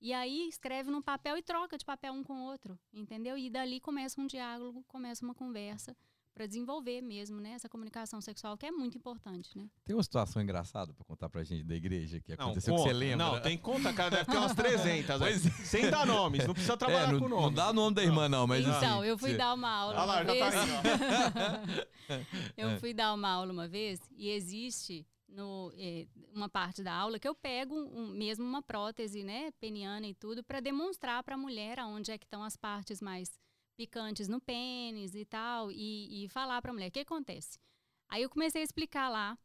E 0.00 0.12
aí 0.12 0.48
escreve 0.48 0.90
num 0.90 1.02
papel 1.02 1.36
e 1.36 1.42
troca 1.42 1.76
de 1.76 1.84
papel 1.84 2.12
um 2.14 2.24
com 2.24 2.32
o 2.34 2.42
outro, 2.44 2.78
entendeu? 2.92 3.36
E 3.36 3.50
dali 3.50 3.80
começa 3.80 4.20
um 4.20 4.26
diálogo, 4.26 4.82
começa 4.88 5.22
uma 5.24 5.34
conversa 5.34 5.94
para 6.32 6.46
desenvolver 6.46 7.02
mesmo, 7.02 7.38
né? 7.38 7.50
Essa 7.50 7.68
comunicação 7.68 8.18
sexual 8.20 8.56
que 8.56 8.64
é 8.64 8.70
muito 8.70 8.96
importante, 8.96 9.50
né? 9.58 9.68
Tem 9.84 9.94
uma 9.94 10.02
situação 10.02 10.40
engraçada 10.40 10.94
pra 10.94 11.04
contar 11.04 11.28
pra 11.28 11.44
gente 11.44 11.64
da 11.64 11.74
igreja 11.74 12.18
que 12.20 12.34
Não, 12.34 12.46
aconteceu 12.46 12.72
que 12.74 12.80
você 12.80 12.88
conta. 12.88 12.98
lembra? 12.98 13.16
Não, 13.26 13.40
tem 13.42 13.58
conta, 13.58 13.92
cara, 13.92 14.10
deve 14.10 14.30
ter 14.30 14.36
umas 14.38 14.54
300. 14.54 15.10
aí. 15.10 15.18
Pois 15.18 15.46
é. 15.46 15.50
Sem 15.64 15.90
dar 15.90 16.06
nomes, 16.06 16.46
não 16.46 16.54
precisa 16.54 16.76
trabalhar 16.78 17.08
É, 17.08 17.12
não, 17.12 17.18
com 17.18 17.28
não 17.28 17.40
nome. 17.42 17.56
dá 17.56 17.72
nome 17.72 17.94
da 17.96 18.02
irmã, 18.02 18.26
não, 18.28 18.46
mas 18.46 18.64
então, 18.66 19.00
assim, 19.00 19.08
eu 19.08 19.18
fui 19.18 19.30
você- 19.32 19.36
dar 19.36 19.52
uma 19.52 19.68
aula 19.70 19.92
Olha 19.96 20.04
lá, 20.04 20.22
uma 20.22 20.34
já 20.34 20.38
tá 20.38 20.50
vez. 20.50 20.64
rindo, 20.64 21.86
eu 22.56 22.68
É. 22.70 22.78
fui 22.78 22.94
dar 22.94 23.12
uma 23.12 23.28
aula 23.28 23.52
uma 23.52 23.68
vez 23.68 24.00
e 24.16 24.30
existe 24.30 25.06
no, 25.30 25.72
eh, 25.76 26.06
uma 26.34 26.48
parte 26.48 26.82
da 26.82 26.92
aula 26.94 27.18
que 27.18 27.28
eu 27.28 27.34
pego 27.34 27.74
um- 27.74 28.08
mesmo 28.08 28.44
uma 28.44 28.62
prótese, 28.62 29.22
né, 29.24 29.50
peniana 29.60 30.06
e 30.06 30.14
tudo, 30.14 30.42
para 30.44 30.60
demonstrar 30.60 31.22
para 31.22 31.34
a 31.34 31.38
mulher 31.38 31.78
aonde 31.78 32.10
é 32.10 32.18
que 32.18 32.24
estão 32.26 32.42
as 32.42 32.56
partes 32.56 33.00
mais 33.00 33.30
picantes 33.76 34.28
no 34.28 34.40
pênis 34.40 35.14
e 35.14 35.24
tal, 35.24 35.70
e, 35.72 36.24
e 36.24 36.28
falar 36.28 36.60
para 36.60 36.70
a 36.70 36.74
mulher 36.74 36.88
o 36.88 36.92
que 36.92 37.00
acontece. 37.00 37.58
Aí 38.08 38.22
eu 38.22 38.28
comecei 38.30 38.60
a 38.60 38.64
explicar 38.64 39.08
lá 39.08 39.38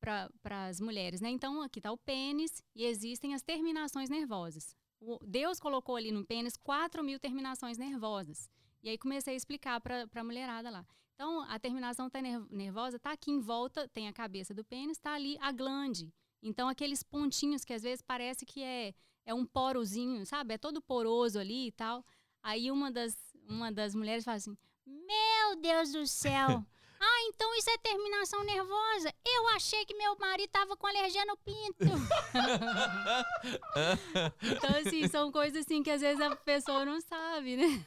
para 0.00 0.66
as 0.68 0.80
mulheres, 0.80 1.20
né? 1.20 1.30
Então 1.30 1.62
aqui 1.62 1.78
está 1.78 1.90
o 1.90 1.98
pênis 1.98 2.62
e 2.74 2.84
existem 2.84 3.34
as 3.34 3.42
terminações 3.42 4.08
nervosas. 4.10 4.76
O- 5.00 5.18
Deus 5.24 5.58
colocou 5.60 5.96
ali 5.96 6.10
no 6.12 6.24
pênis 6.24 6.56
4 6.56 7.02
mil 7.02 7.18
terminações 7.18 7.78
nervosas. 7.78 8.48
E 8.82 8.88
aí 8.88 8.98
comecei 8.98 9.34
a 9.34 9.36
explicar 9.36 9.80
para 9.80 10.06
a 10.14 10.24
mulherada 10.24 10.70
lá. 10.70 10.86
Então, 11.20 11.40
a 11.48 11.58
terminação 11.58 12.08
tá 12.08 12.22
ner- 12.22 12.46
nervosa 12.48 12.96
está 12.96 13.10
aqui 13.10 13.32
em 13.32 13.40
volta, 13.40 13.88
tem 13.88 14.06
a 14.06 14.12
cabeça 14.12 14.54
do 14.54 14.62
pênis, 14.64 14.96
está 14.96 15.14
ali 15.14 15.36
a 15.40 15.50
glande. 15.50 16.14
Então, 16.40 16.68
aqueles 16.68 17.02
pontinhos 17.02 17.64
que 17.64 17.72
às 17.72 17.82
vezes 17.82 18.00
parece 18.00 18.46
que 18.46 18.62
é, 18.62 18.94
é 19.26 19.34
um 19.34 19.44
porozinho, 19.44 20.24
sabe? 20.24 20.54
É 20.54 20.58
todo 20.58 20.80
poroso 20.80 21.36
ali 21.40 21.66
e 21.66 21.72
tal. 21.72 22.06
Aí 22.40 22.70
uma 22.70 22.88
das, 22.88 23.16
uma 23.48 23.72
das 23.72 23.96
mulheres 23.96 24.24
fala 24.24 24.36
assim: 24.36 24.56
Meu 24.86 25.56
Deus 25.60 25.90
do 25.90 26.06
céu! 26.06 26.64
Ah, 27.00 27.20
então 27.28 27.54
isso 27.56 27.70
é 27.70 27.78
terminação 27.78 28.42
nervosa. 28.44 29.12
Eu 29.26 29.48
achei 29.50 29.84
que 29.84 29.94
meu 29.94 30.16
marido 30.18 30.48
tava 30.50 30.76
com 30.76 30.86
alergia 30.86 31.24
no 31.26 31.36
pinto. 31.36 31.78
então, 34.42 34.70
assim, 34.80 35.06
são 35.08 35.30
coisas 35.30 35.64
assim 35.64 35.82
que 35.82 35.90
às 35.90 36.00
vezes 36.00 36.20
a 36.20 36.34
pessoa 36.36 36.84
não 36.84 37.00
sabe, 37.00 37.56
né? 37.56 37.84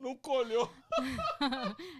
Não 0.00 0.14
colhou. 0.16 0.70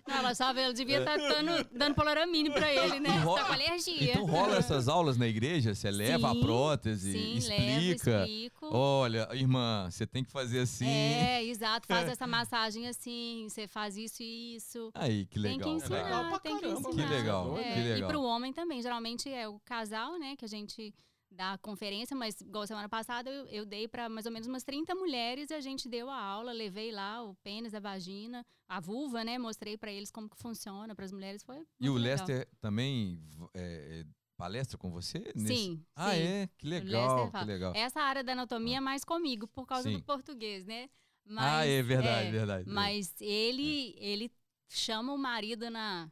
Não, 0.06 0.16
ela 0.16 0.34
sabe, 0.34 0.60
ela 0.60 0.72
devia 0.74 0.98
estar 0.98 1.16
dando, 1.16 1.68
dando 1.72 1.94
polaramine 1.94 2.50
pra 2.50 2.72
ele, 2.72 3.00
né? 3.00 3.10
Ro- 3.18 3.32
Você 3.34 3.40
tá 3.40 3.46
com 3.46 3.52
alergia. 3.52 4.10
Então 4.10 4.24
rola 4.26 4.56
essas 4.56 4.88
aulas 4.88 5.16
na 5.16 5.26
igreja? 5.26 5.74
Você 5.74 5.90
leva 5.90 6.30
a 6.30 6.34
Sim, 6.34 6.40
prótese, 6.40 7.12
Sim, 7.12 7.34
explica. 7.36 8.10
levo, 8.10 8.24
explico. 8.26 8.68
Olha, 8.74 9.28
irmã, 9.32 9.88
você 9.90 10.06
tem 10.06 10.24
que 10.24 10.30
fazer 10.30 10.60
assim. 10.60 10.86
É, 10.88 11.44
exato. 11.44 11.86
Faz 11.86 12.08
essa 12.08 12.26
massagem 12.26 12.88
assim, 12.88 13.46
você 13.48 13.66
faz 13.68 13.96
isso 13.96 14.22
e 14.22 14.56
isso. 14.56 14.90
Aí, 14.94 15.26
que 15.26 15.40
Tem 15.40 15.58
legal. 15.64 15.78
que 15.78 15.84
ensinar, 15.84 16.02
legal 16.04 16.28
pra 16.28 16.38
tem 16.38 16.56
que 16.56 16.62
caramba, 16.62 16.88
ensinar. 16.90 17.08
Que 17.08 17.14
legal, 17.14 17.58
É, 17.58 17.62
que 17.74 17.80
E 17.80 17.92
legal. 17.94 18.08
pro 18.10 18.22
homem 18.22 18.52
também, 18.52 18.82
geralmente 18.82 19.28
é 19.30 19.48
o 19.48 19.58
casal, 19.60 20.18
né, 20.18 20.36
que 20.36 20.44
a 20.44 20.48
gente 20.48 20.94
dar 21.34 21.56
conferência, 21.58 22.14
mas 22.14 22.38
igual 22.42 22.66
semana 22.66 22.90
passada 22.90 23.30
eu, 23.30 23.46
eu 23.46 23.64
dei 23.64 23.88
para 23.88 24.06
mais 24.08 24.26
ou 24.26 24.32
menos 24.32 24.46
umas 24.46 24.62
30 24.64 24.94
mulheres 24.94 25.48
e 25.50 25.54
a 25.54 25.60
gente 25.62 25.88
deu 25.88 26.10
a 26.10 26.16
aula, 26.20 26.52
levei 26.52 26.92
lá 26.92 27.22
o 27.24 27.34
pênis, 27.36 27.72
a 27.74 27.80
vagina, 27.80 28.44
a 28.68 28.80
vulva, 28.80 29.24
né? 29.24 29.38
Mostrei 29.38 29.78
para 29.78 29.90
eles 29.90 30.10
como 30.10 30.28
que 30.28 30.36
funciona 30.36 30.94
para 30.94 31.06
as 31.06 31.12
mulheres, 31.12 31.42
foi 31.42 31.64
E 31.80 31.88
o 31.88 31.94
legal. 31.94 32.26
Lester 32.26 32.46
também 32.60 33.18
é, 33.54 34.04
palestra 34.36 34.76
com 34.76 34.90
você? 34.90 35.32
nesse- 35.34 35.54
Sim, 35.54 35.84
Ah, 35.96 36.10
sim. 36.14 36.20
é? 36.20 36.48
Que 36.58 36.66
legal, 36.66 37.30
que 37.32 37.44
legal. 37.46 37.72
Essa 37.74 38.00
área 38.02 38.22
da 38.22 38.32
anatomia 38.32 38.76
é 38.76 38.80
mais 38.80 39.02
comigo 39.02 39.46
por 39.48 39.64
causa 39.66 39.88
Sim. 39.88 39.96
do 39.96 40.02
português, 40.02 40.66
né? 40.66 40.90
ah, 41.38 41.64
é 41.64 41.80
verdade, 41.82 42.28
é, 42.28 42.30
verdade. 42.30 42.68
Mas 42.68 43.14
ele, 43.20 43.94
ele 43.96 44.30
chama 44.78 45.12
o 45.12 45.18
marido 45.18 45.70
na, 45.70 46.10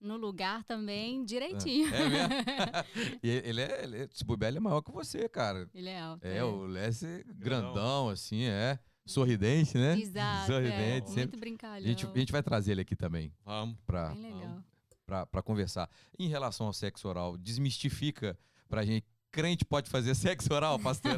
no 0.00 0.16
lugar 0.16 0.64
também 0.64 1.24
direitinho. 1.24 1.92
É 1.94 2.08
mesmo? 2.08 2.28
E 3.22 3.28
ele 3.28 3.60
é, 3.60 3.84
ele 3.84 3.96
é, 4.02 4.08
se 4.12 4.24
bobear, 4.24 4.50
ele 4.50 4.58
é 4.58 4.60
maior 4.60 4.82
que 4.82 4.90
você, 4.92 5.28
cara. 5.28 5.68
ele 5.74 5.88
é 5.88 6.00
alto. 6.00 6.24
É, 6.24 6.42
o 6.44 6.64
Lester 6.64 7.24
grandão, 7.26 7.72
Grandão. 7.74 8.08
assim, 8.08 8.44
é. 8.44 8.78
Sorridente, 9.04 9.76
né? 9.76 9.98
Exato. 9.98 10.46
Sorridente, 10.46 11.06
é, 11.06 11.06
sempre. 11.06 11.22
muito 11.22 11.38
brincalhão. 11.40 11.84
A 11.84 11.88
gente, 11.88 12.06
a 12.06 12.18
gente 12.18 12.30
vai 12.32 12.42
trazer 12.42 12.72
ele 12.72 12.82
aqui 12.82 12.94
também 12.94 13.32
Vamos. 13.44 13.76
pra, 13.84 14.10
Bem 14.10 14.22
legal. 14.32 14.62
pra, 15.04 15.26
pra 15.26 15.42
conversar. 15.42 15.90
Em 16.16 16.28
relação 16.28 16.66
ao 16.68 16.72
sexo 16.72 17.08
oral, 17.08 17.36
desmistifica 17.36 18.38
pra 18.68 18.84
gente. 18.84 19.04
Crente 19.32 19.64
pode 19.64 19.88
fazer 19.90 20.14
sexo 20.14 20.52
oral, 20.54 20.78
pastor? 20.78 21.16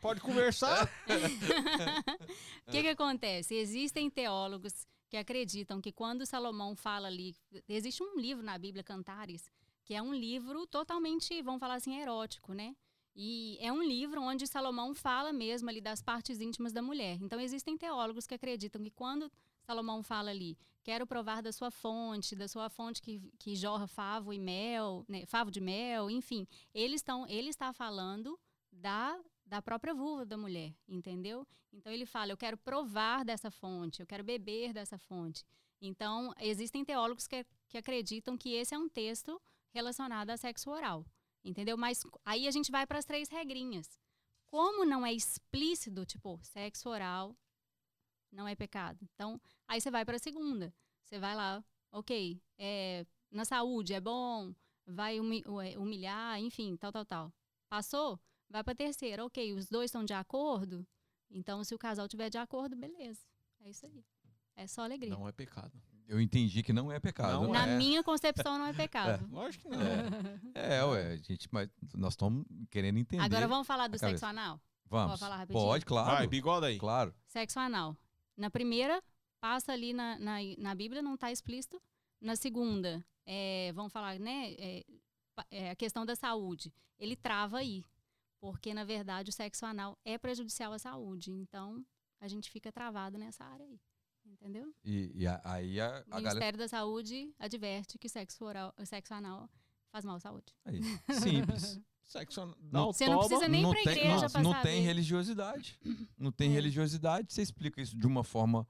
Pode 0.00 0.20
conversar. 0.20 0.88
O 2.66 2.70
que, 2.70 2.82
que 2.82 2.88
acontece? 2.88 3.54
Existem 3.54 4.10
teólogos 4.10 4.86
que 5.08 5.16
acreditam 5.16 5.80
que 5.80 5.92
quando 5.92 6.26
Salomão 6.26 6.74
fala 6.74 7.08
ali, 7.08 7.34
existe 7.68 8.02
um 8.02 8.18
livro 8.18 8.44
na 8.44 8.58
Bíblia, 8.58 8.82
Cantares, 8.82 9.50
que 9.84 9.94
é 9.94 10.02
um 10.02 10.14
livro 10.14 10.66
totalmente, 10.66 11.40
vamos 11.42 11.60
falar 11.60 11.74
assim, 11.74 12.00
erótico, 12.00 12.52
né? 12.52 12.74
E 13.14 13.56
é 13.60 13.72
um 13.72 13.82
livro 13.82 14.20
onde 14.20 14.46
Salomão 14.46 14.94
fala 14.94 15.32
mesmo 15.32 15.70
ali 15.70 15.80
das 15.80 16.02
partes 16.02 16.38
íntimas 16.38 16.72
da 16.72 16.82
mulher. 16.82 17.16
Então 17.22 17.40
existem 17.40 17.78
teólogos 17.78 18.26
que 18.26 18.34
acreditam 18.34 18.82
que 18.82 18.90
quando 18.90 19.32
Salomão 19.62 20.02
fala 20.02 20.30
ali, 20.30 20.58
quero 20.84 21.06
provar 21.06 21.40
da 21.40 21.50
sua 21.50 21.70
fonte, 21.70 22.36
da 22.36 22.46
sua 22.46 22.68
fonte 22.68 23.00
que, 23.00 23.20
que 23.38 23.56
jorra 23.56 23.86
favo 23.86 24.34
e 24.34 24.38
mel, 24.38 25.04
né, 25.08 25.24
favo 25.24 25.50
de 25.50 25.60
mel, 25.60 26.10
enfim, 26.10 26.46
eles 26.74 27.00
estão, 27.00 27.26
ele 27.26 27.48
está 27.48 27.72
falando 27.72 28.38
da 28.70 29.18
da 29.46 29.62
própria 29.62 29.94
vulva 29.94 30.26
da 30.26 30.36
mulher, 30.36 30.74
entendeu? 30.88 31.46
Então 31.72 31.92
ele 31.92 32.04
fala, 32.04 32.32
eu 32.32 32.36
quero 32.36 32.56
provar 32.56 33.24
dessa 33.24 33.50
fonte, 33.50 34.00
eu 34.00 34.06
quero 34.06 34.24
beber 34.24 34.72
dessa 34.72 34.98
fonte. 34.98 35.44
Então, 35.80 36.34
existem 36.40 36.84
teólogos 36.84 37.26
que, 37.26 37.44
que 37.68 37.78
acreditam 37.78 38.36
que 38.36 38.54
esse 38.54 38.74
é 38.74 38.78
um 38.78 38.88
texto 38.88 39.40
relacionado 39.70 40.30
a 40.30 40.36
sexo 40.36 40.70
oral, 40.70 41.04
entendeu? 41.44 41.76
Mas 41.76 42.02
aí 42.24 42.48
a 42.48 42.50
gente 42.50 42.70
vai 42.70 42.86
para 42.86 42.98
as 42.98 43.04
três 43.04 43.28
regrinhas. 43.28 44.00
Como 44.46 44.84
não 44.84 45.04
é 45.04 45.12
explícito, 45.12 46.04
tipo, 46.06 46.40
sexo 46.42 46.88
oral 46.88 47.36
não 48.32 48.48
é 48.48 48.54
pecado. 48.54 48.98
Então, 49.14 49.40
aí 49.68 49.80
você 49.80 49.90
vai 49.90 50.04
para 50.04 50.16
a 50.16 50.20
segunda. 50.20 50.74
Você 51.02 51.18
vai 51.18 51.34
lá, 51.34 51.64
ok, 51.92 52.40
é, 52.58 53.06
na 53.30 53.44
saúde 53.44 53.94
é 53.94 54.00
bom, 54.00 54.54
vai 54.86 55.18
é, 55.18 55.78
humilhar, 55.78 56.40
enfim, 56.40 56.76
tal, 56.76 56.90
tal, 56.90 57.04
tal. 57.04 57.32
Passou? 57.68 58.18
Vai 58.48 58.62
para 58.62 58.72
a 58.72 58.76
terceira, 58.76 59.24
ok, 59.24 59.54
os 59.54 59.68
dois 59.68 59.86
estão 59.88 60.04
de 60.04 60.12
acordo? 60.12 60.86
Então, 61.30 61.62
se 61.64 61.74
o 61.74 61.78
casal 61.78 62.08
tiver 62.08 62.30
de 62.30 62.38
acordo, 62.38 62.76
beleza. 62.76 63.20
É 63.60 63.70
isso 63.70 63.84
aí. 63.86 64.04
É 64.54 64.66
só 64.66 64.82
alegria. 64.82 65.10
Não 65.10 65.28
é 65.28 65.32
pecado. 65.32 65.72
Eu 66.08 66.20
entendi 66.20 66.62
que 66.62 66.72
não 66.72 66.90
é 66.90 67.00
pecado. 67.00 67.42
Não 67.42 67.52
Na 67.52 67.66
é. 67.66 67.76
minha 67.76 68.02
concepção, 68.02 68.58
não 68.58 68.66
é 68.66 68.72
pecado. 68.72 69.28
Lógico 69.30 69.64
que 69.64 69.68
não. 69.70 69.80
É, 70.54 70.84
ué, 70.84 71.12
a 71.12 71.16
gente, 71.16 71.48
mas 71.50 71.68
nós 71.94 72.12
estamos 72.12 72.46
querendo 72.70 72.98
entender. 72.98 73.22
Agora 73.22 73.48
vamos 73.48 73.66
falar 73.66 73.88
do 73.88 73.98
sexo 73.98 74.24
anal? 74.24 74.60
Vamos. 74.88 75.08
Vou 75.08 75.18
falar 75.18 75.38
rapidinho? 75.38 75.64
Pode, 75.64 75.84
claro. 75.84 76.16
Vai, 76.16 76.26
bigoda 76.28 76.68
aí. 76.68 76.78
Claro. 76.78 77.12
Sexo 77.26 77.58
anal. 77.58 77.96
Na 78.36 78.48
primeira, 78.50 79.02
passa 79.40 79.72
ali 79.72 79.92
na, 79.92 80.16
na, 80.18 80.36
na 80.58 80.74
Bíblia, 80.74 81.02
não 81.02 81.14
está 81.14 81.32
explícito. 81.32 81.82
Na 82.20 82.36
segunda, 82.36 83.04
é, 83.26 83.72
vamos 83.74 83.92
falar, 83.92 84.18
né? 84.18 84.54
é, 84.58 84.84
é, 85.50 85.70
a 85.70 85.76
questão 85.76 86.06
da 86.06 86.14
saúde. 86.14 86.72
Ele 86.98 87.16
trava 87.16 87.58
aí. 87.58 87.84
Porque, 88.40 88.72
na 88.74 88.84
verdade, 88.84 89.30
o 89.30 89.32
sexo 89.32 89.64
anal 89.66 89.98
é 90.04 90.18
prejudicial 90.18 90.72
à 90.72 90.78
saúde. 90.78 91.30
Então, 91.32 91.84
a 92.20 92.28
gente 92.28 92.50
fica 92.50 92.70
travado 92.72 93.18
nessa 93.18 93.44
área 93.44 93.64
aí. 93.66 93.80
Entendeu? 94.24 94.74
E, 94.84 95.12
e 95.14 95.26
a- 95.26 95.40
aí 95.44 95.80
a, 95.80 95.86
O 95.88 95.90
a 95.90 95.92
galera. 96.20 96.20
Ministério 96.22 96.58
da 96.58 96.66
Saúde 96.68 97.32
adverte 97.38 97.96
que 97.96 98.08
sexo, 98.08 98.44
oral, 98.44 98.74
sexo 98.84 99.14
anal 99.14 99.48
faz 99.92 100.04
mal 100.04 100.16
à 100.16 100.20
saúde. 100.20 100.52
Aí, 100.64 100.80
simples. 101.20 101.80
Sexo 102.06 102.40
an- 102.40 102.54
Não, 102.60 102.70
Dá 102.70 102.86
o 102.86 102.92
Você 102.92 103.06
não 103.08 103.18
precisa 103.18 103.48
nem 103.48 103.62
não 103.62 103.70
pra 103.70 103.82
tem, 103.82 103.92
igreja 103.92 104.26
não, 104.34 104.42
não 104.52 104.62
tem 104.62 104.80
religiosidade. 104.80 105.76
Não 106.16 106.30
tem 106.30 106.48
É. 106.50 106.52
religiosidade. 106.54 107.32
Você 107.32 107.42
explica 107.42 107.80
isso 107.82 107.96
de 107.98 108.06
uma 108.06 108.22
forma 108.22 108.64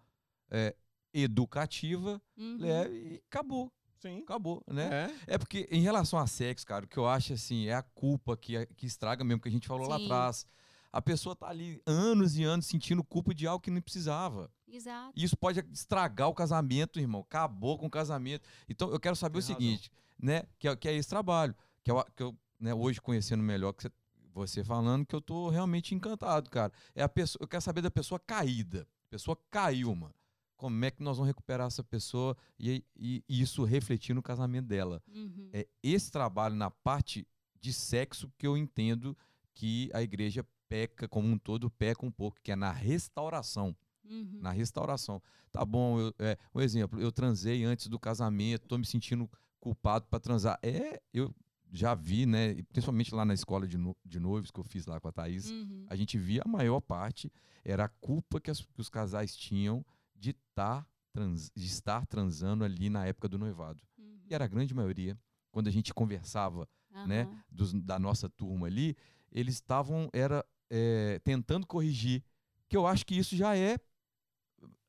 é, 0.51 0.75
educativa, 1.13 2.21
Uhum. 2.37 2.57
leve 2.59 2.95
e 2.97 3.23
acabou. 3.29 3.71
Sim. 4.09 4.21
Acabou, 4.23 4.63
né? 4.67 5.11
É. 5.27 5.35
É 5.35 5.39
porque, 5.39 5.69
em 5.71 5.81
relação 5.81 6.19
a 6.19 6.27
sexo, 6.27 6.67
cara, 6.67 6.85
o 6.85 6.89
que 6.89 6.97
eu 6.99 7.07
acho 7.07 7.33
assim, 7.33 7.67
é 7.67 7.75
a 7.75 7.83
culpa 7.83 8.37
que, 8.37 8.67
que 8.77 8.87
estraga 8.87 9.25
mesmo, 9.25 9.41
que 9.41 9.49
a 9.49 9.53
gente 9.53 9.67
falou 9.69 9.89
lá 9.89 9.99
Sim. 9.99 10.05
atrás. 10.05 10.47
A 10.93 11.03
pessoa 11.03 11.37
tá 11.37 11.49
ali 11.49 11.81
anos 11.85 12.39
e 12.39 12.45
anos 12.45 12.67
sentindo 12.67 13.05
culpa 13.05 13.35
de 13.35 13.47
algo 13.47 13.63
que 13.63 13.71
não 13.71 13.83
precisava. 13.83 14.51
Exato. 14.67 15.13
E 15.15 15.25
isso 15.25 15.37
pode 15.37 15.61
estragar 15.73 16.29
o 16.29 16.35
casamento, 16.35 16.99
irmão. 16.99 17.21
Acabou 17.21 17.79
com 17.79 17.87
o 17.87 17.91
casamento. 17.91 18.49
Então, 18.69 18.91
eu 18.91 18.99
quero 18.99 19.15
saber 19.15 19.41
Tem 19.41 19.41
o 19.41 19.43
razão. 19.43 19.57
seguinte, 19.57 19.93
né? 20.19 20.45
Que 20.59 20.69
é, 20.69 20.77
que 20.77 20.89
é 20.89 20.95
esse 20.95 21.09
trabalho. 21.09 21.55
Que 21.85 21.91
eu, 21.91 22.05
que 22.17 22.23
eu 22.23 22.37
né, 22.59 22.73
hoje 22.73 23.01
conhecendo 23.01 23.43
melhor 23.43 23.73
que 23.73 23.83
você, 23.83 23.93
você 24.33 24.65
falando, 24.65 25.05
que 25.05 25.15
eu 25.15 25.21
tô 25.21 25.51
realmente 25.51 25.95
encantado, 25.95 26.49
cara. 26.51 26.73
É 26.95 27.03
a 27.03 27.09
pessoa, 27.09 27.43
eu 27.43 27.49
quero 27.49 27.63
saber 27.63 27.83
da 27.83 27.91
pessoa 27.91 28.19
caída. 28.19 28.89
A 29.09 29.11
pessoa 29.11 29.39
caiu, 29.51 29.95
mano. 29.95 30.15
Como 30.57 30.85
é 30.85 30.91
que 30.91 31.03
nós 31.03 31.17
vamos 31.19 31.29
recuperar 31.29 31.67
essa 31.67 31.85
pessoa 31.85 32.37
e, 32.59 32.83
e- 32.97 33.23
e 33.29 33.41
isso 33.43 33.63
refletir 33.65 34.15
no 34.15 34.23
casamento 34.23 34.67
dela? 34.67 35.03
Uhum. 35.13 35.51
É 35.53 35.67
esse 35.83 36.11
trabalho 36.11 36.55
na 36.55 36.71
parte 36.71 37.27
de 37.61 37.73
sexo 37.73 38.31
que 38.39 38.47
eu 38.47 38.57
entendo 38.57 39.17
que 39.55 39.91
a 39.93 40.03
igreja 40.03 40.47
peca 40.69 41.07
como 41.09 41.29
um 41.29 41.39
todo, 41.39 41.71
peca 41.71 42.05
um 42.05 42.11
pouco, 42.11 42.39
que 42.43 42.51
é 42.53 42.57
na 42.57 42.73
restauração 42.73 43.77
Uhum. 44.09 44.39
na 44.41 44.53
restauração. 44.53 45.21
Tá 45.51 45.65
bom, 45.65 45.99
eu, 45.99 46.15
é, 46.21 46.39
um 46.55 46.61
exemplo, 46.61 47.01
eu 47.01 47.11
transei 47.11 47.65
antes 47.65 47.89
do 47.89 47.99
casamento, 47.99 48.69
tô 48.69 48.79
me 48.79 48.87
sentindo 48.87 49.29
culpado 49.59 50.07
para 50.09 50.21
transar. 50.21 50.57
É, 50.63 51.01
eu 51.13 51.35
já 51.73 51.93
vi, 51.93 52.25
né, 52.25 52.55
principalmente 52.73 53.13
lá 53.13 53.25
na 53.25 53.35
escola 53.35 53.67
de, 53.67 53.77
no- 53.77 53.97
de 54.05 54.21
noivos 54.21 54.53
que 54.53 54.61
eu 54.61 54.65
fiz 54.65 54.87
lá 54.87 55.01
com 55.01 55.09
a 55.09 55.13
Thaís, 55.13 55.51
Uhum. 55.51 55.87
a 55.89 55.97
gente 55.97 56.17
via 56.19 56.43
a 56.45 56.49
maior 56.49 56.81
parte 56.81 57.33
era 57.65 57.87
a 57.87 57.89
culpa 57.89 58.41
que, 58.41 58.49
as- 58.49 58.61
que 58.65 58.81
os 58.81 58.89
casais 58.89 59.35
tinham 59.35 59.85
de, 60.19 60.33
tá 60.55 60.87
trans- 61.13 61.51
de 61.55 61.67
estar 61.67 62.07
transando 62.07 62.65
ali 62.65 62.89
na 62.91 63.05
época 63.07 63.29
do 63.29 63.39
noivado. 63.39 63.83
Uhum. 63.99 64.21
E 64.29 64.35
era 64.35 64.45
a 64.45 64.49
grande 64.49 64.75
maioria, 64.75 65.19
quando 65.51 65.69
a 65.69 65.71
gente 65.71 65.93
conversava 65.95 66.69
né, 67.07 67.23
Aham. 67.23 67.45
dos- 67.51 67.73
da 67.75 67.99
nossa 67.99 68.29
turma 68.29 68.67
ali, 68.67 68.97
eles 69.31 69.55
estavam 69.57 70.09
era 70.13 70.45
é, 70.71 71.19
tentando 71.21 71.67
corrigir, 71.67 72.25
que 72.69 72.77
eu 72.77 72.87
acho 72.87 73.05
que 73.07 73.17
isso 73.17 73.37
já 73.37 73.57
é 73.57 73.79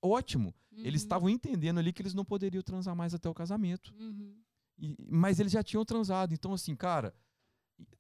ótimo. 0.02 0.54
Eles 0.72 1.02
Uhum. 1.02 1.06
estavam 1.06 1.30
entendendo 1.30 1.80
ali 1.80 1.92
que 1.94 2.02
eles 2.02 2.14
não 2.14 2.24
poderiam 2.26 2.62
transar 2.64 2.96
mais 2.96 3.14
até 3.14 3.30
o 3.30 3.34
casamento. 3.34 3.94
Uhum. 4.00 4.36
E- 4.80 4.96
mas 5.10 5.40
eles 5.40 5.52
já 5.52 5.64
tinham 5.64 5.84
transado. 5.86 6.34
Então, 6.34 6.54
assim, 6.54 6.76
cara, 6.76 7.14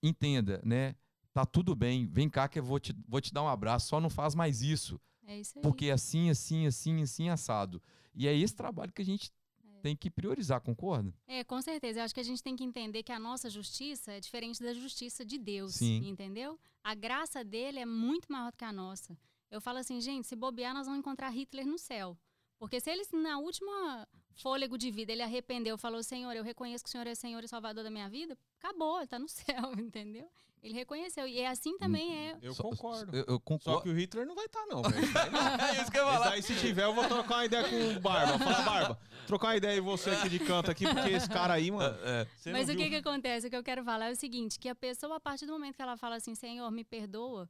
entenda, 0.01 0.61
né? 0.63 0.95
Tá 1.33 1.45
tudo 1.45 1.75
bem, 1.75 2.07
vem 2.07 2.29
cá 2.29 2.47
que 2.47 2.59
eu 2.59 2.63
vou 2.63 2.79
te, 2.79 2.95
vou 3.07 3.21
te 3.21 3.31
dar 3.33 3.43
um 3.43 3.47
abraço, 3.47 3.87
só 3.89 3.99
não 3.99 4.09
faz 4.09 4.33
mais 4.33 4.61
isso. 4.61 4.99
É 5.27 5.39
isso 5.39 5.59
aí. 5.59 5.61
Porque 5.61 5.85
é 5.87 5.91
assim, 5.91 6.29
assim, 6.29 6.65
assim, 6.65 7.01
assim, 7.03 7.29
assado. 7.29 7.81
E 8.15 8.27
é 8.27 8.35
esse 8.35 8.55
trabalho 8.55 8.91
que 8.91 9.01
a 9.01 9.05
gente 9.05 9.29
É. 9.63 9.79
tem 9.81 9.95
que 9.95 10.09
priorizar, 10.09 10.59
concorda? 10.61 11.13
É, 11.27 11.43
com 11.43 11.61
certeza. 11.61 11.99
Eu 11.99 12.03
acho 12.05 12.13
que 12.13 12.19
a 12.19 12.23
gente 12.23 12.41
tem 12.41 12.55
que 12.55 12.63
entender 12.63 13.03
que 13.03 13.11
a 13.11 13.19
nossa 13.19 13.49
justiça 13.49 14.13
é 14.13 14.19
diferente 14.19 14.63
da 14.63 14.73
justiça 14.73 15.23
de 15.25 15.37
Deus, 15.37 15.75
Sim. 15.75 16.07
entendeu? 16.07 16.57
A 16.83 16.95
graça 16.95 17.43
dele 17.43 17.79
é 17.79 17.85
muito 17.85 18.31
maior 18.31 18.51
do 18.51 18.57
que 18.57 18.63
a 18.65 18.71
nossa. 18.71 19.15
Eu 19.51 19.61
falo 19.61 19.77
assim, 19.79 19.99
gente, 20.01 20.25
se 20.27 20.35
bobear, 20.35 20.73
nós 20.73 20.87
vamos 20.87 20.99
encontrar 20.99 21.29
Hitler 21.29 21.67
no 21.67 21.77
céu. 21.77 22.17
Porque 22.57 22.79
se 22.79 22.89
ele, 22.89 23.03
na 23.13 23.37
última 23.37 24.07
fôlego 24.37 24.77
de 24.77 24.89
vida, 24.91 25.11
ele 25.11 25.21
arrependeu, 25.23 25.77
falou, 25.77 26.01
Senhor, 26.03 26.33
eu 26.35 26.43
reconheço 26.43 26.83
que 26.83 26.89
o 26.89 26.91
Senhor 26.91 27.07
é 27.07 27.15
Senhor 27.15 27.43
e 27.43 27.47
Salvador 27.47 27.83
da 27.83 27.89
minha 27.89 28.07
vida, 28.09 28.37
acabou, 28.59 28.97
ele 28.99 29.07
tá 29.07 29.17
no 29.19 29.27
céu, 29.29 29.73
entendeu? 29.77 30.29
Ele 30.63 30.73
reconheceu. 30.73 31.27
E 31.27 31.39
é 31.39 31.47
assim 31.47 31.77
também 31.77 32.15
é. 32.15 32.37
Eu 32.41 32.53
Só- 32.53 32.63
concordo. 32.63 33.15
Eu, 33.15 33.23
eu 33.27 33.33
Só 33.35 33.39
concordo. 33.39 33.81
que 33.83 33.89
o 33.89 33.93
Hitler 33.93 34.25
não 34.25 34.33
vai 34.35 34.45
estar, 34.45 34.65
não, 34.65 34.81
velho. 34.81 35.03
Esse 35.03 35.13
daí 35.13 35.29
não. 35.29 35.39
É 35.67 35.81
isso 35.81 35.91
que 35.91 35.97
eu 35.99 36.03
ia 36.03 36.09
Esse 36.09 36.17
falar. 36.17 36.29
daí, 36.31 36.41
se 36.43 36.55
tiver, 36.55 36.83
eu 36.85 36.93
vou 36.95 37.07
trocar 37.07 37.35
uma 37.35 37.45
ideia 37.45 37.69
com 37.69 37.91
o 37.95 37.99
Barba. 37.99 38.39
Falar, 38.39 38.61
Barba, 38.65 38.99
trocar 39.27 39.47
uma 39.49 39.55
ideia 39.57 39.77
em 39.77 39.81
você 39.81 40.09
aqui 40.09 40.29
de 40.29 40.39
canto 40.39 40.71
aqui, 40.71 40.85
porque 40.87 41.09
esse 41.11 41.29
cara 41.29 41.53
aí, 41.53 41.69
mano. 41.69 41.95
É, 42.03 42.25
você 42.35 42.51
Mas 42.51 42.69
o 42.69 42.75
que, 42.75 42.89
que 42.89 42.95
acontece? 42.95 43.47
O 43.47 43.49
que 43.51 43.55
eu 43.55 43.63
quero 43.63 43.83
falar 43.83 44.07
é 44.09 44.11
o 44.11 44.15
seguinte: 44.15 44.59
que 44.59 44.67
a 44.67 44.75
pessoa, 44.75 45.17
a 45.17 45.19
partir 45.19 45.45
do 45.45 45.53
momento 45.53 45.75
que 45.75 45.81
ela 45.81 45.95
fala 45.95 46.15
assim, 46.15 46.33
Senhor, 46.33 46.69
me 46.71 46.83
perdoa, 46.83 47.47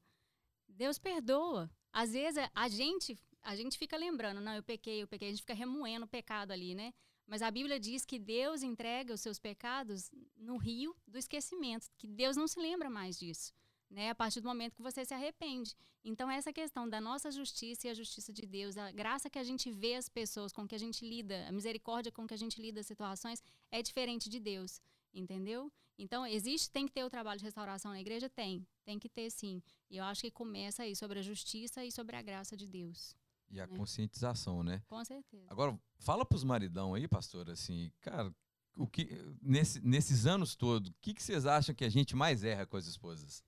Deus 0.67 0.99
perdoa. 0.99 1.69
Às 1.93 2.11
vezes 2.11 2.43
a 2.53 2.67
gente, 2.67 3.17
a 3.51 3.55
gente 3.55 3.77
fica 3.77 3.95
lembrando, 3.95 4.41
não, 4.41 4.53
eu 4.53 4.61
pequei, 4.61 5.01
eu 5.01 5.07
pequei, 5.07 5.29
a 5.29 5.31
gente 5.31 5.39
fica 5.39 5.53
remoendo 5.53 6.05
o 6.05 6.09
pecado 6.17 6.51
ali, 6.51 6.75
né? 6.75 6.93
Mas 7.25 7.41
a 7.41 7.49
Bíblia 7.49 7.79
diz 7.79 8.05
que 8.05 8.19
Deus 8.19 8.61
entrega 8.61 9.13
os 9.13 9.21
seus 9.21 9.39
pecados 9.39 10.11
no 10.35 10.57
rio 10.57 10.93
do 11.07 11.17
esquecimento, 11.17 11.89
que 11.97 12.07
Deus 12.07 12.35
não 12.35 12.47
se 12.47 12.59
lembra 12.59 12.89
mais 12.89 13.17
disso. 13.17 13.53
né? 13.89 14.09
A 14.09 14.15
partir 14.15 14.41
do 14.41 14.47
momento 14.47 14.75
que 14.75 14.81
você 14.81 15.05
se 15.05 15.13
arrepende. 15.13 15.73
Então, 16.03 16.29
essa 16.29 16.51
questão 16.51 16.89
da 16.89 16.99
nossa 16.99 17.31
justiça 17.31 17.87
e 17.87 17.89
a 17.89 17.93
justiça 17.93 18.33
de 18.33 18.45
Deus, 18.45 18.77
a 18.77 18.91
graça 18.91 19.29
que 19.29 19.39
a 19.39 19.43
gente 19.43 19.71
vê 19.71 19.95
as 19.95 20.09
pessoas, 20.09 20.51
com 20.51 20.67
que 20.67 20.75
a 20.75 20.77
gente 20.77 21.07
lida, 21.07 21.47
a 21.47 21.51
misericórdia 21.51 22.11
com 22.11 22.27
que 22.27 22.33
a 22.33 22.37
gente 22.37 22.61
lida 22.61 22.81
as 22.81 22.87
situações, 22.87 23.41
é 23.71 23.81
diferente 23.81 24.29
de 24.29 24.39
Deus, 24.39 24.81
entendeu? 25.13 25.71
Então, 25.97 26.25
existe, 26.27 26.69
tem 26.69 26.85
que 26.85 26.91
ter 26.91 27.03
o 27.03 27.09
trabalho 27.09 27.39
de 27.39 27.45
restauração 27.45 27.91
na 27.91 28.01
igreja? 28.01 28.29
Tem, 28.29 28.65
tem 28.83 28.99
que 28.99 29.09
ter 29.09 29.29
sim. 29.31 29.63
E 29.89 29.97
eu 29.97 30.03
acho 30.03 30.21
que 30.21 30.31
começa 30.31 30.83
aí 30.83 30.95
sobre 30.95 31.19
a 31.19 31.23
justiça 31.23 31.83
e 31.83 31.91
sobre 31.91 32.15
a 32.15 32.21
graça 32.21 32.55
de 32.55 32.67
Deus. 32.67 33.15
E 33.49 33.59
a 33.59 33.67
né? 33.67 33.77
conscientização, 33.77 34.63
né? 34.63 34.81
Com 34.87 35.03
certeza. 35.05 35.45
Agora, 35.49 35.79
fala 35.99 36.25
pros 36.25 36.43
maridão 36.43 36.93
aí, 36.93 37.07
pastor, 37.07 37.49
assim, 37.49 37.91
cara, 38.01 38.33
o 38.75 38.85
que, 38.87 39.09
nesse, 39.41 39.79
nesses 39.79 40.25
anos 40.25 40.55
todos, 40.55 40.89
o 40.89 40.93
que, 41.01 41.13
que 41.13 41.23
vocês 41.23 41.45
acham 41.45 41.73
que 41.73 41.85
a 41.85 41.89
gente 41.89 42.15
mais 42.15 42.43
erra 42.43 42.65
com 42.65 42.77
as 42.77 42.85
esposas? 42.85 43.43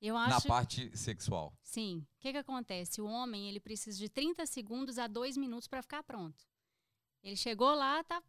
Eu 0.00 0.14
Na 0.14 0.36
acho, 0.36 0.46
parte 0.46 0.96
sexual. 0.96 1.52
sim. 1.62 2.06
O 2.16 2.20
que 2.20 2.32
que 2.32 2.38
acontece? 2.38 3.00
O 3.00 3.06
homem, 3.06 3.48
ele 3.48 3.60
precisa 3.60 3.98
de 3.98 4.08
30 4.08 4.46
segundos 4.46 4.98
a 4.98 5.06
2 5.06 5.36
minutos 5.36 5.66
para 5.66 5.82
ficar 5.82 6.02
pronto. 6.02 6.46
Ele 7.22 7.36
chegou 7.36 7.74
lá, 7.74 8.02
tá 8.04 8.22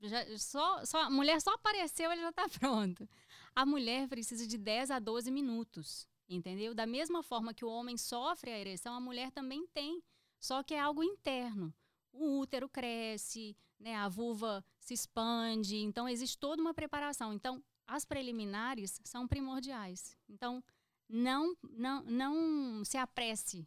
já, 0.00 0.38
só, 0.38 0.84
só, 0.84 1.02
a 1.02 1.10
mulher 1.10 1.40
só 1.40 1.52
apareceu, 1.54 2.10
ele 2.10 2.22
já 2.22 2.30
está 2.30 2.48
pronto. 2.58 3.08
A 3.54 3.64
mulher 3.64 4.08
precisa 4.08 4.46
de 4.46 4.58
10 4.58 4.90
a 4.90 4.98
12 4.98 5.30
minutos, 5.30 6.08
entendeu? 6.28 6.74
Da 6.74 6.86
mesma 6.86 7.22
forma 7.22 7.54
que 7.54 7.64
o 7.64 7.68
homem 7.68 7.96
sofre 7.96 8.50
a 8.50 8.58
ereção, 8.58 8.94
a 8.94 9.00
mulher 9.00 9.30
também 9.30 9.66
tem, 9.68 10.02
só 10.42 10.62
que 10.62 10.74
é 10.74 10.80
algo 10.80 11.04
interno. 11.04 11.72
O 12.12 12.40
útero 12.40 12.68
cresce, 12.68 13.56
né, 13.78 13.94
a 13.94 14.08
vulva 14.08 14.64
se 14.80 14.92
expande, 14.92 15.76
então 15.76 16.08
existe 16.08 16.36
toda 16.36 16.60
uma 16.60 16.74
preparação. 16.74 17.32
Então, 17.32 17.62
as 17.86 18.04
preliminares 18.04 19.00
são 19.04 19.26
primordiais. 19.28 20.16
Então, 20.28 20.62
não, 21.08 21.54
não, 21.70 22.02
não 22.02 22.84
se 22.84 22.96
apresse, 22.96 23.66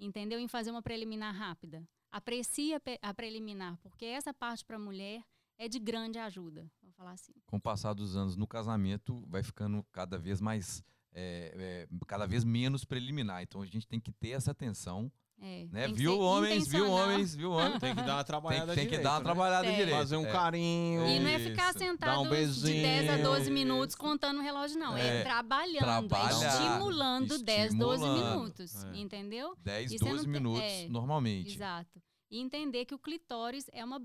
entendeu? 0.00 0.38
Em 0.40 0.48
fazer 0.48 0.70
uma 0.70 0.82
preliminar 0.82 1.34
rápida. 1.34 1.86
Aprecie 2.10 2.72
a, 3.02 3.14
preliminar, 3.14 3.76
porque 3.82 4.06
essa 4.06 4.32
parte 4.32 4.64
para 4.64 4.76
a 4.76 4.80
mulher 4.80 5.22
é 5.58 5.68
de 5.68 5.78
grande 5.78 6.18
ajuda. 6.18 6.70
Vou 6.82 6.92
falar 6.92 7.12
assim. 7.12 7.34
Com 7.44 7.58
o 7.58 7.60
passar 7.60 7.92
dos 7.92 8.16
anos 8.16 8.36
no 8.36 8.46
casamento, 8.46 9.22
vai 9.26 9.42
ficando 9.42 9.84
cada 9.92 10.16
vez 10.16 10.40
mais. 10.40 10.82
é, 11.12 11.86
é, 11.90 12.06
cada 12.06 12.26
vez 12.26 12.42
menos 12.42 12.84
preliminar. 12.84 13.42
Então 13.42 13.60
a 13.60 13.66
gente 13.66 13.86
tem 13.86 14.00
que 14.00 14.12
ter 14.12 14.30
essa 14.30 14.52
atenção, 14.52 15.12
É, 15.38 15.66
né? 15.70 15.84
tem 15.84 15.94
que 15.94 15.98
Viu, 16.00 16.18
homens? 16.18 16.64
Viu, 16.68 16.90
homens? 16.90 17.34
Viu, 17.34 17.50
homens? 17.52 17.78
Tem 17.78 17.94
que 17.94 18.02
dar 18.02 18.14
uma 18.14 18.16
Tem, 18.16 18.24
trabalhada 18.32 18.74
tem 18.74 18.84
que 18.84 18.90
direito, 18.90 19.02
dar 19.02 19.10
uma 19.12 19.18
né? 19.18 19.24
trabalhada 19.24 19.66
Tem. 19.68 19.76
direito. 19.76 19.96
Fazer 19.98 20.16
um 20.16 20.26
é. 20.26 20.32
carinho. 20.32 21.06
E 21.08 21.18
não 21.20 21.28
é 21.28 21.38
ficar 21.38 21.72
sentado 21.74 22.10
Dá 22.14 22.20
um 22.20 22.24
de 22.24 22.30
beijinho. 22.30 22.82
10 22.82 23.10
a 23.10 23.16
12 23.18 23.42
Isso. 23.42 23.52
minutos 23.52 23.94
contando 23.94 24.38
o 24.38 24.42
relógio, 24.42 24.78
não. 24.78 24.96
É, 24.96 25.20
É, 25.20 25.22
trabalhando, 25.22 26.08
trabalhar, 26.08 26.42
é 26.42 26.48
estimulando 26.48 27.38
10, 27.38 27.74
12 27.74 28.02
estimulando. 28.02 28.30
minutos. 28.34 28.84
É. 28.84 28.96
Entendeu? 28.96 29.54
10, 29.62 29.92
E 29.92 29.98
você 29.98 30.04
não 30.04 30.10
12 30.12 30.24
tem- 30.24 30.32
minutos, 30.32 30.62
é, 30.62 30.88
normalmente. 30.88 31.54
Exato. 31.54 32.02
E 32.30 32.40
entender 32.40 32.86
que 32.86 32.94
o 32.94 32.98
clitóris 32.98 33.66
é 33.72 33.84
uma 33.84 34.00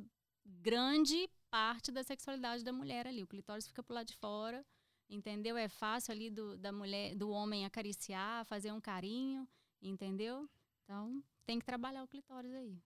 grande 0.45 1.29
parte 1.49 1.91
da 1.91 2.03
sexualidade 2.03 2.63
da 2.63 2.73
mulher 2.73 3.07
ali. 3.07 3.23
O 3.23 3.27
clitóris 3.27 3.67
fica 3.67 3.81
pro 3.81 3.95
lado 3.95 4.07
de 4.07 4.15
fora, 4.15 4.65
entendeu? 5.09 5.55
É 5.57 5.67
fácil 5.69 6.11
ali 6.13 6.29
do, 6.29 6.57
da 6.57 6.71
mulher, 6.71 7.15
do 7.15 7.29
homem 7.29 7.65
acariciar, 7.65 8.45
fazer 8.45 8.71
um 8.71 8.81
carinho, 8.81 9.47
entendeu? 9.81 10.47
Então, 10.91 11.23
tem 11.45 11.57
que 11.57 11.65
trabalhar 11.65 12.03
o 12.03 12.07
clitóris 12.07 12.53
aí. 12.53 12.77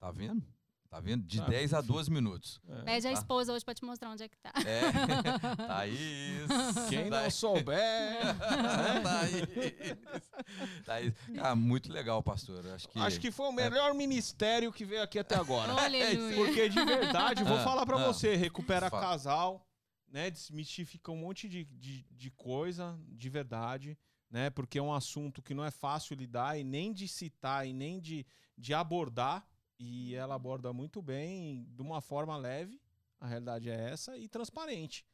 Tá 0.00 0.10
vendo? 0.10 0.44
Tá 0.90 0.98
vendo? 0.98 1.24
De 1.24 1.38
Tá. 1.38 1.46
10 1.46 1.74
a 1.74 1.80
12 1.80 2.10
minutos. 2.10 2.60
É. 2.68 2.82
Pede 2.82 3.06
a 3.06 3.12
tá. 3.12 3.18
esposa 3.20 3.52
hoje 3.52 3.64
pra 3.64 3.72
te 3.72 3.84
mostrar 3.84 4.10
onde 4.10 4.24
é 4.24 4.28
que 4.28 4.36
tá. 4.36 4.52
É. 4.66 4.82
tá 5.68 5.86
isso. 5.86 6.88
Quem 6.90 7.08
tá 7.08 7.22
não 7.22 7.30
souber. 7.30 8.18
tá 9.04 9.28
isso. 9.28 10.84
Tá 10.84 11.00
isso. 11.00 11.16
Ah, 11.40 11.54
muito 11.54 11.92
legal, 11.92 12.20
pastor. 12.20 12.66
Acho 12.66 12.88
que. 12.88 12.98
Acho 12.98 13.20
que 13.20 13.30
foi 13.30 13.46
o 13.46 13.52
melhor 13.52 13.94
ministério 13.94 14.72
que 14.72 14.84
veio 14.84 15.04
aqui 15.04 15.20
até 15.20 15.36
agora. 15.36 15.72
Aleluia. 15.72 16.34
Porque 16.34 16.68
de 16.68 16.84
verdade, 16.84 17.44
vou 17.44 17.58
Ah, 17.58 17.62
falar 17.64 17.86
pra 17.86 17.96
ah. 17.96 18.06
você, 18.06 18.34
recupera 18.34 18.90
Fala. 18.90 19.06
casal, 19.06 19.64
né? 20.08 20.32
Desmistifica 20.32 21.12
um 21.12 21.16
monte 21.16 21.48
de, 21.48 21.62
de, 21.64 22.02
de 22.10 22.30
coisa 22.32 22.98
de 23.08 23.30
verdade, 23.30 23.96
né? 24.32 24.50
Porque 24.50 24.78
é 24.78 24.82
um 24.82 24.92
assunto 24.92 25.42
que 25.42 25.54
não 25.54 25.64
é 25.64 25.70
fácil 25.70 26.16
lidar 26.16 26.58
e 26.58 26.64
nem 26.64 26.92
de 26.92 27.06
citar 27.06 27.68
e 27.68 27.72
nem 27.72 28.00
de, 28.00 28.26
de 28.58 28.74
abordar. 28.74 29.46
E 29.78 30.14
ela 30.14 30.34
aborda 30.34 30.72
muito 30.72 31.02
bem, 31.02 31.64
de 31.70 31.82
uma 31.82 32.00
forma 32.00 32.36
leve, 32.36 32.80
a 33.20 33.26
realidade 33.26 33.68
é 33.68 33.90
essa, 33.90 34.16
e 34.16 34.26
transparente. 34.28 35.06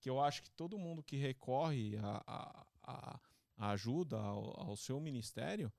Que 0.00 0.10
eu 0.10 0.20
acho 0.20 0.42
que 0.42 0.50
todo 0.50 0.78
mundo 0.78 1.02
que 1.02 1.16
recorre 1.16 1.96
a, 2.02 2.22
a- 2.26 3.20
a 3.58 3.70
ajuda 3.70 4.18
ao, 4.18 4.68
ao 4.68 4.76
seu 4.76 5.00
ministério 5.00 5.72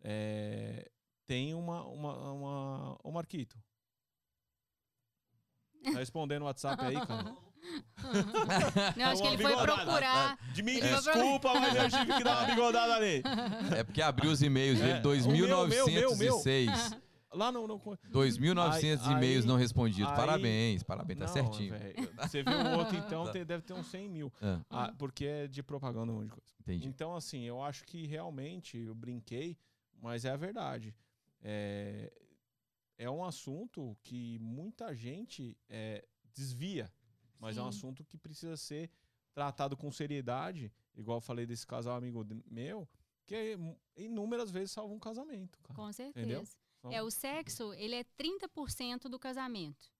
é, 0.00 0.88
tem 1.26 1.54
uma, 1.54 1.84
uma, 1.84 2.32
uma. 2.32 2.98
Ô, 3.02 3.10
Marquito. 3.10 3.58
Tá 5.82 5.90
respondendo 5.98 6.42
o 6.42 6.44
WhatsApp 6.46 6.84
aí, 6.84 6.94
cara? 7.06 7.36
Não, 8.96 9.06
acho 9.06 9.22
que 9.22 9.28
ele 9.28 9.42
foi 9.42 9.56
procurar. 9.56 10.38
De 10.52 10.62
mim, 10.62 10.72
Ele 10.72 10.88
desculpa, 10.88 11.54
mas 11.54 11.74
eu 11.76 11.90
tive 12.00 12.12
que 12.14 12.24
dar 12.24 12.38
uma 12.44 12.46
bigodada 12.54 12.94
ali. 12.94 13.22
É 13.76 13.84
porque 13.84 14.00
abriu 14.02 14.30
os 14.30 14.42
e-mails 14.42 14.78
dele, 14.78 14.92
É, 14.92 15.00
o 15.00 15.30
meu, 15.30 15.66
meu, 15.68 15.86
meu, 15.86 16.16
meu. 16.16 16.36
2.906. 16.40 16.98
Lá 17.32 17.52
no. 17.52 17.66
no 17.66 17.78
2.900 17.78 19.00
Aí- 19.06 19.12
e-mails 19.12 19.44
não 19.44 19.56
respondidos. 19.56 20.08
aí- 20.10 20.16
Parabéns, 20.16 20.82
parabéns, 20.82 21.18
tá 21.18 21.26
Não, 21.26 21.32
certinho. 21.32 21.74
Você 22.22 22.42
viu 22.42 22.52
o 22.58 22.78
outro, 22.78 22.96
então, 22.96 23.24
Tá. 23.26 23.32
tem- 23.32 23.44
deve 23.44 23.62
ter 23.62 23.74
uns 23.74 23.86
100 23.88 24.08
mil. 24.08 24.32
Ah, 24.40 24.60
Ah, 24.70 24.94
porque 24.96 25.26
é 25.26 25.46
de 25.46 25.62
propaganda, 25.62 26.10
um 26.12 26.14
monte 26.16 26.24
de 26.26 26.30
coisa. 26.30 26.46
entendi. 26.60 26.86
Então, 26.88 27.14
assim, 27.14 27.42
eu 27.42 27.62
acho 27.62 27.84
que 27.84 28.06
realmente 28.06 28.78
eu 28.78 28.94
brinquei, 28.94 29.58
mas 30.00 30.24
é 30.24 30.30
a 30.30 30.36
verdade. 30.36 30.94
É, 31.42 32.10
é 32.96 33.10
um 33.10 33.22
assunto 33.22 33.94
que 34.02 34.38
muita 34.38 34.94
gente 34.94 35.58
é, 35.68 36.02
desvia, 36.34 36.90
mas 37.38 37.56
é 37.56 37.62
um 37.62 37.70
Sim. 37.70 37.78
assunto 37.78 38.04
que 38.04 38.16
precisa 38.16 38.56
ser 38.56 38.90
tratado 39.32 39.76
com 39.76 39.90
seriedade, 39.92 40.72
igual 40.94 41.18
eu 41.18 41.20
falei 41.22 41.44
desse 41.46 41.66
casal 41.66 41.96
amigo 41.96 42.24
meu, 42.50 42.88
que 43.26 43.56
mu- 43.56 43.78
inúmeras 43.96 44.50
vezes 44.50 44.70
salva 44.70 44.94
um 44.94 44.98
casamento, 44.98 45.58
cara. 45.62 45.74
Com 45.74 45.92
certeza. 45.92 46.18
Entendeu? 46.26 46.44
Então- 46.78 46.92
É, 46.92 47.02
o 47.02 47.10
sexo, 47.10 47.72
ele 47.74 47.94
é 47.96 48.04
30% 48.04 49.08
do 49.08 49.18
casamento. 49.18 49.90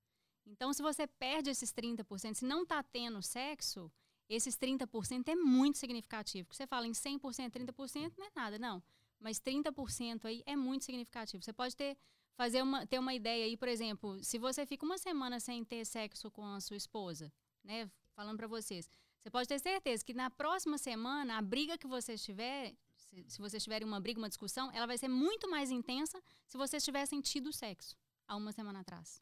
Então, 0.47 0.73
se 0.73 0.81
você 0.81 1.07
perde 1.07 1.51
esses 1.51 1.73
30%, 1.73 2.35
se 2.37 2.45
não 2.45 2.65
tá 2.65 2.83
tendo 2.83 3.21
sexo, 3.21 3.91
esses 4.29 4.57
30% 4.57 5.29
é 5.29 5.35
muito 5.35 5.77
significativo. 5.79 6.47
Porque 6.47 6.57
você 6.57 6.67
fala 6.67 6.87
em 6.87 6.93
100%, 6.95 7.51
30% 7.53 8.17
não 8.17 8.27
é 8.27 8.31
nada, 8.35 8.59
não. 8.59 8.83
Mas 9.19 9.41
30% 9.41 10.25
aí 10.27 10.43
é 10.47 10.55
muito 10.55 10.85
significativo. 10.85 11.43
Você 11.43 11.53
pode 11.53 11.75
ter, 11.75 11.97
fazer 12.37 12.63
uma, 12.63 12.87
ter 12.87 12.99
uma 12.99 13.15
ideia 13.15 13.47
aí, 13.47 13.57
por 13.57 13.67
exemplo, 13.67 14.23
se 14.23 14.39
você 14.39 14.67
fica 14.67 14.85
uma 14.85 14.99
semana 14.99 15.41
sem 15.41 15.65
ter 15.65 15.85
sexo 15.85 16.31
com 16.31 16.45
a 16.45 16.61
sua 16.61 16.77
esposa, 16.77 17.33
né? 17.65 17.91
Falando 18.15 18.37
pra 18.37 18.47
vocês. 18.47 18.89
Você 19.19 19.31
pode 19.31 19.49
ter 19.49 19.59
certeza 19.59 20.05
que 20.05 20.15
na 20.15 20.31
próxima 20.31 20.79
semana, 20.79 21.39
a 21.39 21.43
briga 21.43 21.77
que 21.77 21.87
vocês 21.87 22.23
tiverem, 22.23 22.79
se, 22.95 23.25
se 23.29 23.39
vocês 23.39 23.63
tiverem 23.63 23.89
uma 23.89 23.99
briga, 23.99 24.21
uma 24.21 24.29
discussão, 24.29 24.71
ela 24.73 24.87
vai 24.87 24.97
ser 24.97 25.09
muito 25.09 25.51
mais 25.51 25.71
intensa 25.71 26.23
se 26.47 26.57
vocês 26.57 26.85
tivessem 26.85 27.21
tido 27.21 27.53
sexo 27.53 27.97
há 28.29 28.37
uma 28.37 28.53
semana 28.53 28.81
atrás. 28.81 29.21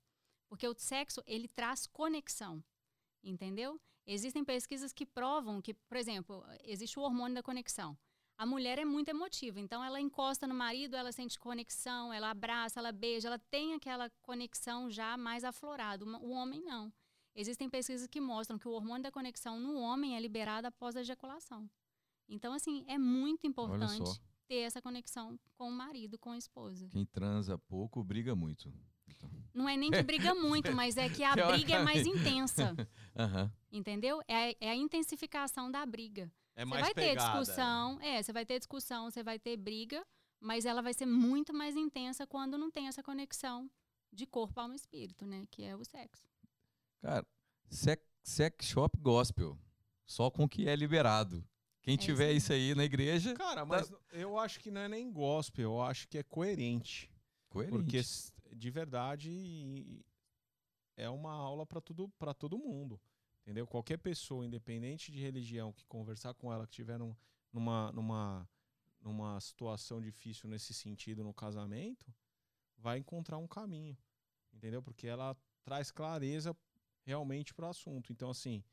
Porque 0.48 0.66
o 0.68 0.74
sexo, 0.76 1.22
ele 1.26 1.48
traz 1.48 1.86
conexão. 1.86 2.62
Entendeu? 3.22 3.80
Existem 4.06 4.44
pesquisas 4.44 4.92
que 4.92 5.06
provam 5.06 5.62
que, 5.62 5.72
por 5.72 5.96
exemplo, 5.96 6.44
existe 6.64 6.98
o 6.98 7.02
hormônio 7.02 7.34
da 7.34 7.42
conexão. 7.42 7.96
A 8.36 8.44
mulher 8.44 8.78
é 8.78 8.84
muito 8.84 9.08
emotiva, 9.08 9.60
então 9.60 9.82
ela 9.82 10.00
encosta 10.00 10.46
no 10.46 10.54
marido, 10.54 10.96
ela 10.96 11.12
sente 11.12 11.38
conexão, 11.38 12.12
ela 12.12 12.30
abraça, 12.30 12.80
ela 12.80 12.90
beija, 12.90 13.28
ela 13.28 13.38
tem 13.38 13.74
aquela 13.74 14.10
conexão 14.22 14.90
já 14.90 15.16
mais 15.16 15.44
aflorada. 15.44 16.04
O 16.04 16.30
homem 16.30 16.60
não. 16.60 16.92
Existem 17.34 17.68
pesquisas 17.68 18.06
que 18.06 18.20
mostram 18.20 18.58
que 18.58 18.68
o 18.68 18.72
hormônio 18.72 19.02
da 19.04 19.10
conexão 19.10 19.58
no 19.60 19.76
homem 19.76 20.16
é 20.16 20.20
liberado 20.20 20.66
após 20.66 20.96
a 20.96 21.00
ejaculação. 21.00 21.68
Então, 22.28 22.52
assim, 22.52 22.84
é 22.88 22.98
muito 22.98 23.46
importante 23.46 24.20
ter 24.46 24.56
essa 24.56 24.80
conexão 24.80 25.38
com 25.56 25.68
o 25.68 25.72
marido, 25.72 26.18
com 26.18 26.30
a 26.30 26.38
esposa. 26.38 26.88
Quem 26.88 27.04
transa 27.04 27.58
pouco 27.58 28.02
briga 28.02 28.34
muito. 28.34 28.72
Então, 29.08 29.30
Não 29.52 29.68
é 29.68 29.76
nem 29.76 29.90
que 29.90 30.02
briga 30.02 30.34
muito, 30.34 30.72
mas 30.72 30.96
é 30.96 31.08
que 31.08 31.22
a 31.22 31.34
briga 31.34 31.74
é 31.74 31.82
mais 31.84 32.06
intensa, 32.06 32.74
Aham. 33.16 33.52
entendeu? 33.70 34.20
É, 34.26 34.56
é 34.64 34.70
a 34.70 34.76
intensificação 34.76 35.70
da 35.70 35.84
briga. 35.84 36.32
É 36.56 36.64
Você 36.64 36.80
vai 36.80 36.94
ter 36.94 37.16
discussão, 37.16 38.00
é, 38.00 38.22
você 38.22 38.32
vai 38.32 38.46
ter 38.46 38.58
discussão, 38.58 39.10
você 39.10 39.22
vai 39.22 39.38
ter 39.38 39.56
briga, 39.56 40.04
mas 40.40 40.64
ela 40.64 40.80
vai 40.82 40.94
ser 40.94 41.06
muito 41.06 41.52
mais 41.52 41.76
intensa 41.76 42.26
quando 42.26 42.56
não 42.56 42.70
tem 42.70 42.86
essa 42.86 43.02
conexão 43.02 43.68
de 44.12 44.26
corpo, 44.26 44.60
alma 44.60 44.74
e 44.74 44.76
espírito, 44.76 45.26
né? 45.26 45.46
Que 45.50 45.64
é 45.64 45.74
o 45.76 45.84
sexo. 45.84 46.28
Cara, 47.00 47.26
sex, 47.68 48.02
sex 48.22 48.66
shop 48.66 48.96
gospel. 48.98 49.58
Só 50.06 50.30
com 50.30 50.44
o 50.44 50.48
que 50.48 50.68
é 50.68 50.76
liberado. 50.76 51.44
Quem 51.82 51.94
É 51.94 51.98
tiver 51.98 52.32
isso 52.32 52.52
aí 52.52 52.74
na 52.74 52.84
igreja, 52.84 53.34
Cara, 53.34 53.64
mas 53.64 53.92
eu 54.12 54.38
acho 54.38 54.60
que 54.60 54.70
não 54.70 54.80
é 54.80 54.88
nem 54.88 55.10
gospel, 55.12 55.64
eu 55.64 55.82
acho 55.82 56.08
que 56.08 56.16
é 56.16 56.22
coerente. 56.22 57.10
coerente. 57.48 57.76
Porque 57.76 58.00
de 58.54 58.70
verdade 58.70 60.02
é 60.96 61.10
uma 61.10 61.32
aula 61.32 61.66
para 61.66 61.80
tudo 61.80 62.08
para 62.18 62.32
todo 62.32 62.58
mundo. 62.58 63.00
Entendeu? 63.44 63.66
Qualquer 63.66 63.98
pessoa, 63.98 64.44
independente 64.46 65.12
de 65.12 65.20
religião, 65.20 65.70
que 65.70 65.84
conversar 65.84 66.32
com 66.32 66.50
ela, 66.50 66.66
que 66.66 66.72
tiver 66.72 66.98
num, 66.98 67.14
numa, 67.52 67.92
numa, 67.92 68.48
numa 69.02 69.38
situação 69.38 70.00
difícil 70.00 70.48
nesse 70.48 70.72
sentido 70.72 71.22
no 71.22 71.34
casamento, 71.34 72.06
vai 72.78 72.96
encontrar 72.98 73.36
um 73.36 73.46
caminho. 73.46 73.96
Entendeu? 74.50 74.82
Porque 74.82 75.06
ela 75.06 75.36
traz 75.62 75.90
clareza 75.90 76.56
realmente 77.04 77.52
para 77.52 77.66
o 77.66 77.68
assunto. 77.68 78.10
Então, 78.12 78.30
assim, 78.30 78.64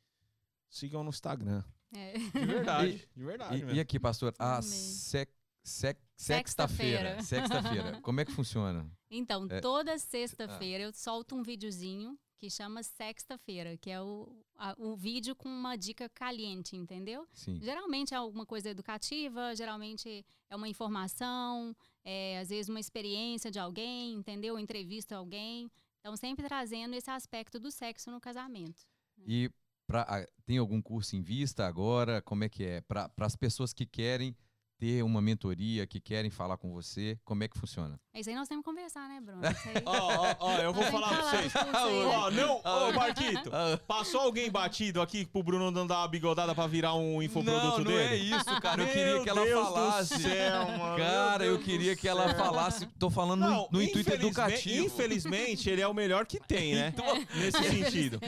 sigam 0.70 1.04
no 1.04 1.10
Instagram. 1.10 1.62
É. 1.94 2.14
De 2.14 2.46
verdade, 2.46 3.08
de 3.14 3.24
verdade. 3.24 3.64
E, 3.64 3.74
e 3.74 3.80
aqui, 3.80 4.00
pastor, 4.00 4.34
a 4.38 4.56
Amei. 4.56 4.70
sec, 4.70 5.30
sec, 5.62 5.98
Sexta-feira. 6.16 7.20
sexta-feira. 7.20 7.22
Sexta-feira. 7.22 8.00
Como 8.00 8.20
é 8.20 8.24
que 8.24 8.32
funciona? 8.32 8.90
Então, 9.10 9.46
É. 9.50 9.60
toda 9.60 9.98
sexta-feira 9.98 10.84
eu 10.84 10.92
solto 10.94 11.34
um 11.34 11.42
videozinho 11.42 12.18
que 12.42 12.50
chama 12.50 12.82
Sexta-feira, 12.82 13.76
que 13.76 13.88
é 13.88 14.02
o, 14.02 14.28
a- 14.56 14.74
o 14.76 14.96
vídeo 14.96 15.32
com 15.36 15.48
uma 15.48 15.76
dica 15.76 16.08
caliente, 16.08 16.74
entendeu? 16.76 17.24
Sim. 17.32 17.60
Geralmente 17.62 18.12
é 18.14 18.16
alguma 18.16 18.44
coisa 18.44 18.68
educativa, 18.68 19.54
geralmente 19.54 20.26
é 20.50 20.56
uma 20.56 20.68
informação, 20.68 21.72
é, 22.04 22.40
às 22.40 22.48
vezes 22.48 22.68
uma 22.68 22.80
experiência 22.80 23.48
de 23.48 23.60
alguém, 23.60 24.14
entendeu? 24.14 24.58
Entrevista 24.58 25.14
alguém. 25.14 25.70
Então, 26.00 26.16
sempre 26.16 26.44
trazendo 26.48 26.96
esse 26.96 27.08
aspecto 27.08 27.60
do 27.60 27.70
sexo 27.70 28.10
no 28.10 28.20
casamento. 28.20 28.82
E 29.24 29.48
pra, 29.86 30.26
tem 30.44 30.58
algum 30.58 30.82
curso 30.82 31.14
em 31.14 31.22
vista 31.22 31.64
agora? 31.64 32.20
Como 32.20 32.42
é 32.42 32.48
que 32.48 32.64
é? 32.64 32.80
Para 32.80 33.08
as 33.20 33.36
pessoas 33.36 33.72
que 33.72 33.86
querem 33.86 34.36
ter 34.82 35.04
uma 35.04 35.22
mentoria, 35.22 35.86
que 35.86 36.00
querem 36.00 36.28
falar 36.28 36.56
com 36.56 36.72
você, 36.72 37.16
como 37.24 37.44
é 37.44 37.46
que 37.48 37.56
funciona? 37.56 38.00
É 38.12 38.18
isso 38.18 38.28
aí 38.28 38.34
nós 38.34 38.48
temos 38.48 38.64
que 38.64 38.68
conversar, 38.68 39.08
né, 39.08 39.20
Bruno? 39.20 39.40
Ó, 39.86 39.96
ó, 39.96 40.36
ó, 40.40 40.58
eu 40.58 40.72
vou 40.72 40.82
falar 40.86 41.08
pra 41.08 41.22
vocês. 41.30 41.52
Ó, 41.54 42.30
não, 42.32 42.56
ô 42.64 42.92
Marquito, 42.92 43.48
passou 43.86 44.22
alguém 44.22 44.50
batido 44.50 45.00
aqui 45.00 45.24
pro 45.24 45.40
Bruno 45.40 45.70
não 45.70 45.86
dar 45.86 45.98
uma 46.00 46.08
bigodada 46.08 46.52
pra 46.52 46.66
virar 46.66 46.94
um 46.94 47.22
infoproduto 47.22 47.64
não, 47.64 47.78
não 47.78 47.84
dele? 47.84 48.02
é 48.02 48.16
isso, 48.16 48.60
cara. 48.60 48.82
Eu 48.82 48.86
Meu 48.86 48.92
queria 48.92 49.22
que 49.22 49.30
ela 49.30 49.44
Deus 49.44 49.66
do 49.68 49.72
falasse. 49.72 50.20
céu, 50.20 50.66
mano. 50.76 50.96
Cara, 50.96 51.44
eu 51.44 51.58
queria 51.60 51.94
que 51.94 52.08
ela 52.08 52.34
falasse. 52.34 52.84
Tô 52.98 53.08
falando 53.08 53.40
no- 53.42 53.50
Não, 53.50 53.68
no, 53.70 53.80
intuito 53.80 54.00
infelizme- 54.00 54.26
educativo. 54.26 54.84
Infelizmente, 54.86 55.70
ele 55.70 55.80
é 55.80 55.86
o 55.86 55.94
melhor 55.94 56.26
que 56.26 56.40
tem, 56.40 56.74
né? 56.74 56.92
Nesse 57.36 57.62
sentido. 57.70 58.18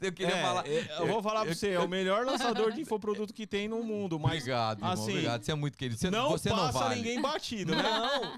Eu 0.00 0.12
queria 0.12 0.34
É, 0.36 0.42
falar. 0.42 0.66
é, 0.66 0.96
eu 1.00 1.06
vou 1.06 1.22
falar 1.22 1.44
pra 1.44 1.54
você, 1.54 1.72
é 1.72 1.80
o 1.80 1.86
melhor 1.88 2.24
lançador 2.24 2.72
de 2.72 2.80
infoproduto 2.80 3.34
que 3.34 3.46
tem 3.46 3.68
no 3.68 3.82
mundo, 3.82 4.18
mas 4.18 4.38
Obrigado, 4.38 4.78
irmão, 4.78 4.92
assim, 4.92 5.10
obrigado. 5.10 5.44
Você 5.44 5.52
é 5.52 5.54
muito 5.54 5.76
querido. 5.76 5.97
Você 5.98 6.10
não 6.10 6.28
você 6.30 6.48
passa 6.50 6.64
não 6.64 6.72
vale. 6.72 6.96
ninguém 6.96 7.20
batido, 7.20 7.74
né? 7.74 7.82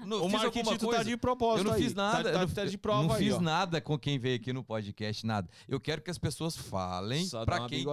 Não, 0.01 0.07
não 0.19 0.25
o 0.25 0.29
Marquitito 0.31 0.87
tá 0.89 1.03
de 1.03 1.15
propósito 1.17 1.59
Eu 1.59 1.63
não 1.65 1.73
aí. 1.73 1.83
fiz 1.83 1.93
nada. 1.93 2.23
Tá, 2.23 2.29
eu 2.29 2.33
tá, 2.33 2.39
não, 2.39 2.47
tá 2.55 2.65
de 2.65 2.73
eu 2.73 2.79
prova 2.79 3.03
não 3.03 3.13
aí, 3.13 3.23
fiz 3.25 3.35
ó. 3.35 3.39
nada 3.41 3.79
com 3.81 3.97
quem 3.99 4.17
veio 4.17 4.35
aqui 4.37 4.51
no 4.51 4.63
podcast, 4.63 5.25
nada. 5.25 5.47
Eu 5.67 5.79
quero 5.79 6.01
que 6.01 6.09
as 6.09 6.17
pessoas 6.17 6.55
falem 6.55 7.25
Só 7.25 7.45
pra 7.45 7.59
uma 7.59 7.69
quem, 7.69 7.85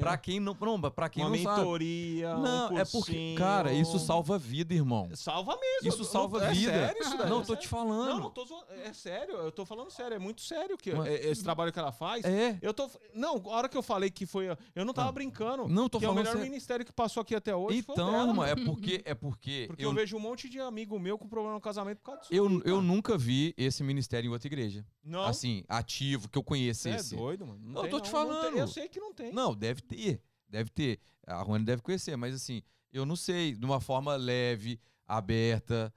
pra 0.00 0.16
quem 0.16 0.40
não, 0.40 0.56
não, 0.58 0.90
pra 0.90 1.08
quem 1.08 1.22
uma 1.24 1.36
não 1.36 1.42
sabe. 1.42 1.60
mentoria, 1.60 2.34
Não, 2.36 2.72
um 2.72 2.78
é 2.78 2.84
porque, 2.84 3.34
cara, 3.36 3.72
isso 3.72 3.98
salva 3.98 4.38
vida, 4.38 4.72
irmão. 4.74 5.08
Salva 5.14 5.58
mesmo. 5.60 5.88
Isso 5.88 5.98
Não- 5.98 6.04
salva 6.04 6.44
é 6.46 6.50
vida. 6.52 6.72
Sério 6.72 7.02
isso 7.02 7.16
daí? 7.18 7.28
Não, 7.28 7.36
É 7.38 7.40
tô 7.40 7.46
sério. 7.46 7.60
te 7.62 7.68
falando. 7.68 8.08
Não, 8.08 8.20
não 8.20 8.30
tô 8.30 8.44
zoando. 8.44 8.64
É 8.84 8.92
sério, 8.92 9.34
eu 9.36 9.52
tô 9.52 9.64
falando 9.66 9.90
sério, 9.90 10.14
é 10.14 10.18
muito 10.18 10.40
sério 10.40 10.76
que 10.78 10.92
Mas- 10.94 11.06
é- 11.08 11.26
esse 11.30 11.42
trabalho 11.42 11.72
que 11.72 11.78
ela 11.78 11.92
faz. 11.92 12.24
É. 12.24 12.58
Eu 12.62 12.72
tô. 12.72 12.88
Não, 13.14 13.36
a 13.46 13.48
hora 13.56 13.68
que 13.68 13.76
eu 13.76 13.82
falei 13.82 14.10
que 14.10 14.24
foi. 14.26 14.46
Eu 14.74 14.84
não 14.84 14.94
tava 14.94 15.08
Ah. 15.08 15.12
brincando. 15.12 15.68
Não, 15.68 15.88
tô 15.88 15.98
que 15.98 16.04
é 16.04 16.08
o 16.08 16.10
falando 16.12 16.24
melhor 16.24 16.32
sério. 16.36 16.50
ministério 16.50 16.84
que 16.86 16.92
passou 16.92 17.20
aqui 17.20 17.34
até 17.34 17.54
hoje. 17.54 17.78
Então, 17.78 18.28
irmão, 18.28 18.44
é 18.44 18.54
porque 18.54 18.83
é 19.04 19.14
porque, 19.14 19.64
Porque 19.68 19.84
eu, 19.84 19.90
eu, 19.90 19.94
vejo 19.94 20.16
um 20.16 20.20
monte 20.20 20.48
de 20.48 20.58
amigo 20.60 20.98
meu 20.98 21.18
com 21.18 21.28
problema 21.28 21.54
no 21.54 21.60
casamento 21.60 21.98
por 21.98 22.04
causa 22.06 22.20
disso. 22.22 22.34
eu, 22.34 22.46
eu 22.46 22.60
cara. 22.62 22.80
nunca 22.80 23.18
vi 23.18 23.54
esse 23.56 23.82
ministério 23.82 24.28
em 24.28 24.32
outra 24.32 24.48
igreja. 24.48 24.86
Não. 25.02 25.24
Assim, 25.24 25.64
ativo, 25.68 26.28
que 26.28 26.38
eu 26.38 26.42
Você 26.42 26.44
é 26.44 26.48
conhecesse. 26.48 27.16
doido, 27.16 27.46
mano. 27.46 27.60
Não 27.62 27.72
Não, 27.72 27.82
tem, 27.82 27.90
tô 27.90 28.00
te 28.00 28.12
não, 28.12 28.20
não 28.24 28.28
falando. 28.28 28.50
tem. 28.52 28.60
eu 28.60 28.68
sei 28.68 28.88
que 28.88 29.00
não 29.00 29.12
tem. 29.12 29.32
Não, 29.32 29.54
deve 29.54 29.82
ter. 29.82 30.20
Deve 30.48 30.70
ter. 30.70 31.00
A 31.26 31.42
Rony 31.42 31.64
deve 31.64 31.82
conhecer, 31.82 32.16
mas 32.16 32.34
assim, 32.34 32.62
eu 32.92 33.04
não 33.04 33.16
sei, 33.16 33.54
de 33.54 33.64
uma 33.64 33.80
forma 33.80 34.14
leve, 34.14 34.78
aberta, 35.06 35.92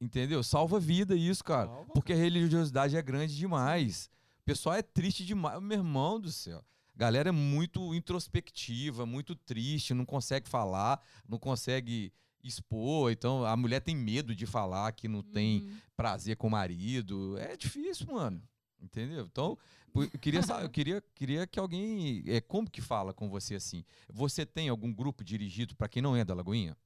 entendeu? 0.00 0.42
Salva 0.42 0.78
vida 0.78 1.14
isso, 1.14 1.42
cara. 1.42 1.68
Salva, 1.68 1.92
Porque 1.92 2.12
a 2.12 2.16
religiosidade 2.16 2.96
é 2.96 3.02
grande 3.02 3.36
demais. 3.36 4.10
O 4.40 4.44
pessoal 4.44 4.76
é 4.76 4.82
triste 4.82 5.24
demais. 5.24 5.60
Meu 5.60 5.78
irmão 5.78 6.20
do 6.20 6.30
céu. 6.30 6.64
A 6.94 6.98
galera 6.98 7.28
é 7.28 7.32
muito 7.32 7.94
introspectiva, 7.94 9.04
muito 9.04 9.34
triste, 9.34 9.92
não 9.92 10.06
consegue 10.06 10.48
falar, 10.48 10.98
não 11.28 11.38
consegue 11.38 12.10
expor. 12.48 13.10
Então, 13.10 13.44
a 13.44 13.56
mulher 13.56 13.80
tem 13.80 13.96
medo 13.96 14.34
de 14.34 14.46
falar 14.46 14.92
que 14.92 15.08
não 15.08 15.22
tem 15.22 15.62
Uhum. 15.62 15.76
prazer 15.96 16.36
com 16.36 16.46
o 16.48 16.50
marido. 16.50 17.36
É 17.38 17.56
difícil, 17.56 18.06
mano. 18.12 18.42
Entendeu? 18.80 19.24
Então, 19.24 19.58
eu 19.94 20.18
queria, 20.18 20.40
eu 20.62 20.68
queria, 20.68 21.00
queria 21.14 21.46
que 21.46 21.58
alguém. 21.58 22.22
É, 22.26 22.40
como 22.40 22.70
que 22.70 22.82
fala 22.82 23.12
com 23.14 23.28
você 23.28 23.54
assim? 23.54 23.84
Você 24.08 24.44
tem 24.44 24.68
algum 24.68 24.92
grupo 24.92 25.24
dirigido 25.24 25.74
para 25.74 25.88
quem 25.88 26.02
não 26.02 26.14
é 26.14 26.24
da 26.24 26.34
Lagoinha? 26.34 26.76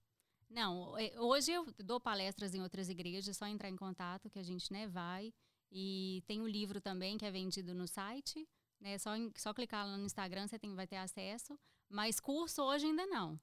Não, 0.49 0.97
é, 0.99 1.19
hoje 1.21 1.53
eu 1.53 1.67
dou 1.79 2.01
palestras 2.01 2.55
em 2.55 2.61
outras 2.61 2.89
igrejas, 2.89 3.29
é 3.29 3.33
só 3.33 3.47
entrar 3.47 3.69
em 3.69 3.77
contato 3.77 4.29
que 4.31 4.39
a 4.39 4.43
gente 4.43 4.73
né, 4.73 4.87
vai. 4.89 5.33
E 5.71 6.23
tem 6.27 6.41
o 6.41 6.47
livro 6.49 6.81
também 6.81 7.17
que 7.19 7.25
é 7.25 7.31
vendido 7.31 7.73
no 7.75 7.87
site, 7.87 8.49
né? 8.81 8.99
Só, 8.99 9.11
só 9.37 9.55
clicar 9.55 9.87
lá 9.87 9.97
no 9.97 10.05
Instagram 10.05 10.49
você 10.49 10.59
tem, 10.59 10.75
vai 10.75 10.87
ter 10.87 10.97
acesso. 10.97 11.59
Mas 11.89 12.19
curso 12.21 12.63
hoje 12.63 12.87
ainda 12.87 13.07
não. 13.07 13.39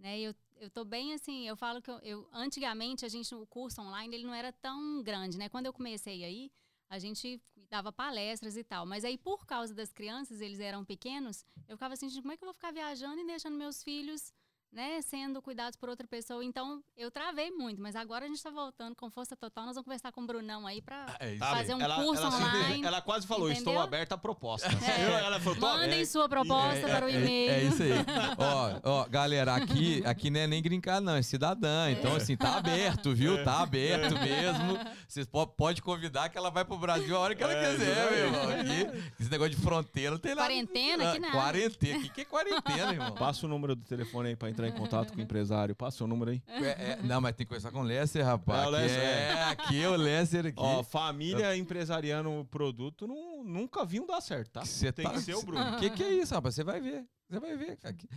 Né? 0.00 0.18
Eu, 0.18 0.34
eu 0.56 0.70
tô 0.70 0.84
bem 0.84 1.12
assim, 1.14 1.46
eu 1.46 1.56
falo 1.56 1.80
que 1.82 1.90
eu, 1.90 1.98
eu- 2.00 2.28
antigamente 2.32 3.04
a 3.04 3.08
gente, 3.08 3.34
o 3.34 3.46
curso 3.46 3.80
online 3.80 4.16
ele 4.16 4.24
não 4.24 4.34
era 4.34 4.52
tão 4.52 5.02
grande, 5.02 5.38
né? 5.38 5.48
Quando 5.48 5.66
eu 5.66 5.72
comecei 5.72 6.24
aí, 6.24 6.50
a 6.88 6.98
gente 6.98 7.40
dava 7.68 7.92
palestras 7.92 8.56
e 8.56 8.64
tal. 8.64 8.86
Mas 8.86 9.04
aí, 9.04 9.16
por 9.18 9.46
causa 9.46 9.74
das 9.74 9.92
crianças, 9.92 10.40
eles 10.40 10.58
eram 10.58 10.84
pequenos, 10.84 11.44
eu 11.68 11.76
ficava 11.76 11.94
assim, 11.94 12.10
como 12.20 12.32
é 12.32 12.36
que 12.36 12.42
eu 12.42 12.46
vou 12.46 12.54
ficar 12.54 12.72
viajando 12.72 13.20
e 13.20 13.26
deixando 13.26 13.56
meus 13.56 13.82
filhos 13.82 14.32
né, 14.72 15.02
sendo 15.02 15.42
cuidados 15.42 15.76
por 15.76 15.88
outra 15.88 16.06
pessoa. 16.06 16.44
Então, 16.44 16.82
eu 16.96 17.10
travei 17.10 17.50
muito, 17.50 17.80
mas 17.82 17.96
agora 17.96 18.24
a 18.24 18.28
gente 18.28 18.42
tá 18.42 18.50
voltando 18.50 18.94
com 18.94 19.10
força 19.10 19.36
total. 19.36 19.66
Nós 19.66 19.74
vamos 19.74 19.84
conversar 19.84 20.12
com 20.12 20.22
o 20.22 20.26
Brunão 20.26 20.66
aí 20.66 20.80
pra 20.80 21.06
É 21.18 21.36
fazer 21.38 21.74
um 21.74 21.80
ela, 21.80 21.96
curso 22.04 22.22
ela, 22.22 22.36
online. 22.36 22.84
ela 22.84 23.00
quase 23.02 23.26
falou: 23.26 23.50
estou 23.50 23.72
entendeu? 23.72 23.80
aberta 23.82 24.14
a 24.14 24.18
proposta. 24.18 24.68
É. 24.90 25.24
Ela 25.24 25.40
falou: 25.40 25.58
Mandem 25.60 25.84
aberta. 25.86 26.06
sua 26.06 26.28
proposta 26.28 26.88
É, 26.88 26.96
para 26.96 27.06
o 27.06 27.08
é, 27.08 27.12
e-mail. 27.14 27.50
É, 27.50 27.62
isso 27.64 27.82
aí. 27.82 27.90
ó, 28.38 28.80
ó, 29.02 29.08
galera, 29.08 29.54
aqui, 29.54 30.02
aqui 30.06 30.30
não 30.30 30.40
é 30.40 30.46
nem 30.46 30.62
brincar, 30.62 31.00
não, 31.00 31.14
é 31.16 31.22
cidadã. 31.22 31.90
Então, 31.90 32.14
assim, 32.14 32.36
tá 32.36 32.56
aberto, 32.56 33.14
viu? 33.14 33.42
Tá 33.44 33.60
aberto 33.62 34.14
mesmo. 34.18 34.78
Vocês 35.08 35.26
po 35.26 35.46
pode 35.46 35.82
convidar 35.82 36.28
que 36.28 36.38
ela 36.38 36.50
vai 36.50 36.64
pro 36.64 36.78
Brasil 36.78 37.16
a 37.16 37.20
hora 37.20 37.34
que 37.34 37.42
ela 37.42 37.52
É, 37.52 37.72
quiser, 37.72 38.10
meu 38.10 38.18
irmão. 38.26 38.48
Aqui, 38.50 39.12
esse 39.20 39.30
negócio 39.30 39.50
de 39.54 39.62
fronteira 39.62 40.10
não 40.12 40.18
tem 40.18 40.34
nada. 40.34 40.46
Quarentena? 40.48 41.12
Que 41.12 41.18
nada. 41.18 41.32
Quarentena. 41.32 41.98
O 41.98 42.02
que, 42.02 42.08
que 42.10 42.20
é 42.20 42.24
quarentena, 42.24 42.92
irmão? 42.92 43.14
Passa 43.14 43.46
o 43.46 43.48
número 43.48 43.74
do 43.74 43.84
telefone 43.84 44.30
aí 44.30 44.36
pra 44.36 44.48
entrar 44.50 44.59
em 44.68 44.72
contato 44.72 45.12
com 45.12 45.18
o 45.18 45.22
empresário. 45.22 45.74
Passa 45.74 46.04
o 46.04 46.06
número 46.06 46.30
aí. 46.30 46.42
É, 46.46 46.92
é, 46.92 46.98
não, 47.02 47.20
mas 47.20 47.34
tem 47.34 47.46
que 47.46 47.50
conversar 47.50 47.70
com 47.70 47.80
o 47.80 47.82
Lesser, 47.82 48.24
rapaz. 48.24 48.62
É, 48.62 48.66
o 48.66 48.70
Aqui 48.70 48.82
Lesser, 48.82 49.02
é, 49.02 49.42
aqui 49.44 49.82
é 49.82 49.88
o 49.88 49.96
Lesser 49.96 50.46
aqui. 50.46 50.54
Ó, 50.56 50.82
família 50.82 51.56
empresariando 51.56 52.46
produto 52.50 53.06
não, 53.06 53.44
nunca 53.44 53.84
vi 53.84 54.00
um 54.00 54.06
dar 54.06 54.20
certo, 54.20 54.50
tá? 54.50 54.64
Cê 54.64 54.92
Tem 54.92 55.04
tá- 55.04 55.12
que 55.12 55.20
ser 55.20 55.34
o 55.34 55.42
Bruno. 55.42 55.76
O 55.76 55.76
que, 55.80 55.90
que 55.90 56.02
é 56.02 56.12
isso, 56.14 56.34
rapaz? 56.34 56.54
Você 56.54 56.64
vai 56.64 56.80
ver. 56.80 57.04
Você 57.28 57.38
vai 57.38 57.56
ver. 57.56 57.78
Aqui. 57.84 58.08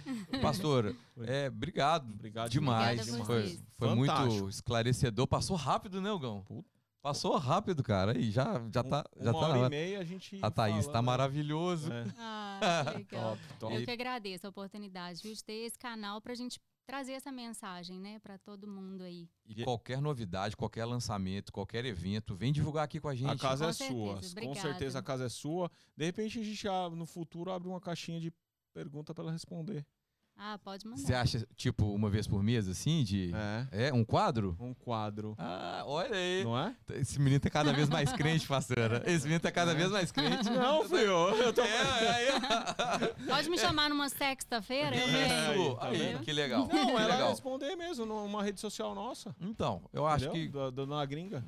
Pastor, 0.41 0.95
é, 1.21 1.47
obrigado. 1.47 2.11
Obrigado 2.11 2.49
demais. 2.49 3.13
A 3.13 3.23
Foi, 3.23 3.59
foi 3.77 3.95
muito 3.95 4.49
esclarecedor. 4.49 5.27
Passou 5.27 5.55
rápido, 5.55 6.01
né, 6.01 6.09
Gão? 6.19 6.41
Puta. 6.41 6.82
Passou 7.03 7.35
rápido, 7.37 7.83
cara. 7.83 8.17
E 8.17 8.31
já, 8.31 8.45
já 8.73 8.81
tá, 8.81 9.03
já 9.19 9.31
Uma 9.31 9.39
tá 9.41 9.47
hora 9.49 9.59
na 9.59 9.67
e 9.67 9.69
meia 9.69 9.99
a 9.99 10.03
gente. 10.05 10.39
A 10.41 10.49
Thaís 10.49 10.85
tá 10.85 10.93
falando. 10.93 11.05
maravilhoso. 11.07 11.91
É, 11.91 12.05
Ah, 12.17 12.83
legal. 12.95 13.31
top, 13.37 13.59
top. 13.59 13.75
Eu 13.75 13.83
que 13.83 13.91
agradeço 13.91 14.47
a 14.47 14.49
oportunidade 14.49 15.21
viu, 15.21 15.33
de 15.33 15.43
ter 15.43 15.65
esse 15.65 15.77
canal 15.77 16.21
pra 16.21 16.33
gente 16.33 16.61
trazer 16.85 17.11
essa 17.13 17.29
mensagem, 17.31 17.99
né, 17.99 18.19
para 18.19 18.37
todo 18.37 18.67
mundo 18.67 19.03
aí. 19.03 19.29
E 19.45 19.63
qualquer 19.65 20.01
novidade, 20.01 20.55
qualquer 20.55 20.85
lançamento, 20.85 21.51
qualquer 21.51 21.83
evento, 21.85 22.35
vem 22.35 22.51
divulgar 22.53 22.85
aqui 22.85 22.99
com 23.01 23.09
a 23.09 23.15
gente. 23.15 23.29
A 23.31 23.37
casa 23.37 23.65
Com 23.65 23.69
é 23.69 23.73
certeza, 23.73 23.99
sua. 23.99 24.13
Com 24.15 24.27
obrigada. 24.31 24.61
certeza 24.61 24.99
a 24.99 25.03
casa 25.03 25.25
é 25.25 25.29
sua. 25.29 25.69
De 25.97 26.05
repente 26.05 26.39
a 26.39 26.43
gente 26.43 26.67
ah, 26.69 26.89
no 26.89 27.05
futuro 27.05 27.51
abre 27.51 27.67
uma 27.67 27.81
caixinha 27.81 28.19
de 28.19 28.33
pergunta 28.73 29.13
pra 29.13 29.23
ela 29.25 29.31
responder. 29.31 29.85
Ah, 30.37 30.59
pode 30.63 30.85
mandar. 30.85 31.01
Você 31.01 31.13
acha, 31.13 31.47
tipo, 31.55 31.85
uma 31.93 32.09
vez 32.09 32.27
por 32.27 32.43
mês, 32.43 32.67
assim, 32.67 33.03
de... 33.03 33.31
É. 33.71 33.87
É, 33.87 33.93
um 33.93 34.03
quadro? 34.03 34.57
Um 34.59 34.73
quadro. 34.73 35.35
Ah, 35.37 35.83
olha 35.85 36.15
aí. 36.15 36.43
Não 36.43 36.57
é? 36.57 36.75
Esse 36.95 37.19
menino 37.19 37.39
tá 37.39 37.49
cada 37.49 37.71
vez 37.71 37.87
mais 37.87 38.11
crente, 38.11 38.45
pastora. 38.47 39.01
Esse 39.05 39.23
menino 39.23 39.39
tá 39.39 39.51
cada 39.51 39.73
vez 39.73 39.89
mais 39.91 40.11
crente. 40.11 40.49
Não, 40.49 40.87
fui 40.89 41.01
eu. 41.01 41.29
Eu 41.37 41.53
tô. 41.53 41.61
É, 41.61 42.27
é, 42.27 43.07
Pode 43.27 43.49
me 43.49 43.57
chamar 43.57 43.89
numa 43.89 44.09
sexta-feira, 44.09 44.95
eu. 44.95 45.07
Isso, 45.07 45.75
tá 45.75 45.87
aí, 45.87 45.97
vendo? 45.97 46.19
que 46.21 46.33
legal. 46.33 46.59
Não, 46.61 46.67
que 46.67 46.77
ela 46.77 47.05
legal. 47.07 47.29
responder 47.29 47.75
mesmo 47.75 48.05
numa 48.05 48.43
rede 48.43 48.59
social 48.59 48.93
nossa. 48.93 49.35
Então, 49.39 49.81
eu 49.93 50.05
acho 50.05 50.25
entendeu? 50.25 50.71
que 50.71 50.75
Da, 50.85 51.05
Gringa. 51.05 51.43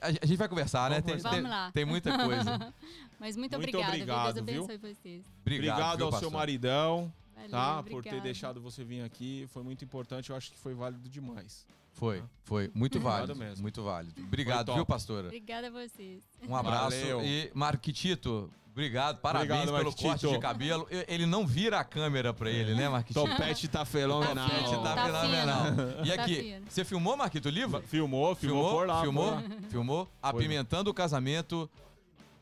a 0.00 0.10
gente 0.10 0.36
vai 0.36 0.48
conversar, 0.48 0.90
né? 0.90 1.00
Vamos 1.00 1.06
Tem, 1.06 1.16
conversar. 1.16 1.30
tem- 1.30 1.42
Vamos 1.42 1.56
lá. 1.56 1.72
tem 1.72 1.84
muita 1.84 2.16
coisa. 2.24 2.74
Mas 3.20 3.36
muito, 3.36 3.58
Muito 3.58 3.68
obrigada, 3.76 3.92
obrigado, 3.92 4.34
viu? 4.36 4.44
viu? 4.44 4.54
Deus 4.54 4.64
abençoe 4.70 4.94
vocês. 4.94 5.24
Obrigado, 5.42 5.74
Obrigado 5.74 5.96
viu, 5.98 6.06
ao 6.06 6.12
seu 6.12 6.20
pastor? 6.20 6.32
maridão, 6.32 7.12
Valeu, 7.38 7.50
tá? 7.50 7.82
Por 7.82 7.88
ter 7.88 7.96
obrigada. 7.96 8.20
deixado 8.22 8.60
você 8.60 8.84
vir 8.84 9.02
aqui. 9.02 9.46
Foi 9.50 9.62
muito 9.62 9.84
importante. 9.84 10.30
Eu 10.30 10.36
acho 10.36 10.50
que 10.50 10.58
foi 10.58 10.74
válido 10.74 11.08
demais. 11.08 11.66
Foi, 11.92 12.22
foi. 12.44 12.70
Muito 12.74 13.00
válido. 13.00 13.34
mesmo. 13.34 13.62
Muito 13.62 13.82
válido. 13.82 14.20
Obrigado, 14.22 14.72
viu, 14.74 14.86
pastora? 14.86 15.26
Obrigada 15.26 15.66
a 15.66 15.70
vocês. 15.70 16.22
Um 16.48 16.54
abraço. 16.54 16.96
Valeu. 16.96 17.22
E, 17.24 17.50
Marquitito, 17.54 18.50
Obrigado, 18.70 19.18
parabéns 19.18 19.50
Obrigado, 19.50 19.66
pelo 19.74 19.84
Marquitito. 19.90 20.08
corte 20.08 20.28
de 20.28 20.38
cabelo. 20.38 20.86
Ele 21.08 21.26
não 21.26 21.44
vira 21.44 21.80
a 21.80 21.84
câmera 21.84 22.32
pra 22.32 22.48
ele, 22.48 22.76
né, 22.76 22.88
Marquitinho? 22.88 23.26
Topete 23.28 23.66
tá 23.66 23.84
fenomenal. 23.84 24.48
Topete 24.48 24.70
tá, 24.70 24.94
Tá 24.94 25.04
fenomenal. 25.06 25.64
E 26.04 26.14
Tá 26.16 26.22
aqui, 26.22 26.34
fino. 26.36 26.66
você 26.68 26.84
filmou, 26.84 27.16
Marquito, 27.16 27.46
o 27.46 27.50
livro? 27.50 27.82
Filmou, 27.82 28.36
filmou, 28.36 28.70
por 28.70 28.86
lá. 28.86 29.02
filmou, 29.02 29.32
por 29.32 29.42
lá. 29.42 29.68
filmou. 29.68 30.08
Apimentando 30.22 30.90
o 30.90 30.94
casamento. 30.94 31.68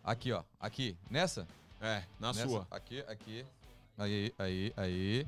Aqui, 0.04 0.30
ó. 0.30 0.42
Aqui. 0.60 0.94
Nessa? 1.10 1.48
É, 1.80 2.02
na 2.20 2.28
Nessa? 2.34 2.46
sua. 2.46 2.66
Aqui, 2.70 3.00
aqui. 3.08 3.42
Aí, 3.98 4.32
aí, 4.38 4.72
aí. 4.76 5.26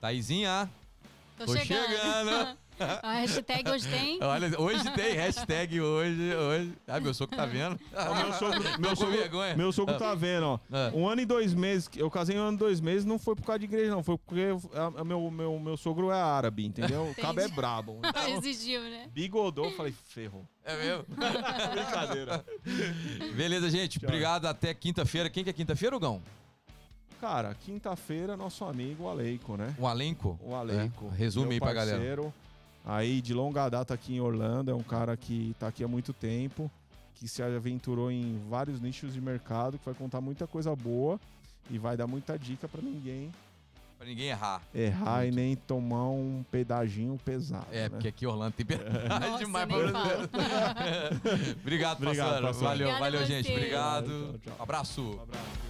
Taizinha, 0.00 0.70
Tô, 1.36 1.46
tô 1.46 1.56
chegando. 1.56 1.88
chegando. 1.90 2.58
A 3.02 3.14
hashtag 3.14 3.68
hoje 3.68 3.88
tem. 3.88 4.22
Olha, 4.22 4.60
hoje 4.60 4.88
tem 4.92 5.12
hashtag 5.16 5.80
hoje, 5.80 6.32
hoje. 6.32 6.72
Ah, 6.86 7.00
meu 7.00 7.12
sogro 7.12 7.36
tá 7.36 7.44
vendo. 7.44 7.76
Ó, 7.92 8.14
meu 8.14 8.32
sogro, 8.34 8.62
Tô 8.62 8.78
meu 8.80 8.94
sogro, 8.94 9.16
vergonha. 9.18 9.56
meu 9.56 9.72
sogro 9.72 9.98
tá 9.98 10.14
vendo, 10.14 10.44
ó. 10.46 10.58
Ah. 10.70 10.92
Um 10.94 11.08
ano 11.08 11.20
e 11.20 11.24
dois 11.26 11.52
meses, 11.54 11.90
eu 11.96 12.08
casei 12.08 12.38
um 12.38 12.42
ano 12.42 12.56
e 12.56 12.60
dois 12.60 12.80
meses, 12.80 13.04
não 13.04 13.18
foi 13.18 13.34
por 13.34 13.42
causa 13.44 13.58
de 13.58 13.64
igreja, 13.64 13.90
não. 13.90 14.04
Foi 14.04 14.16
porque 14.16 14.42
a- 14.74 15.00
a- 15.00 15.04
meu, 15.04 15.28
meu, 15.28 15.58
meu 15.58 15.76
sogro 15.76 16.12
é 16.12 16.20
árabe, 16.22 16.64
entendeu? 16.66 17.10
O 17.10 17.14
cabo 17.20 17.40
é 17.40 17.48
brabo. 17.48 17.98
Então, 18.06 18.38
Existiu, 18.38 18.80
né? 18.82 19.08
bigodou, 19.12 19.64
eu 19.64 19.72
falei, 19.76 19.92
ferrou. 20.10 20.44
É 20.64 20.76
mesmo? 20.76 21.04
Brincadeira. 21.72 22.44
Beleza, 23.34 23.68
gente. 23.70 23.98
Tchau. 23.98 24.08
Obrigado. 24.08 24.46
Até 24.46 24.72
quinta-feira. 24.72 25.28
Quem 25.28 25.42
que 25.42 25.50
é 25.50 25.52
quinta-feira, 25.52 25.96
Hugão? 25.96 26.22
Cara, 27.20 27.54
quinta-feira, 27.54 28.36
nosso 28.36 28.64
amigo 28.64 29.04
o 29.04 29.08
Aleico, 29.08 29.56
né? 29.56 29.74
O 29.78 29.86
Alenco? 29.86 30.38
O 30.42 30.54
Aleico. 30.54 31.10
É. 31.12 31.16
Resume 31.16 31.54
aí 31.54 31.60
pra 31.60 31.72
galera. 31.72 31.98
parceiro, 31.98 32.32
Aí, 32.84 33.20
de 33.20 33.34
longa 33.34 33.68
data 33.68 33.92
aqui 33.92 34.14
em 34.14 34.20
Orlando, 34.20 34.70
é 34.70 34.74
um 34.74 34.82
cara 34.82 35.14
que 35.16 35.54
tá 35.58 35.66
aqui 35.68 35.84
há 35.84 35.88
muito 35.88 36.12
tempo, 36.12 36.70
que 37.16 37.28
se 37.28 37.42
aventurou 37.42 38.10
em 38.10 38.40
vários 38.48 38.80
nichos 38.80 39.12
de 39.12 39.20
mercado, 39.20 39.78
que 39.78 39.84
vai 39.84 39.94
contar 39.94 40.20
muita 40.22 40.46
coisa 40.46 40.74
boa 40.74 41.20
e 41.70 41.76
vai 41.76 41.96
dar 41.96 42.06
muita 42.06 42.38
dica 42.38 42.66
pra 42.68 42.80
ninguém 42.80 43.30
Pra 43.98 44.06
ninguém 44.06 44.28
errar. 44.28 44.62
errar 44.72 45.22
Muito. 45.22 45.32
e 45.32 45.36
nem 45.36 45.56
tomar 45.56 46.08
um 46.08 46.44
pedadinho 46.52 47.18
pesado. 47.24 47.66
É, 47.72 47.82
né? 47.82 47.88
porque 47.88 48.08
aqui 48.08 48.24
Orlando 48.26 48.52
tem 48.52 48.64
verdade 48.64 49.08
Nossa, 49.26 49.44
demais 49.44 49.68
nem 49.68 49.90
pra. 49.90 49.90
Obrigado, 51.60 51.96
Obrigado, 51.96 51.98
parceiro. 51.98 52.42
parceiro. 52.42 52.64
Valeu, 52.64 52.98
valeu, 53.00 53.26
gente. 53.26 53.50
Obrigado. 53.50 54.06
Tchau, 54.06 54.38
tchau. 54.44 54.56
Abraço. 54.60 55.02
Um 55.02 55.22
abraço. 55.22 55.68